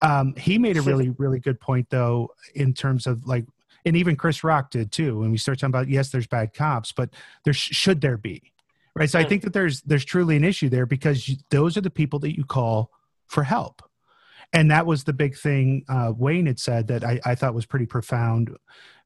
Um, 0.01 0.34
he 0.36 0.58
made 0.58 0.78
a 0.78 0.82
really, 0.82 1.10
really 1.12 1.39
good 1.39 1.60
point, 1.60 1.88
though, 1.91 2.32
in 2.56 2.74
terms 2.74 3.06
of 3.08 3.26
like, 3.28 3.45
and 3.86 3.95
even 3.95 4.15
Chris 4.15 4.43
Rock 4.43 4.71
did 4.71 4.91
too. 4.91 5.19
When 5.19 5.31
we 5.31 5.38
start 5.38 5.59
talking 5.59 5.71
about, 5.71 5.89
yes, 5.89 6.09
there's 6.09 6.27
bad 6.27 6.53
cops, 6.53 6.91
but 6.91 7.11
there 7.43 7.53
sh- 7.53 7.75
should 7.75 8.01
there 8.01 8.17
be, 8.17 8.51
right? 8.95 9.09
So 9.09 9.19
I 9.19 9.23
think 9.23 9.43
that 9.43 9.53
there's 9.53 9.81
there's 9.81 10.05
truly 10.05 10.36
an 10.36 10.43
issue 10.43 10.69
there 10.69 10.86
because 10.86 11.27
you, 11.29 11.38
those 11.49 11.77
are 11.77 11.81
the 11.81 11.89
people 11.89 12.19
that 12.19 12.36
you 12.36 12.45
call 12.45 12.91
for 13.27 13.43
help, 13.43 13.81
and 14.53 14.71
that 14.71 14.86
was 14.86 15.03
the 15.03 15.13
big 15.13 15.38
thing 15.38 15.83
uh, 15.88 16.13
Wayne 16.15 16.45
had 16.45 16.59
said 16.59 16.88
that 16.88 17.03
I, 17.03 17.19
I 17.25 17.36
thought 17.36 17.53
was 17.53 17.65
pretty 17.65 17.86
profound. 17.86 18.55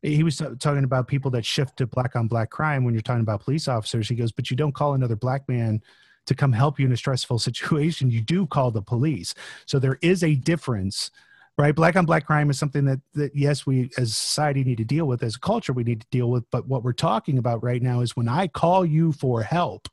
He 0.02 0.24
was 0.24 0.38
t- 0.38 0.46
talking 0.60 0.84
about 0.84 1.08
people 1.08 1.32
that 1.32 1.46
shift 1.46 1.78
to 1.78 1.88
black 1.88 2.16
on 2.16 2.28
black 2.28 2.50
crime 2.50 2.84
when 2.84 2.94
you're 2.94 3.02
talking 3.02 3.22
about 3.22 3.44
police 3.44 3.68
officers. 3.68 4.08
He 4.08 4.16
goes, 4.16 4.32
but 4.32 4.50
you 4.50 4.56
don't 4.56 4.74
call 4.74 4.94
another 4.94 5.16
black 5.16 5.48
man 5.50 5.82
to 6.26 6.36
come 6.36 6.54
help 6.54 6.80
you 6.80 6.86
in 6.86 6.92
a 6.92 6.98
stressful 6.98 7.40
situation. 7.50 8.10
You 8.10 8.22
do 8.22 8.48
call 8.48 8.72
the 8.72 8.82
police. 8.82 9.34
So 9.66 9.80
there 9.80 10.00
is 10.02 10.24
a 10.24 10.36
difference, 10.36 11.12
right? 11.60 11.76
Black 11.76 11.96
on 11.98 12.06
black 12.06 12.26
crime 12.26 12.50
is 12.50 12.58
something 12.58 12.86
that, 12.86 13.02
that 13.14 13.36
yes, 13.36 13.66
we 13.66 13.92
as 13.98 14.16
society 14.16 14.64
need 14.64 14.78
to 14.78 14.86
deal 14.86 15.06
with, 15.06 15.22
as 15.22 15.36
a 15.36 15.40
culture 15.40 15.74
we 15.74 15.84
need 15.84 16.02
to 16.02 16.08
deal 16.10 16.32
with. 16.32 16.50
But 16.52 16.68
what 16.68 16.84
we're 16.84 16.94
talking 16.94 17.38
about 17.38 17.62
right 17.62 17.82
now 17.82 18.00
is 18.00 18.16
when 18.16 18.30
I 18.30 18.48
call 18.48 18.86
you 18.86 19.12
for 19.12 19.44
help, 19.44 19.90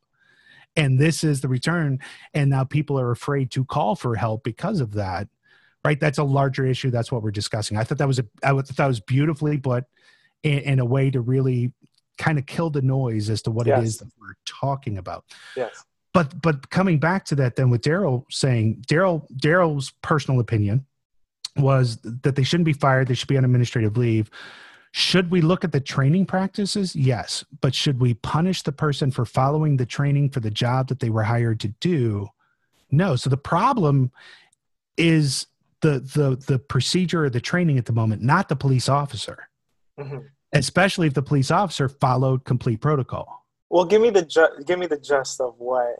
and 0.76 0.98
this 0.98 1.24
is 1.24 1.40
the 1.40 1.48
return, 1.48 1.98
and 2.32 2.48
now 2.48 2.62
people 2.64 2.98
are 3.00 3.10
afraid 3.10 3.50
to 3.50 3.64
call 3.64 3.96
for 3.96 4.14
help 4.14 4.44
because 4.44 4.80
of 4.80 4.92
that. 4.94 5.28
Right, 5.84 6.00
that's 6.00 6.18
a 6.18 6.24
larger 6.24 6.66
issue. 6.66 6.90
That's 6.90 7.12
what 7.12 7.22
we're 7.22 7.30
discussing. 7.30 7.76
I 7.76 7.84
thought 7.84 7.98
that 7.98 8.08
was 8.08 8.18
a, 8.18 8.26
I 8.42 8.50
thought 8.50 8.76
that 8.76 8.86
was 8.86 8.98
beautifully, 8.98 9.56
but 9.56 9.84
in, 10.42 10.58
in 10.60 10.78
a 10.80 10.84
way 10.84 11.10
to 11.10 11.20
really 11.20 11.72
kind 12.18 12.38
of 12.38 12.46
kill 12.46 12.70
the 12.70 12.82
noise 12.82 13.28
as 13.30 13.42
to 13.42 13.50
what 13.50 13.66
it 13.66 13.70
Yes. 13.70 13.84
is 13.84 13.98
that 13.98 14.08
we're 14.18 14.34
talking 14.46 14.98
about 14.98 15.24
Yes. 15.56 15.84
but 16.14 16.40
but 16.40 16.70
coming 16.70 16.98
back 16.98 17.24
to 17.26 17.34
that 17.34 17.56
then 17.56 17.68
with 17.68 17.82
darryl 17.82 18.24
saying 18.30 18.82
darryl 18.88 19.26
darryl's 19.36 19.92
personal 20.02 20.40
opinion 20.40 20.86
was 21.58 21.98
that 22.02 22.36
they 22.36 22.42
shouldn't 22.42 22.64
be 22.66 22.72
fired. 22.72 23.08
They 23.08 23.14
should 23.14 23.28
be 23.28 23.36
on 23.36 23.44
administrative 23.44 23.96
leave. 23.96 24.30
Should 24.92 25.30
we 25.30 25.40
look 25.42 25.64
at 25.64 25.72
the 25.72 25.80
training 25.80 26.26
practices? 26.26 26.96
Yes. 26.96 27.44
But 27.60 27.74
should 27.74 28.00
we 28.00 28.14
punish 28.14 28.62
the 28.62 28.72
person 28.72 29.10
for 29.10 29.24
following 29.24 29.76
the 29.76 29.86
training 29.86 30.30
for 30.30 30.40
the 30.40 30.50
job 30.50 30.88
that 30.88 31.00
they 31.00 31.10
were 31.10 31.22
hired 31.24 31.60
to 31.60 31.68
do? 31.80 32.28
No. 32.90 33.16
So 33.16 33.28
the 33.28 33.36
problem 33.36 34.10
is 34.96 35.46
the 35.82 36.00
the 36.00 36.36
the 36.46 36.58
procedure 36.58 37.24
or 37.24 37.30
the 37.30 37.40
training 37.40 37.76
at 37.76 37.84
the 37.84 37.92
moment 37.92 38.22
not 38.22 38.48
the 38.48 38.56
police 38.56 38.88
officer 38.88 39.46
Mhm. 40.00 40.24
especially 40.54 41.06
if 41.06 41.12
the 41.12 41.22
police 41.22 41.50
officer 41.50 41.86
followed 41.90 42.44
complete 42.44 42.80
protocol. 42.80 43.44
Well, 43.68 43.84
give 43.84 44.00
me 44.00 44.08
the 44.08 44.22
ju- 44.24 44.62
give 44.66 44.78
me 44.78 44.86
the 44.86 44.98
gist 44.98 45.38
of 45.40 45.54
what 45.58 45.96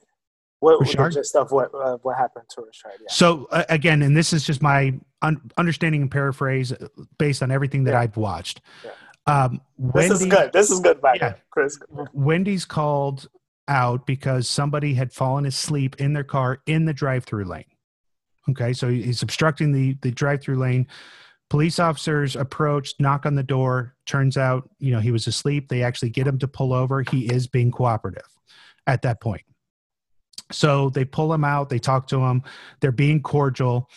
what 0.61 0.79
the 0.79 0.85
Richard? 0.87 1.13
gist 1.13 1.37
of 1.37 1.53
what 1.53 1.71
uh, 1.75 1.97
what 2.03 2.17
happened 2.17 2.47
to 2.51 2.63
Richard. 2.63 2.93
Yeah. 3.01 3.07
So 3.09 3.47
uh, 3.51 3.65
again, 3.69 4.03
and 4.03 4.17
this 4.17 4.33
is 4.33 4.45
just 4.45 4.63
my 4.63 4.95
un- 5.23 5.41
understanding 5.57 6.03
and 6.03 6.11
paraphrase 6.11 6.73
uh, 6.73 6.89
based 7.19 7.43
on 7.43 7.51
everything 7.51 7.85
that 7.85 7.93
Yeah. 7.93 8.01
I've 8.01 8.17
watched. 8.17 8.61
Yeah. 8.85 8.91
Um, 9.29 9.61
This 9.79 10.11
is 10.11 10.25
good. 10.27 10.53
This 10.53 10.71
is 10.71 10.81
good 10.81 11.01
back 11.03 11.19
Yeah. 11.21 11.35
Chris. 11.51 11.79
Wendy's 12.13 12.65
called 12.65 13.29
out 13.69 14.07
because 14.07 14.49
somebody 14.49 14.95
had 14.95 15.13
fallen 15.13 15.45
asleep 15.47 15.97
in 15.99 16.13
their 16.13 16.23
car 16.25 16.61
in 16.67 16.85
the 16.85 16.93
drive-through 16.93 17.45
lane. 17.45 17.65
Okay, 18.49 18.73
so 18.73 18.89
he's 18.89 19.23
obstructing 19.23 19.73
the 19.73 19.97
the 20.03 20.13
drive-through 20.13 20.57
lane. 20.57 20.87
Police 21.51 21.79
officers 21.79 22.35
approach, 22.37 22.95
knock 23.01 23.27
on 23.27 23.35
the 23.35 23.43
door. 23.43 23.95
Turns 24.07 24.37
out, 24.37 24.69
you 24.79 24.91
know, 24.93 25.01
he 25.01 25.11
was 25.13 25.27
asleep. 25.27 25.69
They 25.69 25.83
actually 25.83 26.11
get 26.11 26.27
him 26.27 26.39
to 26.39 26.49
pull 26.49 26.73
over. 26.73 27.03
He 27.03 27.27
is 27.27 27.47
being 27.47 27.71
cooperative 27.73 28.27
at 28.87 29.03
that 29.03 29.21
point. 29.21 29.43
So 30.53 30.91
they 30.91 31.05
pull 31.05 31.33
him 31.33 31.45
out. 31.45 31.69
They 31.69 31.79
talk 31.79 32.07
to 32.09 32.19
him. 32.25 32.43
They're 32.81 32.93
being 32.93 33.23
cordial. 33.23 33.91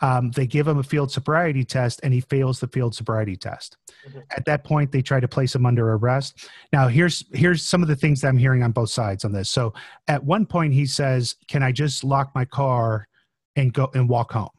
Um, 0.00 0.32
they 0.32 0.46
give 0.46 0.68
him 0.68 0.78
a 0.78 0.82
field 0.82 1.10
sobriety 1.10 1.64
test, 1.64 2.00
and 2.02 2.12
he 2.12 2.20
fails 2.20 2.60
the 2.60 2.66
field 2.68 2.94
sobriety 2.94 3.36
test. 3.36 3.78
Mhm. 4.06 4.22
At 4.36 4.44
that 4.44 4.64
point, 4.64 4.92
they 4.92 5.00
try 5.00 5.18
to 5.18 5.28
place 5.28 5.54
him 5.54 5.64
under 5.64 5.94
arrest. 5.94 6.46
Now, 6.72 6.88
here's 6.88 7.24
here's 7.32 7.62
some 7.62 7.80
of 7.80 7.88
the 7.88 7.96
things 7.96 8.20
that 8.20 8.28
I'm 8.28 8.36
hearing 8.36 8.62
on 8.62 8.72
both 8.72 8.90
sides 8.90 9.24
on 9.24 9.32
this. 9.32 9.48
So, 9.48 9.72
at 10.08 10.22
one 10.22 10.44
point, 10.44 10.74
he 10.74 10.84
says, 10.84 11.36
"Can 11.48 11.62
I 11.62 11.72
just 11.72 12.04
lock 12.04 12.34
my 12.34 12.44
car 12.44 13.08
and 13.56 13.72
go 13.72 13.90
and 13.94 14.08
walk 14.08 14.32
home?" 14.32 14.50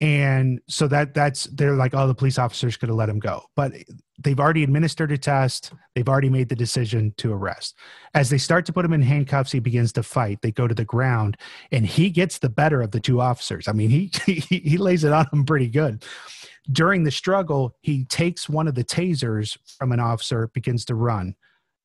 And 0.00 0.60
so 0.68 0.86
that 0.88 1.12
that's 1.12 1.44
they're 1.44 1.74
like, 1.74 1.92
"Oh, 1.92 2.06
the 2.06 2.14
police 2.14 2.38
officers 2.38 2.76
could 2.76 2.88
have 2.88 2.96
let 2.96 3.08
him 3.08 3.18
go," 3.18 3.42
but 3.56 3.72
they've 4.16 4.38
already 4.38 4.62
administered 4.62 5.10
a 5.10 5.18
test. 5.18 5.72
They've 5.94 6.08
already 6.08 6.30
made 6.30 6.48
the 6.48 6.54
decision 6.54 7.14
to 7.16 7.32
arrest. 7.32 7.76
As 8.14 8.30
they 8.30 8.38
start 8.38 8.64
to 8.66 8.72
put 8.72 8.84
him 8.84 8.92
in 8.92 9.02
handcuffs, 9.02 9.50
he 9.50 9.58
begins 9.58 9.92
to 9.94 10.04
fight. 10.04 10.40
They 10.40 10.52
go 10.52 10.68
to 10.68 10.74
the 10.74 10.84
ground, 10.84 11.36
and 11.72 11.84
he 11.84 12.10
gets 12.10 12.38
the 12.38 12.48
better 12.48 12.80
of 12.80 12.92
the 12.92 13.00
two 13.00 13.20
officers. 13.20 13.66
I 13.66 13.72
mean, 13.72 13.90
he 13.90 14.12
he, 14.24 14.58
he 14.60 14.76
lays 14.76 15.02
it 15.02 15.12
on 15.12 15.26
him 15.32 15.44
pretty 15.44 15.68
good. 15.68 16.04
During 16.70 17.02
the 17.02 17.10
struggle, 17.10 17.74
he 17.80 18.04
takes 18.04 18.48
one 18.48 18.68
of 18.68 18.76
the 18.76 18.84
tasers 18.84 19.56
from 19.78 19.90
an 19.90 20.00
officer, 20.00 20.48
begins 20.48 20.84
to 20.86 20.94
run. 20.94 21.34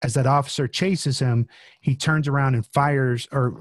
As 0.04 0.14
that 0.16 0.28
officer 0.28 0.68
chases 0.68 1.18
him, 1.20 1.47
he 1.80 1.95
turns 1.95 2.28
around 2.28 2.56
and 2.56 2.66
fires, 2.74 3.26
or 3.32 3.58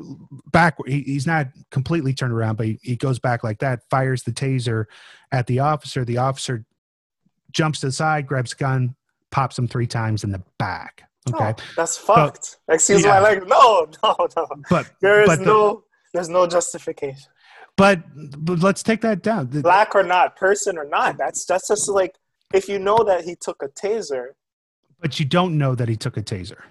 back. 0.50 0.76
He, 0.86 1.02
he's 1.02 1.26
not 1.26 1.46
completely 1.70 2.12
turned 2.12 2.32
around, 2.32 2.56
but 2.56 2.66
he, 2.66 2.78
he 2.82 2.96
goes 2.96 3.20
back 3.20 3.44
like 3.44 3.60
that, 3.60 3.80
fires 3.90 4.24
the 4.24 4.32
taser 4.32 4.86
at 5.30 5.46
the 5.46 5.60
officer. 5.60 6.04
The 6.04 6.18
officer 6.18 6.64
jumps 7.52 7.78
to 7.80 7.86
the 7.86 7.92
side, 7.92 8.26
grabs 8.26 8.52
a 8.54 8.56
gun, 8.56 8.96
pops 9.30 9.56
him 9.56 9.68
three 9.68 9.86
times 9.86 10.24
in 10.24 10.32
the 10.32 10.42
back. 10.58 11.04
Oh, 11.32 11.36
okay, 11.36 11.54
Oh, 11.56 11.64
that's 11.76 11.96
fucked. 11.96 12.56
Excuse 12.68 13.04
yeah. 13.04 13.10
my 13.10 13.20
language. 13.20 13.48
No, 13.48 13.88
no, 14.02 14.16
no. 14.36 14.46
but 14.68 14.90
There 15.00 15.22
is 15.22 15.28
but 15.28 15.38
the- 15.38 15.44
no 15.46 15.84
there's 16.12 16.28
no 16.28 16.46
justification. 16.48 17.30
but 17.76 18.02
but 18.36 18.58
let's 18.58 18.82
take 18.82 19.00
that 19.02 19.22
down. 19.22 19.46
Black 19.46 19.94
or 19.94 20.02
not, 20.02 20.34
person 20.34 20.76
or 20.76 20.84
not. 20.88 21.16
That's 21.18 21.44
that's 21.44 21.68
just 21.68 21.88
like 21.88 22.16
if 22.52 22.68
you 22.68 22.80
know 22.80 22.98
that 23.06 23.22
he 23.24 23.36
took 23.40 23.62
a 23.62 23.68
taser. 23.68 24.30
But 25.02 25.20
you 25.20 25.26
don't 25.26 25.58
know 25.58 25.74
that 25.74 25.88
he 25.88 25.96
took 25.96 26.16
a 26.16 26.22
taser. 26.22 26.62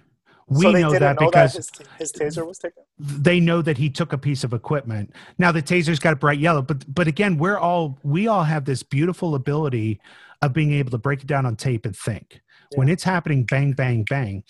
We 0.47 0.63
so 0.63 0.71
know 0.71 0.91
that 0.91 1.19
know 1.19 1.27
because 1.27 1.53
that 1.53 1.87
his, 1.97 2.11
his 2.11 2.13
taser 2.13 2.45
was 2.45 2.57
taken. 2.57 2.83
they 2.99 3.39
know 3.39 3.61
that 3.61 3.77
he 3.77 3.89
took 3.89 4.11
a 4.11 4.17
piece 4.17 4.43
of 4.43 4.51
equipment. 4.51 5.13
Now 5.37 5.51
the 5.51 5.61
taser's 5.61 5.99
got 5.99 6.19
bright 6.19 6.39
yellow, 6.39 6.61
but 6.61 6.93
but 6.93 7.07
again, 7.07 7.37
we're 7.37 7.57
all 7.57 7.97
we 8.03 8.27
all 8.27 8.43
have 8.43 8.65
this 8.65 8.83
beautiful 8.83 9.35
ability 9.35 10.01
of 10.41 10.51
being 10.53 10.73
able 10.73 10.91
to 10.91 10.97
break 10.97 11.21
it 11.21 11.27
down 11.27 11.45
on 11.45 11.55
tape 11.55 11.85
and 11.85 11.95
think. 11.95 12.41
When 12.75 12.87
it's 12.89 13.03
happening, 13.03 13.43
bang, 13.43 13.73
bang, 13.73 14.03
bang. 14.03 14.43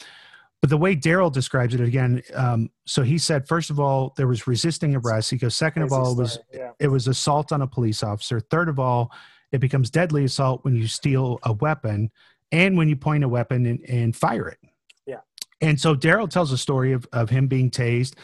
But 0.62 0.70
the 0.70 0.78
way 0.78 0.96
Darryl 0.96 1.32
describes 1.34 1.74
it 1.74 1.82
again, 1.82 2.22
um, 2.36 2.70
so 2.86 3.02
he 3.02 3.18
said, 3.18 3.48
first 3.48 3.72
of 3.72 3.80
all, 3.80 4.14
there 4.16 4.28
was 4.28 4.46
resisting 4.46 4.96
arrest. 4.96 5.32
He 5.32 5.38
goes, 5.38 5.56
second 5.56 5.82
of 5.82 5.92
all, 5.92 6.12
it 6.12 6.18
was 6.18 6.38
yeah. 6.54 6.72
it 6.80 6.88
was 6.88 7.08
assault 7.08 7.52
on 7.52 7.64
a 7.64 7.68
police 7.68 8.04
officer. 8.04 8.40
Third 8.40 8.70
of 8.70 8.80
all, 8.80 9.12
it 9.52 9.60
becomes 9.60 9.90
deadly 9.90 10.24
assault 10.24 10.64
when 10.64 10.76
you 10.76 10.88
steal 10.88 11.40
a 11.44 11.54
weapon 11.54 12.12
and 12.52 12.78
when 12.78 12.90
you 12.90 12.96
point 12.96 13.24
a 13.24 13.30
weapon 13.30 13.66
and, 13.66 13.82
and 13.90 14.16
fire 14.16 14.48
it. 14.48 14.60
Yeah. 15.06 15.22
And 15.62 15.80
so 15.80 15.96
Darryl 15.96 16.30
tells 16.30 16.52
a 16.52 16.58
story 16.58 16.94
of, 16.94 17.08
of 17.14 17.30
him 17.30 17.48
being 17.48 17.70
tased 17.70 18.16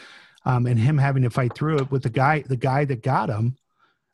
um, 0.46 0.66
and 0.66 0.80
him 0.80 0.98
having 0.98 1.24
to 1.24 1.30
fight 1.30 1.56
through 1.56 1.78
it 1.78 1.92
with 1.92 2.04
the 2.04 2.10
guy, 2.10 2.44
the 2.48 2.58
guy 2.58 2.86
that 2.86 3.04
got 3.04 3.30
him 3.30 3.58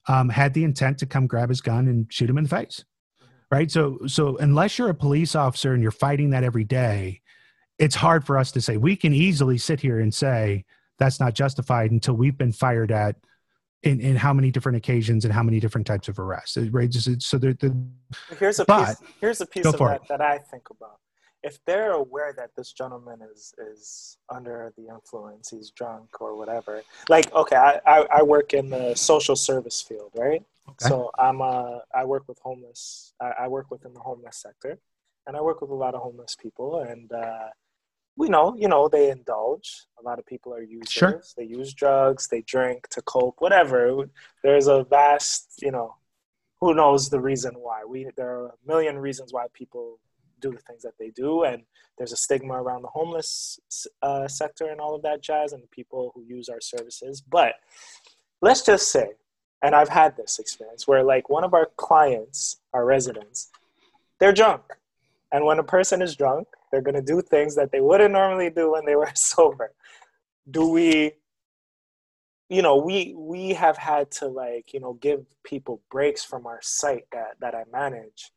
um, 0.07 0.29
had 0.29 0.53
the 0.53 0.63
intent 0.63 0.97
to 0.99 1.05
come 1.05 1.27
grab 1.27 1.49
his 1.49 1.61
gun 1.61 1.87
and 1.87 2.11
shoot 2.11 2.29
him 2.29 2.37
in 2.37 2.43
the 2.43 2.49
face. 2.49 2.83
Right. 3.51 3.69
So, 3.69 3.99
so 4.07 4.37
unless 4.37 4.79
you're 4.79 4.89
a 4.89 4.95
police 4.95 5.35
officer 5.35 5.73
and 5.73 5.81
you're 5.83 5.91
fighting 5.91 6.31
that 6.31 6.43
every 6.43 6.63
day, 6.63 7.21
it's 7.77 7.95
hard 7.95 8.25
for 8.25 8.37
us 8.37 8.51
to 8.53 8.61
say 8.61 8.77
we 8.77 8.95
can 8.95 9.13
easily 9.13 9.57
sit 9.57 9.79
here 9.79 9.99
and 9.99 10.13
say 10.13 10.65
that's 10.97 11.19
not 11.19 11.33
justified 11.33 11.91
until 11.91 12.15
we've 12.15 12.37
been 12.37 12.51
fired 12.51 12.91
at 12.91 13.15
in, 13.83 13.99
in 13.99 14.15
how 14.15 14.33
many 14.33 14.49
different 14.49 14.77
occasions 14.77 15.25
and 15.25 15.33
how 15.33 15.43
many 15.43 15.59
different 15.59 15.85
types 15.85 16.07
of 16.07 16.17
arrests. 16.19 16.57
Right? 16.57 16.89
Just, 16.89 17.21
so 17.21 17.37
the, 17.37 17.53
the 17.53 17.75
Here's 18.39 18.59
a 18.59 18.65
But- 18.65 18.87
piece. 18.87 19.09
Here's 19.21 19.41
a 19.41 19.45
piece 19.45 19.65
of 19.65 19.77
that 19.77 20.01
it. 20.01 20.07
that 20.09 20.21
I 20.21 20.37
think 20.37 20.69
about. 20.69 20.97
If 21.43 21.59
they're 21.65 21.91
aware 21.91 22.33
that 22.37 22.51
this 22.55 22.71
gentleman 22.71 23.19
is 23.33 23.53
is 23.57 24.17
under 24.29 24.73
the 24.77 24.87
influence, 24.87 25.49
he's 25.49 25.71
drunk 25.71 26.21
or 26.21 26.37
whatever. 26.37 26.83
Like, 27.09 27.33
okay, 27.33 27.57
I, 27.57 27.81
I, 27.85 28.07
I 28.19 28.23
work 28.23 28.53
in 28.53 28.69
the 28.69 28.95
social 28.95 29.35
service 29.35 29.81
field, 29.81 30.11
right? 30.15 30.41
Okay. 30.69 30.87
So 30.87 31.11
I'm 31.19 31.41
a, 31.41 31.81
I 31.93 32.05
work 32.05 32.23
with 32.29 32.39
homeless. 32.41 33.13
I, 33.19 33.33
I 33.41 33.47
work 33.49 33.69
within 33.71 33.93
the 33.93 33.99
homeless 33.99 34.37
sector, 34.37 34.79
and 35.27 35.35
I 35.35 35.41
work 35.41 35.59
with 35.59 35.69
a 35.69 35.75
lot 35.75 35.95
of 35.95 36.01
homeless 36.01 36.37
people, 36.41 36.79
and 36.79 37.11
uh, 37.11 37.49
we 38.15 38.29
know, 38.29 38.55
you 38.57 38.67
know, 38.67 38.87
they 38.87 39.09
indulge. 39.09 39.85
A 39.99 40.03
lot 40.03 40.19
of 40.19 40.25
people 40.25 40.53
are 40.53 40.61
users. 40.61 40.91
Sure. 40.91 41.21
They 41.35 41.45
use 41.45 41.73
drugs. 41.73 42.27
They 42.27 42.41
drink 42.41 42.87
to 42.89 43.01
cope. 43.01 43.35
Whatever. 43.39 44.09
There's 44.43 44.67
a 44.67 44.83
vast, 44.83 45.59
you 45.61 45.71
know, 45.71 45.95
who 46.59 46.73
knows 46.73 47.09
the 47.09 47.19
reason 47.19 47.53
why. 47.55 47.83
We 47.85 48.09
there 48.15 48.29
are 48.29 48.47
a 48.47 48.67
million 48.67 48.97
reasons 48.97 49.33
why 49.33 49.47
people 49.53 49.99
do 50.39 50.51
the 50.51 50.59
things 50.59 50.83
that 50.83 50.97
they 50.99 51.09
do, 51.09 51.43
and 51.43 51.63
there's 51.97 52.11
a 52.11 52.17
stigma 52.17 52.53
around 52.53 52.83
the 52.83 52.87
homeless 52.89 53.59
uh, 54.01 54.27
sector 54.27 54.67
and 54.67 54.79
all 54.79 54.95
of 54.95 55.01
that 55.03 55.21
jazz, 55.21 55.53
and 55.53 55.63
the 55.63 55.67
people 55.67 56.11
who 56.13 56.23
use 56.23 56.49
our 56.49 56.61
services. 56.61 57.21
But 57.21 57.55
let's 58.41 58.61
just 58.61 58.91
say, 58.91 59.09
and 59.61 59.73
I've 59.73 59.89
had 59.89 60.15
this 60.15 60.39
experience 60.39 60.87
where 60.87 61.03
like 61.03 61.29
one 61.29 61.43
of 61.43 61.53
our 61.53 61.69
clients, 61.77 62.57
our 62.73 62.85
residents, 62.85 63.49
they're 64.19 64.33
drunk, 64.33 64.63
and 65.31 65.45
when 65.45 65.59
a 65.59 65.63
person 65.63 66.01
is 66.01 66.15
drunk, 66.15 66.47
they're 66.73 66.81
gonna 66.81 67.03
do 67.03 67.21
things 67.21 67.53
that 67.55 67.71
they 67.71 67.81
wouldn't 67.81 68.13
normally 68.13 68.49
do 68.49 68.71
when 68.71 68.83
they 68.83 68.95
were 69.01 69.11
sober. 69.13 69.71
Do 70.49 70.69
we 70.69 71.13
you 72.49 72.61
know 72.61 72.75
we 72.77 73.13
we 73.15 73.53
have 73.53 73.77
had 73.77 74.09
to 74.11 74.27
like 74.27 74.73
you 74.73 74.79
know 74.79 74.93
give 74.93 75.25
people 75.43 75.81
breaks 75.91 76.23
from 76.23 76.45
our 76.45 76.59
site 76.61 77.05
that 77.11 77.31
that 77.39 77.55
i 77.55 77.63
manage 77.71 78.31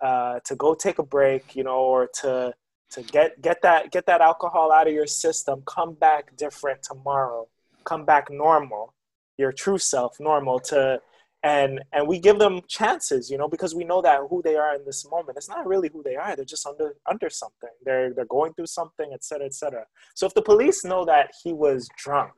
uh 0.00 0.40
to 0.44 0.56
go 0.56 0.74
take 0.74 0.98
a 0.98 1.02
break 1.02 1.54
you 1.54 1.62
know 1.62 1.76
or 1.76 2.08
to 2.08 2.52
to 2.90 3.02
get 3.02 3.40
get 3.42 3.60
that 3.62 3.92
get 3.92 4.06
that 4.06 4.20
alcohol 4.20 4.72
out 4.72 4.88
of 4.88 4.94
your 4.94 5.06
system 5.06 5.62
come 5.66 5.92
back 5.92 6.34
different 6.36 6.82
tomorrow 6.82 7.46
come 7.84 8.04
back 8.04 8.30
normal 8.30 8.94
your 9.36 9.52
true 9.52 9.78
self 9.78 10.18
normal 10.18 10.58
to 10.58 11.00
and 11.44 11.84
and 11.92 12.08
we 12.08 12.18
give 12.18 12.38
them 12.38 12.60
chances 12.66 13.30
you 13.30 13.36
know 13.38 13.48
because 13.48 13.74
we 13.74 13.84
know 13.84 14.00
that 14.02 14.18
who 14.30 14.42
they 14.42 14.56
are 14.56 14.74
in 14.74 14.84
this 14.84 15.06
moment. 15.08 15.36
It's 15.36 15.48
not 15.48 15.66
really 15.66 15.90
who 15.92 16.02
they 16.02 16.16
are. 16.16 16.34
They're 16.34 16.44
just 16.56 16.66
under 16.66 16.96
under 17.08 17.30
something. 17.30 17.74
They're 17.84 18.12
they're 18.14 18.24
going 18.38 18.54
through 18.54 18.66
something 18.66 19.10
et 19.12 19.22
cetera 19.22 19.46
et 19.46 19.54
cetera. 19.54 19.84
So 20.14 20.26
if 20.26 20.34
the 20.34 20.42
police 20.42 20.84
know 20.84 21.04
that 21.04 21.26
he 21.42 21.52
was 21.52 21.88
drunk 21.96 22.32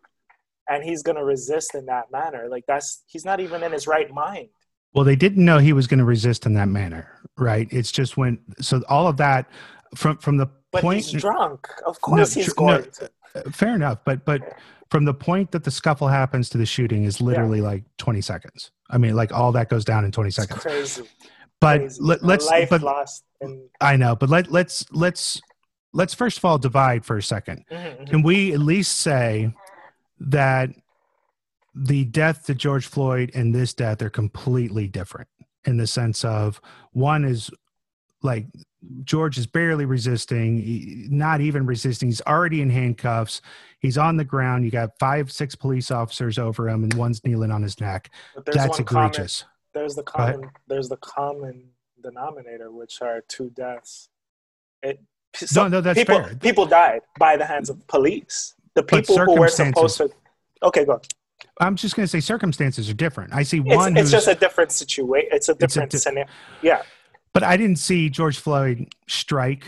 and 0.69 0.83
he's 0.83 1.03
going 1.03 1.17
to 1.17 1.25
resist 1.25 1.75
in 1.75 1.87
that 1.87 2.11
manner 2.11 2.49
like 2.51 2.65
that's 2.67 3.05
he's 3.07 3.25
not 3.25 3.39
even 3.41 3.63
in 3.63 3.73
his 3.73 3.87
right 3.87 4.11
mind. 4.13 4.49
Well, 4.95 5.05
they 5.05 5.17
didn't 5.17 5.45
know 5.45 5.59
he 5.59 5.75
was 5.75 5.87
going 5.87 5.99
to 5.99 6.07
resist 6.07 6.47
in 6.47 6.55
that 6.55 6.69
manner, 6.69 7.21
right? 7.37 7.69
It's 7.71 7.93
just 7.93 8.17
when 8.17 8.39
so 8.61 8.83
all 8.89 9.07
of 9.07 9.17
that 9.19 9.49
from 9.95 10.17
from 10.19 10.37
the 10.39 10.49
but 10.73 10.83
point. 10.83 11.05
he's 11.05 11.21
drunk. 11.21 11.69
Of 11.85 12.01
course 12.01 12.35
he's 12.35 12.47
tr- 12.47 12.55
going 12.55 12.83
no, 12.83 12.91
to. 12.91 13.11
uh, 13.37 13.51
Fair 13.51 13.75
enough, 13.75 13.99
but 14.05 14.25
but 14.25 14.41
from 14.91 15.05
the 15.05 15.15
point 15.15 15.51
that 15.53 15.65
the 15.65 15.71
scuffle 15.71 16.09
happens 16.09 16.49
to 16.51 16.59
the 16.59 16.67
shooting 16.67 17.05
is 17.05 17.21
literally 17.21 17.61
like 17.61 17.85
20 17.99 18.21
seconds. 18.21 18.71
I 18.91 18.99
mean, 18.99 19.15
like 19.17 19.33
all 19.33 19.53
that 19.53 19.69
goes 19.69 19.85
down 19.85 20.05
in 20.05 20.13
20 20.13 20.29
it's 20.29 20.37
seconds. 20.37 20.61
crazy 20.63 21.03
But 21.61 21.79
crazy. 21.81 22.03
Let, 22.03 22.23
let's. 22.23 22.47
life 22.47 22.71
but 22.71 22.83
lost 22.83 23.25
and 23.41 23.69
I 23.81 23.97
know, 23.97 24.15
but 24.15 24.29
let 24.29 24.51
let's 24.51 24.85
let's 24.93 25.41
let's 25.93 26.15
first 26.15 26.39
of 26.39 26.45
all 26.45 26.59
divide 26.59 27.05
for 27.05 27.17
a 27.17 27.23
second. 27.23 27.65
Mhm, 27.71 28.01
mhm. 28.01 28.11
Can 28.11 28.23
we 28.23 28.53
at 28.53 28.61
least 28.61 28.99
say 28.99 29.53
that 30.21 30.71
the 31.75 32.05
death 32.05 32.47
to 32.47 32.55
George 32.55 32.87
Floyd 32.87 33.31
and 33.35 33.55
this 33.55 33.75
death 33.75 34.01
are 34.03 34.11
completely 34.11 34.89
different 34.89 35.29
in 35.65 35.77
the 35.77 35.87
sense 35.87 36.25
of 36.25 36.61
one 36.93 37.25
is 37.25 37.51
like 38.23 38.47
George 39.05 39.39
is 39.39 39.47
barely 39.47 39.85
resisting, 39.85 41.09
not 41.11 41.41
even 41.41 41.67
resisting. 41.67 42.09
He's 42.09 42.23
already 42.23 42.61
in 42.61 42.71
handcuffs. 42.71 43.41
He's 43.81 43.99
on 43.99 44.17
the 44.17 44.25
ground. 44.25 44.65
You 44.65 44.71
got 44.71 44.99
five, 44.99 45.31
six 45.31 45.55
police 45.55 45.91
officers 45.91 46.39
over 46.39 46.69
him, 46.69 46.83
and 46.85 46.93
one's 46.95 47.25
kneeling 47.25 47.51
on 47.51 47.63
his 47.63 47.81
neck. 47.81 48.11
That's 48.45 48.57
one 48.79 48.85
common 48.85 49.11
egregious. 49.11 49.45
there's 49.75 49.95
the 49.95 50.03
common 50.03 50.51
there's 50.69 50.89
the 50.89 50.97
common 50.99 51.71
denominator 52.03 52.71
which 52.71 53.03
are 53.03 53.23
two 53.29 53.51
deaths 53.51 54.09
it 54.83 55.01
No, 55.55 55.67
no, 55.69 55.81
that's 55.81 55.99
people, 55.99 56.23
fair. 56.23 56.35
people 56.37 56.67
died 56.67 57.01
by 57.19 57.37
the 57.37 57.45
hands 57.45 57.69
of 57.71 57.87
police 57.89 58.55
the 58.75 58.83
people 58.83 59.19
who 59.19 59.39
were 59.41 59.49
supposed 59.49 59.97
to 59.99 60.11
okay 60.63 60.85
go 60.85 60.93
on. 60.93 61.01
I'm 61.61 61.77
just 61.77 61.97
going 61.97 62.05
to 62.05 62.09
say 62.09 62.21
circumstances 62.21 62.89
are 62.91 62.95
different. 62.95 63.35
I 63.35 63.43
see 63.43 63.61
one 63.61 63.93
it's 63.97 64.03
who's, 64.03 64.11
just 64.13 64.29
a 64.29 64.35
different 64.35 64.73
situation 64.73 65.29
it's 65.33 65.49
a 65.49 65.53
It's 65.53 65.63
a 65.63 65.67
different 65.67 65.91
di- 65.93 65.99
scenario 65.99 66.29
yeah 66.63 66.83
but 67.37 67.43
I 67.45 67.59
didn't 67.59 67.77
see 67.79 68.09
George 68.09 68.39
Floyd 68.39 68.89
strike 69.09 69.65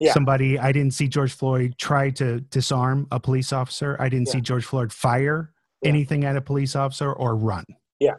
Yeah. 0.00 0.14
somebody. 0.14 0.58
I 0.58 0.72
didn't 0.72 0.94
see 0.94 1.08
George 1.08 1.34
Floyd 1.34 1.74
try 1.76 2.08
to 2.12 2.40
disarm 2.40 3.06
a 3.10 3.20
police 3.20 3.52
officer. 3.52 3.98
I 4.00 4.08
didn't 4.08 4.28
see 4.28 4.40
George 4.40 4.64
Floyd 4.64 4.90
fire 4.90 5.52
Yeah. 5.82 5.90
anything 5.90 6.24
at 6.24 6.36
a 6.36 6.40
police 6.40 6.74
officer 6.74 7.12
or 7.12 7.36
run. 7.36 7.66
Yeah. 8.00 8.14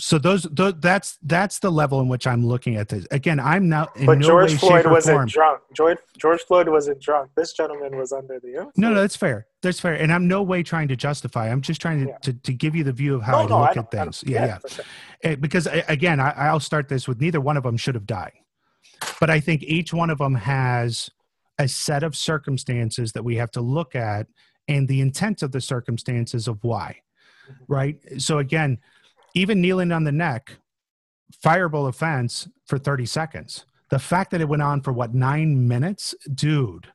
So 0.00 0.16
those, 0.18 0.44
those 0.52 0.74
that's 0.78 1.18
that's 1.22 1.58
the 1.58 1.70
level 1.70 2.00
in 2.00 2.08
which 2.08 2.26
I'm 2.26 2.46
looking 2.46 2.76
at 2.76 2.88
this. 2.88 3.06
Again, 3.10 3.40
I'm 3.40 3.68
not 3.68 3.90
but 4.06 4.18
no 4.18 4.26
George 4.28 4.52
way, 4.52 4.56
Floyd 4.58 4.86
wasn't 4.86 5.16
form. 5.16 5.26
drunk. 5.28 5.60
George 5.74 5.98
George 6.16 6.40
Floyd 6.42 6.68
wasn't 6.68 7.00
drunk. 7.00 7.30
This 7.36 7.52
gentleman 7.52 7.96
was 7.96 8.12
under 8.12 8.38
the 8.38 8.48
influence. 8.48 8.78
No, 8.78 8.90
no, 8.90 9.00
that's 9.00 9.16
fair. 9.16 9.46
That's 9.60 9.80
fair. 9.80 9.94
And 9.94 10.12
I'm 10.12 10.28
no 10.28 10.42
way 10.42 10.62
trying 10.62 10.86
to 10.88 10.96
justify. 10.96 11.50
I'm 11.50 11.60
just 11.62 11.80
trying 11.80 12.04
to, 12.04 12.10
Yeah. 12.10 12.18
to, 12.18 12.32
to 12.32 12.52
give 12.52 12.76
you 12.76 12.84
the 12.84 12.92
view 12.92 13.16
of 13.16 13.22
how 13.22 13.32
no, 13.32 13.38
I 13.38 13.46
no, 13.46 13.58
look 13.60 13.66
I 13.66 13.70
at 13.70 13.74
don't, 13.74 13.94
I 13.94 14.04
don't- 14.04 14.14
things. 14.14 14.24
Yeah, 14.26 14.46
yeah. 14.46 14.58
sure. 14.68 14.84
Eh, 15.24 15.34
because 15.34 15.66
uh, 15.66 15.82
again 15.88 16.20
I, 16.20 16.30
i'll 16.30 16.60
start 16.60 16.88
this 16.88 17.08
with 17.08 17.20
neither 17.20 17.40
one 17.40 17.56
of 17.56 17.64
them 17.64 17.76
should 17.76 17.96
have 17.96 18.06
died 18.06 18.34
but 19.18 19.30
i 19.30 19.40
think 19.40 19.64
each 19.64 19.92
one 19.92 20.10
of 20.10 20.18
them 20.18 20.36
has 20.36 21.10
a 21.58 21.66
set 21.66 22.04
of 22.04 22.14
circumstances 22.14 23.10
that 23.14 23.24
we 23.24 23.34
have 23.34 23.50
to 23.50 23.60
look 23.60 23.96
at 23.96 24.28
and 24.68 24.86
the 24.86 25.00
intent 25.00 25.42
of 25.42 25.50
the 25.50 25.60
circumstances 25.60 26.46
of 26.46 26.62
why 26.62 26.94
Mhm. 27.50 27.54
right 27.66 27.96
so 28.18 28.38
again 28.38 28.78
even 29.34 29.60
kneeling 29.60 29.92
on 29.92 30.04
the 30.04 30.12
neck 30.12 30.56
fireable 31.44 31.88
offense 31.88 32.48
for 32.66 32.78
30 32.78 33.06
seconds. 33.06 33.64
The 33.90 33.98
fact 33.98 34.30
that 34.30 34.40
it 34.40 34.48
went 34.48 34.62
on 34.62 34.82
for 34.82 34.92
what 34.92 35.14
nine 35.14 35.68
minutes? 35.68 36.14
Dude. 36.34 36.88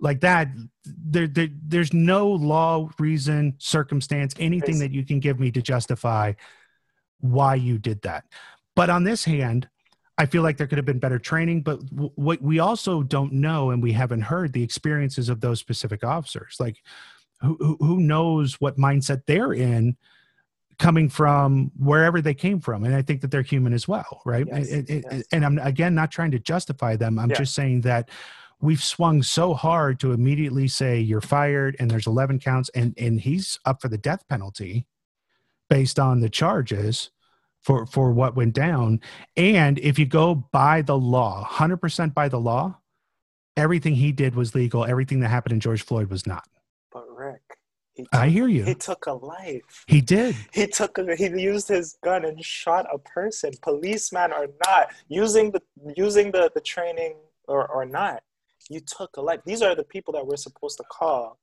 Like 0.00 0.20
that 0.20 0.48
there, 0.84 1.26
there 1.26 1.48
there's 1.66 1.92
no 1.92 2.28
law 2.28 2.90
reason 2.98 3.54
circumstance 3.58 4.34
anything 4.38 4.78
that 4.80 4.90
you 4.90 5.04
can 5.04 5.20
give 5.20 5.38
me 5.40 5.50
to 5.52 5.62
justify 5.62 6.32
why 7.20 7.54
you 7.54 7.78
did 7.78 8.02
that. 8.02 8.24
But 8.74 8.90
on 8.90 9.04
this 9.04 9.24
hand 9.24 9.68
i 10.16 10.26
feel 10.26 10.42
like 10.42 10.56
there 10.56 10.68
could 10.68 10.78
have 10.78 10.84
been 10.84 11.00
better 11.00 11.18
training 11.18 11.60
but 11.60 11.80
what 11.90 12.40
we 12.40 12.60
also 12.60 13.02
don't 13.02 13.32
know 13.32 13.70
and 13.72 13.82
we 13.82 13.90
haven't 13.90 14.20
heard 14.20 14.52
the 14.52 14.62
experiences 14.62 15.28
of 15.28 15.40
those 15.40 15.58
specific 15.58 16.04
officers. 16.04 16.56
Like 16.60 16.76
who, 17.40 17.56
who- 17.58 17.76
who 17.80 17.98
knows 18.00 18.60
what 18.60 18.76
mindset 18.78 19.22
they're 19.26 19.52
in 19.52 19.96
coming 20.78 21.08
from 21.08 21.70
wherever 21.78 22.20
they 22.20 22.34
came 22.34 22.60
from 22.60 22.84
and 22.84 22.94
i 22.94 23.02
think 23.02 23.20
that 23.20 23.30
they're 23.30 23.42
human 23.42 23.72
as 23.72 23.86
well 23.88 24.20
right? 24.24 24.46
Yes, 24.46 24.70
And- 24.70 24.90
and, 24.90 25.04
yes. 25.10 25.24
and 25.32 25.44
i'm 25.44 25.58
again 25.58 25.94
not 25.94 26.10
trying 26.10 26.30
to 26.32 26.38
justify 26.38 26.96
them. 26.96 27.18
I'm 27.18 27.30
Yeah. 27.30 27.36
just 27.38 27.54
saying 27.54 27.82
that 27.82 28.10
we've 28.60 28.82
swung 28.82 29.22
so 29.22 29.52
hard 29.54 30.00
to 30.00 30.12
immediately 30.12 30.68
say 30.68 30.98
you're 31.00 31.20
fired 31.20 31.76
and 31.78 31.90
there's 31.90 32.06
11 32.06 32.38
counts 32.38 32.70
and 32.74 32.94
and 32.98 33.20
he's 33.20 33.58
up 33.64 33.80
for 33.82 33.88
the 33.88 33.98
death 33.98 34.26
penalty 34.28 34.86
based 35.68 35.98
on 35.98 36.20
the 36.20 36.28
charges 36.28 37.10
for 37.62 37.86
for 37.86 38.12
what 38.12 38.36
went 38.36 38.54
down. 38.54 39.00
And 39.36 39.78
if 39.78 39.98
you 39.98 40.06
go 40.06 40.34
by 40.34 40.82
the 40.82 40.96
law 40.98 41.44
100% 41.50 42.14
by 42.14 42.28
the 42.28 42.40
law 42.40 42.78
everything 43.56 43.94
he 43.94 44.10
did 44.12 44.34
was 44.34 44.54
legal. 44.54 44.84
Everything 44.84 45.20
that 45.20 45.28
happened 45.28 45.52
in 45.52 45.60
george 45.60 45.82
floyd 45.82 46.08
was 46.10 46.26
not. 46.26 46.46
But 46.92 47.04
He 47.94 48.06
i 48.12 48.28
hear 48.28 48.48
you 48.48 48.64
he 48.64 48.74
took 48.74 49.06
a 49.06 49.12
life. 49.12 49.84
he 49.86 50.00
did 50.00 50.34
He 50.52 50.66
took 50.66 50.98
a, 50.98 51.14
he 51.16 51.26
used 51.26 51.68
his 51.68 51.96
gun 52.02 52.24
and 52.24 52.44
shot 52.44 52.86
a 52.92 52.98
person, 52.98 53.52
policeman 53.62 54.32
or 54.32 54.46
not, 54.66 54.88
using 55.08 55.52
the 55.52 55.62
using 55.96 56.32
the, 56.32 56.50
the 56.54 56.60
training 56.60 57.14
or, 57.46 57.66
or 57.68 57.84
not. 57.86 58.22
You 58.70 58.80
took 58.80 59.16
a 59.16 59.20
life. 59.20 59.40
These 59.46 59.62
are 59.62 59.74
the 59.76 59.84
people 59.84 60.12
that 60.14 60.26
we're 60.26 60.36
supposed 60.48 60.78
to 60.78 60.84
call. 60.90 61.38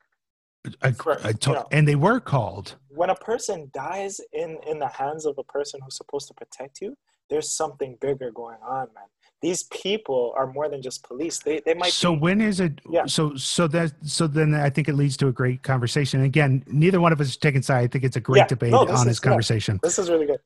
I, 0.81 0.91
For- 0.91 1.19
I 1.25 1.31
to- 1.31 1.49
you 1.49 1.55
know. 1.55 1.67
and 1.71 1.87
they 1.87 1.95
were 1.95 2.19
called 2.19 2.75
When 2.89 3.09
a 3.09 3.15
person 3.15 3.71
dies 3.73 4.19
in 4.33 4.59
in 4.69 4.77
the 4.79 4.89
hands 4.89 5.25
of 5.25 5.35
a 5.37 5.43
person 5.43 5.79
who's 5.83 5.97
supposed 5.97 6.27
to 6.27 6.33
protect 6.33 6.81
you, 6.81 6.97
there's 7.29 7.49
something 7.61 7.97
bigger 8.01 8.29
going 8.31 8.61
on, 8.61 8.87
man. 8.93 9.09
These 9.41 9.63
people 9.63 10.33
are 10.37 10.45
more 10.45 10.69
than 10.69 10.81
just 10.83 11.03
police. 11.03 11.39
They 11.39 11.61
they 11.65 11.73
might 11.73 11.91
so 11.91 12.13
be, 12.13 12.19
when 12.19 12.41
is 12.41 12.59
it 12.59 12.79
Yeah. 12.89 13.05
so 13.07 13.35
so 13.35 13.67
that 13.69 13.91
so 14.03 14.27
then 14.27 14.53
i 14.53 14.69
think 14.69 14.87
it 14.87 14.95
leads 14.95 15.17
to 15.17 15.27
a 15.27 15.31
great 15.31 15.63
conversation 15.63 16.21
again 16.23 16.63
neither 16.67 16.99
one 17.01 17.11
of 17.11 17.19
us 17.21 17.27
is 17.29 17.37
taking 17.37 17.61
side 17.63 17.83
i 17.83 17.87
think 17.87 18.03
it's 18.03 18.15
a 18.17 18.25
great 18.29 18.39
Yeah. 18.45 18.47
debate 18.55 18.71
No, 18.71 18.85
this 18.85 18.99
honest 18.99 19.19
is- 19.19 19.25
yeah. 19.25 19.29
conversation 19.29 19.79
this 19.81 19.97
is 19.97 20.09
really 20.11 20.27
good. 20.31 20.39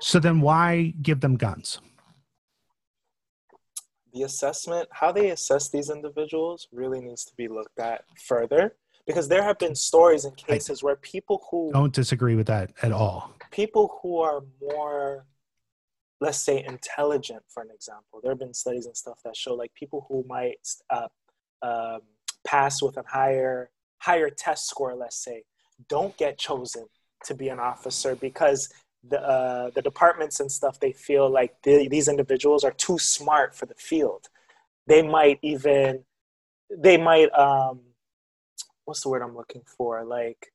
so 0.00 0.20
then 0.20 0.40
why 0.40 0.94
give 1.02 1.20
them 1.20 1.36
guns 1.36 1.80
the 4.12 4.22
assessment, 4.22 4.88
how 4.92 5.12
they 5.12 5.28
assess 5.30 5.68
these 5.68 5.90
individuals, 5.90 6.68
really 6.72 7.00
needs 7.02 7.22
to 7.26 7.34
be 7.36 7.48
looked 7.48 7.78
at 7.78 8.04
further 8.30 8.74
because 9.06 9.28
there 9.28 9.42
have 9.42 9.58
been 9.58 9.74
stories 9.74 10.24
and 10.24 10.34
cases 10.36 10.82
where 10.82 10.96
people 10.96 11.44
who 11.50 11.70
Don't 11.72 11.92
disagree 11.92 12.34
with 12.34 12.46
that 12.46 12.72
at 12.82 12.92
all. 12.92 13.30
people 13.50 13.98
who 14.00 14.18
are 14.18 14.42
more 14.62 15.26
let's 16.20 16.38
say 16.38 16.64
intelligent 16.64 17.42
for 17.48 17.62
an 17.62 17.70
example. 17.74 18.20
There 18.22 18.32
have 18.32 18.38
been 18.38 18.54
studies 18.54 18.86
and 18.86 18.96
stuff 18.96 19.20
that 19.24 19.36
show 19.36 19.54
like 19.54 19.74
people 19.74 20.06
who 20.08 20.24
might 20.28 20.66
uh, 20.90 21.08
um, 21.62 22.00
pass 22.46 22.82
with 22.82 22.96
a 22.96 23.04
higher 23.06 23.70
higher 23.98 24.28
test 24.28 24.68
score 24.68 24.94
let's 24.94 25.16
say 25.16 25.42
don't 25.88 26.16
get 26.18 26.38
chosen 26.38 26.84
to 27.24 27.34
be 27.34 27.48
an 27.48 27.58
officer 27.58 28.14
because 28.14 28.72
the 29.08 29.20
uh, 29.20 29.70
the 29.74 29.82
departments 29.82 30.40
and 30.40 30.50
stuff 30.50 30.80
they 30.80 30.92
feel 30.92 31.30
like 31.30 31.54
the, 31.62 31.88
these 31.88 32.08
individuals 32.08 32.64
are 32.64 32.72
too 32.72 32.98
smart 32.98 33.54
for 33.54 33.66
the 33.66 33.74
field. 33.74 34.28
They 34.86 35.02
might 35.02 35.38
even 35.42 36.04
they 36.70 36.96
might 36.96 37.32
um 37.32 37.80
what's 38.84 39.02
the 39.02 39.08
word 39.08 39.22
i'm 39.22 39.36
looking 39.36 39.62
for? 39.66 40.04
Like 40.04 40.52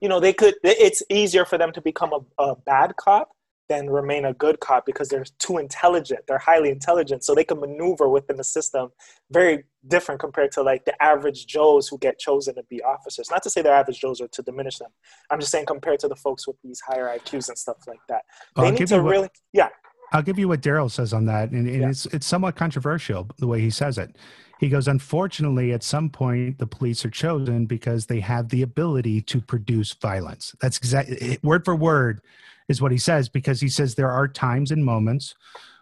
you 0.00 0.08
know 0.08 0.20
they 0.20 0.32
could 0.32 0.54
it's 0.62 1.02
easier 1.08 1.44
for 1.44 1.58
them 1.58 1.72
to 1.72 1.80
become 1.80 2.12
a, 2.12 2.42
a 2.42 2.56
bad 2.56 2.96
cop 2.96 3.30
than 3.68 3.88
remain 3.88 4.24
a 4.24 4.34
good 4.34 4.60
cop 4.60 4.84
because 4.84 5.08
they're 5.08 5.24
too 5.38 5.58
intelligent 5.58 6.20
they're 6.26 6.38
highly 6.38 6.70
intelligent 6.70 7.24
so 7.24 7.34
they 7.34 7.44
can 7.44 7.58
maneuver 7.60 8.08
within 8.08 8.36
the 8.36 8.44
system 8.44 8.90
very 9.30 9.64
different 9.88 10.20
compared 10.20 10.52
to 10.52 10.62
like 10.62 10.84
the 10.84 11.02
average 11.02 11.46
joes 11.46 11.88
who 11.88 11.98
get 11.98 12.18
chosen 12.18 12.54
to 12.54 12.62
be 12.64 12.82
officers 12.82 13.30
not 13.30 13.42
to 13.42 13.50
say 13.50 13.62
they're 13.62 13.74
average 13.74 14.00
joes 14.00 14.20
or 14.20 14.28
to 14.28 14.42
diminish 14.42 14.78
them 14.78 14.90
i'm 15.30 15.40
just 15.40 15.50
saying 15.52 15.66
compared 15.66 15.98
to 15.98 16.08
the 16.08 16.16
folks 16.16 16.46
with 16.46 16.56
these 16.62 16.80
higher 16.80 17.06
iqs 17.18 17.48
and 17.48 17.58
stuff 17.58 17.76
like 17.86 18.00
that 18.08 18.22
they 18.56 18.64
I'll 18.66 18.72
need 18.72 18.86
to 18.88 19.02
what- 19.02 19.10
really 19.10 19.28
yeah 19.52 19.68
I'll 20.12 20.22
give 20.22 20.38
you 20.38 20.46
what 20.46 20.60
Darryl 20.60 20.88
says 20.88 21.12
on 21.12 21.24
that, 21.24 21.50
and, 21.50 21.66
and 21.66 21.80
Yeah. 21.80 21.88
it's 21.88 22.06
it's 22.06 22.24
somewhat 22.26 22.54
controversial 22.54 23.26
the 23.38 23.48
way 23.48 23.60
he 23.60 23.70
says 23.70 23.98
it. 23.98 24.14
He 24.60 24.68
goes, 24.68 24.86
unfortunately, 24.86 25.72
at 25.72 25.82
some 25.82 26.08
point, 26.08 26.58
the 26.58 26.68
police 26.68 27.04
are 27.04 27.10
chosen 27.10 27.66
because 27.66 28.06
they 28.06 28.20
have 28.20 28.50
the 28.50 28.62
ability 28.62 29.22
to 29.22 29.40
produce 29.40 29.92
violence. 29.94 30.54
That's 30.60 30.76
exactly 30.78 31.38
word 31.42 31.64
for 31.64 31.74
word 31.74 32.20
is 32.68 32.80
what 32.80 32.92
he 32.92 32.98
says 32.98 33.28
because 33.28 33.60
he 33.60 33.68
says 33.68 33.94
there 33.94 34.10
are 34.10 34.28
times 34.28 34.70
and 34.70 34.84
moments 34.84 35.34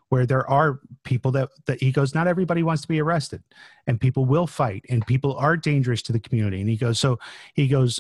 where 0.08 0.26
there 0.26 0.48
are 0.50 0.80
people 1.04 1.30
that 1.32 1.48
that 1.64 1.80
he 1.80 1.90
goes, 1.90 2.14
not 2.14 2.26
everybody 2.26 2.62
wants 2.62 2.82
to 2.82 2.88
be 2.88 3.00
arrested, 3.00 3.42
and 3.86 3.98
people 3.98 4.26
will 4.26 4.46
fight, 4.46 4.84
and 4.90 5.06
people 5.06 5.34
are 5.36 5.56
dangerous 5.56 6.02
to 6.02 6.12
the 6.12 6.20
community. 6.20 6.60
And 6.60 6.68
he 6.68 6.76
goes, 6.76 6.98
so 6.98 7.18
he 7.54 7.66
goes, 7.66 7.98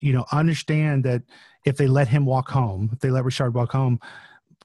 you 0.00 0.12
know, 0.12 0.26
understand 0.32 1.04
that 1.04 1.22
if 1.64 1.78
they 1.78 1.86
let 1.86 2.08
him 2.08 2.26
walk 2.26 2.50
home, 2.50 2.90
if 2.92 2.98
they 2.98 3.10
let 3.10 3.24
Richard 3.24 3.54
walk 3.54 3.72
home, 3.72 4.00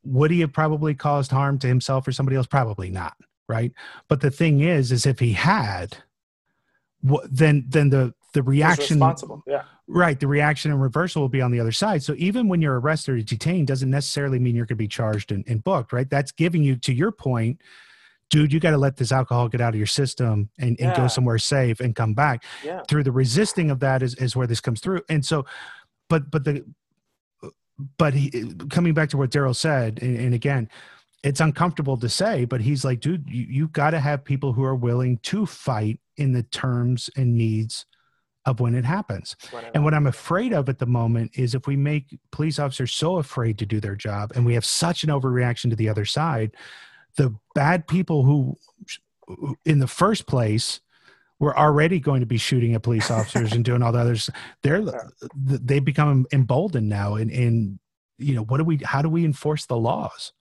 would 0.04 0.32
he 0.32 0.42
have 0.42 0.52
probably 0.52 0.94
caused 0.94 1.32
harm 1.32 1.60
to 1.60 1.68
himself 1.68 2.08
or 2.08 2.12
somebody 2.12 2.36
else? 2.36 2.48
Probably 2.48 2.90
not, 2.90 3.16
right? 3.48 3.72
But 4.10 4.20
the 4.20 4.30
thing 4.30 4.60
is, 4.60 4.92
is 4.92 5.06
if 5.06 5.18
he 5.20 5.32
had, 5.32 5.98
then 7.30 7.66
then 7.70 7.90
the 7.90 8.14
the 8.34 8.44
reaction, 8.44 8.96
responsible 8.96 9.44
yeah 9.48 9.64
right? 9.88 10.20
The 10.20 10.28
reaction 10.28 10.72
and 10.72 10.82
reversal 10.82 11.22
will 11.22 11.30
be 11.30 11.42
on 11.42 11.52
the 11.52 11.60
other 11.60 11.72
side. 11.72 12.02
So 12.02 12.16
even 12.18 12.48
when 12.48 12.62
you're 12.62 12.80
arrested 12.80 13.16
or 13.16 13.22
detained, 13.22 13.68
doesn't 13.68 13.90
necessarily 13.90 14.40
mean 14.40 14.56
you're 14.56 14.66
going 14.66 14.78
to 14.78 14.84
be 14.84 14.88
charged 14.88 15.32
and, 15.32 15.44
and 15.48 15.62
booked, 15.64 15.92
right? 15.92 16.10
That's 16.10 16.32
giving 16.32 16.64
you, 16.64 16.78
to 16.78 16.94
your 16.94 17.12
point, 17.12 17.62
dude, 18.30 18.54
you 18.54 18.60
got 18.60 18.72
to 18.72 18.78
let 18.78 18.98
this 18.98 19.12
alcohol 19.12 19.50
get 19.50 19.62
out 19.62 19.74
of 19.74 19.78
your 19.78 19.86
system 19.86 20.50
and, 20.58 20.80
and 20.80 20.96
go 20.96 21.08
somewhere 21.08 21.38
safe 21.38 21.80
and 21.80 21.96
come 21.96 22.14
back 22.14 22.44
yeah 22.64 22.82
through 22.88 23.04
the 23.04 23.12
resisting 23.12 23.70
of 23.70 23.80
that 23.82 24.02
is, 24.02 24.16
is 24.16 24.36
where 24.36 24.48
this 24.48 24.62
comes 24.62 24.80
through 24.80 25.02
and 25.10 25.24
so 25.24 25.46
but 26.10 26.32
but 26.32 26.44
the 26.46 26.66
but 27.98 28.14
he 28.14 28.54
coming 28.70 28.94
back 28.94 29.10
to 29.10 29.18
what 29.18 29.30
darryl 29.30 29.56
said 29.56 30.00
and, 30.02 30.18
and 30.18 30.34
again 30.34 30.70
it's 31.24 31.42
uncomfortable 31.42 31.98
to 31.98 32.08
say 32.08 32.46
but 32.46 32.62
he's 32.62 32.86
like 32.86 33.02
dude 33.02 33.30
you, 33.30 33.46
you 33.50 33.68
got 33.68 33.92
to 33.92 34.00
have 34.00 34.24
people 34.24 34.54
who 34.54 34.64
are 34.64 34.76
willing 34.76 35.18
to 35.20 35.46
fight 35.46 36.00
in 36.18 36.32
the 36.32 36.44
terms 36.44 37.10
and 37.18 37.36
needs 37.36 37.86
of 38.46 38.60
when 38.60 38.76
it 38.76 38.86
happens. 38.86 39.36
And 39.74 39.84
what 39.84 39.94
i'm 39.94 40.08
afraid 40.08 40.54
of 40.54 40.70
at 40.70 40.80
the 40.80 40.86
moment 40.86 41.32
is 41.36 41.54
if 41.54 41.68
we 41.68 41.76
make 41.76 42.18
police 42.32 42.60
officers 42.60 42.92
so 42.92 43.18
afraid 43.18 43.58
to 43.60 43.66
do 43.66 43.80
their 43.80 43.96
job 43.96 44.32
and 44.36 44.46
we 44.46 44.54
have 44.54 44.66
such 44.66 45.04
an 45.04 45.10
overreaction 45.10 45.70
to 45.70 45.76
the 45.76 45.90
other 45.90 46.06
side 46.06 46.56
the 47.18 47.36
bad 47.56 47.88
people 47.88 48.24
who 48.24 48.58
in 49.66 49.80
the 49.80 49.88
first 49.88 50.28
place 50.28 50.82
were 51.40 51.58
already 51.58 52.00
going 52.00 52.20
to 52.20 52.26
be 52.26 52.38
shooting 52.38 52.74
at 52.74 52.84
police 52.84 53.10
officers 53.12 53.54
and 53.54 53.66
doing 53.66 53.82
all 53.82 53.92
the 53.92 54.00
others 54.00 54.30
they're 54.64 54.84
they 55.36 55.80
become 55.80 56.26
emboldened 56.32 56.90
now 56.90 57.16
and 57.16 57.32
and 57.32 57.80
you 58.18 58.36
know 58.36 58.44
what 58.44 58.58
do 58.58 58.64
we 58.64 58.78
how 58.84 59.02
do 59.02 59.10
we 59.10 59.26
enforce 59.26 59.66
the 59.66 59.78
laws 59.78 60.34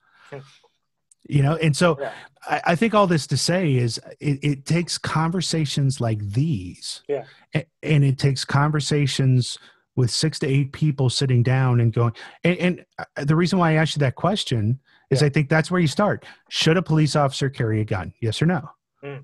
you 1.31 1.41
know 1.41 1.55
and 1.55 1.75
so 1.75 1.97
Yeah. 1.99 2.11
I, 2.47 2.61
I 2.71 2.75
think 2.75 2.93
all 2.93 3.07
this 3.07 3.25
to 3.27 3.37
say 3.37 3.75
is 3.75 3.99
it, 4.19 4.39
it 4.43 4.65
takes 4.65 4.97
conversations 4.97 6.01
like 6.01 6.19
these 6.19 7.01
Yeah. 7.07 7.23
a- 7.55 7.65
and 7.81 8.03
it 8.03 8.17
takes 8.19 8.43
conversations 8.43 9.57
with 9.95 10.11
six 10.11 10.39
to 10.39 10.47
eight 10.47 10.71
people 10.73 11.09
sitting 11.09 11.41
down 11.43 11.79
and 11.79 11.93
going 11.93 12.13
and, 12.43 12.57
and 12.57 12.85
uh, 12.99 13.23
the 13.23 13.35
reason 13.35 13.57
why 13.59 13.71
i 13.71 13.73
asked 13.75 13.95
you 13.95 13.99
that 14.01 14.15
question 14.15 14.79
is 15.09 15.21
Yeah. 15.21 15.27
i 15.27 15.29
think 15.29 15.47
that's 15.49 15.71
where 15.71 15.79
you 15.81 15.87
start 15.87 16.25
should 16.49 16.77
a 16.77 16.81
police 16.81 17.15
officer 17.15 17.49
carry 17.49 17.79
a 17.81 17.85
gun 17.85 18.13
yes 18.21 18.41
or 18.41 18.45
no 18.45 18.69
Mm. 19.03 19.23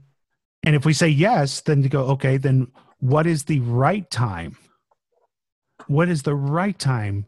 and 0.64 0.76
if 0.76 0.86
we 0.86 0.94
say 0.94 1.08
yes 1.10 1.62
then 1.62 1.84
to 1.84 1.90
go 1.90 2.02
okay 2.16 2.38
then 2.38 2.68
what 3.00 3.28
is 3.28 3.44
the 3.44 3.60
right 3.60 4.10
time 4.10 4.58
what 5.88 6.10
is 6.10 6.24
the 6.24 6.34
right 6.36 6.78
time 6.80 7.26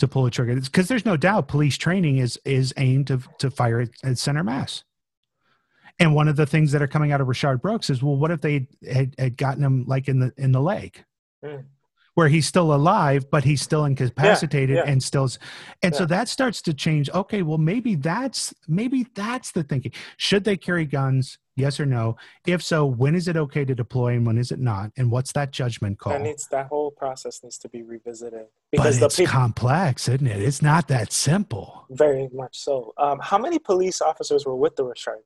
to 0.00 0.08
pull 0.08 0.26
a 0.26 0.30
trigger. 0.30 0.54
Because 0.56 0.88
there's 0.88 1.06
no 1.06 1.16
doubt 1.16 1.48
police 1.48 1.76
training 1.76 2.18
is 2.18 2.38
is 2.44 2.74
aimed 2.76 3.06
to, 3.06 3.22
to 3.38 3.50
fire 3.50 3.80
at, 3.80 3.90
at 4.02 4.18
center 4.18 4.42
mass. 4.42 4.84
And 5.98 6.14
one 6.14 6.28
of 6.28 6.36
the 6.36 6.46
things 6.46 6.72
that 6.72 6.82
are 6.82 6.88
coming 6.88 7.12
out 7.12 7.20
of 7.20 7.28
Rayshard 7.28 7.60
Brooks 7.60 7.90
is 7.90 8.02
well 8.02 8.16
what 8.16 8.30
if 8.30 8.40
they 8.40 8.66
had, 8.90 9.14
had 9.18 9.36
gotten 9.36 9.62
him 9.62 9.84
like 9.86 10.08
in 10.08 10.20
the 10.20 10.32
in 10.36 10.52
the 10.52 10.60
leg? 10.60 11.04
Mm. 11.42 11.64
where 12.12 12.28
he's 12.28 12.46
still 12.46 12.74
alive 12.74 13.30
but 13.30 13.44
he's 13.44 13.62
still 13.62 13.86
incapacitated 13.86 14.76
yeah. 14.76 14.82
and 14.84 15.02
still 15.02 15.26
and 15.82 15.96
so 15.96 16.04
that 16.04 16.28
starts 16.28 16.60
to 16.62 16.74
change. 16.74 17.08
Okay 17.10 17.42
well 17.42 17.58
maybe 17.58 17.94
that's 17.94 18.52
maybe 18.68 19.06
that's 19.14 19.52
the 19.52 19.62
thinking. 19.62 19.92
Should 20.16 20.44
they 20.44 20.56
carry 20.56 20.84
guns 20.84 21.38
yes 21.60 21.78
or 21.78 21.86
no? 21.86 22.16
If 22.46 22.62
so 22.62 22.86
when 22.86 23.14
is 23.14 23.28
it 23.28 23.36
okay 23.36 23.64
to 23.64 23.74
deploy 23.74 24.14
and 24.14 24.26
when 24.26 24.38
is 24.38 24.50
it 24.50 24.58
not? 24.58 24.90
And 24.96 25.10
what's 25.10 25.32
that 25.32 25.50
judgment 25.50 25.98
call? 25.98 26.12
that 26.12 26.22
needs 26.22 26.46
that 26.48 26.66
whole 26.66 26.90
process 26.90 27.42
needs 27.42 27.58
to 27.58 27.68
be 27.68 27.82
revisited 27.82 28.46
but 28.72 28.78
because 28.78 28.98
the 28.98 29.06
it's 29.06 29.16
people 29.16 29.32
complex 29.32 30.08
isn't 30.08 30.26
it? 30.26 30.42
It's 30.42 30.62
not 30.62 30.88
that 30.88 31.12
simple. 31.12 31.86
Very 31.90 32.28
much 32.32 32.58
so. 32.58 32.92
Um, 32.98 33.18
how 33.22 33.38
many 33.38 33.58
police 33.58 34.00
officers 34.00 34.46
were 34.46 34.56
with 34.56 34.76
the 34.76 34.84
restraint? 34.84 35.22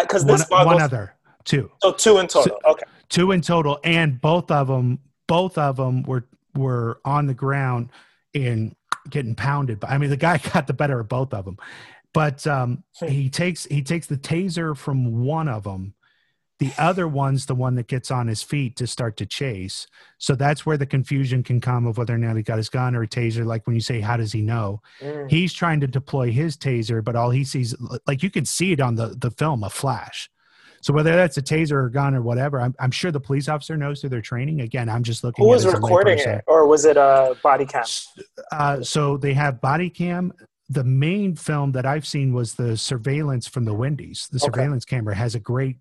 because 0.00 0.24
one, 0.24 0.38
this 0.38 0.48
one 0.48 0.64
boggles 0.64 0.82
other. 0.82 1.14
Two. 1.44 1.70
So 1.82 1.92
two 1.92 2.18
in 2.18 2.26
total 2.26 2.58
okay. 2.66 2.84
two 3.10 3.32
in 3.32 3.42
total 3.42 3.78
and 3.84 4.18
both 4.20 4.50
of 4.50 4.68
them 4.68 4.98
both 5.26 5.58
of 5.58 5.76
them 5.76 6.02
were 6.02 6.26
were 6.54 7.00
on 7.04 7.26
the 7.26 7.34
ground 7.34 7.90
in 8.32 8.74
getting 9.10 9.34
pounded 9.34 9.78
but 9.78 9.90
i 9.90 9.98
mean 9.98 10.10
the 10.10 10.16
guy 10.16 10.38
got 10.54 10.66
the 10.66 10.72
better 10.72 11.00
of 11.00 11.08
both 11.08 11.34
of 11.34 11.44
them 11.44 11.58
but 12.14 12.46
um 12.46 12.82
Hmm. 13.00 13.08
he 13.08 13.28
takes 13.28 13.64
he 13.66 13.82
takes 13.82 14.06
the 14.06 14.16
taser 14.16 14.74
from 14.74 15.22
one 15.24 15.48
of 15.48 15.64
them 15.64 15.94
the 16.60 16.70
other 16.78 17.08
one's 17.08 17.46
the 17.46 17.54
one 17.54 17.74
that 17.74 17.88
gets 17.88 18.12
on 18.12 18.28
his 18.28 18.40
feet 18.40 18.76
to 18.76 18.86
start 18.86 19.16
to 19.16 19.26
chase. 19.26 19.88
So 20.18 20.36
that's 20.36 20.64
where 20.64 20.76
the 20.76 20.86
confusion 20.86 21.42
can 21.42 21.60
come 21.60 21.84
of 21.84 21.98
whether 21.98 22.14
or 22.14 22.18
not 22.18 22.36
he 22.36 22.44
got 22.44 22.58
his 22.58 22.68
gun 22.68 22.94
or 22.94 23.02
a 23.02 23.08
taser. 23.08 23.44
Like 23.44 23.66
when 23.66 23.74
you 23.74 23.80
say 23.82 24.00
how 24.00 24.16
does 24.16 24.32
he 24.32 24.40
know? 24.40 24.80
Mm. 25.00 25.28
he's 25.28 25.52
trying 25.52 25.80
to 25.80 25.88
deploy 25.88 26.30
his 26.30 26.56
taser 26.56 27.02
but 27.02 27.16
all 27.16 27.30
he 27.30 27.42
sees 27.44 27.74
like 28.06 28.22
you 28.22 28.30
can 28.30 28.44
see 28.44 28.70
it 28.72 28.80
on 28.80 28.94
the 28.94 29.08
the 29.18 29.32
film 29.32 29.64
a 29.64 29.68
flash. 29.68 30.30
So 30.80 30.92
whether 30.92 31.16
that's 31.16 31.36
a 31.38 31.42
taser 31.42 31.72
or 31.72 31.86
a 31.86 31.92
gun 31.92 32.14
or 32.14 32.22
whatever 32.22 32.60
i'm, 32.60 32.74
I'm 32.78 32.92
sure 32.92 33.10
the 33.10 33.20
police 33.28 33.48
officer 33.48 33.76
knows 33.76 34.00
through 34.00 34.10
their 34.10 34.20
training. 34.22 34.60
Again 34.60 34.88
i'm 34.88 35.02
just 35.02 35.24
looking 35.24 35.44
who 35.44 35.50
at 35.50 35.54
was 35.54 35.66
recording 35.66 36.18
it? 36.20 36.44
or 36.46 36.68
was 36.68 36.84
it 36.84 36.96
a 36.96 37.36
body 37.42 37.66
cam? 37.66 37.84
Uh, 38.52 38.80
so 38.80 39.16
they 39.16 39.34
have 39.34 39.60
body 39.60 39.90
cam 39.90 40.32
the 40.68 40.84
main 40.84 41.36
film 41.36 41.72
that 41.72 41.84
i've 41.86 42.06
seen 42.06 42.32
was 42.32 42.54
the 42.54 42.76
surveillance 42.76 43.46
from 43.46 43.64
the 43.64 43.74
wendy's. 43.74 44.28
The 44.32 44.38
Okay. 44.38 44.44
surveillance 44.44 44.84
camera 44.84 45.14
has 45.14 45.34
a 45.34 45.40
great 45.40 45.76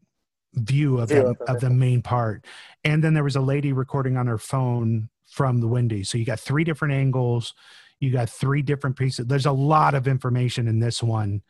view 0.56 1.00
of, 1.00 1.10
that, 1.10 1.26
of 1.26 1.38
of 1.48 1.60
the 1.62 1.70
main 1.70 2.02
part. 2.02 2.46
And 2.84 3.04
then 3.04 3.14
there 3.14 3.24
was 3.24 3.36
a 3.36 3.42
lady 3.42 3.74
recording 3.74 4.18
on 4.18 4.28
her 4.28 4.38
phone 4.38 5.10
from 5.26 5.60
the 5.62 5.68
wendy's. 5.68 6.10
So 6.10 6.18
you 6.18 6.26
got 6.26 6.40
three 6.40 6.64
different 6.64 6.94
angles. 6.94 7.54
You 8.00 8.12
got 8.12 8.30
three 8.30 8.62
different 8.62 8.98
pieces. 8.98 9.26
There's 9.26 9.46
a 9.46 9.52
lot 9.52 9.96
of 9.96 10.08
information 10.08 10.68
in 10.68 10.80
this 10.80 11.02
one 11.02 11.42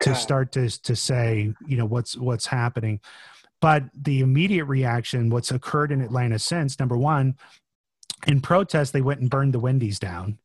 to 0.00 0.14
start 0.14 0.52
to 0.52 0.68
to 0.82 0.96
say 0.96 1.54
you 1.66 1.76
know 1.76 1.86
what's 1.86 2.16
what's 2.16 2.46
happening. 2.46 3.00
But 3.60 3.84
the 3.94 4.20
immediate 4.20 4.64
reaction 4.64 5.30
what's 5.30 5.52
occurred 5.52 5.92
in 5.92 6.00
atlanta 6.00 6.38
since 6.38 6.78
number 6.80 6.96
one 6.96 7.36
in 8.26 8.40
protest 8.40 8.92
they 8.92 9.00
went 9.02 9.20
and 9.20 9.30
burned 9.30 9.54
the 9.54 9.60
wendy's 9.60 9.98
down 9.98 10.38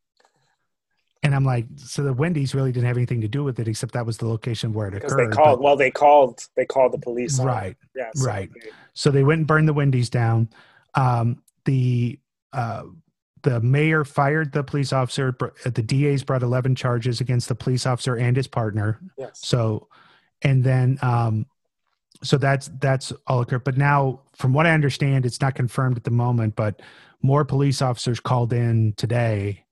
and 1.26 1.36
i'm 1.36 1.44
like 1.44 1.66
so 1.76 2.04
the 2.04 2.14
wendy's 2.14 2.54
really 2.56 2.72
didn't 2.72 2.88
have 2.88 2.98
anything 2.98 3.20
to 3.20 3.28
do 3.28 3.44
with 3.44 3.60
it 3.60 3.68
except 3.68 3.94
that 3.94 4.06
was 4.06 4.18
the 4.18 4.28
location 4.28 4.72
where 4.72 4.88
it 4.88 4.92
because 4.92 5.12
occurred 5.12 5.32
they 5.32 5.36
called 5.36 5.58
but- 5.60 5.64
well 5.64 5.76
they 5.76 5.92
called 5.92 6.48
they 6.56 6.66
called 6.66 6.92
the 6.94 6.98
police 6.98 7.40
right 7.40 7.76
yeah 7.96 8.10
so 8.16 8.26
right. 8.26 8.50
they- 8.54 8.70
so 8.94 9.12
they 9.12 9.24
went 9.24 9.40
and 9.40 9.48
burned 9.48 9.68
the 9.68 9.74
wendy's 9.74 10.10
down 10.10 10.48
um, 10.94 11.42
the 11.66 12.18
uh, 12.54 12.84
the 13.42 13.60
mayor 13.60 14.06
fired 14.06 14.54
the 14.54 14.64
police 14.64 14.94
officer 14.94 15.36
the 15.66 15.82
da's 15.82 16.24
brought 16.24 16.42
11 16.44 16.76
charges 16.76 17.20
against 17.20 17.50
the 17.50 17.56
police 17.56 17.86
officer 17.86 18.16
and 18.16 18.38
his 18.38 18.48
partner 18.48 19.00
yes 19.18 19.40
so, 19.44 19.90
and 20.42 20.64
then, 20.64 20.98
um, 21.02 21.46
so 22.24 22.38
that's 22.38 22.70
that's 22.80 23.12
all 23.28 23.42
occurred. 23.42 23.64
But 23.64 23.78
now, 23.78 24.22
from 24.36 24.54
what 24.54 24.66
I 24.66 24.72
understand, 24.72 25.26
it's 25.26 25.42
not 25.42 25.56
confirmed 25.56 25.98
at 25.98 26.04
the 26.04 26.12
moment. 26.12 26.56
But 26.56 26.82
more 27.22 27.44
police 27.46 27.82
officers 27.82 28.20
called 28.20 28.54
in 28.54 28.94
today, 28.96 29.65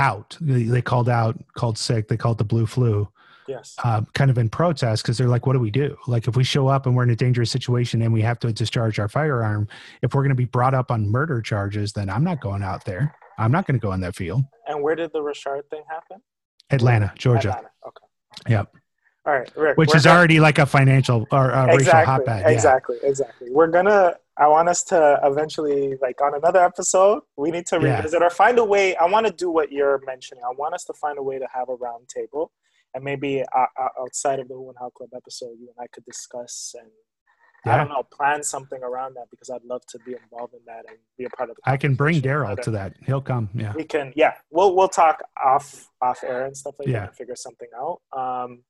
out. 0.00 0.36
They, 0.40 0.82
called 0.82 1.08
out, 1.08 1.38
called 1.54 1.78
sick. 1.78 2.08
They 2.08 2.16
called 2.16 2.38
the 2.38 2.44
blue 2.44 2.66
flu, 2.66 3.08
Yes. 3.46 3.76
uh, 3.84 4.02
kind 4.14 4.30
of 4.30 4.38
in 4.38 4.48
protest 4.48 5.02
because 5.02 5.18
they're 5.18 5.28
like, 5.28 5.46
"What 5.46 5.52
do 5.52 5.60
we 5.60 5.70
do? 5.70 5.96
Like, 6.06 6.26
if 6.26 6.36
we 6.36 6.44
show 6.44 6.68
up 6.68 6.86
and 6.86 6.96
we're 6.96 7.02
in 7.02 7.10
a 7.10 7.16
dangerous 7.16 7.50
situation 7.50 8.00
and 8.02 8.12
we 8.12 8.22
have 8.22 8.38
to 8.40 8.52
discharge 8.52 8.98
our 8.98 9.08
firearm, 9.08 9.68
if 10.02 10.14
we're 10.14 10.22
going 10.22 10.30
to 10.30 10.34
be 10.34 10.44
brought 10.46 10.74
up 10.74 10.90
on 10.90 11.08
murder 11.08 11.42
charges, 11.42 11.92
then 11.92 12.08
I'm 12.08 12.24
not 12.24 12.40
going 12.40 12.62
out 12.62 12.84
there. 12.84 13.14
I'm 13.38 13.52
not 13.52 13.66
going 13.66 13.78
to 13.78 13.82
go 13.84 13.92
in 13.92 14.00
that 14.00 14.16
field." 14.16 14.42
And 14.66 14.82
where 14.82 14.94
did 14.94 15.12
the 15.12 15.20
Rayshard 15.20 15.68
thing 15.70 15.82
happen? 15.88 16.22
Atlanta, 16.70 17.12
Georgia. 17.18 17.50
Atlanta. 17.50 17.70
Okay. 17.86 18.52
Yep. 18.54 18.76
All 19.26 19.32
right, 19.34 19.56
Rick. 19.56 19.76
Which 19.76 19.94
is 19.94 20.06
already 20.06 20.40
like 20.40 20.58
a 20.58 20.66
financial 20.66 21.26
or 21.30 21.50
a 21.50 21.66
racial 21.66 21.80
exactly, 21.80 22.06
hotbed. 22.06 22.42
Yeah. 22.42 22.50
exactly, 22.50 22.96
exactly. 23.02 23.48
We're 23.50 23.66
gonna. 23.66 24.16
I 24.40 24.48
want 24.48 24.68
us 24.70 24.82
to 24.84 25.20
eventually, 25.22 25.96
like 26.00 26.20
on 26.22 26.34
another 26.34 26.64
episode, 26.64 27.22
we 27.36 27.50
need 27.50 27.66
to 27.66 27.76
Yeah. 27.80 27.96
revisit 27.98 28.22
or 28.22 28.30
find 28.30 28.58
a 28.58 28.64
way. 28.64 28.96
I 28.96 29.04
want 29.04 29.26
to 29.26 29.32
do 29.32 29.50
what 29.50 29.70
you're 29.70 30.00
mentioning. 30.06 30.42
I 30.44 30.52
want 30.56 30.74
us 30.74 30.84
to 30.84 30.94
find 30.94 31.18
a 31.18 31.22
way 31.22 31.38
to 31.38 31.46
have 31.52 31.68
a 31.68 31.74
round 31.74 32.08
table, 32.08 32.50
and 32.94 33.04
maybe 33.04 33.42
uh, 33.42 33.66
uh, 33.78 33.88
outside 34.00 34.38
of 34.40 34.48
the 34.48 34.54
Who 34.54 34.68
and 34.70 34.78
How 34.78 34.88
Club 34.90 35.10
episode, 35.14 35.54
you 35.60 35.68
and 35.68 35.76
I 35.78 35.86
could 35.92 36.04
discuss 36.06 36.74
and 36.80 36.90
I 37.66 37.76
don't 37.76 37.90
know, 37.90 38.02
plan 38.10 38.42
something 38.42 38.82
around 38.82 39.12
that 39.16 39.26
because 39.30 39.50
I'd 39.50 39.62
love 39.64 39.82
to 39.90 39.98
be 39.98 40.14
involved 40.14 40.54
in 40.54 40.60
that 40.64 40.86
and 40.88 40.96
be 41.18 41.24
a 41.26 41.28
part 41.28 41.50
of 41.50 41.56
the. 41.56 41.62
I 41.70 41.76
can 41.76 41.94
bring 41.94 42.22
Darryl 42.22 42.58
to 42.62 42.70
that. 42.70 42.94
He'll 43.04 43.20
come. 43.20 43.50
Yeah. 43.54 43.74
We 43.76 43.84
can, 43.84 44.14
yeah. 44.16 44.32
We'll 44.50 44.74
we'll 44.74 44.88
talk 44.88 45.20
off 45.44 45.86
off 46.00 46.24
air 46.24 46.46
and 46.46 46.56
stuff 46.56 46.76
like 46.78 46.88
Yeah. 46.88 47.00
that 47.00 47.08
and 47.08 47.16
figure 47.18 47.36
something 47.36 47.68
out. 47.78 48.00
Um, 48.16 48.62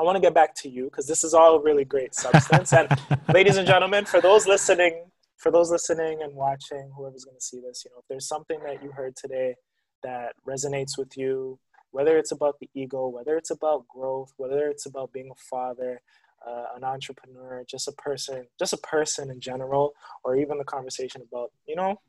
I 0.00 0.04
want 0.04 0.14
to 0.14 0.20
get 0.20 0.32
back 0.32 0.54
to 0.56 0.68
you 0.68 0.84
because 0.84 1.08
this 1.08 1.24
is 1.24 1.34
all 1.34 1.58
really 1.58 1.84
great 1.84 2.14
substance. 2.14 2.72
and 2.72 2.88
ladies 3.34 3.56
and 3.56 3.66
gentlemen, 3.66 4.04
for 4.04 4.20
those 4.20 4.46
listening, 4.46 5.06
for 5.38 5.50
those 5.50 5.72
listening 5.72 6.22
and 6.22 6.34
watching, 6.34 6.92
whoever's 6.96 7.24
going 7.24 7.36
to 7.36 7.44
see 7.44 7.60
this, 7.60 7.82
you 7.84 7.90
know, 7.90 7.98
if 7.98 8.04
there's 8.08 8.28
something 8.28 8.60
that 8.64 8.80
you 8.80 8.92
heard 8.92 9.16
today 9.16 9.56
that 10.04 10.34
resonates 10.48 10.96
with 10.96 11.16
you, 11.16 11.58
whether 11.90 12.16
it's 12.16 12.30
about 12.30 12.60
the 12.60 12.70
ego, 12.74 13.08
whether 13.08 13.36
it's 13.36 13.50
about 13.50 13.88
growth, 13.88 14.32
whether 14.36 14.68
it's 14.68 14.86
about 14.86 15.12
being 15.12 15.30
a 15.32 15.40
father, 15.50 16.00
uh, 16.46 16.66
an 16.76 16.84
entrepreneur, 16.84 17.64
just 17.68 17.88
a 17.88 17.92
person, 17.92 18.46
just 18.56 18.72
a 18.72 18.78
person 18.78 19.30
in 19.30 19.40
general, 19.40 19.94
or 20.22 20.36
even 20.36 20.58
the 20.58 20.64
conversation 20.64 21.22
about, 21.22 21.50
you 21.66 21.74
know, 21.74 22.00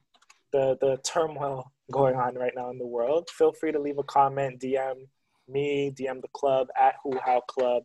the 0.51 0.77
the 0.79 0.97
turmoil 1.03 1.71
going 1.91 2.15
on 2.15 2.35
right 2.35 2.53
now 2.55 2.69
in 2.69 2.77
the 2.77 2.85
world, 2.85 3.29
feel 3.31 3.51
free 3.51 3.71
to 3.71 3.79
leave 3.79 3.97
a 3.97 4.03
comment, 4.03 4.61
DM 4.61 5.07
me, 5.49 5.93
DM 5.97 6.21
the 6.21 6.27
club 6.33 6.67
at 6.79 6.95
Who 7.03 7.17
How 7.23 7.41
Club 7.41 7.83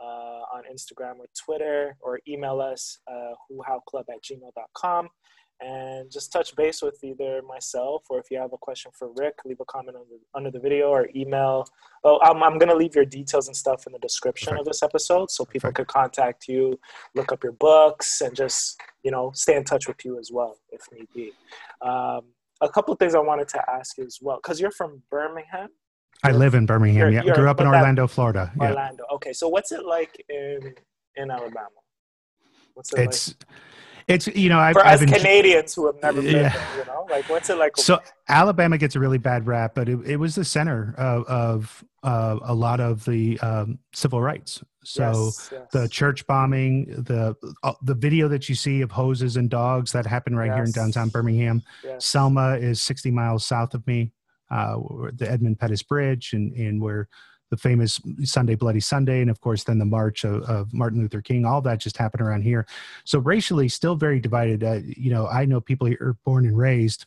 uh, 0.00 0.42
on 0.54 0.62
Instagram 0.72 1.18
or 1.18 1.26
Twitter, 1.36 1.96
or 2.00 2.20
email 2.28 2.60
us 2.60 2.98
uh, 3.10 3.32
whohowclub 3.50 4.04
at 4.08 4.22
gmail.com. 4.22 5.08
And 5.60 6.08
just 6.08 6.30
touch 6.32 6.54
base 6.54 6.82
with 6.82 7.02
either 7.02 7.42
myself 7.42 8.04
or 8.10 8.20
if 8.20 8.30
you 8.30 8.38
have 8.38 8.52
a 8.52 8.58
question 8.58 8.92
for 8.96 9.10
Rick, 9.16 9.38
leave 9.44 9.58
a 9.58 9.64
comment 9.64 9.96
under, 9.96 10.16
under 10.32 10.52
the 10.52 10.60
video 10.60 10.90
or 10.90 11.08
email. 11.16 11.66
Oh, 12.04 12.20
I'm, 12.22 12.44
I'm 12.44 12.58
going 12.58 12.68
to 12.68 12.76
leave 12.76 12.94
your 12.94 13.04
details 13.04 13.48
and 13.48 13.56
stuff 13.56 13.84
in 13.88 13.92
the 13.92 13.98
description 13.98 14.56
of 14.56 14.64
this 14.64 14.84
episode 14.84 15.32
so 15.32 15.44
people 15.44 15.70
Perfect. 15.70 15.76
could 15.76 15.86
contact 15.88 16.46
you, 16.46 16.78
look 17.16 17.32
up 17.32 17.42
your 17.42 17.54
books, 17.54 18.20
and 18.20 18.36
just, 18.36 18.80
you 19.02 19.10
know, 19.10 19.32
stay 19.34 19.56
in 19.56 19.64
touch 19.64 19.88
with 19.88 20.04
you 20.04 20.20
as 20.20 20.30
well 20.32 20.58
if 20.70 20.82
need 20.92 21.08
be. 21.12 21.32
Um, 21.82 22.26
a 22.60 22.68
couple 22.68 22.92
of 22.92 23.00
things 23.00 23.16
I 23.16 23.20
wanted 23.20 23.48
to 23.48 23.70
ask 23.70 23.98
you 23.98 24.04
as 24.04 24.18
well, 24.22 24.38
because 24.40 24.60
you're 24.60 24.70
from 24.70 25.02
Birmingham, 25.10 25.70
I 26.24 26.32
live 26.32 26.54
in 26.54 26.66
Birmingham. 26.66 26.98
You're- 26.98 27.14
Yeah. 27.14 27.22
you're- 27.22 27.36
Grew 27.36 27.48
up 27.48 27.60
in 27.60 27.66
but 27.66 27.72
that- 27.72 27.78
Orlando, 27.78 28.06
Florida. 28.06 28.52
Yeah. 28.60 28.68
Orlando. 28.70 29.04
Okay, 29.14 29.32
so 29.32 29.48
what's 29.48 29.72
it 29.72 29.84
like 29.84 30.24
in 30.28 30.74
in 31.16 31.30
Alabama? 31.30 31.68
What's 32.74 32.92
it 32.92 33.00
It's 33.00 33.34
it's 34.06 34.26
you 34.28 34.48
know 34.48 34.56
like 34.56 34.76
I've, 34.76 34.82
for 34.82 34.86
I've 34.86 35.02
us 35.02 35.18
Canadians 35.18 35.74
who 35.74 35.86
have 35.86 35.96
never 36.02 36.22
been 36.22 36.34
Yeah. 36.34 36.48
there? 36.48 36.78
You 36.78 36.84
know, 36.86 37.06
like 37.10 37.28
what's 37.28 37.50
it 37.50 37.58
like? 37.58 37.76
so 37.76 38.00
Alabama 38.28 38.78
gets 38.78 38.96
a 38.96 39.00
really 39.00 39.18
bad 39.18 39.46
rap, 39.46 39.74
but 39.74 39.88
it, 39.88 39.98
it 40.06 40.16
was 40.16 40.34
the 40.34 40.44
center 40.44 40.94
of, 40.96 41.24
of 41.26 41.84
uh, 42.02 42.38
a 42.42 42.54
lot 42.54 42.80
of 42.80 43.04
the 43.04 43.38
um, 43.40 43.78
civil 43.92 44.20
rights. 44.22 44.62
So 44.84 45.24
Yes, 45.26 45.48
yes. 45.52 45.60
the 45.72 45.88
church 45.88 46.26
bombing, 46.26 46.86
the 46.86 47.36
uh, 47.62 47.72
the 47.82 47.94
video 47.94 48.28
that 48.28 48.48
you 48.48 48.54
see 48.54 48.80
of 48.80 48.90
hoses 48.90 49.36
and 49.36 49.50
dogs 49.50 49.92
that 49.92 50.06
happened 50.06 50.38
right 50.38 50.52
here 50.52 50.64
in 50.64 50.70
downtown 50.72 51.10
Birmingham. 51.10 51.62
Yes. 51.84 52.06
Selma 52.06 52.56
is 52.56 52.80
60 52.80 53.10
miles 53.10 53.44
south 53.44 53.74
of 53.74 53.86
me, 53.86 54.12
uh, 54.50 54.78
the 55.12 55.30
Edmund 55.30 55.58
Pettus 55.58 55.82
Bridge, 55.82 56.32
and, 56.32 56.52
and 56.54 56.80
where 56.80 57.08
the 57.50 57.56
famous 57.56 58.00
Sunday 58.24 58.54
Bloody 58.54 58.80
Sunday, 58.80 59.22
and 59.22 59.30
of 59.30 59.40
course 59.40 59.64
then 59.64 59.78
the 59.78 59.84
march 59.84 60.24
of, 60.24 60.42
of 60.42 60.72
Martin 60.74 61.00
Luther 61.00 61.22
King. 61.22 61.46
All 61.46 61.62
that 61.62 61.80
just 61.80 61.96
happened 61.96 62.20
around 62.20 62.42
here. 62.42 62.66
So 63.04 63.18
racially, 63.18 63.68
still 63.68 63.94
very 63.96 64.20
divided. 64.20 64.62
Uh, 64.62 64.80
you 64.84 65.10
know, 65.10 65.26
I 65.26 65.46
know 65.46 65.60
people 65.60 65.86
here 65.86 66.16
born 66.24 66.44
and 66.46 66.58
raised, 66.58 67.06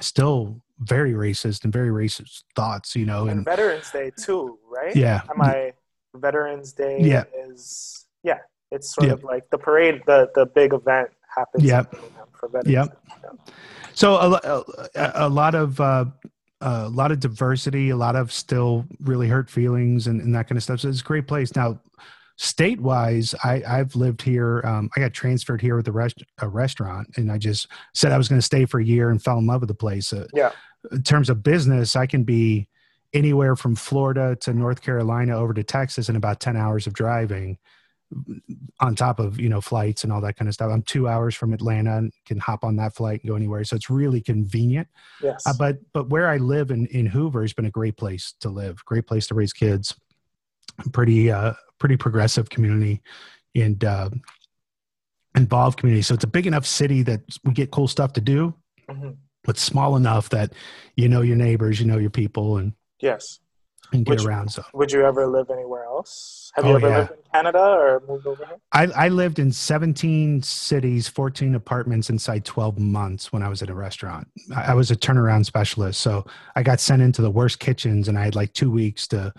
still 0.00 0.62
very 0.80 1.12
racist 1.12 1.64
and 1.64 1.72
very 1.72 1.90
racist 1.90 2.44
thoughts. 2.56 2.96
You 2.96 3.04
know, 3.04 3.22
and 3.22 3.38
and 3.38 3.44
Veterans 3.44 3.90
Day 3.90 4.10
too, 4.16 4.58
right? 4.68 4.96
yeah, 4.96 5.20
Am 5.30 5.42
I 5.42 5.74
Veterans 6.14 6.72
Day? 6.72 6.98
Yeah. 7.02 7.24
Is 7.48 8.06
yeah. 8.22 8.38
It's 8.70 8.94
sort 8.94 9.08
Yeah. 9.08 9.14
of 9.14 9.24
like 9.24 9.48
the 9.50 9.58
parade. 9.58 10.02
The 10.06 10.30
the 10.34 10.46
big 10.46 10.72
event 10.72 11.10
happens. 11.36 11.64
Yep. 11.64 11.94
For 12.32 12.48
Veterans. 12.48 12.72
Yep. 12.72 13.04
Day. 13.22 13.52
So 13.94 14.14
a, 14.14 14.64
a, 14.94 15.12
a 15.26 15.28
lot 15.28 15.54
of 15.54 15.80
uh, 15.80 16.04
a 16.60 16.88
lot 16.88 17.12
of 17.12 17.20
diversity, 17.20 17.90
a 17.90 17.96
lot 17.96 18.16
of 18.16 18.32
still 18.32 18.84
really 19.00 19.28
hurt 19.28 19.48
feelings 19.48 20.06
and, 20.06 20.20
and 20.20 20.34
that 20.34 20.48
kind 20.48 20.56
of 20.56 20.62
stuff. 20.62 20.80
So 20.80 20.88
it's 20.88 21.00
a 21.00 21.04
great 21.04 21.28
place. 21.28 21.54
Now, 21.54 21.80
state 22.36 22.80
wise, 22.80 23.34
I, 23.44 23.62
I've 23.66 23.94
lived 23.94 24.22
here. 24.22 24.62
Um, 24.64 24.90
I 24.96 25.00
got 25.00 25.12
transferred 25.12 25.60
here 25.60 25.76
with 25.76 25.88
a, 25.88 25.92
rest, 25.92 26.22
a 26.40 26.48
restaurant, 26.48 27.08
and 27.16 27.30
I 27.30 27.38
just 27.38 27.68
said 27.94 28.12
I 28.12 28.18
was 28.18 28.28
going 28.28 28.40
to 28.40 28.44
stay 28.46 28.64
for 28.64 28.80
a 28.80 28.84
year 28.84 29.10
and 29.10 29.22
fell 29.22 29.38
in 29.38 29.46
love 29.46 29.60
with 29.60 29.68
the 29.68 29.74
place. 29.74 30.12
Uh, 30.12 30.26
Yeah. 30.34 30.52
In 30.92 31.02
terms 31.02 31.28
of 31.28 31.42
business, 31.42 31.96
I 31.96 32.06
can 32.06 32.22
be 32.22 32.68
anywhere 33.12 33.56
from 33.56 33.74
Florida 33.74 34.36
to 34.42 34.52
North 34.52 34.80
Carolina 34.80 35.36
over 35.36 35.52
to 35.54 35.64
Texas 35.64 36.08
in 36.08 36.14
about 36.14 36.38
ten 36.38 36.56
hours 36.56 36.86
of 36.86 36.92
driving 36.92 37.58
on 38.80 38.94
top 38.94 39.18
of 39.20 39.38
you 39.38 39.48
know 39.48 39.60
flights 39.60 40.02
and 40.02 40.12
all 40.12 40.20
that 40.20 40.34
kind 40.36 40.48
of 40.48 40.54
stuff 40.54 40.70
i'm 40.72 40.82
two 40.82 41.06
hours 41.06 41.34
from 41.34 41.52
atlanta 41.52 41.98
and 41.98 42.12
can 42.24 42.38
hop 42.38 42.64
on 42.64 42.76
that 42.76 42.94
flight 42.94 43.20
and 43.22 43.28
go 43.28 43.36
anywhere 43.36 43.62
so 43.64 43.76
it's 43.76 43.90
really 43.90 44.20
convenient 44.20 44.88
Yes. 45.22 45.46
uh, 45.46 45.52
but 45.58 45.76
but 45.92 46.08
where 46.08 46.28
i 46.28 46.38
live 46.38 46.70
in 46.70 46.86
in 46.86 47.04
hoover 47.06 47.42
has 47.42 47.52
been 47.52 47.66
a 47.66 47.70
great 47.70 47.96
place 47.98 48.34
to 48.40 48.48
live 48.48 48.82
great 48.86 49.06
place 49.06 49.26
to 49.26 49.34
raise 49.34 49.52
kids 49.52 49.94
pretty 50.92 51.30
uh 51.30 51.52
pretty 51.78 51.96
progressive 51.98 52.48
community 52.48 53.02
and 53.54 53.84
uh 53.84 54.08
involved 55.36 55.78
community 55.78 56.02
so 56.02 56.14
it's 56.14 56.24
a 56.24 56.28
big 56.28 56.46
enough 56.46 56.66
city 56.66 57.02
that 57.02 57.20
we 57.44 57.52
get 57.52 57.70
cool 57.70 57.88
stuff 57.88 58.12
to 58.14 58.20
do 58.20 58.54
Mhm. 58.88 59.16
but 59.44 59.58
small 59.58 59.96
enough 59.96 60.30
that 60.30 60.54
you 60.96 61.08
know 61.08 61.20
your 61.20 61.36
neighbors 61.36 61.78
you 61.78 61.86
know 61.86 61.98
your 61.98 62.10
people 62.10 62.56
and 62.56 62.72
Yes. 63.00 63.38
And 63.92 64.04
get 64.04 64.12
Which- 64.18 64.24
around 64.26 64.50
so 64.50 64.62
Would 64.74 64.92
you 64.92 65.04
ever 65.04 65.26
live 65.26 65.50
anywhere 65.50 65.84
else? 65.84 66.52
Have 66.54 66.64
you 66.66 66.72
Oh, 66.72 66.76
ever 66.76 66.88
yeah. 66.88 66.98
lived 66.98 67.10
in 67.12 67.18
Canada 67.32 67.58
or 67.58 68.02
moved 68.08 68.26
over 68.26 68.44
here? 68.44 68.56
I, 68.72 68.84
I 69.06 69.08
lived 69.08 69.38
in 69.38 69.50
17 69.52 70.42
cities, 70.42 71.08
14 71.08 71.54
apartments 71.54 72.10
inside 72.10 72.44
12 72.44 72.78
months 72.78 73.32
when 73.32 73.42
I 73.42 73.48
was 73.48 73.62
at 73.62 73.70
a 73.70 73.74
restaurant. 73.74 74.28
I, 74.54 74.72
I 74.72 74.74
was 74.74 74.90
a 74.90 74.96
turnaround 74.96 75.46
specialist. 75.46 76.00
So 76.00 76.24
I 76.56 76.62
got 76.62 76.80
sent 76.80 77.02
into 77.02 77.22
the 77.22 77.30
worst 77.30 77.58
kitchens 77.60 78.08
and 78.08 78.18
I 78.18 78.24
had 78.24 78.34
like 78.34 78.52
two 78.52 78.70
weeks 78.70 79.06
to 79.08 79.32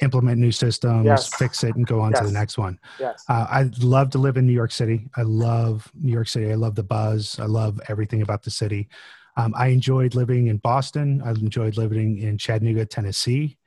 implement 0.00 0.38
new 0.38 0.52
systems, 0.52 1.04
Yes. 1.06 1.34
fix 1.34 1.64
it, 1.64 1.74
and 1.74 1.84
go 1.84 2.00
on 2.00 2.12
to 2.12 2.22
the 2.22 2.30
next 2.30 2.56
one. 2.56 2.78
Yes. 3.00 3.24
Uh, 3.28 3.46
I 3.50 3.68
love 3.80 4.10
to 4.10 4.18
live 4.18 4.36
in 4.36 4.46
New 4.46 4.52
York 4.52 4.70
City. 4.70 5.08
I 5.16 5.22
love 5.22 5.90
New 6.00 6.12
York 6.12 6.28
City. 6.28 6.52
I 6.52 6.54
love 6.54 6.76
the 6.76 6.84
buzz. 6.84 7.36
I 7.40 7.46
love 7.46 7.80
everything 7.88 8.22
about 8.22 8.44
the 8.44 8.50
city. 8.52 8.88
Um, 9.36 9.54
I 9.56 9.68
enjoyed 9.68 10.14
living 10.14 10.46
in 10.48 10.58
Boston. 10.58 11.20
I 11.24 11.30
enjoyed 11.30 11.76
living 11.76 12.18
in 12.18 12.38
Chattanooga, 12.38 12.86
Tennessee. 12.86 13.57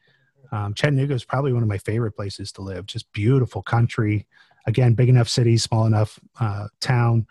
Um, 0.52 0.74
Chattanooga 0.74 1.14
is 1.14 1.24
probably 1.24 1.54
one 1.54 1.64
of 1.64 1.70
my 1.70 1.78
favorite 1.78 2.14
places 2.14 2.52
to 2.54 2.62
live. 2.62 2.86
Just 2.86 3.12
beautiful 3.12 3.62
country. 3.62 4.28
Again, 4.68 4.94
big 4.94 5.10
enough 5.10 5.30
city, 5.30 5.58
small 5.58 5.86
enough 5.86 6.20
uh, 6.40 6.68
town, 6.80 7.26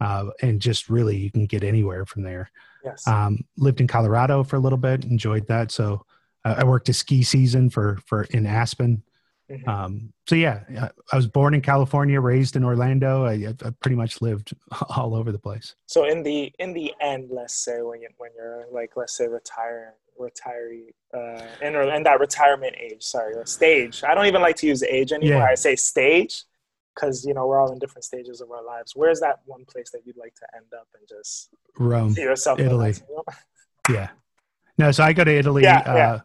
uh, 0.00 0.26
and 0.42 0.60
just 0.60 0.90
really 0.90 1.16
you 1.16 1.30
can 1.30 1.46
get 1.46 1.64
anywhere 1.64 2.04
from 2.04 2.22
there. 2.22 2.50
yes. 2.84 3.06
Um, 3.06 3.44
lived 3.56 3.80
in 3.80 3.86
Colorado 3.86 4.42
for 4.42 4.56
a 4.56 4.60
little 4.60 4.78
bit, 4.78 5.04
enjoyed 5.04 5.46
that. 5.48 5.70
So 5.70 6.04
uh, 6.44 6.56
I 6.58 6.64
worked 6.64 6.88
a 6.88 6.92
ski 6.92 7.22
season 7.22 7.70
for 7.70 7.98
for 8.06 8.24
in 8.24 8.46
Aspen. 8.46 9.02
Mhm. 9.50 9.68
Um, 9.68 10.12
so 10.26 10.34
yeah, 10.36 10.64
I- 10.80 10.90
I 11.12 11.16
was 11.16 11.26
born 11.26 11.52
in 11.54 11.60
California, 11.60 12.18
raised 12.20 12.56
in 12.56 12.64
Orlando. 12.64 13.26
I, 13.26 13.54
I 13.64 13.70
pretty 13.80 13.96
much 13.96 14.22
lived 14.22 14.54
all 14.96 15.14
over 15.14 15.32
the 15.32 15.38
place. 15.38 15.74
So 15.86 16.04
in 16.04 16.22
the 16.22 16.52
in 16.58 16.72
the 16.72 16.94
end, 17.00 17.28
let's 17.30 17.54
say 17.54 17.82
when 17.82 18.00
you 18.00 18.08
when 18.16 18.30
you're 18.34 18.64
like 18.72 18.92
let's 18.96 19.16
say 19.16 19.26
retire 19.28 19.94
retiree 20.18 20.94
uh, 21.12 21.42
in 21.60 21.74
in 21.74 22.02
that 22.04 22.20
retirement 22.20 22.74
age, 22.80 23.02
sorry, 23.02 23.34
or 23.34 23.44
stage. 23.44 24.02
I 24.02 24.14
don't 24.14 24.26
even 24.26 24.40
like 24.40 24.56
to 24.56 24.66
use 24.66 24.82
age 24.82 25.12
anymore. 25.12 25.40
Yeah. 25.40 25.44
I 25.50 25.56
say 25.56 25.76
stage 25.76 26.44
because 26.94 27.24
you 27.26 27.34
know 27.34 27.46
we're 27.46 27.60
all 27.60 27.70
in 27.72 27.78
different 27.78 28.04
stages 28.04 28.40
of 28.40 28.50
our 28.50 28.64
lives. 28.64 28.92
Where's 28.96 29.20
that 29.20 29.40
one 29.44 29.64
place 29.66 29.90
that 29.90 30.06
you'd 30.06 30.16
like 30.16 30.34
to 30.36 30.46
end 30.56 30.66
up 30.72 30.88
and 30.98 31.06
just 31.08 31.50
Rome, 31.78 32.12
see 32.14 32.22
yourself? 32.22 32.58
Italy. 32.60 32.86
next- 32.86 33.04
you 33.08 33.16
know? 33.16 33.24
yeah. 33.90 34.08
No, 34.78 34.90
so 34.90 35.04
I 35.04 35.12
go 35.12 35.22
to 35.22 35.30
Italy 35.30 35.62
Yeah, 35.64 35.82
uh, 35.86 35.94
yeah. 35.94 36.20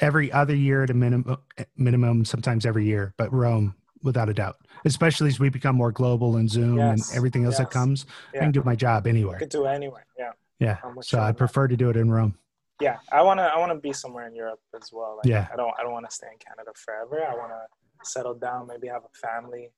Every 0.00 0.30
other 0.32 0.54
year 0.54 0.82
at 0.84 0.90
a 0.90 0.94
minimum, 0.94 1.38
minimum, 1.76 2.24
sometimes 2.24 2.66
every 2.66 2.84
year. 2.86 3.14
But 3.16 3.32
Rome, 3.32 3.74
without 4.02 4.28
a 4.28 4.34
doubt. 4.34 4.56
Especially 4.84 5.28
as 5.28 5.38
we 5.38 5.48
become 5.48 5.76
more 5.76 5.92
global 5.92 6.36
and 6.36 6.50
Zoom 6.50 6.76
Yes, 6.78 7.08
and 7.10 7.16
everything 7.16 7.44
else 7.44 7.58
that 7.58 7.64
yes. 7.68 7.72
comes. 7.72 8.06
I 8.34 8.38
can 8.38 8.50
do 8.52 8.62
my 8.64 8.74
job 8.74 9.06
anywhere. 9.06 9.38
could 9.38 9.48
do 9.48 9.66
it 9.66 9.70
anywhere. 9.70 10.06
Yeah. 10.18 10.32
Yeah. 10.58 10.78
So 11.02 11.20
I 11.20 11.28
that. 11.28 11.36
prefer 11.38 11.68
to 11.68 11.76
do 11.76 11.88
it 11.90 11.96
in 11.96 12.10
Rome. 12.10 12.36
Yeah. 12.80 12.98
I 13.12 13.22
wanna 13.22 13.42
I 13.54 13.58
wanna 13.58 13.76
be 13.76 13.92
somewhere 13.92 14.26
in 14.26 14.34
Europe 14.34 14.60
as 14.80 14.90
well. 14.92 15.16
Like, 15.18 15.26
Yeah. 15.26 15.46
I 15.52 15.56
don't 15.56 15.72
I 15.78 15.82
don't 15.84 15.92
wanna 15.92 16.10
stay 16.10 16.26
in 16.32 16.38
Canada 16.38 16.72
forever. 16.74 17.24
I 17.24 17.34
wanna 17.36 17.60
settle 18.02 18.34
down, 18.34 18.66
maybe 18.66 18.88
have 18.88 19.02
a 19.04 19.26
family, 19.26 19.70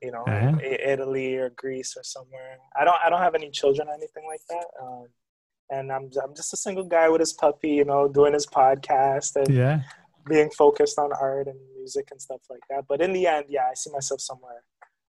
you 0.00 0.10
know, 0.10 0.24
Yeah. 0.26 0.56
I- 0.60 0.64
Italy 0.92 1.36
or 1.36 1.50
Greece 1.50 1.96
or 1.96 2.02
somewhere. 2.02 2.58
I 2.74 2.84
don't 2.84 2.96
I 3.04 3.10
don't 3.10 3.20
have 3.20 3.36
any 3.36 3.50
children 3.50 3.86
or 3.88 3.94
anything 3.94 4.24
like 4.26 4.40
that. 4.48 4.66
Um, 4.80 5.06
and 5.72 5.90
I'm 5.90 6.10
I'm 6.22 6.34
just 6.36 6.52
a 6.52 6.56
single 6.56 6.84
guy 6.84 7.08
with 7.08 7.20
his 7.20 7.32
puppy, 7.32 7.70
you 7.70 7.84
know, 7.84 8.06
doing 8.06 8.34
his 8.34 8.46
podcast 8.46 9.36
and 9.36 9.48
Yeah. 9.52 9.80
being 10.28 10.50
focused 10.50 10.98
on 10.98 11.10
art 11.12 11.48
and 11.48 11.58
music 11.76 12.08
and 12.10 12.20
stuff 12.20 12.42
like 12.50 12.60
that. 12.70 12.84
But 12.88 13.00
in 13.00 13.12
the 13.12 13.26
end, 13.26 13.46
yeah, 13.48 13.64
I 13.70 13.74
see 13.74 13.90
myself 13.90 14.20
somewhere 14.20 14.62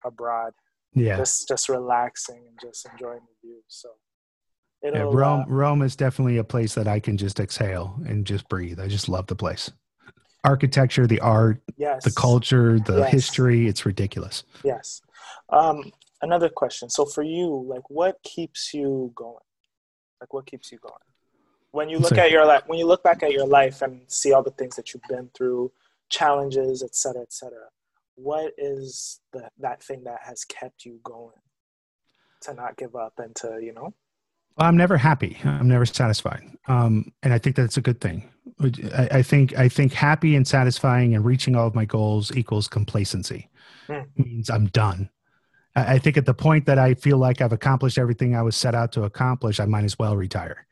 abroad, 0.03 0.53
Yeah. 0.93 1.17
just 1.17 1.47
just 1.47 1.69
relaxing 1.69 2.41
and 2.47 2.57
just 2.59 2.87
enjoying 2.91 3.21
the 3.27 3.47
view. 3.47 3.61
So 3.67 3.89
Yeah, 4.81 5.05
Rome, 5.07 5.41
uh, 5.41 5.45
Rome 5.47 5.81
is 5.81 5.95
definitely 5.95 6.37
a 6.37 6.43
place 6.43 6.73
that 6.75 6.87
I 6.87 6.99
can 6.99 7.17
just 7.17 7.39
exhale 7.39 7.97
and 8.05 8.25
just 8.25 8.47
breathe. 8.49 8.79
I 8.79 8.87
just 8.87 9.07
love 9.07 9.27
the 9.27 9.35
place. 9.35 9.71
Architecture, 10.43 11.07
the 11.07 11.21
art, 11.21 11.61
yes, 11.77 12.03
the 12.03 12.11
culture, 12.11 12.79
the 12.79 12.99
Yes. 12.99 13.11
history, 13.11 13.67
it's 13.67 13.85
ridiculous. 13.85 14.43
Yes. 14.63 15.01
Um, 15.49 15.91
another 16.21 16.49
question. 16.49 16.89
So 16.89 17.05
for 17.05 17.23
you, 17.23 17.65
like, 17.65 17.89
what 17.89 18.21
keeps 18.23 18.73
you 18.73 19.13
going? 19.15 19.37
Like, 20.23 20.33
what 20.33 20.45
keeps 20.45 20.71
you 20.71 20.77
going? 20.77 20.93
When 21.71 21.89
you 21.89 21.99
look 21.99 22.17
at 22.17 22.31
your 22.31 22.45
life, 22.45 22.63
when 22.67 22.79
you 22.79 22.85
look 22.85 23.03
back 23.03 23.23
at 23.23 23.33
your 23.33 23.45
life 23.45 23.81
and 23.81 23.99
see 24.07 24.31
all 24.31 24.41
the 24.41 24.51
things 24.51 24.77
that 24.77 24.93
you've 24.93 25.03
been 25.09 25.29
through, 25.33 25.69
challenges, 26.07 26.81
et 26.81 26.95
cetera, 26.95 27.23
et 27.23 27.33
cetera, 27.33 27.65
what 28.15 28.53
is 28.57 29.19
the, 29.33 29.49
that 29.59 29.83
thing 29.83 30.05
that 30.05 30.19
has 30.23 30.45
kept 30.45 30.85
you 30.85 31.01
going 31.03 31.35
to 32.43 32.53
not 32.53 32.77
give 32.77 32.95
up 32.95 33.11
and 33.17 33.35
to, 33.35 33.59
you 33.61 33.73
know? 33.73 33.93
I'm 34.57 34.77
never 34.77 34.95
happy. 34.95 35.37
I'm 35.43 35.67
never 35.67 35.85
satisfied. 35.85 36.43
Um, 36.69 37.11
and 37.21 37.33
I 37.33 37.37
think 37.37 37.57
that's 37.57 37.75
a 37.75 37.81
good 37.81 37.99
thing. 37.99 38.29
I, 38.61 39.09
I 39.11 39.21
think 39.21 39.57
I 39.57 39.67
think 39.67 39.91
happy 39.91 40.37
and 40.37 40.47
satisfying 40.47 41.15
and 41.15 41.25
reaching 41.25 41.53
all 41.53 41.67
of 41.67 41.75
my 41.75 41.83
goals 41.83 42.31
equals 42.33 42.69
complacency. 42.69 43.49
Hmm. 43.87 44.03
Means 44.15 44.49
I'm 44.49 44.67
done. 44.67 45.09
I, 45.75 45.97
think 45.99 46.17
at 46.17 46.25
the 46.25 46.33
point 46.33 46.65
that 46.67 46.77
I 46.77 46.93
feel 46.93 47.17
like 47.17 47.41
I've 47.41 47.53
accomplished 47.53 47.97
everything 47.97 48.35
I 48.35 48.41
was 48.43 48.55
set 48.55 48.75
out 48.75 48.91
to 48.93 49.03
accomplish, 49.03 49.59
I 49.59 49.65
might 49.65 49.83
as 49.83 49.97
well 49.97 50.15
retire. 50.15 50.65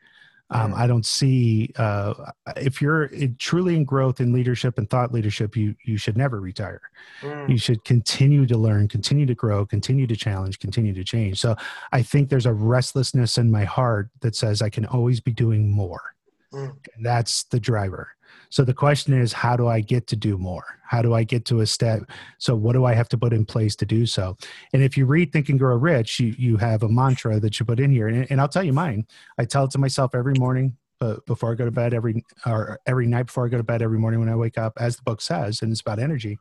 Um, 0.50 0.72
Hmm. 0.72 0.78
I 0.82 0.86
don't 0.86 1.06
see 1.06 1.70
uh, 1.76 2.12
if 2.56 2.82
you're 2.82 3.04
in- 3.06 3.36
truly 3.38 3.74
in 3.74 3.84
growth 3.84 4.20
in 4.20 4.32
leadership 4.34 4.76
and 4.76 4.88
thought 4.90 5.10
leadership, 5.12 5.56
you 5.56 5.74
you 5.84 5.96
should 5.96 6.16
never 6.16 6.40
retire 6.40 6.82
Mm, 7.22 7.48
you 7.48 7.56
should 7.58 7.82
continue 7.84 8.46
to 8.46 8.56
learn 8.58 8.86
continue 8.88 9.26
to 9.26 9.34
grow 9.34 9.64
continue 9.66 10.06
to 10.06 10.14
challenge 10.16 10.58
continue 10.58 10.92
to 10.94 11.02
change 11.04 11.40
so 11.40 11.56
i 11.92 12.00
think 12.02 12.28
there's 12.28 12.46
a 12.46 12.52
restlessness 12.52 13.38
in 13.38 13.50
my 13.50 13.64
heart 13.64 14.08
that 14.20 14.34
says 14.36 14.60
i 14.62 14.68
can 14.70 14.86
always 14.86 15.20
be 15.20 15.32
doing 15.32 15.70
more 15.70 16.14
Mm. 16.52 16.76
and 16.96 17.06
that's 17.06 17.44
the 17.44 17.58
driver 17.60 18.08
so 18.52 18.64
the 18.64 18.74
question 18.74 19.18
is 19.18 19.32
how 19.32 19.56
do 19.56 19.66
i 19.66 19.80
get 19.80 20.06
to 20.08 20.16
do 20.16 20.36
more? 20.36 20.64
How 20.84 21.00
do 21.00 21.14
i 21.14 21.24
get 21.24 21.44
to 21.46 21.60
a 21.60 21.66
step? 21.66 22.02
So 22.38 22.54
what 22.54 22.74
do 22.74 22.84
i 22.84 22.94
have 22.94 23.08
to 23.08 23.18
put 23.18 23.32
in 23.32 23.44
place 23.44 23.74
to 23.76 23.86
do 23.86 24.04
so? 24.06 24.36
And 24.72 24.82
if 24.82 24.96
you 24.96 25.06
read 25.06 25.32
think 25.32 25.48
and 25.48 25.58
grow 25.58 25.76
rich 25.76 26.20
you, 26.20 26.34
you 26.38 26.56
have 26.58 26.82
a 26.82 26.88
mantra 26.88 27.40
that 27.40 27.58
you 27.58 27.66
put 27.66 27.80
in 27.80 27.90
here. 27.90 28.08
And, 28.08 28.30
and 28.30 28.40
i'll 28.40 28.48
tell 28.48 28.62
you 28.62 28.72
mine. 28.72 29.06
I 29.38 29.46
tell 29.46 29.64
it 29.64 29.70
to 29.72 29.78
myself 29.78 30.14
every 30.14 30.34
morning 30.38 30.76
but 31.00 31.24
before 31.26 31.50
i 31.50 31.54
go 31.54 31.64
to 31.64 31.70
bed 31.70 31.94
every 31.94 32.22
or 32.46 32.78
every 32.86 33.06
night 33.06 33.26
before 33.26 33.46
i 33.46 33.48
go 33.48 33.56
to 33.56 33.64
bed 33.64 33.82
every 33.82 33.98
morning 33.98 34.20
when 34.20 34.28
i 34.28 34.36
wake 34.36 34.58
up 34.58 34.74
as 34.78 34.96
the 34.96 35.02
book 35.02 35.20
says 35.20 35.62
and 35.62 35.72
it's 35.72 35.80
about 35.80 35.98
energy 35.98 36.38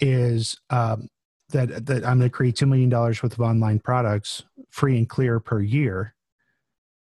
is 0.00 0.56
um, 0.70 1.08
that 1.50 1.86
that 1.86 2.04
I'm 2.04 2.18
going 2.18 2.30
to 2.30 2.30
create 2.30 2.56
two 2.56 2.66
million 2.66 2.88
dollars 2.88 3.22
worth 3.22 3.32
of 3.32 3.40
online 3.40 3.78
products, 3.78 4.44
free 4.70 4.98
and 4.98 5.08
clear 5.08 5.40
per 5.40 5.60
year, 5.60 6.13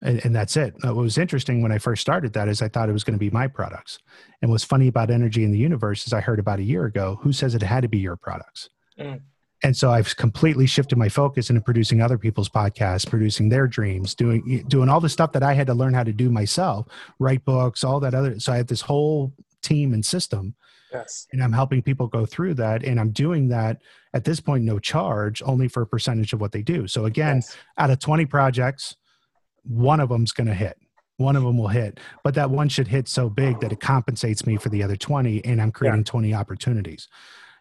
and, 0.02 0.24
and 0.24 0.34
that's 0.34 0.56
it. 0.56 0.74
What 0.82 0.96
was 0.96 1.18
interesting 1.18 1.62
when 1.62 1.72
I 1.72 1.78
first 1.78 2.00
started 2.00 2.32
that 2.34 2.48
is 2.48 2.62
I 2.62 2.68
thought 2.68 2.88
it 2.88 2.92
was 2.92 3.04
going 3.04 3.18
to 3.18 3.18
be 3.18 3.30
my 3.30 3.46
products, 3.46 3.98
and 4.42 4.50
what's 4.50 4.64
funny 4.64 4.88
about 4.88 5.10
energy 5.10 5.44
in 5.44 5.50
the 5.50 5.58
universe 5.58 6.06
is 6.06 6.12
I 6.12 6.20
heard 6.20 6.38
about 6.38 6.58
a 6.58 6.64
year 6.64 6.84
ago 6.84 7.18
who 7.22 7.32
says 7.32 7.54
it 7.54 7.62
had 7.62 7.82
to 7.82 7.88
be 7.88 7.98
your 7.98 8.16
products. 8.16 8.68
Mm. 8.98 9.20
And 9.64 9.76
so 9.76 9.90
I've 9.90 10.14
completely 10.16 10.66
shifted 10.66 10.98
my 10.98 11.08
focus 11.08 11.50
into 11.50 11.60
producing 11.60 12.00
other 12.00 12.16
people's 12.16 12.48
podcasts, 12.48 13.08
producing 13.08 13.48
their 13.48 13.66
dreams, 13.66 14.14
doing 14.14 14.64
doing 14.68 14.88
all 14.88 15.00
the 15.00 15.08
stuff 15.08 15.32
that 15.32 15.42
I 15.42 15.54
had 15.54 15.66
to 15.66 15.74
learn 15.74 15.94
how 15.94 16.04
to 16.04 16.12
do 16.12 16.30
myself, 16.30 16.86
write 17.18 17.44
books, 17.44 17.82
all 17.82 17.98
that 18.00 18.14
other. 18.14 18.38
So 18.38 18.52
I 18.52 18.58
have 18.58 18.68
this 18.68 18.82
whole 18.82 19.32
team 19.62 19.94
and 19.94 20.06
system 20.06 20.54
yes. 20.92 21.26
and 21.32 21.42
I'm 21.42 21.52
helping 21.52 21.82
people 21.82 22.06
go 22.06 22.26
through 22.26 22.54
that. 22.54 22.84
And 22.84 22.98
I'm 22.98 23.10
doing 23.10 23.48
that 23.48 23.82
at 24.14 24.24
this 24.24 24.40
point, 24.40 24.64
no 24.64 24.78
charge, 24.78 25.42
only 25.44 25.68
for 25.68 25.82
a 25.82 25.86
percentage 25.86 26.32
of 26.32 26.40
what 26.40 26.52
they 26.52 26.62
do. 26.62 26.86
So 26.86 27.04
again, 27.04 27.36
yes. 27.36 27.56
out 27.76 27.90
of 27.90 27.98
20 27.98 28.26
projects, 28.26 28.96
one 29.64 30.00
of 30.00 30.08
them's 30.08 30.32
going 30.32 30.46
to 30.46 30.54
hit. 30.54 30.78
One 31.16 31.34
of 31.34 31.42
them 31.42 31.58
will 31.58 31.68
hit, 31.68 31.98
but 32.22 32.34
that 32.34 32.48
one 32.50 32.68
should 32.68 32.86
hit 32.86 33.08
so 33.08 33.28
big 33.28 33.58
that 33.60 33.72
it 33.72 33.80
compensates 33.80 34.46
me 34.46 34.56
for 34.56 34.68
the 34.68 34.84
other 34.84 34.94
20, 34.96 35.44
and 35.44 35.60
I'm 35.60 35.72
creating 35.72 36.04
20 36.04 36.32
opportunities. 36.32 37.08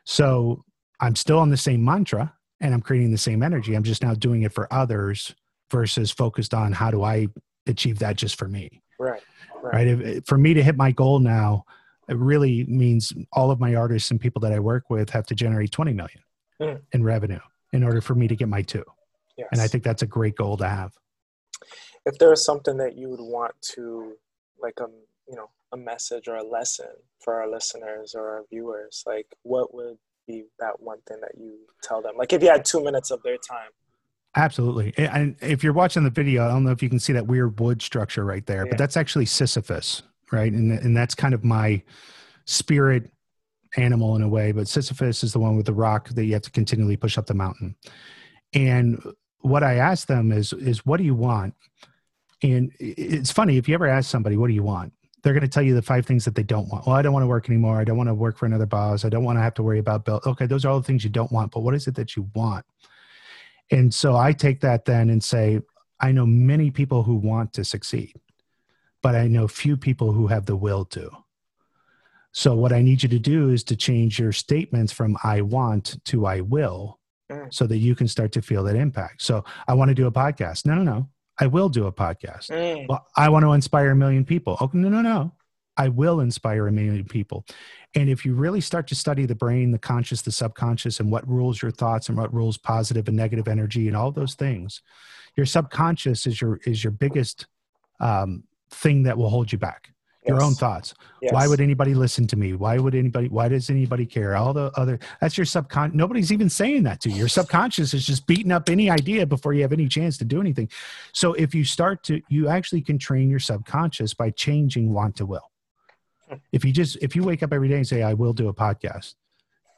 So 0.04 0.64
I'm 1.00 1.16
still 1.16 1.40
on 1.40 1.50
the 1.50 1.58
same 1.58 1.84
mantra 1.84 2.34
and 2.62 2.74
I'm 2.74 2.82
creating 2.82 3.12
the 3.12 3.18
same 3.18 3.42
energy. 3.44 3.74
I'm 3.76 3.84
just 3.84 4.04
now 4.04 4.14
doing 4.14 4.44
it 4.44 4.54
for 4.54 4.72
others 4.72 5.34
versus 5.72 6.12
focused 6.12 6.54
on 6.54 6.72
how 6.72 6.92
do 6.92 7.04
I 7.04 7.28
achieve 7.68 8.00
that 8.00 8.16
just 8.16 8.38
for 8.38 8.48
me 8.48 8.82
Right. 9.00 9.22
Right. 9.62 9.74
right 9.74 9.88
if, 9.88 10.26
for 10.26 10.38
me 10.38 10.54
to 10.54 10.64
hit 10.64 10.78
my 10.78 10.92
goal 10.92 11.20
now 11.20 11.66
it 12.08 12.16
really 12.16 12.64
means 12.64 13.12
all 13.34 13.52
of 13.52 13.60
my 13.60 13.76
artists 13.76 14.10
and 14.10 14.22
people 14.22 14.40
that 14.40 14.54
i 14.54 14.60
work 14.60 14.90
with 14.90 15.10
have 15.10 15.26
to 15.28 15.36
generate 15.36 15.72
20 15.72 15.92
million 15.94 16.22
Mm. 16.62 16.82
in 16.94 17.04
revenue 17.04 17.42
in 17.74 17.84
order 17.84 18.00
for 18.02 18.16
me 18.16 18.28
to 18.30 18.36
get 18.38 18.48
my 18.48 18.62
two 18.62 18.86
Yes. 19.38 19.50
and 19.52 19.60
i 19.60 19.68
think 19.68 19.84
that's 19.84 20.02
a 20.02 20.08
great 20.08 20.36
goal 20.38 20.56
to 20.58 20.68
have 20.70 20.94
if 22.08 22.18
there 22.18 22.32
is 22.34 22.44
something 22.44 22.78
that 22.78 22.98
you 22.98 23.10
would 23.10 23.22
want 23.38 23.54
to 23.76 24.14
like 24.62 24.80
um 24.82 24.92
you 25.28 25.36
know 25.36 25.50
a 25.74 25.78
message 25.78 26.28
or 26.28 26.36
a 26.36 26.44
lesson 26.44 26.94
for 27.24 27.34
our 27.42 27.50
listeners 27.50 28.16
or 28.16 28.30
our 28.30 28.44
viewers 28.50 29.04
like 29.06 29.28
what 29.44 29.74
would 29.74 29.98
be 30.28 30.44
that 30.60 30.80
one 30.80 31.00
thing 31.08 31.18
that 31.22 31.32
you 31.38 31.58
tell 31.82 32.02
them? 32.02 32.16
Like 32.18 32.34
if 32.34 32.44
you 32.44 32.50
had 32.50 32.66
two 32.66 32.84
minutes 32.84 33.12
of 33.12 33.24
their 33.24 33.38
time. 33.38 33.70
Absolutely. 34.36 34.94
And 34.98 35.36
if 35.42 35.64
you're 35.64 35.74
watching 35.74 36.04
the 36.04 36.10
video 36.10 36.46
i 36.46 36.50
don't 36.50 36.64
know 36.64 36.72
if 36.72 36.84
you 36.84 36.90
can 36.90 37.00
see 37.00 37.14
that 37.14 37.26
weird 37.26 37.60
wood 37.60 37.82
structure 37.82 38.24
right 38.24 38.46
there 38.46 38.66
Yeah. 38.66 38.70
but 38.72 38.78
that's 38.78 38.98
actually 38.98 39.26
sisyphus 39.26 40.04
right? 40.32 40.52
And, 40.52 40.72
and 40.72 40.96
that's 40.96 41.16
kind 41.16 41.34
of 41.34 41.46
my 41.46 41.82
spirit 42.46 43.10
animal 43.78 44.16
in 44.18 44.22
a 44.22 44.28
way 44.28 44.52
but 44.52 44.68
sisyphus 44.68 45.24
is 45.24 45.32
the 45.34 45.40
one 45.40 45.56
with 45.56 45.66
the 45.66 45.74
rock 45.74 46.10
that 46.10 46.26
you 46.26 46.34
have 46.34 46.42
to 46.44 46.52
continually 46.52 46.98
push 46.98 47.18
up 47.18 47.26
the 47.26 47.34
mountain. 47.34 47.76
And 48.54 49.02
what 49.40 49.64
i 49.64 49.76
ask 49.76 50.08
them 50.08 50.32
is 50.32 50.52
is 50.54 50.86
what 50.86 50.98
do 50.98 51.04
you 51.04 51.16
want 51.16 51.54
and 52.44 52.72
it's 52.80 53.32
funny 53.32 53.58
if 53.58 53.68
you 53.68 53.74
ever 53.74 53.88
ask 53.88 54.10
somebody 54.10 54.38
what 54.38 54.48
do 54.48 54.54
you 54.54 54.64
want? 54.64 54.94
they're 55.24 55.34
going 55.34 55.42
to 55.42 55.48
tell 55.50 55.64
you 55.64 55.74
the 55.74 55.82
five 55.82 56.06
things 56.06 56.24
that 56.24 56.36
they 56.36 56.44
don't 56.44 56.70
want. 56.70 56.86
Well 56.86 56.96
i 56.96 57.02
don't 57.02 57.12
want 57.12 57.24
to 57.24 57.28
work 57.28 57.50
anymore. 57.50 57.80
I 57.80 57.84
don't 57.84 57.98
want 57.98 58.08
to 58.08 58.14
work 58.14 58.38
for 58.38 58.46
another 58.46 58.68
boss. 58.68 59.04
I 59.04 59.10
don't 59.10 59.24
want 59.24 59.38
to 59.38 59.42
have 59.42 59.56
to 59.56 59.64
worry 59.64 59.80
about 59.80 60.06
bill 60.06 60.22
okay 60.26 60.46
those 60.46 60.64
are 60.64 60.70
all 60.70 60.80
the 60.80 60.86
things 60.86 61.04
you 61.04 61.10
don't 61.10 61.32
want 61.32 61.52
but 61.52 61.62
what 61.62 61.74
is 61.74 61.88
it 61.88 61.96
that 61.96 62.16
you 62.16 62.30
want? 62.34 62.66
And 63.72 63.94
so 63.94 64.16
i 64.16 64.32
take 64.32 64.62
that 64.62 64.86
then 64.86 65.10
and 65.10 65.22
say 65.24 65.60
i 66.00 66.12
know 66.12 66.26
many 66.26 66.72
people 66.72 67.04
who 67.04 67.16
want 67.16 67.52
to 67.54 67.66
succeed 67.66 68.14
but 69.02 69.16
i 69.16 69.28
know 69.28 69.48
few 69.48 69.76
people 69.76 70.12
who 70.14 70.28
have 70.28 70.46
the 70.46 70.56
will 70.56 70.86
to. 70.86 71.10
So 72.32 72.56
what 72.56 72.72
i 72.72 72.82
need 72.82 73.02
you 73.04 73.10
to 73.10 73.20
do 73.20 73.50
is 73.50 73.64
to 73.66 73.76
change 73.76 74.20
your 74.20 74.32
statements 74.32 74.94
from 74.94 75.18
i 75.24 75.42
want 75.42 75.98
to 76.06 76.26
i 76.26 76.42
will 76.42 77.00
Mm. 77.30 77.54
so 77.54 77.68
that 77.68 77.80
you 77.80 77.94
can 77.94 78.08
start 78.08 78.32
to 78.32 78.42
feel 78.42 78.64
that 78.64 78.78
impact. 78.78 79.22
So 79.22 79.44
i 79.68 79.74
want 79.74 79.90
to 79.90 79.96
do 79.96 80.08
a 80.08 80.12
podcast. 80.12 80.66
No 80.66 80.76
no 80.76 80.84
no 80.84 81.10
i 81.40 81.48
will 81.48 81.70
do 81.70 81.86
a 81.86 81.92
podcast 81.92 82.50
Mm, 82.50 82.88
well, 82.88 83.06
I 83.16 83.30
want 83.30 83.44
to 83.44 83.54
inspire 83.54 83.92
a 83.92 83.96
million 83.96 84.26
people. 84.26 84.58
Oh, 84.60 84.70
no, 84.74 84.90
no, 84.90 85.02
no. 85.02 85.34
I 85.76 85.90
will 85.90 86.22
inspire 86.22 86.68
a 86.68 86.72
million 86.72 87.06
people. 87.06 87.46
And 87.94 88.10
if 88.10 88.26
you 88.26 88.34
really 88.34 88.62
start 88.62 88.88
to 88.88 88.96
study 88.96 89.26
the 89.26 89.36
brain, 89.36 89.72
the 89.72 89.78
conscious, 89.78 90.24
the 90.24 90.32
subconscious, 90.32 91.00
and 91.00 91.12
what 91.12 91.28
rules 91.28 91.62
your 91.62 91.72
thoughts 91.72 92.10
and 92.10 92.18
what 92.18 92.34
rules 92.34 92.58
positive 92.58 93.08
and 93.08 93.16
negative 93.16 93.48
energy 93.48 93.88
and 93.88 93.96
all 93.96 94.12
those 94.12 94.34
things, 94.34 94.82
your 95.36 95.46
subconscious 95.46 96.26
is 96.26 96.42
your 96.42 96.60
is 96.66 96.84
your 96.84 96.92
biggest 96.92 97.46
um, 98.00 98.44
thing 98.72 99.04
that 99.04 99.18
will 99.18 99.30
hold 99.30 99.52
you 99.52 99.58
back. 99.58 99.92
Your 100.28 100.44
own 100.44 100.54
thoughts. 100.54 100.94
yes. 101.22 101.32
Why 101.34 101.48
would 101.48 101.62
anybody 101.62 101.94
listen 101.94 102.28
to 102.28 102.36
me? 102.36 102.54
Why 102.54 102.78
would 102.78 102.94
anybody? 102.96 103.28
Why 103.30 103.48
does 103.48 103.70
anybody 103.70 104.06
care? 104.06 104.36
All 104.36 104.54
the 104.54 104.72
other. 104.76 105.00
That's 105.22 105.38
your 105.38 105.46
subconscious. 105.46 105.96
Nobody's 105.96 106.32
even 106.32 106.50
saying 106.50 106.84
that 106.84 107.00
to 107.02 107.10
you. 107.10 107.16
Your 107.18 107.28
subconscious 107.28 107.94
is 107.94 108.06
just 108.06 108.28
beating 108.28 108.52
up 108.52 108.70
any 108.70 108.90
idea 108.90 109.26
before 109.26 109.54
you 109.54 109.62
have 109.62 109.74
any 109.74 109.88
chance 109.88 110.18
to 110.18 110.26
do 110.26 110.42
anything. 110.42 110.70
So 111.14 111.34
if 111.34 111.56
you 111.56 111.64
start 111.64 112.04
to, 112.06 112.22
you 112.30 112.48
actually 112.48 112.82
can 112.82 112.98
train 112.98 113.30
your 113.30 113.40
subconscious 113.40 114.14
by 114.14 114.32
changing 114.32 114.94
want 114.94 115.16
to 115.18 115.26
will. 115.26 115.50
Hmm. 116.28 116.36
If 116.52 116.66
you 116.66 116.72
just 116.74 116.98
if 117.02 117.16
you 117.16 117.24
wake 117.24 117.42
up 117.44 117.54
every 117.54 117.70
day 117.70 117.76
and 117.76 117.88
say 117.88 118.04
I 118.04 118.14
will 118.14 118.34
do 118.34 118.50
a 118.50 118.54
podcast, 118.54 119.16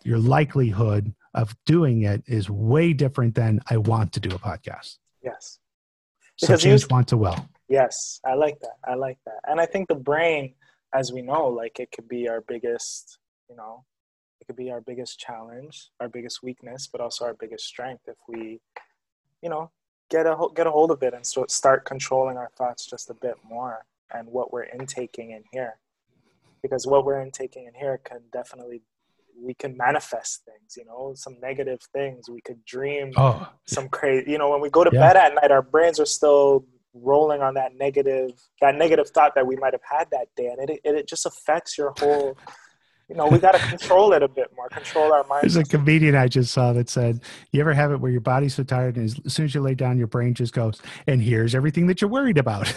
your 0.04 0.18
likelihood 0.18 1.14
of 1.36 1.56
doing 1.66 2.04
it 2.04 2.24
is 2.26 2.50
way 2.50 2.94
different 2.94 3.36
than 3.36 3.60
I 3.70 3.78
want 3.78 4.14
to 4.14 4.20
do 4.20 4.30
a 4.34 4.40
podcast. 4.40 4.98
yes 5.24 5.60
So 6.38 6.48
Because 6.48 6.66
you- 6.66 6.72
change 6.72 6.90
want 6.90 7.08
to 7.10 7.18
will. 7.18 7.48
Yes 7.70 8.20
i 8.26 8.34
like 8.34 8.60
that 8.60 8.78
i 8.86 8.96
like 8.96 9.18
that 9.26 9.40
and 9.48 9.60
i 9.62 9.66
think 9.66 9.88
the 9.88 9.96
brain 9.96 10.54
as 10.94 11.14
we 11.14 11.22
know 11.22 11.48
like 11.48 11.80
it 11.80 11.92
could 11.92 12.08
be 12.08 12.28
our 12.28 12.42
biggest 12.42 13.20
you 13.50 13.56
know 13.56 13.86
it 14.42 14.48
could 14.48 14.56
be 14.56 14.72
our 14.72 14.82
biggest 14.82 15.20
challenge, 15.20 15.92
our 16.00 16.08
biggest 16.08 16.42
weakness, 16.42 16.88
but 16.88 17.02
also 17.02 17.26
our 17.26 17.34
biggest 17.34 17.66
strength 17.66 18.04
if 18.08 18.16
we, 18.28 18.62
you 19.42 19.50
know, 19.50 19.72
get 20.10 20.26
a 20.26 20.36
get 20.56 20.68
a 20.68 20.72
hold 20.72 20.92
of 20.92 21.04
it 21.04 21.14
and 21.14 21.26
so 21.26 21.46
start 21.50 21.86
controlling 21.86 22.38
our 22.38 22.50
thoughts 22.58 22.86
just 22.86 23.10
a 23.10 23.14
bit 23.14 23.36
more 23.44 23.86
and 24.14 24.28
what 24.28 24.52
we're 24.52 24.64
intaking 24.64 25.32
in 25.32 25.44
here. 25.52 25.78
Because 26.62 26.88
what 26.88 27.06
we're 27.06 27.22
intaking 27.22 27.66
in 27.66 27.74
here 27.74 28.00
can 28.04 28.22
definitely 28.32 28.82
we 29.42 29.54
can 29.54 29.78
manifest 29.78 30.44
things, 30.46 30.76
you 30.78 30.86
know, 30.86 31.14
some 31.16 31.38
negative 31.42 31.80
things. 31.94 32.30
We 32.30 32.42
could 32.42 32.64
dream 32.66 33.12
Oh, 33.18 33.48
some 33.66 33.88
crazy 33.90 34.32
you 34.32 34.38
know, 34.38 34.50
when 34.50 34.62
we 34.62 34.70
go 34.70 34.84
to 34.84 34.92
Yeah. 34.92 35.00
bed 35.00 35.18
at 35.18 35.36
night 35.36 35.52
our 35.52 35.62
brains 35.62 36.00
are 36.00 36.06
still 36.06 36.66
rolling 36.94 37.42
on 37.42 37.54
that 37.54 37.76
negative 37.76 38.32
that 38.62 38.76
negative 38.76 39.10
thought 39.10 39.36
that 39.36 39.46
we 39.46 39.56
might 39.56 39.74
have 39.74 39.82
had 39.90 40.08
that 40.12 40.28
day 40.36 40.48
and 40.48 40.70
it 40.70 40.80
it, 40.84 40.96
it 40.96 41.08
just 41.08 41.26
affects 41.26 41.78
your 41.78 41.94
whole 42.00 42.36
you 43.10 43.16
know, 43.16 43.26
we 43.26 43.40
got 43.40 43.54
to 43.54 43.60
control 43.70 44.14
it 44.14 44.22
a 44.22 44.28
bit 44.28 44.52
more, 44.56 44.70
control 44.70 45.12
our 45.12 45.24
minds. 45.26 45.56
There's 45.56 45.68
a 45.68 45.70
comedian 45.70 46.16
I 46.16 46.28
just 46.28 46.54
saw 46.54 46.74
that 46.74 46.90
said, 46.90 47.22
"You 47.52 47.60
ever 47.60 47.74
have 47.74 47.92
it 47.92 48.00
where 48.00 48.12
your 48.12 48.22
body's 48.22 48.54
so 48.54 48.62
tired, 48.64 48.98
and 48.98 49.06
as- 49.06 49.34
soon 49.34 49.46
as 49.46 49.56
you 49.56 49.62
lay 49.62 49.74
down, 49.74 49.98
your 49.98 50.06
brain 50.06 50.36
just 50.36 50.54
goes, 50.54 50.80
and 51.08 51.20
here's 51.20 51.56
everything 51.56 51.88
that 51.88 52.02
you're 52.02 52.10
worried 52.10 52.38
about." 52.38 52.72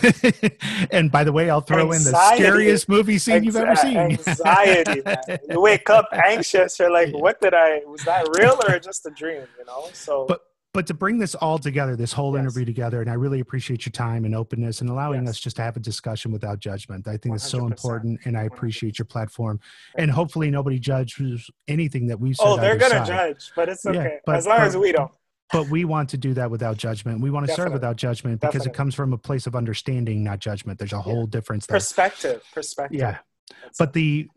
and 0.90 1.12
by 1.12 1.22
the 1.22 1.32
way, 1.32 1.50
I'll 1.50 1.60
throw 1.60 1.92
in 1.92 2.02
the 2.02 2.32
scariest 2.34 2.88
movie 2.88 3.18
scene 3.18 3.44
you've 3.44 3.56
ever 3.56 3.76
seen. 3.76 3.98
Anxiety, 3.98 5.02
man. 5.04 5.18
You 5.50 5.60
wake 5.60 5.90
up 5.90 6.08
anxious. 6.12 6.78
You're 6.78 6.90
like, 6.90 7.10
what 7.12 7.38
did 7.42 7.52
I? 7.52 7.82
Was 7.86 8.02
that 8.04 8.26
real 8.38 8.58
or 8.66 8.78
just 8.78 9.04
a 9.04 9.10
dream? 9.10 9.42
You 9.58 9.66
know. 9.66 9.88
So 9.92 10.24
But- 10.26 10.40
but 10.74 10.86
to 10.86 10.94
bring 10.94 11.18
this 11.18 11.34
all 11.34 11.58
together, 11.58 11.96
this 11.96 12.12
whole 12.12 12.32
Yes. 12.34 12.40
interview 12.40 12.64
together, 12.64 13.00
and 13.02 13.10
I 13.10 13.14
really 13.14 13.40
appreciate 13.40 13.84
your 13.84 13.90
time 13.92 14.24
and 14.24 14.34
openness 14.34 14.80
and 14.80 14.88
allowing 14.88 15.22
Yes. 15.24 15.30
us 15.30 15.40
just 15.40 15.56
to 15.56 15.62
have 15.62 15.76
a 15.76 15.80
discussion 15.80 16.32
without 16.32 16.60
judgment. 16.60 17.06
I 17.06 17.18
think 17.18 17.34
it's 17.34 17.46
so 17.48 17.66
important, 17.66 18.20
and 18.24 18.36
I 18.38 18.44
appreciate 18.44 18.98
your 18.98 19.04
platform. 19.04 19.60
And 19.96 20.10
hopefully, 20.10 20.50
nobody 20.50 20.78
judges 20.78 21.50
anything 21.68 22.06
that 22.06 22.18
we 22.18 22.32
said. 22.32 22.44
oh, 22.46 22.56
they're 22.56 22.76
gonna 22.78 23.04
judge, 23.04 23.50
but 23.54 23.68
it's 23.68 23.84
Yeah, 23.84 23.90
okay 23.90 24.18
but- 24.24 24.36
as 24.36 24.46
long 24.46 24.60
as 24.60 24.76
we 24.76 24.92
don't. 24.92 25.10
but 25.52 25.68
we 25.68 25.84
want 25.84 26.08
to 26.10 26.16
do 26.16 26.32
that 26.34 26.50
without 26.50 26.78
judgment. 26.78 27.20
We 27.20 27.30
want 27.30 27.46
to 27.48 27.52
serve 27.54 27.74
without 27.74 27.96
judgment 27.96 28.40
because 28.40 28.64
it 28.64 28.72
comes 28.72 28.94
from 28.94 29.12
a 29.12 29.18
place 29.18 29.46
of 29.46 29.54
understanding, 29.54 30.24
not 30.24 30.38
judgment. 30.38 30.78
There's 30.78 30.94
a 30.94 31.02
whole 31.02 31.26
difference 31.26 31.66
there. 31.66 31.76
Perspective, 31.76 32.42
perspective. 32.54 32.98
Yeah. 32.98 33.18
That's 33.62 33.76
But 33.78 33.92
the 33.92 34.30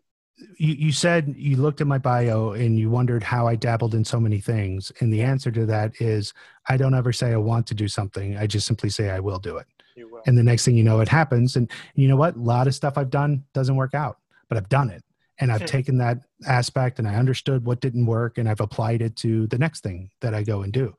you, 0.58 0.74
you 0.74 0.92
said 0.92 1.34
you 1.36 1.56
looked 1.56 1.80
at 1.80 1.86
my 1.86 1.98
bio 1.98 2.50
and 2.50 2.78
you 2.78 2.90
wondered 2.90 3.22
how 3.22 3.46
I 3.46 3.56
dabbled 3.56 3.94
in 3.94 4.04
so 4.04 4.20
many 4.20 4.40
things. 4.40 4.92
And 5.00 5.12
the 5.12 5.22
answer 5.22 5.50
to 5.50 5.64
that 5.66 6.00
is 6.00 6.34
I 6.68 6.76
don't 6.76 6.94
ever 6.94 7.12
say 7.12 7.32
I 7.32 7.36
want 7.36 7.66
to 7.68 7.74
do 7.74 7.88
something. 7.88 8.36
I 8.36 8.46
just 8.46 8.66
simply 8.66 8.90
say 8.90 9.10
I 9.10 9.20
will 9.20 9.38
do 9.38 9.56
it. 9.56 9.66
will. 9.96 10.22
And 10.26 10.36
the 10.36 10.42
next 10.42 10.64
thing 10.64 10.76
you 10.76 10.84
know, 10.84 11.00
it 11.00 11.08
happens. 11.08 11.56
And 11.56 11.70
you 11.94 12.08
know 12.08 12.16
what? 12.16 12.36
A 12.36 12.40
lot 12.40 12.66
of 12.66 12.74
stuff 12.74 12.98
I've 12.98 13.10
done 13.10 13.44
doesn't 13.54 13.76
work 13.76 13.94
out, 13.94 14.18
but 14.48 14.58
I've 14.58 14.68
done 14.68 14.90
it. 14.90 15.02
And 15.38 15.50
I've 15.52 15.60
Hmm. 15.60 15.66
taken 15.66 15.98
that 15.98 16.18
aspect 16.46 16.98
and 16.98 17.08
I 17.08 17.14
understood 17.16 17.64
what 17.64 17.80
didn't 17.80 18.06
work 18.06 18.38
and 18.38 18.48
I've 18.48 18.60
applied 18.60 19.02
it 19.02 19.16
to 19.16 19.46
the 19.46 19.58
next 19.58 19.82
thing 19.82 20.10
that 20.20 20.34
I 20.34 20.42
go 20.42 20.62
and 20.62 20.72
do. 20.72 20.94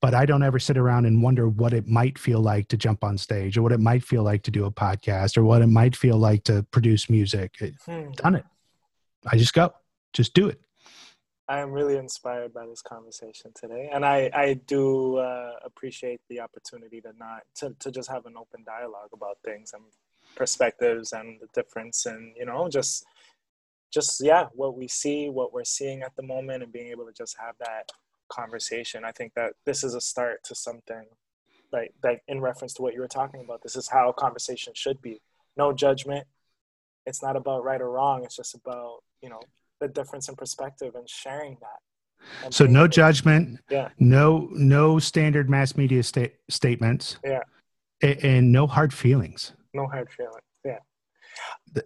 But 0.00 0.14
I 0.14 0.26
don't 0.26 0.42
ever 0.42 0.58
sit 0.58 0.76
around 0.76 1.06
and 1.06 1.22
wonder 1.22 1.48
what 1.48 1.72
it 1.72 1.86
might 1.86 2.18
feel 2.18 2.40
like 2.40 2.68
to 2.68 2.76
jump 2.76 3.04
on 3.04 3.16
stage 3.16 3.56
or 3.56 3.62
what 3.62 3.72
it 3.72 3.80
might 3.80 4.02
feel 4.02 4.22
like 4.24 4.42
to 4.44 4.50
do 4.50 4.64
a 4.64 4.70
podcast 4.70 5.36
or 5.36 5.44
what 5.44 5.62
it 5.62 5.68
might 5.68 5.94
feel 5.94 6.16
like 6.16 6.42
to 6.44 6.64
produce 6.70 7.08
music. 7.08 7.56
Hmm. 7.86 8.10
done 8.12 8.34
it. 8.36 8.44
I 9.26 9.36
just 9.36 9.54
go, 9.54 9.72
just 10.12 10.34
do 10.34 10.48
it. 10.48 10.60
I 11.48 11.58
am 11.58 11.72
really 11.72 11.96
inspired 11.96 12.54
by 12.54 12.66
this 12.66 12.82
conversation 12.82 13.52
today, 13.54 13.90
and 13.92 14.04
I 14.06 14.30
I 14.32 14.54
do 14.66 15.16
uh, 15.16 15.54
appreciate 15.64 16.20
the 16.28 16.40
opportunity 16.40 17.00
to 17.00 17.12
not 17.18 17.42
to 17.56 17.74
to 17.80 17.90
just 17.90 18.10
have 18.10 18.26
an 18.26 18.36
open 18.36 18.62
dialogue 18.64 19.10
about 19.12 19.38
things 19.44 19.72
and 19.74 19.82
perspectives 20.36 21.12
and 21.12 21.40
the 21.40 21.48
difference, 21.52 22.06
and 22.06 22.34
you 22.36 22.46
know 22.46 22.68
just 22.68 23.04
just 23.92 24.22
yeah 24.24 24.46
what 24.54 24.76
we 24.76 24.88
see, 24.88 25.28
what 25.28 25.52
we're 25.52 25.64
seeing 25.64 26.02
at 26.02 26.14
the 26.16 26.22
moment, 26.22 26.62
and 26.62 26.72
being 26.72 26.88
able 26.88 27.06
to 27.06 27.12
just 27.12 27.36
have 27.38 27.54
that 27.58 27.90
conversation. 28.28 29.04
I 29.04 29.12
think 29.12 29.34
that 29.34 29.52
this 29.66 29.84
is 29.84 29.94
a 29.94 30.00
start 30.00 30.44
to 30.44 30.54
something 30.54 31.04
like 31.72 31.92
like 32.02 32.22
in 32.28 32.40
reference 32.40 32.72
to 32.74 32.82
what 32.82 32.94
you 32.94 33.00
were 33.00 33.08
talking 33.08 33.40
about. 33.40 33.62
This 33.62 33.76
is 33.76 33.88
how 33.88 34.12
conversation 34.12 34.74
should 34.74 35.02
be. 35.02 35.20
No 35.56 35.72
judgment. 35.72 36.26
It's 37.04 37.22
not 37.22 37.36
about 37.36 37.64
right 37.64 37.80
or 37.80 37.90
wrong. 37.90 38.24
It's 38.24 38.36
just 38.36 38.54
about 38.54 39.02
you 39.22 39.28
know 39.28 39.40
the 39.80 39.88
difference 39.88 40.28
in 40.28 40.34
perspective 40.36 40.94
and 40.94 41.08
sharing 41.08 41.56
that. 41.60 41.80
And 42.44 42.54
So 42.54 42.66
no 42.66 42.86
judgment, 42.86 43.60
Yeah. 43.70 43.88
no 43.98 44.48
no 44.52 44.98
standard 44.98 45.48
mass 45.48 45.76
media 45.76 46.02
sta- 46.02 46.32
statements, 46.48 47.16
Yeah. 47.24 47.40
a- 48.02 48.26
and 48.26 48.52
no 48.52 48.66
hard 48.66 48.92
feelings. 48.92 49.52
No 49.74 49.86
hard 49.86 50.10
feelings. 50.12 50.42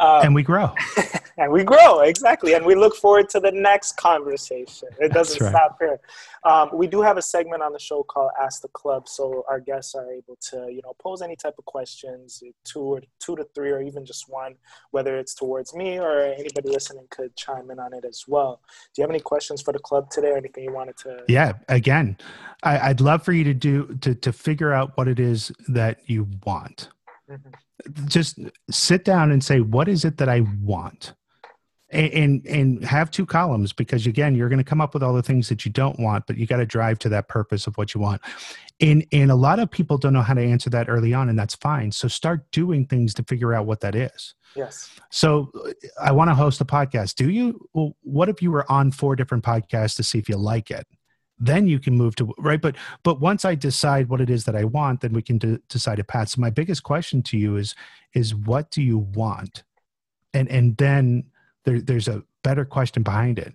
Uh, 0.00 0.20
and 0.24 0.34
we 0.34 0.42
grow. 0.42 0.72
and 1.38 1.52
we 1.52 1.62
grow 1.62 2.00
exactly 2.00 2.54
and 2.54 2.64
we 2.64 2.74
look 2.74 2.96
forward 2.96 3.28
to 3.28 3.38
the 3.38 3.52
next 3.52 3.96
conversation 3.96 4.88
it 4.98 5.12
doesn't 5.12 5.40
right. 5.40 5.50
stop 5.50 5.76
here 5.78 6.00
um, 6.44 6.70
we 6.72 6.86
do 6.86 7.02
have 7.02 7.18
a 7.18 7.22
segment 7.22 7.62
on 7.62 7.72
the 7.72 7.78
show 7.78 8.02
called 8.02 8.30
ask 8.40 8.62
the 8.62 8.68
club 8.68 9.06
so 9.06 9.44
our 9.48 9.60
guests 9.60 9.94
are 9.94 10.10
able 10.10 10.36
to 10.40 10.66
you 10.70 10.80
know 10.82 10.94
pose 10.98 11.20
any 11.20 11.36
type 11.36 11.54
of 11.58 11.64
questions 11.66 12.42
two 12.64 12.80
or 12.80 13.02
two 13.20 13.36
to 13.36 13.44
three 13.54 13.70
or 13.70 13.82
even 13.82 14.04
just 14.04 14.24
one 14.28 14.54
whether 14.92 15.18
it's 15.18 15.34
towards 15.34 15.74
me 15.74 15.98
or 15.98 16.22
anybody 16.22 16.70
listening 16.70 17.06
could 17.10 17.36
chime 17.36 17.70
in 17.70 17.78
on 17.78 17.92
it 17.92 18.04
as 18.04 18.24
well 18.26 18.60
do 18.94 19.00
you 19.00 19.02
have 19.02 19.10
any 19.10 19.20
questions 19.20 19.60
for 19.60 19.72
the 19.72 19.78
club 19.78 20.08
today 20.10 20.30
or 20.30 20.36
anything 20.38 20.64
you 20.64 20.72
wanted 20.72 20.96
to 20.96 21.16
Yeah. 21.28 21.52
Again, 21.68 22.16
I, 22.62 22.78
I'd 22.90 23.00
love 23.00 23.22
for 23.22 23.32
you 23.32 23.44
to 23.44 23.54
do 23.54 23.96
to 24.00 24.14
to 24.14 24.32
figure 24.32 24.72
out 24.72 24.96
what 24.96 25.08
it 25.08 25.20
is 25.20 25.52
that 25.68 25.98
you 26.06 26.28
want. 26.44 26.88
Mhm. 27.30 28.08
Just 28.08 28.38
sit 28.70 29.04
down 29.04 29.30
and 29.30 29.42
say, 29.42 29.60
what 29.60 29.88
is 29.88 30.04
it 30.04 30.16
that 30.18 30.28
I 30.28 30.40
want? 30.62 31.14
And, 31.90 32.12
and 32.12 32.46
and 32.46 32.84
have 32.84 33.12
two 33.12 33.24
columns 33.24 33.72
because 33.72 34.08
again 34.08 34.34
you're 34.34 34.48
going 34.48 34.58
to 34.58 34.64
come 34.64 34.80
up 34.80 34.92
with 34.92 35.04
all 35.04 35.14
the 35.14 35.22
things 35.22 35.48
that 35.50 35.64
you 35.64 35.70
don't 35.70 36.00
want 36.00 36.26
but 36.26 36.36
you 36.36 36.44
got 36.44 36.56
to 36.56 36.66
drive 36.66 36.98
to 36.98 37.08
that 37.10 37.28
purpose 37.28 37.68
of 37.68 37.78
what 37.78 37.94
you 37.94 38.00
want 38.00 38.20
and 38.80 39.06
and 39.12 39.30
a 39.30 39.36
lot 39.36 39.60
of 39.60 39.70
people 39.70 39.96
don't 39.96 40.12
know 40.12 40.20
how 40.20 40.34
to 40.34 40.42
answer 40.42 40.68
that 40.68 40.88
early 40.88 41.14
on 41.14 41.28
and 41.28 41.38
that's 41.38 41.54
fine 41.54 41.92
so 41.92 42.08
start 42.08 42.50
doing 42.50 42.86
things 42.86 43.14
to 43.14 43.22
figure 43.22 43.54
out 43.54 43.66
what 43.66 43.78
that 43.82 43.94
is 43.94 44.34
yes 44.56 44.90
so 45.10 45.52
I 46.02 46.12
want 46.12 46.28
to 46.28 46.34
host 46.34 46.60
a 46.60 46.64
podcast. 46.64 47.14
Do 47.14 47.30
you? 47.30 47.68
Well, 47.72 47.96
what 48.02 48.28
if 48.28 48.42
you 48.42 48.50
were 48.50 48.70
on 48.70 48.90
four 48.90 49.16
different 49.16 49.44
podcasts 49.44 49.96
to 49.96 50.02
see 50.02 50.18
if 50.18 50.28
you 50.28 50.36
like 50.36 50.70
it? 50.70 50.86
Then 51.38 51.66
you 51.66 51.78
can 51.78 51.94
move 51.94 52.16
to 52.16 52.32
right. 52.38 52.60
But 52.60 52.76
but 53.02 53.20
once 53.20 53.44
I 53.44 53.54
decide 53.54 54.08
what 54.08 54.20
it 54.20 54.30
is 54.30 54.44
that 54.44 54.56
I 54.56 54.64
want, 54.64 55.02
then 55.02 55.12
we 55.12 55.22
can 55.22 55.38
de- 55.38 55.58
decide 55.68 55.98
a 55.98 56.04
path. 56.04 56.30
So 56.30 56.40
my 56.40 56.50
biggest 56.50 56.82
question 56.82 57.22
to 57.24 57.36
you 57.36 57.56
is 57.56 57.74
is 58.14 58.34
what 58.34 58.70
do 58.70 58.82
you 58.82 58.98
want? 58.98 59.62
And 60.32 60.48
and 60.48 60.76
then 60.78 61.24
there, 61.64 61.80
there's 61.80 62.08
a 62.08 62.22
better 62.42 62.64
question 62.64 63.02
behind 63.02 63.38
it. 63.38 63.54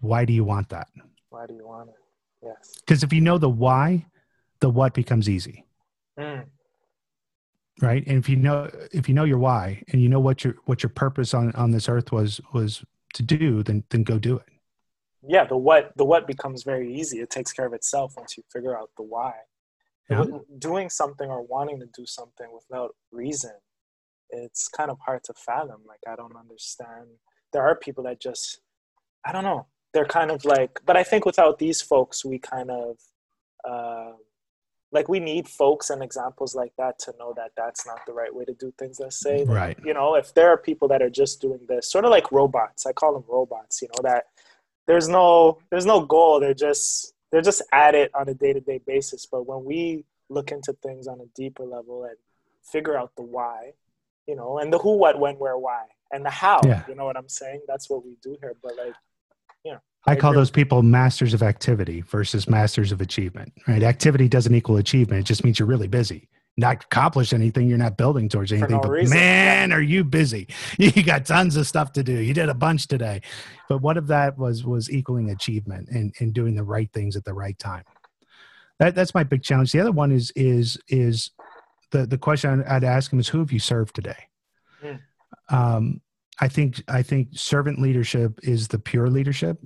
Why 0.00 0.24
do 0.24 0.32
you 0.32 0.44
want 0.44 0.68
that? 0.68 0.88
why 1.30 1.46
do 1.46 1.54
you 1.54 1.66
want 1.66 1.88
it 1.88 1.94
yes 2.42 2.80
Because 2.80 3.02
if 3.02 3.12
you 3.12 3.20
know 3.20 3.38
the 3.38 3.48
why, 3.48 4.06
the 4.60 4.70
what 4.70 4.94
becomes 4.94 5.28
easy. 5.28 5.64
Mm. 6.18 6.46
right 7.80 8.04
and 8.08 8.18
if 8.18 8.28
you 8.28 8.34
know 8.34 8.68
if 8.92 9.08
you 9.08 9.14
know 9.14 9.22
your 9.22 9.38
why 9.38 9.80
and 9.92 10.02
you 10.02 10.08
know 10.08 10.18
what 10.18 10.42
your 10.42 10.56
what 10.64 10.82
your 10.82 10.90
purpose 10.90 11.32
on 11.32 11.52
on 11.52 11.70
this 11.70 11.88
earth 11.88 12.10
was 12.10 12.40
was 12.52 12.84
to 13.14 13.22
do 13.22 13.62
then 13.62 13.84
then 13.90 14.02
go 14.02 14.18
do 14.18 14.36
it 14.36 14.48
yeah 15.26 15.44
the 15.44 15.56
what 15.56 15.92
the 15.96 16.04
what 16.04 16.26
becomes 16.26 16.62
very 16.62 16.94
easy. 16.94 17.18
It 17.20 17.30
takes 17.30 17.52
care 17.52 17.66
of 17.66 17.72
itself 17.72 18.14
once 18.16 18.36
you 18.36 18.42
figure 18.52 18.78
out 18.78 18.90
the 18.96 19.02
why. 19.02 19.32
Yeah. 20.10 20.24
Doing 20.58 20.88
something 20.88 21.28
or 21.28 21.42
wanting 21.42 21.80
to 21.80 21.86
do 21.94 22.06
something 22.06 22.46
without 22.52 22.94
reason 23.12 23.52
it's 24.30 24.68
kind 24.68 24.90
of 24.90 24.98
hard 25.04 25.24
to 25.24 25.34
fathom. 25.34 25.80
Like 25.86 26.00
i 26.10 26.14
don't 26.16 26.36
understand. 26.36 27.06
There 27.52 27.62
are 27.62 27.74
people 27.76 28.04
that 28.04 28.20
just 28.20 28.60
i 29.24 29.32
don't 29.32 29.44
know. 29.44 29.66
They're 29.94 30.04
kind 30.04 30.30
of 30.30 30.44
like 30.44 30.80
but 30.84 30.96
i 30.96 31.02
think 31.02 31.24
without 31.24 31.58
these 31.58 31.80
folks 31.80 32.24
we 32.24 32.38
kind 32.38 32.70
of 32.70 32.96
uh, 33.68 34.12
like 34.92 35.08
we 35.08 35.18
need 35.18 35.48
folks 35.48 35.90
and 35.90 36.02
examples 36.02 36.54
like 36.54 36.72
that 36.78 36.98
to 37.00 37.12
know 37.18 37.32
that 37.36 37.50
that's 37.56 37.86
not 37.86 37.98
the 38.06 38.12
right 38.12 38.34
way 38.34 38.44
to 38.44 38.54
do 38.54 38.72
things 38.78 38.98
let's 39.00 39.18
say 39.20 39.44
Right. 39.44 39.76
you 39.84 39.92
know 39.94 40.14
if 40.14 40.32
there 40.34 40.48
are 40.50 40.56
people 40.58 40.88
that 40.88 41.02
are 41.02 41.10
just 41.10 41.40
doing 41.40 41.60
this 41.68 41.90
sort 41.90 42.04
of 42.04 42.10
like 42.10 42.30
robots. 42.32 42.86
I 42.86 42.92
call 42.92 43.12
them 43.14 43.24
robots 43.28 43.80
you 43.82 43.88
know 43.88 44.02
that 44.08 44.24
there's 44.88 45.08
no 45.08 45.58
there's 45.70 45.86
no 45.86 46.00
goal. 46.00 46.40
They're 46.40 46.54
just 46.54 47.12
they're 47.30 47.42
just 47.42 47.62
at 47.72 47.94
it 47.94 48.10
on 48.14 48.28
a 48.28 48.34
day-to-day 48.34 48.80
basis. 48.86 49.26
But 49.26 49.46
when 49.46 49.64
we 49.64 50.04
look 50.30 50.50
into 50.50 50.72
things 50.82 51.06
on 51.06 51.20
a 51.20 51.26
deeper 51.36 51.64
level 51.64 52.04
and 52.04 52.16
figure 52.64 52.98
out 52.98 53.12
the 53.16 53.22
why 53.22 53.72
you 54.26 54.34
know 54.34 54.58
and 54.58 54.72
the 54.72 54.78
who 54.78 54.96
what 54.96 55.18
when 55.20 55.36
where 55.36 55.56
why 55.56 55.84
and 56.12 56.24
the 56.24 56.30
how 56.30 56.60
Yeah. 56.64 56.82
you 56.88 56.94
know 56.94 57.04
what 57.04 57.16
i'm 57.16 57.28
saying? 57.28 57.60
That's 57.68 57.88
what 57.88 58.04
we 58.04 58.16
do 58.22 58.36
here. 58.40 58.54
But 58.62 58.76
like 58.76 58.94
yeah. 59.64 59.78
i 60.06 60.16
call 60.16 60.32
those 60.32 60.50
people 60.50 60.82
masters 60.82 61.34
of 61.34 61.42
activity 61.42 62.00
versus 62.02 62.48
masters 62.48 62.92
of 62.92 63.00
achievement 63.00 63.52
right? 63.66 63.82
Activity 63.82 64.28
doesn't 64.28 64.54
equal 64.54 64.76
achievement. 64.78 65.20
It 65.20 65.24
just 65.24 65.44
means 65.44 65.58
you're 65.58 65.68
really 65.68 65.88
busy 65.88 66.28
not 66.58 66.84
accomplish 66.84 67.32
anything 67.32 67.68
you're 67.68 67.78
not 67.78 67.96
building 67.96 68.28
towards 68.28 68.52
anything 68.52 68.76
no 68.76 68.80
but 68.80 68.90
reason. 68.90 69.16
man 69.16 69.72
are 69.72 69.80
you 69.80 70.04
busy. 70.04 70.48
You 70.78 71.02
got 71.04 71.24
tons 71.24 71.56
of 71.56 71.66
stuff 71.66 71.92
to 71.92 72.02
do. 72.02 72.12
You 72.12 72.34
did 72.34 72.48
a 72.48 72.54
bunch 72.54 72.88
today. 72.88 73.22
But 73.68 73.80
what 73.80 73.96
if 73.96 74.06
that 74.08 74.36
was 74.36 74.64
was 74.64 74.90
equaling 74.90 75.30
achievement 75.30 75.88
and 75.88 76.12
and 76.18 76.34
doing 76.34 76.54
the 76.56 76.64
right 76.64 76.90
things 76.92 77.16
at 77.16 77.24
the 77.24 77.32
right 77.32 77.58
time? 77.58 77.84
That 78.80 78.94
that's 78.94 79.14
my 79.14 79.22
big 79.22 79.42
challenge. 79.42 79.70
The 79.72 79.80
other 79.80 79.92
one 79.92 80.10
is 80.10 80.32
is 80.34 80.78
is 80.88 81.30
the 81.90 82.06
the 82.06 82.18
question 82.18 82.62
i'd 82.68 82.84
ask 82.84 83.10
him 83.10 83.18
is 83.18 83.28
who 83.28 83.38
have 83.38 83.52
you 83.52 83.60
served 83.60 83.94
today? 83.94 84.28
Hmm. 84.82 85.56
um 85.56 86.00
I 86.40 86.48
think 86.48 86.82
I 86.88 87.02
think 87.02 87.28
servant 87.32 87.80
leadership 87.80 88.38
is 88.42 88.68
the 88.68 88.78
pure 88.78 89.08
leadership, 89.08 89.58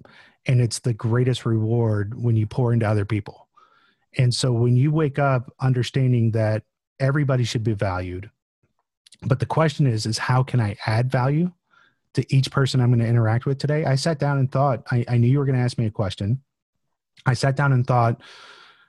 and 0.46 0.60
it's 0.60 0.78
the 0.78 0.94
greatest 0.94 1.44
reward 1.44 2.14
when 2.22 2.36
you 2.36 2.46
pour 2.46 2.72
into 2.72 2.88
other 2.88 3.04
people. 3.04 3.48
And 4.18 4.32
so 4.32 4.52
when 4.52 4.76
you 4.76 4.90
wake 4.90 5.18
up 5.18 5.52
understanding 5.60 6.30
that 6.32 6.64
everybody 7.00 7.44
should 7.44 7.64
be 7.64 7.74
valued, 7.74 8.30
but 9.22 9.38
the 9.40 9.46
question 9.46 9.86
is 9.86 10.06
is 10.06 10.18
how 10.18 10.42
can 10.42 10.60
I 10.60 10.76
add 10.86 11.10
value 11.10 11.52
to 12.14 12.34
each 12.34 12.50
person 12.50 12.80
I'm 12.80 12.90
going 12.90 13.00
to 13.00 13.06
interact 13.06 13.46
with 13.46 13.58
today? 13.58 13.84
I 13.84 13.94
sat 13.94 14.18
down 14.18 14.38
and 14.38 14.50
thought 14.50 14.82
I, 14.90 15.04
I 15.08 15.16
knew 15.16 15.28
you 15.28 15.38
were 15.38 15.44
going 15.44 15.58
to 15.58 15.64
ask 15.64 15.78
me 15.78 15.86
a 15.86 15.90
question. 15.90 16.42
I 17.26 17.34
sat 17.34 17.56
down 17.56 17.72
and 17.72 17.86
thought 17.86 18.20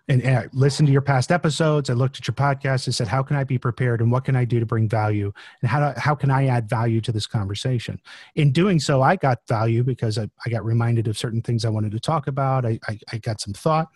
and, 0.09 0.21
and 0.21 0.37
I 0.37 0.49
listened 0.51 0.87
to 0.87 0.91
your 0.91 1.01
past 1.01 1.31
episodes. 1.31 1.89
I 1.89 1.93
looked 1.93 2.17
at 2.17 2.27
your 2.27 2.35
podcast 2.35 2.87
and 2.87 2.95
said, 2.95 3.07
how 3.07 3.23
can 3.23 3.37
I 3.37 3.45
be 3.45 3.57
prepared 3.57 4.01
and 4.01 4.11
what 4.11 4.25
can 4.25 4.35
I 4.35 4.43
do 4.43 4.59
to 4.59 4.65
bring 4.65 4.89
value 4.89 5.31
and 5.61 5.69
how, 5.69 5.91
do, 5.91 5.99
how 5.99 6.13
can 6.13 6.29
I 6.29 6.47
add 6.47 6.67
value 6.67 6.99
to 7.01 7.11
this 7.11 7.25
conversation? 7.25 8.01
In 8.35 8.51
doing 8.51 8.79
so, 8.79 9.01
I 9.01 9.15
got 9.15 9.47
value 9.47 9.83
because 9.83 10.17
I, 10.17 10.29
I 10.45 10.49
got 10.49 10.65
reminded 10.65 11.07
of 11.07 11.17
certain 11.17 11.41
things 11.41 11.63
I 11.63 11.69
wanted 11.69 11.93
to 11.93 11.99
talk 11.99 12.27
about. 12.27 12.65
I, 12.65 12.79
I, 12.87 12.99
I 13.13 13.17
got 13.19 13.39
some 13.39 13.53
thought. 13.53 13.87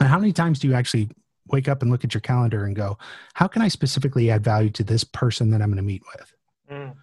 And 0.00 0.08
how 0.08 0.18
many 0.18 0.32
times 0.32 0.58
do 0.58 0.68
you 0.68 0.74
actually 0.74 1.10
wake 1.52 1.68
up 1.68 1.82
and 1.82 1.90
look 1.90 2.04
at 2.04 2.14
your 2.14 2.20
calendar 2.20 2.64
and 2.64 2.74
go, 2.76 2.98
how 3.34 3.46
can 3.46 3.62
I 3.62 3.68
specifically 3.68 4.30
add 4.30 4.44
value 4.44 4.70
to 4.70 4.84
this 4.84 5.04
person 5.04 5.50
that 5.50 5.62
I'm 5.62 5.68
going 5.68 5.76
to 5.76 5.82
meet 5.82 6.02
with? 6.16 6.34
Mm. 6.70 6.94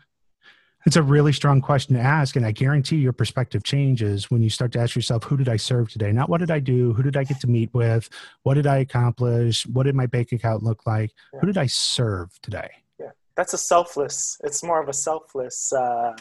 It's 0.86 0.96
a 0.96 1.02
really 1.02 1.34
strong 1.34 1.62
question 1.62 1.96
to 1.96 2.02
ask. 2.02 2.36
And 2.36 2.46
I 2.46 2.52
guarantee 2.52 2.98
your 2.98 3.14
perspective 3.14 3.64
changes 3.64 4.30
when 4.30 4.44
you 4.44 4.52
start 4.52 4.72
to 4.74 4.80
ask 4.80 4.96
yourself, 4.96 5.24
who 5.24 5.36
did 5.36 5.50
I 5.50 5.58
serve 5.58 5.92
today? 5.92 6.12
Not 6.12 6.30
what 6.30 6.40
did 6.40 6.52
I 6.52 6.60
do? 6.60 6.94
Who 6.94 7.02
did 7.02 7.18
I 7.18 7.24
get 7.24 7.40
to 7.40 7.48
meet 7.48 7.74
with? 7.74 8.08
What 8.44 8.54
did 8.54 8.68
I 8.68 8.78
accomplish? 8.78 9.66
What 9.66 9.84
did 9.84 9.96
my 9.96 10.06
bank 10.06 10.32
account 10.32 10.62
look 10.62 10.86
like? 10.86 11.12
Yeah. 11.34 11.40
Who 11.40 11.48
did 11.48 11.58
I 11.58 11.66
serve 11.66 12.40
today? 12.44 12.70
Yeah, 13.00 13.12
that's 13.36 13.54
a 13.54 13.58
selfless, 13.58 14.40
it's 14.44 14.64
more 14.64 14.80
of 14.80 14.88
a 14.88 14.94
selfless 14.94 15.74
uh, 15.74 16.16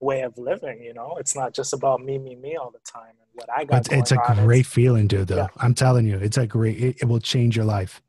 way 0.00 0.20
of 0.20 0.36
living, 0.36 0.82
you 0.82 0.92
know? 0.92 1.16
It's 1.18 1.34
not 1.34 1.54
just 1.54 1.72
about 1.72 2.04
me, 2.04 2.18
me, 2.18 2.36
me 2.36 2.56
all 2.56 2.70
the 2.70 2.80
time 2.84 3.14
what 3.36 3.48
I 3.56 3.64
got. 3.64 3.86
It's, 3.86 3.92
it's 3.92 4.12
a 4.12 4.34
great 4.34 4.66
is, 4.66 4.72
feeling, 4.72 5.06
dude, 5.06 5.28
though. 5.28 5.36
Yeah. 5.36 5.48
I'm 5.58 5.74
telling 5.74 6.06
you, 6.06 6.18
it's 6.18 6.36
a 6.36 6.46
great, 6.46 6.78
it, 6.82 6.96
it 7.02 7.04
will 7.04 7.20
change 7.20 7.56
your 7.56 7.64
life. 7.64 8.02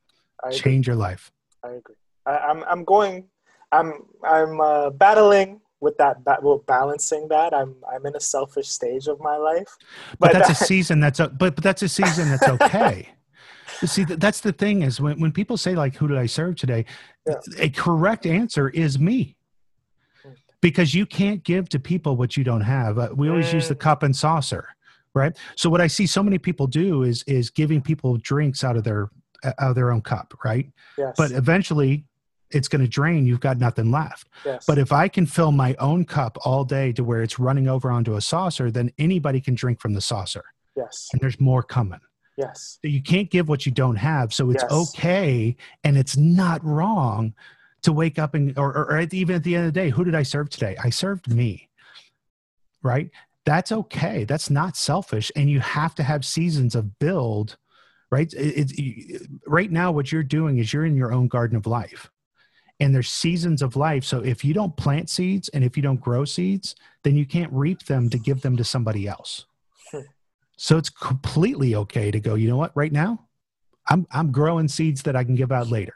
I 0.43 0.49
change 0.49 0.87
agree. 0.87 0.93
your 0.93 0.95
life. 0.95 1.31
I 1.63 1.69
agree. 1.69 1.95
I, 2.25 2.37
I'm, 2.37 2.63
I'm 2.63 2.83
going, 2.83 3.25
I'm, 3.71 3.93
I'm 4.23 4.59
uh, 4.59 4.89
battling 4.89 5.61
with 5.79 5.97
that, 5.97 6.23
that 6.25 6.41
well, 6.41 6.63
balancing 6.67 7.27
that 7.27 7.53
i'm 7.53 7.75
i'm 7.93 8.05
in 8.05 8.15
a 8.15 8.19
selfish 8.19 8.67
stage 8.67 9.07
of 9.07 9.19
my 9.19 9.35
life 9.37 9.77
but, 10.19 10.31
but 10.31 10.33
that's 10.33 10.47
that, 10.47 10.61
a 10.61 10.65
season 10.73 10.99
that's 10.99 11.19
a, 11.19 11.27
but, 11.27 11.55
but 11.55 11.63
that's 11.63 11.81
a 11.81 11.89
season 11.89 12.29
that's 12.29 12.47
okay 12.47 13.09
You 13.81 13.87
see 13.87 14.05
that's 14.05 14.39
the 14.39 14.53
thing 14.53 14.81
is 14.81 14.99
when, 14.99 15.19
when 15.19 15.31
people 15.31 15.55
say 15.55 15.75
like 15.75 15.93
who 15.95 16.07
did 16.07 16.17
i 16.17 16.25
serve 16.25 16.55
today 16.55 16.85
yeah. 17.27 17.35
a 17.59 17.69
correct 17.69 18.25
answer 18.25 18.69
is 18.69 18.97
me 18.97 19.35
hmm. 20.23 20.31
because 20.61 20.95
you 20.95 21.05
can't 21.05 21.43
give 21.43 21.69
to 21.69 21.79
people 21.79 22.15
what 22.15 22.37
you 22.37 22.43
don't 22.43 22.61
have 22.61 22.97
uh, 22.97 23.09
we 23.13 23.29
always 23.29 23.49
mm. 23.49 23.55
use 23.55 23.67
the 23.67 23.75
mm. 23.75 23.79
cup 23.79 24.03
and 24.03 24.15
saucer 24.15 24.69
right? 25.17 25.37
So 25.55 25.69
what 25.69 25.81
i 25.81 25.87
see 25.87 26.05
so 26.05 26.23
many 26.23 26.37
people 26.37 26.67
do 26.67 27.03
is 27.03 27.23
is 27.23 27.49
giving 27.49 27.81
people 27.81 28.17
drinks 28.17 28.63
out 28.63 28.77
of 28.77 28.83
their 28.83 29.09
out 29.43 29.55
of 29.59 29.75
their 29.75 29.91
own 29.91 30.01
cup 30.01 30.33
right? 30.45 30.71
Yes. 30.97 31.15
but 31.17 31.31
eventually 31.31 32.05
it's 32.49 32.69
going 32.69 32.81
to 32.81 32.87
drain. 32.87 33.25
You've 33.25 33.41
got 33.41 33.57
nothing 33.57 33.91
left. 33.91 34.29
Yes. 34.45 34.65
but 34.65 34.77
if 34.77 34.91
i 34.91 35.07
can 35.07 35.25
fill 35.25 35.51
my 35.51 35.75
own 35.79 36.05
cup 36.05 36.37
all 36.45 36.63
day 36.63 36.91
to 36.93 37.03
where 37.03 37.21
it's 37.21 37.39
running 37.39 37.67
over 37.67 37.91
onto 37.91 38.15
a 38.15 38.21
saucer 38.21 38.71
then 38.71 38.91
anybody 38.97 39.41
can 39.41 39.55
drink 39.55 39.81
from 39.81 39.93
the 39.93 40.01
saucer. 40.01 40.43
Yes. 40.75 41.09
And 41.11 41.19
there's 41.19 41.39
more 41.39 41.63
coming. 41.63 41.99
Yes. 42.37 42.77
You 42.83 43.01
can't 43.01 43.31
give 43.31 43.49
what 43.49 43.65
you 43.65 43.71
don't 43.71 43.95
have. 43.95 44.31
So 44.31 44.51
it's 44.51 44.63
yes. 44.63 44.71
okay 44.71 45.55
and 45.83 45.97
it's 45.97 46.15
not 46.15 46.63
wrong 46.63 47.33
to 47.81 47.91
wake 47.91 48.19
up 48.19 48.35
and 48.35 48.57
or, 48.57 48.75
or 48.75 48.99
even 49.11 49.35
at 49.35 49.43
the 49.43 49.55
end 49.55 49.67
of 49.67 49.73
the 49.73 49.79
day 49.79 49.89
who 49.89 50.03
did 50.03 50.15
i 50.15 50.23
serve 50.23 50.49
today? 50.49 50.75
I 50.83 50.89
served 50.89 51.29
me 51.29 51.69
right 52.83 53.09
that's 53.47 53.71
okay 53.71 54.23
that's 54.25 54.49
not 54.49 54.77
selfish 54.77 55.31
and 55.35 55.49
you 55.49 55.59
have 55.59 55.95
to 55.95 56.03
have 56.03 56.23
seasons 56.23 56.75
of 56.75 56.99
build 56.99 57.57
right 58.11 58.33
it, 58.33 58.71
it, 58.77 59.27
right 59.47 59.71
now 59.71 59.91
what 59.91 60.11
you're 60.11 60.21
doing 60.21 60.59
is 60.59 60.71
you're 60.71 60.85
in 60.85 60.95
your 60.95 61.11
own 61.11 61.27
garden 61.27 61.57
of 61.57 61.65
life 61.65 62.11
and 62.79 62.93
there's 62.93 63.09
seasons 63.09 63.61
of 63.61 63.75
life. 63.75 64.03
So 64.03 64.19
if 64.19 64.43
you 64.45 64.53
don't 64.53 64.75
plant 64.75 65.09
seeds 65.09 65.49
and 65.49 65.63
if 65.63 65.75
you 65.75 65.83
don't 65.83 65.99
grow 65.99 66.25
seeds, 66.25 66.75
then 67.03 67.15
you 67.15 67.25
can't 67.25 67.51
reap 67.51 67.85
them 67.85 68.09
to 68.09 68.19
give 68.19 68.41
them 68.41 68.57
to 68.57 68.63
somebody 68.63 69.07
else. 69.07 69.45
So 70.59 70.75
it's 70.75 70.89
completely 70.89 71.75
okay 71.75 72.09
to 72.09 72.19
go, 72.19 72.33
you 72.33 72.49
know 72.49 72.57
what, 72.57 72.71
right 72.75 72.91
now, 72.91 73.27
I'm 73.89 74.07
I'm 74.09 74.31
growing 74.31 74.67
seeds 74.67 75.03
that 75.03 75.15
I 75.15 75.23
can 75.23 75.35
give 75.35 75.51
out 75.51 75.69
later. 75.69 75.93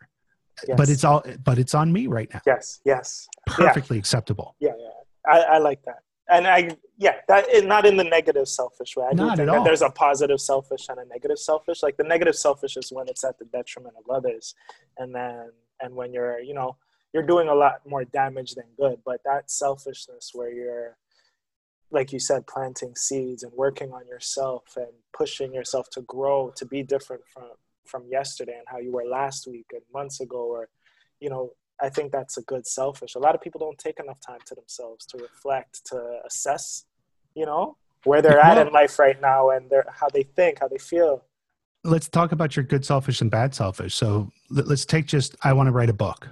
Yes. 0.67 0.77
But 0.77 0.87
it's 0.87 1.03
all 1.03 1.23
but 1.43 1.57
it's 1.57 1.73
on 1.73 1.91
me 1.91 2.05
right 2.05 2.31
now. 2.31 2.41
Yes, 2.45 2.79
yes. 2.85 3.27
Perfectly 3.47 3.97
yeah. 3.97 4.01
acceptable. 4.01 4.55
Yeah, 4.59 4.73
yeah. 4.77 5.33
I, 5.33 5.55
I 5.55 5.57
like 5.57 5.81
that. 5.85 6.03
And 6.31 6.47
I 6.47 6.77
yeah, 6.97 7.15
that 7.27 7.49
is 7.49 7.63
not 7.63 7.85
in 7.85 7.97
the 7.97 8.03
negative 8.03 8.47
selfish 8.47 8.95
way. 8.95 9.05
I 9.11 9.13
not 9.13 9.37
think 9.37 9.49
at 9.49 9.55
all. 9.55 9.63
there's 9.63 9.81
a 9.81 9.89
positive 9.89 10.39
selfish 10.39 10.87
and 10.89 10.99
a 10.99 11.05
negative 11.05 11.39
selfish. 11.39 11.83
Like 11.83 11.97
the 11.97 12.03
negative 12.03 12.35
selfish 12.35 12.77
is 12.77 12.91
when 12.91 13.07
it's 13.09 13.23
at 13.23 13.37
the 13.37 13.45
detriment 13.45 13.95
of 13.97 14.09
others. 14.09 14.55
And 14.97 15.13
then 15.13 15.51
and 15.81 15.95
when 15.95 16.13
you're 16.13 16.39
you 16.39 16.53
know 16.53 16.77
you're 17.13 17.25
doing 17.25 17.49
a 17.49 17.53
lot 17.53 17.81
more 17.85 18.05
damage 18.05 18.55
than 18.55 18.65
good 18.77 18.99
but 19.05 19.19
that 19.25 19.49
selfishness 19.51 20.31
where 20.33 20.51
you're 20.51 20.97
like 21.91 22.13
you 22.13 22.19
said 22.19 22.47
planting 22.47 22.95
seeds 22.95 23.43
and 23.43 23.51
working 23.53 23.91
on 23.91 24.07
yourself 24.07 24.63
and 24.77 24.87
pushing 25.13 25.53
yourself 25.53 25.89
to 25.89 26.01
grow 26.01 26.51
to 26.55 26.65
be 26.65 26.83
different 26.83 27.21
from 27.27 27.49
from 27.85 28.03
yesterday 28.09 28.55
and 28.57 28.67
how 28.67 28.77
you 28.77 28.91
were 28.91 29.05
last 29.05 29.47
week 29.47 29.65
and 29.73 29.81
months 29.93 30.21
ago 30.21 30.37
or 30.37 30.69
you 31.19 31.29
know 31.29 31.51
i 31.81 31.89
think 31.89 32.11
that's 32.11 32.37
a 32.37 32.41
good 32.43 32.65
selfish 32.65 33.15
a 33.15 33.19
lot 33.19 33.35
of 33.35 33.41
people 33.41 33.59
don't 33.59 33.77
take 33.77 33.99
enough 33.99 34.19
time 34.25 34.39
to 34.45 34.55
themselves 34.55 35.05
to 35.05 35.17
reflect 35.17 35.85
to 35.85 36.19
assess 36.25 36.85
you 37.35 37.45
know 37.45 37.75
where 38.03 38.21
they're 38.21 38.39
at 38.39 38.57
in 38.57 38.71
life 38.73 38.97
right 38.97 39.21
now 39.21 39.49
and 39.49 39.69
their 39.69 39.85
how 39.89 40.07
they 40.13 40.23
think 40.23 40.59
how 40.59 40.67
they 40.67 40.77
feel 40.77 41.23
let's 41.83 42.07
talk 42.07 42.31
about 42.31 42.55
your 42.55 42.63
good 42.63 42.85
selfish 42.85 43.21
and 43.21 43.31
bad 43.31 43.55
selfish. 43.55 43.95
So 43.95 44.29
let's 44.49 44.85
take 44.85 45.07
just 45.07 45.35
I 45.43 45.53
want 45.53 45.67
to 45.67 45.71
write 45.71 45.89
a 45.89 45.93
book. 45.93 46.29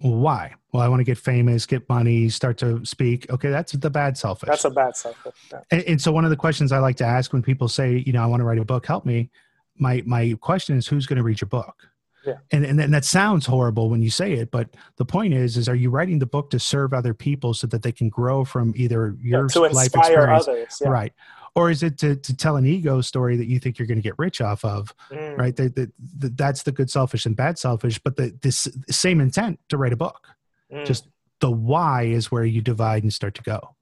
Why? 0.00 0.54
Well, 0.72 0.82
I 0.82 0.88
want 0.88 1.00
to 1.00 1.04
get 1.04 1.18
famous, 1.18 1.66
get 1.66 1.86
money, 1.88 2.30
start 2.30 2.56
to 2.58 2.84
speak. 2.84 3.30
Okay, 3.30 3.50
that's 3.50 3.72
the 3.72 3.90
bad 3.90 4.16
selfish. 4.16 4.48
That's 4.48 4.64
a 4.64 4.70
bad 4.70 4.96
selfish. 4.96 5.34
Yeah. 5.52 5.60
And, 5.70 5.82
and, 5.82 6.00
so 6.00 6.10
one 6.10 6.24
of 6.24 6.30
the 6.30 6.36
questions 6.36 6.72
I 6.72 6.78
like 6.78 6.96
to 6.96 7.04
ask 7.04 7.34
when 7.34 7.42
people 7.42 7.68
say, 7.68 8.02
you 8.06 8.14
know, 8.14 8.22
I 8.22 8.26
want 8.26 8.40
to 8.40 8.44
write 8.44 8.58
a 8.58 8.64
book, 8.64 8.86
help 8.86 9.04
me. 9.04 9.30
My 9.76 10.02
my 10.06 10.34
question 10.40 10.78
is, 10.78 10.86
who's 10.86 11.06
going 11.06 11.18
to 11.18 11.22
read 11.22 11.40
your 11.40 11.48
book? 11.48 11.88
Yeah. 12.24 12.34
And, 12.52 12.64
and 12.64 12.80
and 12.80 12.94
that 12.94 13.04
sounds 13.04 13.46
horrible 13.46 13.90
when 13.90 14.00
you 14.00 14.10
say 14.10 14.34
it, 14.34 14.50
but 14.50 14.68
the 14.96 15.04
point 15.04 15.34
is, 15.34 15.56
is 15.56 15.68
are 15.68 15.74
you 15.74 15.90
writing 15.90 16.20
the 16.20 16.26
book 16.26 16.50
to 16.50 16.58
serve 16.60 16.94
other 16.94 17.14
people 17.14 17.52
so 17.52 17.66
that 17.66 17.82
they 17.82 17.90
can 17.90 18.08
grow 18.08 18.44
from 18.44 18.72
either 18.76 19.16
your 19.20 19.48
yeah, 19.52 19.60
life 19.62 19.94
experience, 19.94 20.46
others, 20.46 20.80
yeah. 20.80 20.88
right, 20.88 21.12
or 21.54 21.70
is 21.70 21.82
it 21.82 21.98
to, 21.98 22.16
to 22.16 22.36
tell 22.36 22.56
an 22.56 22.66
ego 22.66 23.00
story 23.00 23.36
that 23.36 23.46
you 23.46 23.58
think 23.58 23.78
you're 23.78 23.86
going 23.86 23.98
to 23.98 24.02
get 24.02 24.18
rich 24.18 24.40
off 24.40 24.64
of 24.64 24.94
mm. 25.10 25.36
right 25.36 25.56
that, 25.56 25.74
that, 25.76 25.90
that, 26.18 26.36
that's 26.36 26.62
the 26.62 26.72
good 26.72 26.90
selfish 26.90 27.26
and 27.26 27.36
bad 27.36 27.58
selfish 27.58 27.98
but 27.98 28.16
the 28.16 28.36
this 28.42 28.68
same 28.90 29.20
intent 29.20 29.58
to 29.68 29.76
write 29.76 29.92
a 29.92 29.96
book 29.96 30.28
mm. 30.72 30.84
just 30.84 31.08
the 31.40 31.50
why 31.50 32.04
is 32.04 32.30
where 32.30 32.44
you 32.44 32.60
divide 32.60 33.02
and 33.02 33.12
start 33.12 33.34
to 33.34 33.42
go 33.42 33.74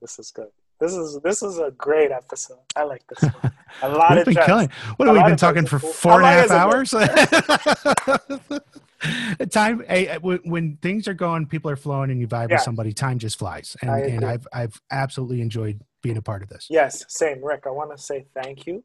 this 0.00 0.18
is 0.18 0.30
good 0.30 0.48
this 0.80 0.94
is 0.94 1.20
this 1.22 1.42
is 1.42 1.58
a 1.58 1.70
great 1.72 2.10
episode. 2.10 2.58
I 2.76 2.84
like 2.84 3.02
this 3.08 3.30
one. 3.32 3.52
A 3.82 3.88
lot 3.88 4.10
We've 4.10 4.20
of 4.20 4.24
been 4.26 4.44
killing. 4.44 4.70
What 4.96 5.08
have 5.08 5.16
we 5.16 5.22
been 5.22 5.36
talking 5.36 5.66
for 5.66 5.78
four 5.78 6.22
and 6.22 6.24
a 6.24 6.28
half 6.28 6.50
hours? 6.50 6.90
time 9.50 9.84
hey, 9.86 10.18
when, 10.18 10.76
things 10.82 11.06
are 11.06 11.14
going 11.14 11.46
people 11.46 11.70
are 11.70 11.76
flowing 11.76 12.10
and 12.10 12.20
you 12.20 12.26
vibe 12.26 12.48
yeah. 12.48 12.56
with 12.56 12.62
somebody 12.62 12.92
time 12.92 13.18
just 13.18 13.38
flies. 13.38 13.76
And, 13.82 13.90
and 13.90 14.24
i've 14.24 14.46
i've 14.52 14.80
absolutely 14.90 15.40
enjoyed 15.40 15.80
being 16.02 16.16
a 16.16 16.22
part 16.22 16.42
of 16.42 16.48
this. 16.48 16.66
Yes 16.70 17.04
same. 17.08 17.44
Rick 17.44 17.64
i 17.66 17.70
want 17.70 17.96
to 17.96 18.02
say 18.02 18.26
thank 18.34 18.66
you. 18.66 18.84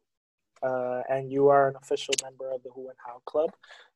Uh, 0.62 1.02
and 1.10 1.30
you 1.30 1.48
are 1.48 1.68
an 1.68 1.74
official 1.82 2.14
member 2.22 2.50
of 2.50 2.62
the 2.62 2.70
who 2.70 2.88
and 2.88 2.96
how 3.04 3.20
club. 3.26 3.50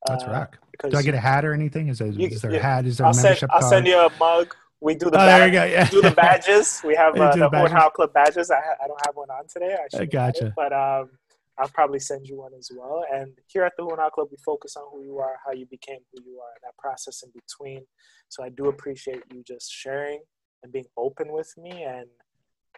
That's 0.06 0.24
uh, 0.24 0.30
rock 0.30 0.58
do 0.88 0.96
i 0.96 1.02
get 1.02 1.14
a 1.14 1.20
hat 1.20 1.44
or 1.44 1.52
anything? 1.52 1.88
Is 1.88 1.98
there, 1.98 2.08
you, 2.08 2.28
is 2.28 2.42
there 2.42 2.52
a 2.52 2.58
hat? 2.58 2.86
Is 2.86 2.98
there 2.98 3.06
I'll 3.06 3.12
a 3.12 3.16
membership 3.16 3.50
send, 3.50 3.52
i'll 3.52 3.68
send 3.68 3.86
you 3.86 3.98
a 3.98 4.10
mug 4.18 4.54
we 4.80 4.94
do 4.94 5.10
the 5.10 5.16
oh, 5.16 5.26
badge, 5.26 5.52
yeah. 5.52 5.88
do 5.88 6.02
the 6.02 6.12
badges. 6.12 6.80
We 6.84 6.94
have 6.94 7.14
uh, 7.20 7.34
the, 7.34 7.48
the 7.48 7.64
and 7.64 7.92
Club 7.92 8.12
badges. 8.12 8.50
I, 8.50 8.56
I 8.56 8.86
don't 8.86 9.00
have 9.06 9.16
one 9.16 9.30
on 9.30 9.46
today. 9.48 9.76
I, 9.76 10.02
I 10.02 10.05
gotcha. 10.05 10.46
It, 10.46 10.52
but 10.55 10.72
um, 10.72 11.10
I'll 11.59 11.68
probably 11.68 11.98
send 11.98 12.28
you 12.28 12.38
one 12.38 12.52
as 12.56 12.70
well. 12.74 13.05
And 13.12 13.32
here 13.46 13.64
at 13.64 13.72
the 13.76 13.82
Who 13.82 13.90
and 13.90 14.12
Club, 14.12 14.28
we 14.30 14.36
focus 14.44 14.76
on 14.76 14.84
who 14.92 15.02
you 15.02 15.18
are, 15.18 15.36
how 15.44 15.52
you 15.52 15.66
became 15.66 15.98
who 16.12 16.22
you 16.24 16.38
are, 16.38 16.55
that 16.62 16.76
process 16.78 17.22
in 17.22 17.30
between. 17.32 17.84
So 18.28 18.44
I 18.44 18.50
do 18.50 18.66
appreciate 18.66 19.22
you 19.32 19.42
just 19.46 19.72
sharing 19.72 20.20
and 20.62 20.72
being 20.72 20.86
open 20.96 21.32
with 21.32 21.52
me. 21.59 21.82
And 21.82 22.06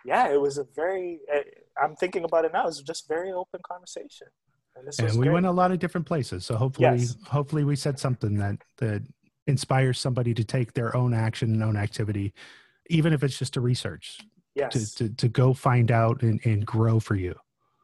yeah, 0.04 0.32
it 0.32 0.40
was 0.40 0.56
a 0.56 0.64
very, 0.74 1.20
eh, 1.32 1.42
I'm 1.82 1.94
thinking 1.96 2.24
about 2.24 2.46
it 2.46 2.52
now, 2.52 2.62
it 2.62 2.66
was 2.66 2.82
just 2.82 3.06
very 3.08 3.32
open 3.32 3.60
conversation. 3.70 4.28
And, 4.76 4.88
and 4.98 5.18
we 5.18 5.26
great. 5.26 5.34
went 5.34 5.46
a 5.46 5.50
lot 5.50 5.72
of 5.72 5.78
different 5.78 6.06
places. 6.06 6.46
So 6.46 6.56
hopefully, 6.56 7.00
yes. 7.00 7.16
hopefully 7.26 7.64
we 7.64 7.76
said 7.76 7.98
something 7.98 8.38
that, 8.38 8.56
that 8.78 9.02
inspires 9.50 9.98
somebody 9.98 10.32
to 10.34 10.44
take 10.44 10.72
their 10.72 10.96
own 10.96 11.12
action 11.12 11.52
and 11.52 11.62
own 11.62 11.76
activity, 11.76 12.32
even 12.88 13.12
if 13.12 13.22
it's 13.22 13.38
just 13.38 13.56
a 13.56 13.60
research. 13.60 14.20
Yes. 14.54 14.94
To, 14.94 15.08
to, 15.08 15.14
to 15.16 15.28
go 15.28 15.54
find 15.54 15.92
out 15.92 16.22
and, 16.22 16.40
and 16.44 16.66
grow 16.66 16.98
for 16.98 17.14
you. 17.14 17.34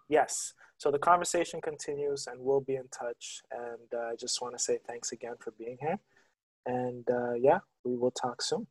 Yes. 0.08 0.52
So 0.78 0.90
the 0.90 0.98
conversation 0.98 1.60
continues 1.60 2.26
and 2.26 2.40
we'll 2.40 2.60
be 2.60 2.74
in 2.74 2.88
touch. 2.88 3.42
And 3.50 3.88
uh, 3.94 4.08
I 4.08 4.16
just 4.18 4.42
want 4.42 4.56
to 4.56 4.62
say 4.62 4.78
thanks 4.86 5.12
again 5.12 5.34
for 5.38 5.52
being 5.52 5.78
here. 5.80 5.98
And 6.66 7.08
uh, 7.08 7.34
yeah, 7.34 7.60
we 7.84 7.96
will 7.96 8.10
talk 8.10 8.42
soon. 8.42 8.66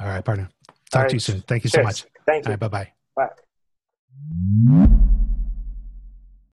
All 0.00 0.06
right, 0.06 0.24
partner. 0.24 0.48
Talk 0.90 1.02
All 1.02 1.08
to 1.08 1.16
you 1.16 1.20
soon. 1.20 1.42
Thank 1.42 1.64
you 1.64 1.70
so 1.70 1.82
much. 1.82 2.06
Thank 2.24 2.46
you. 2.46 2.52
right, 2.52 2.58
bye 2.58 2.68
bye. 2.68 2.92
Bye. 3.14 4.96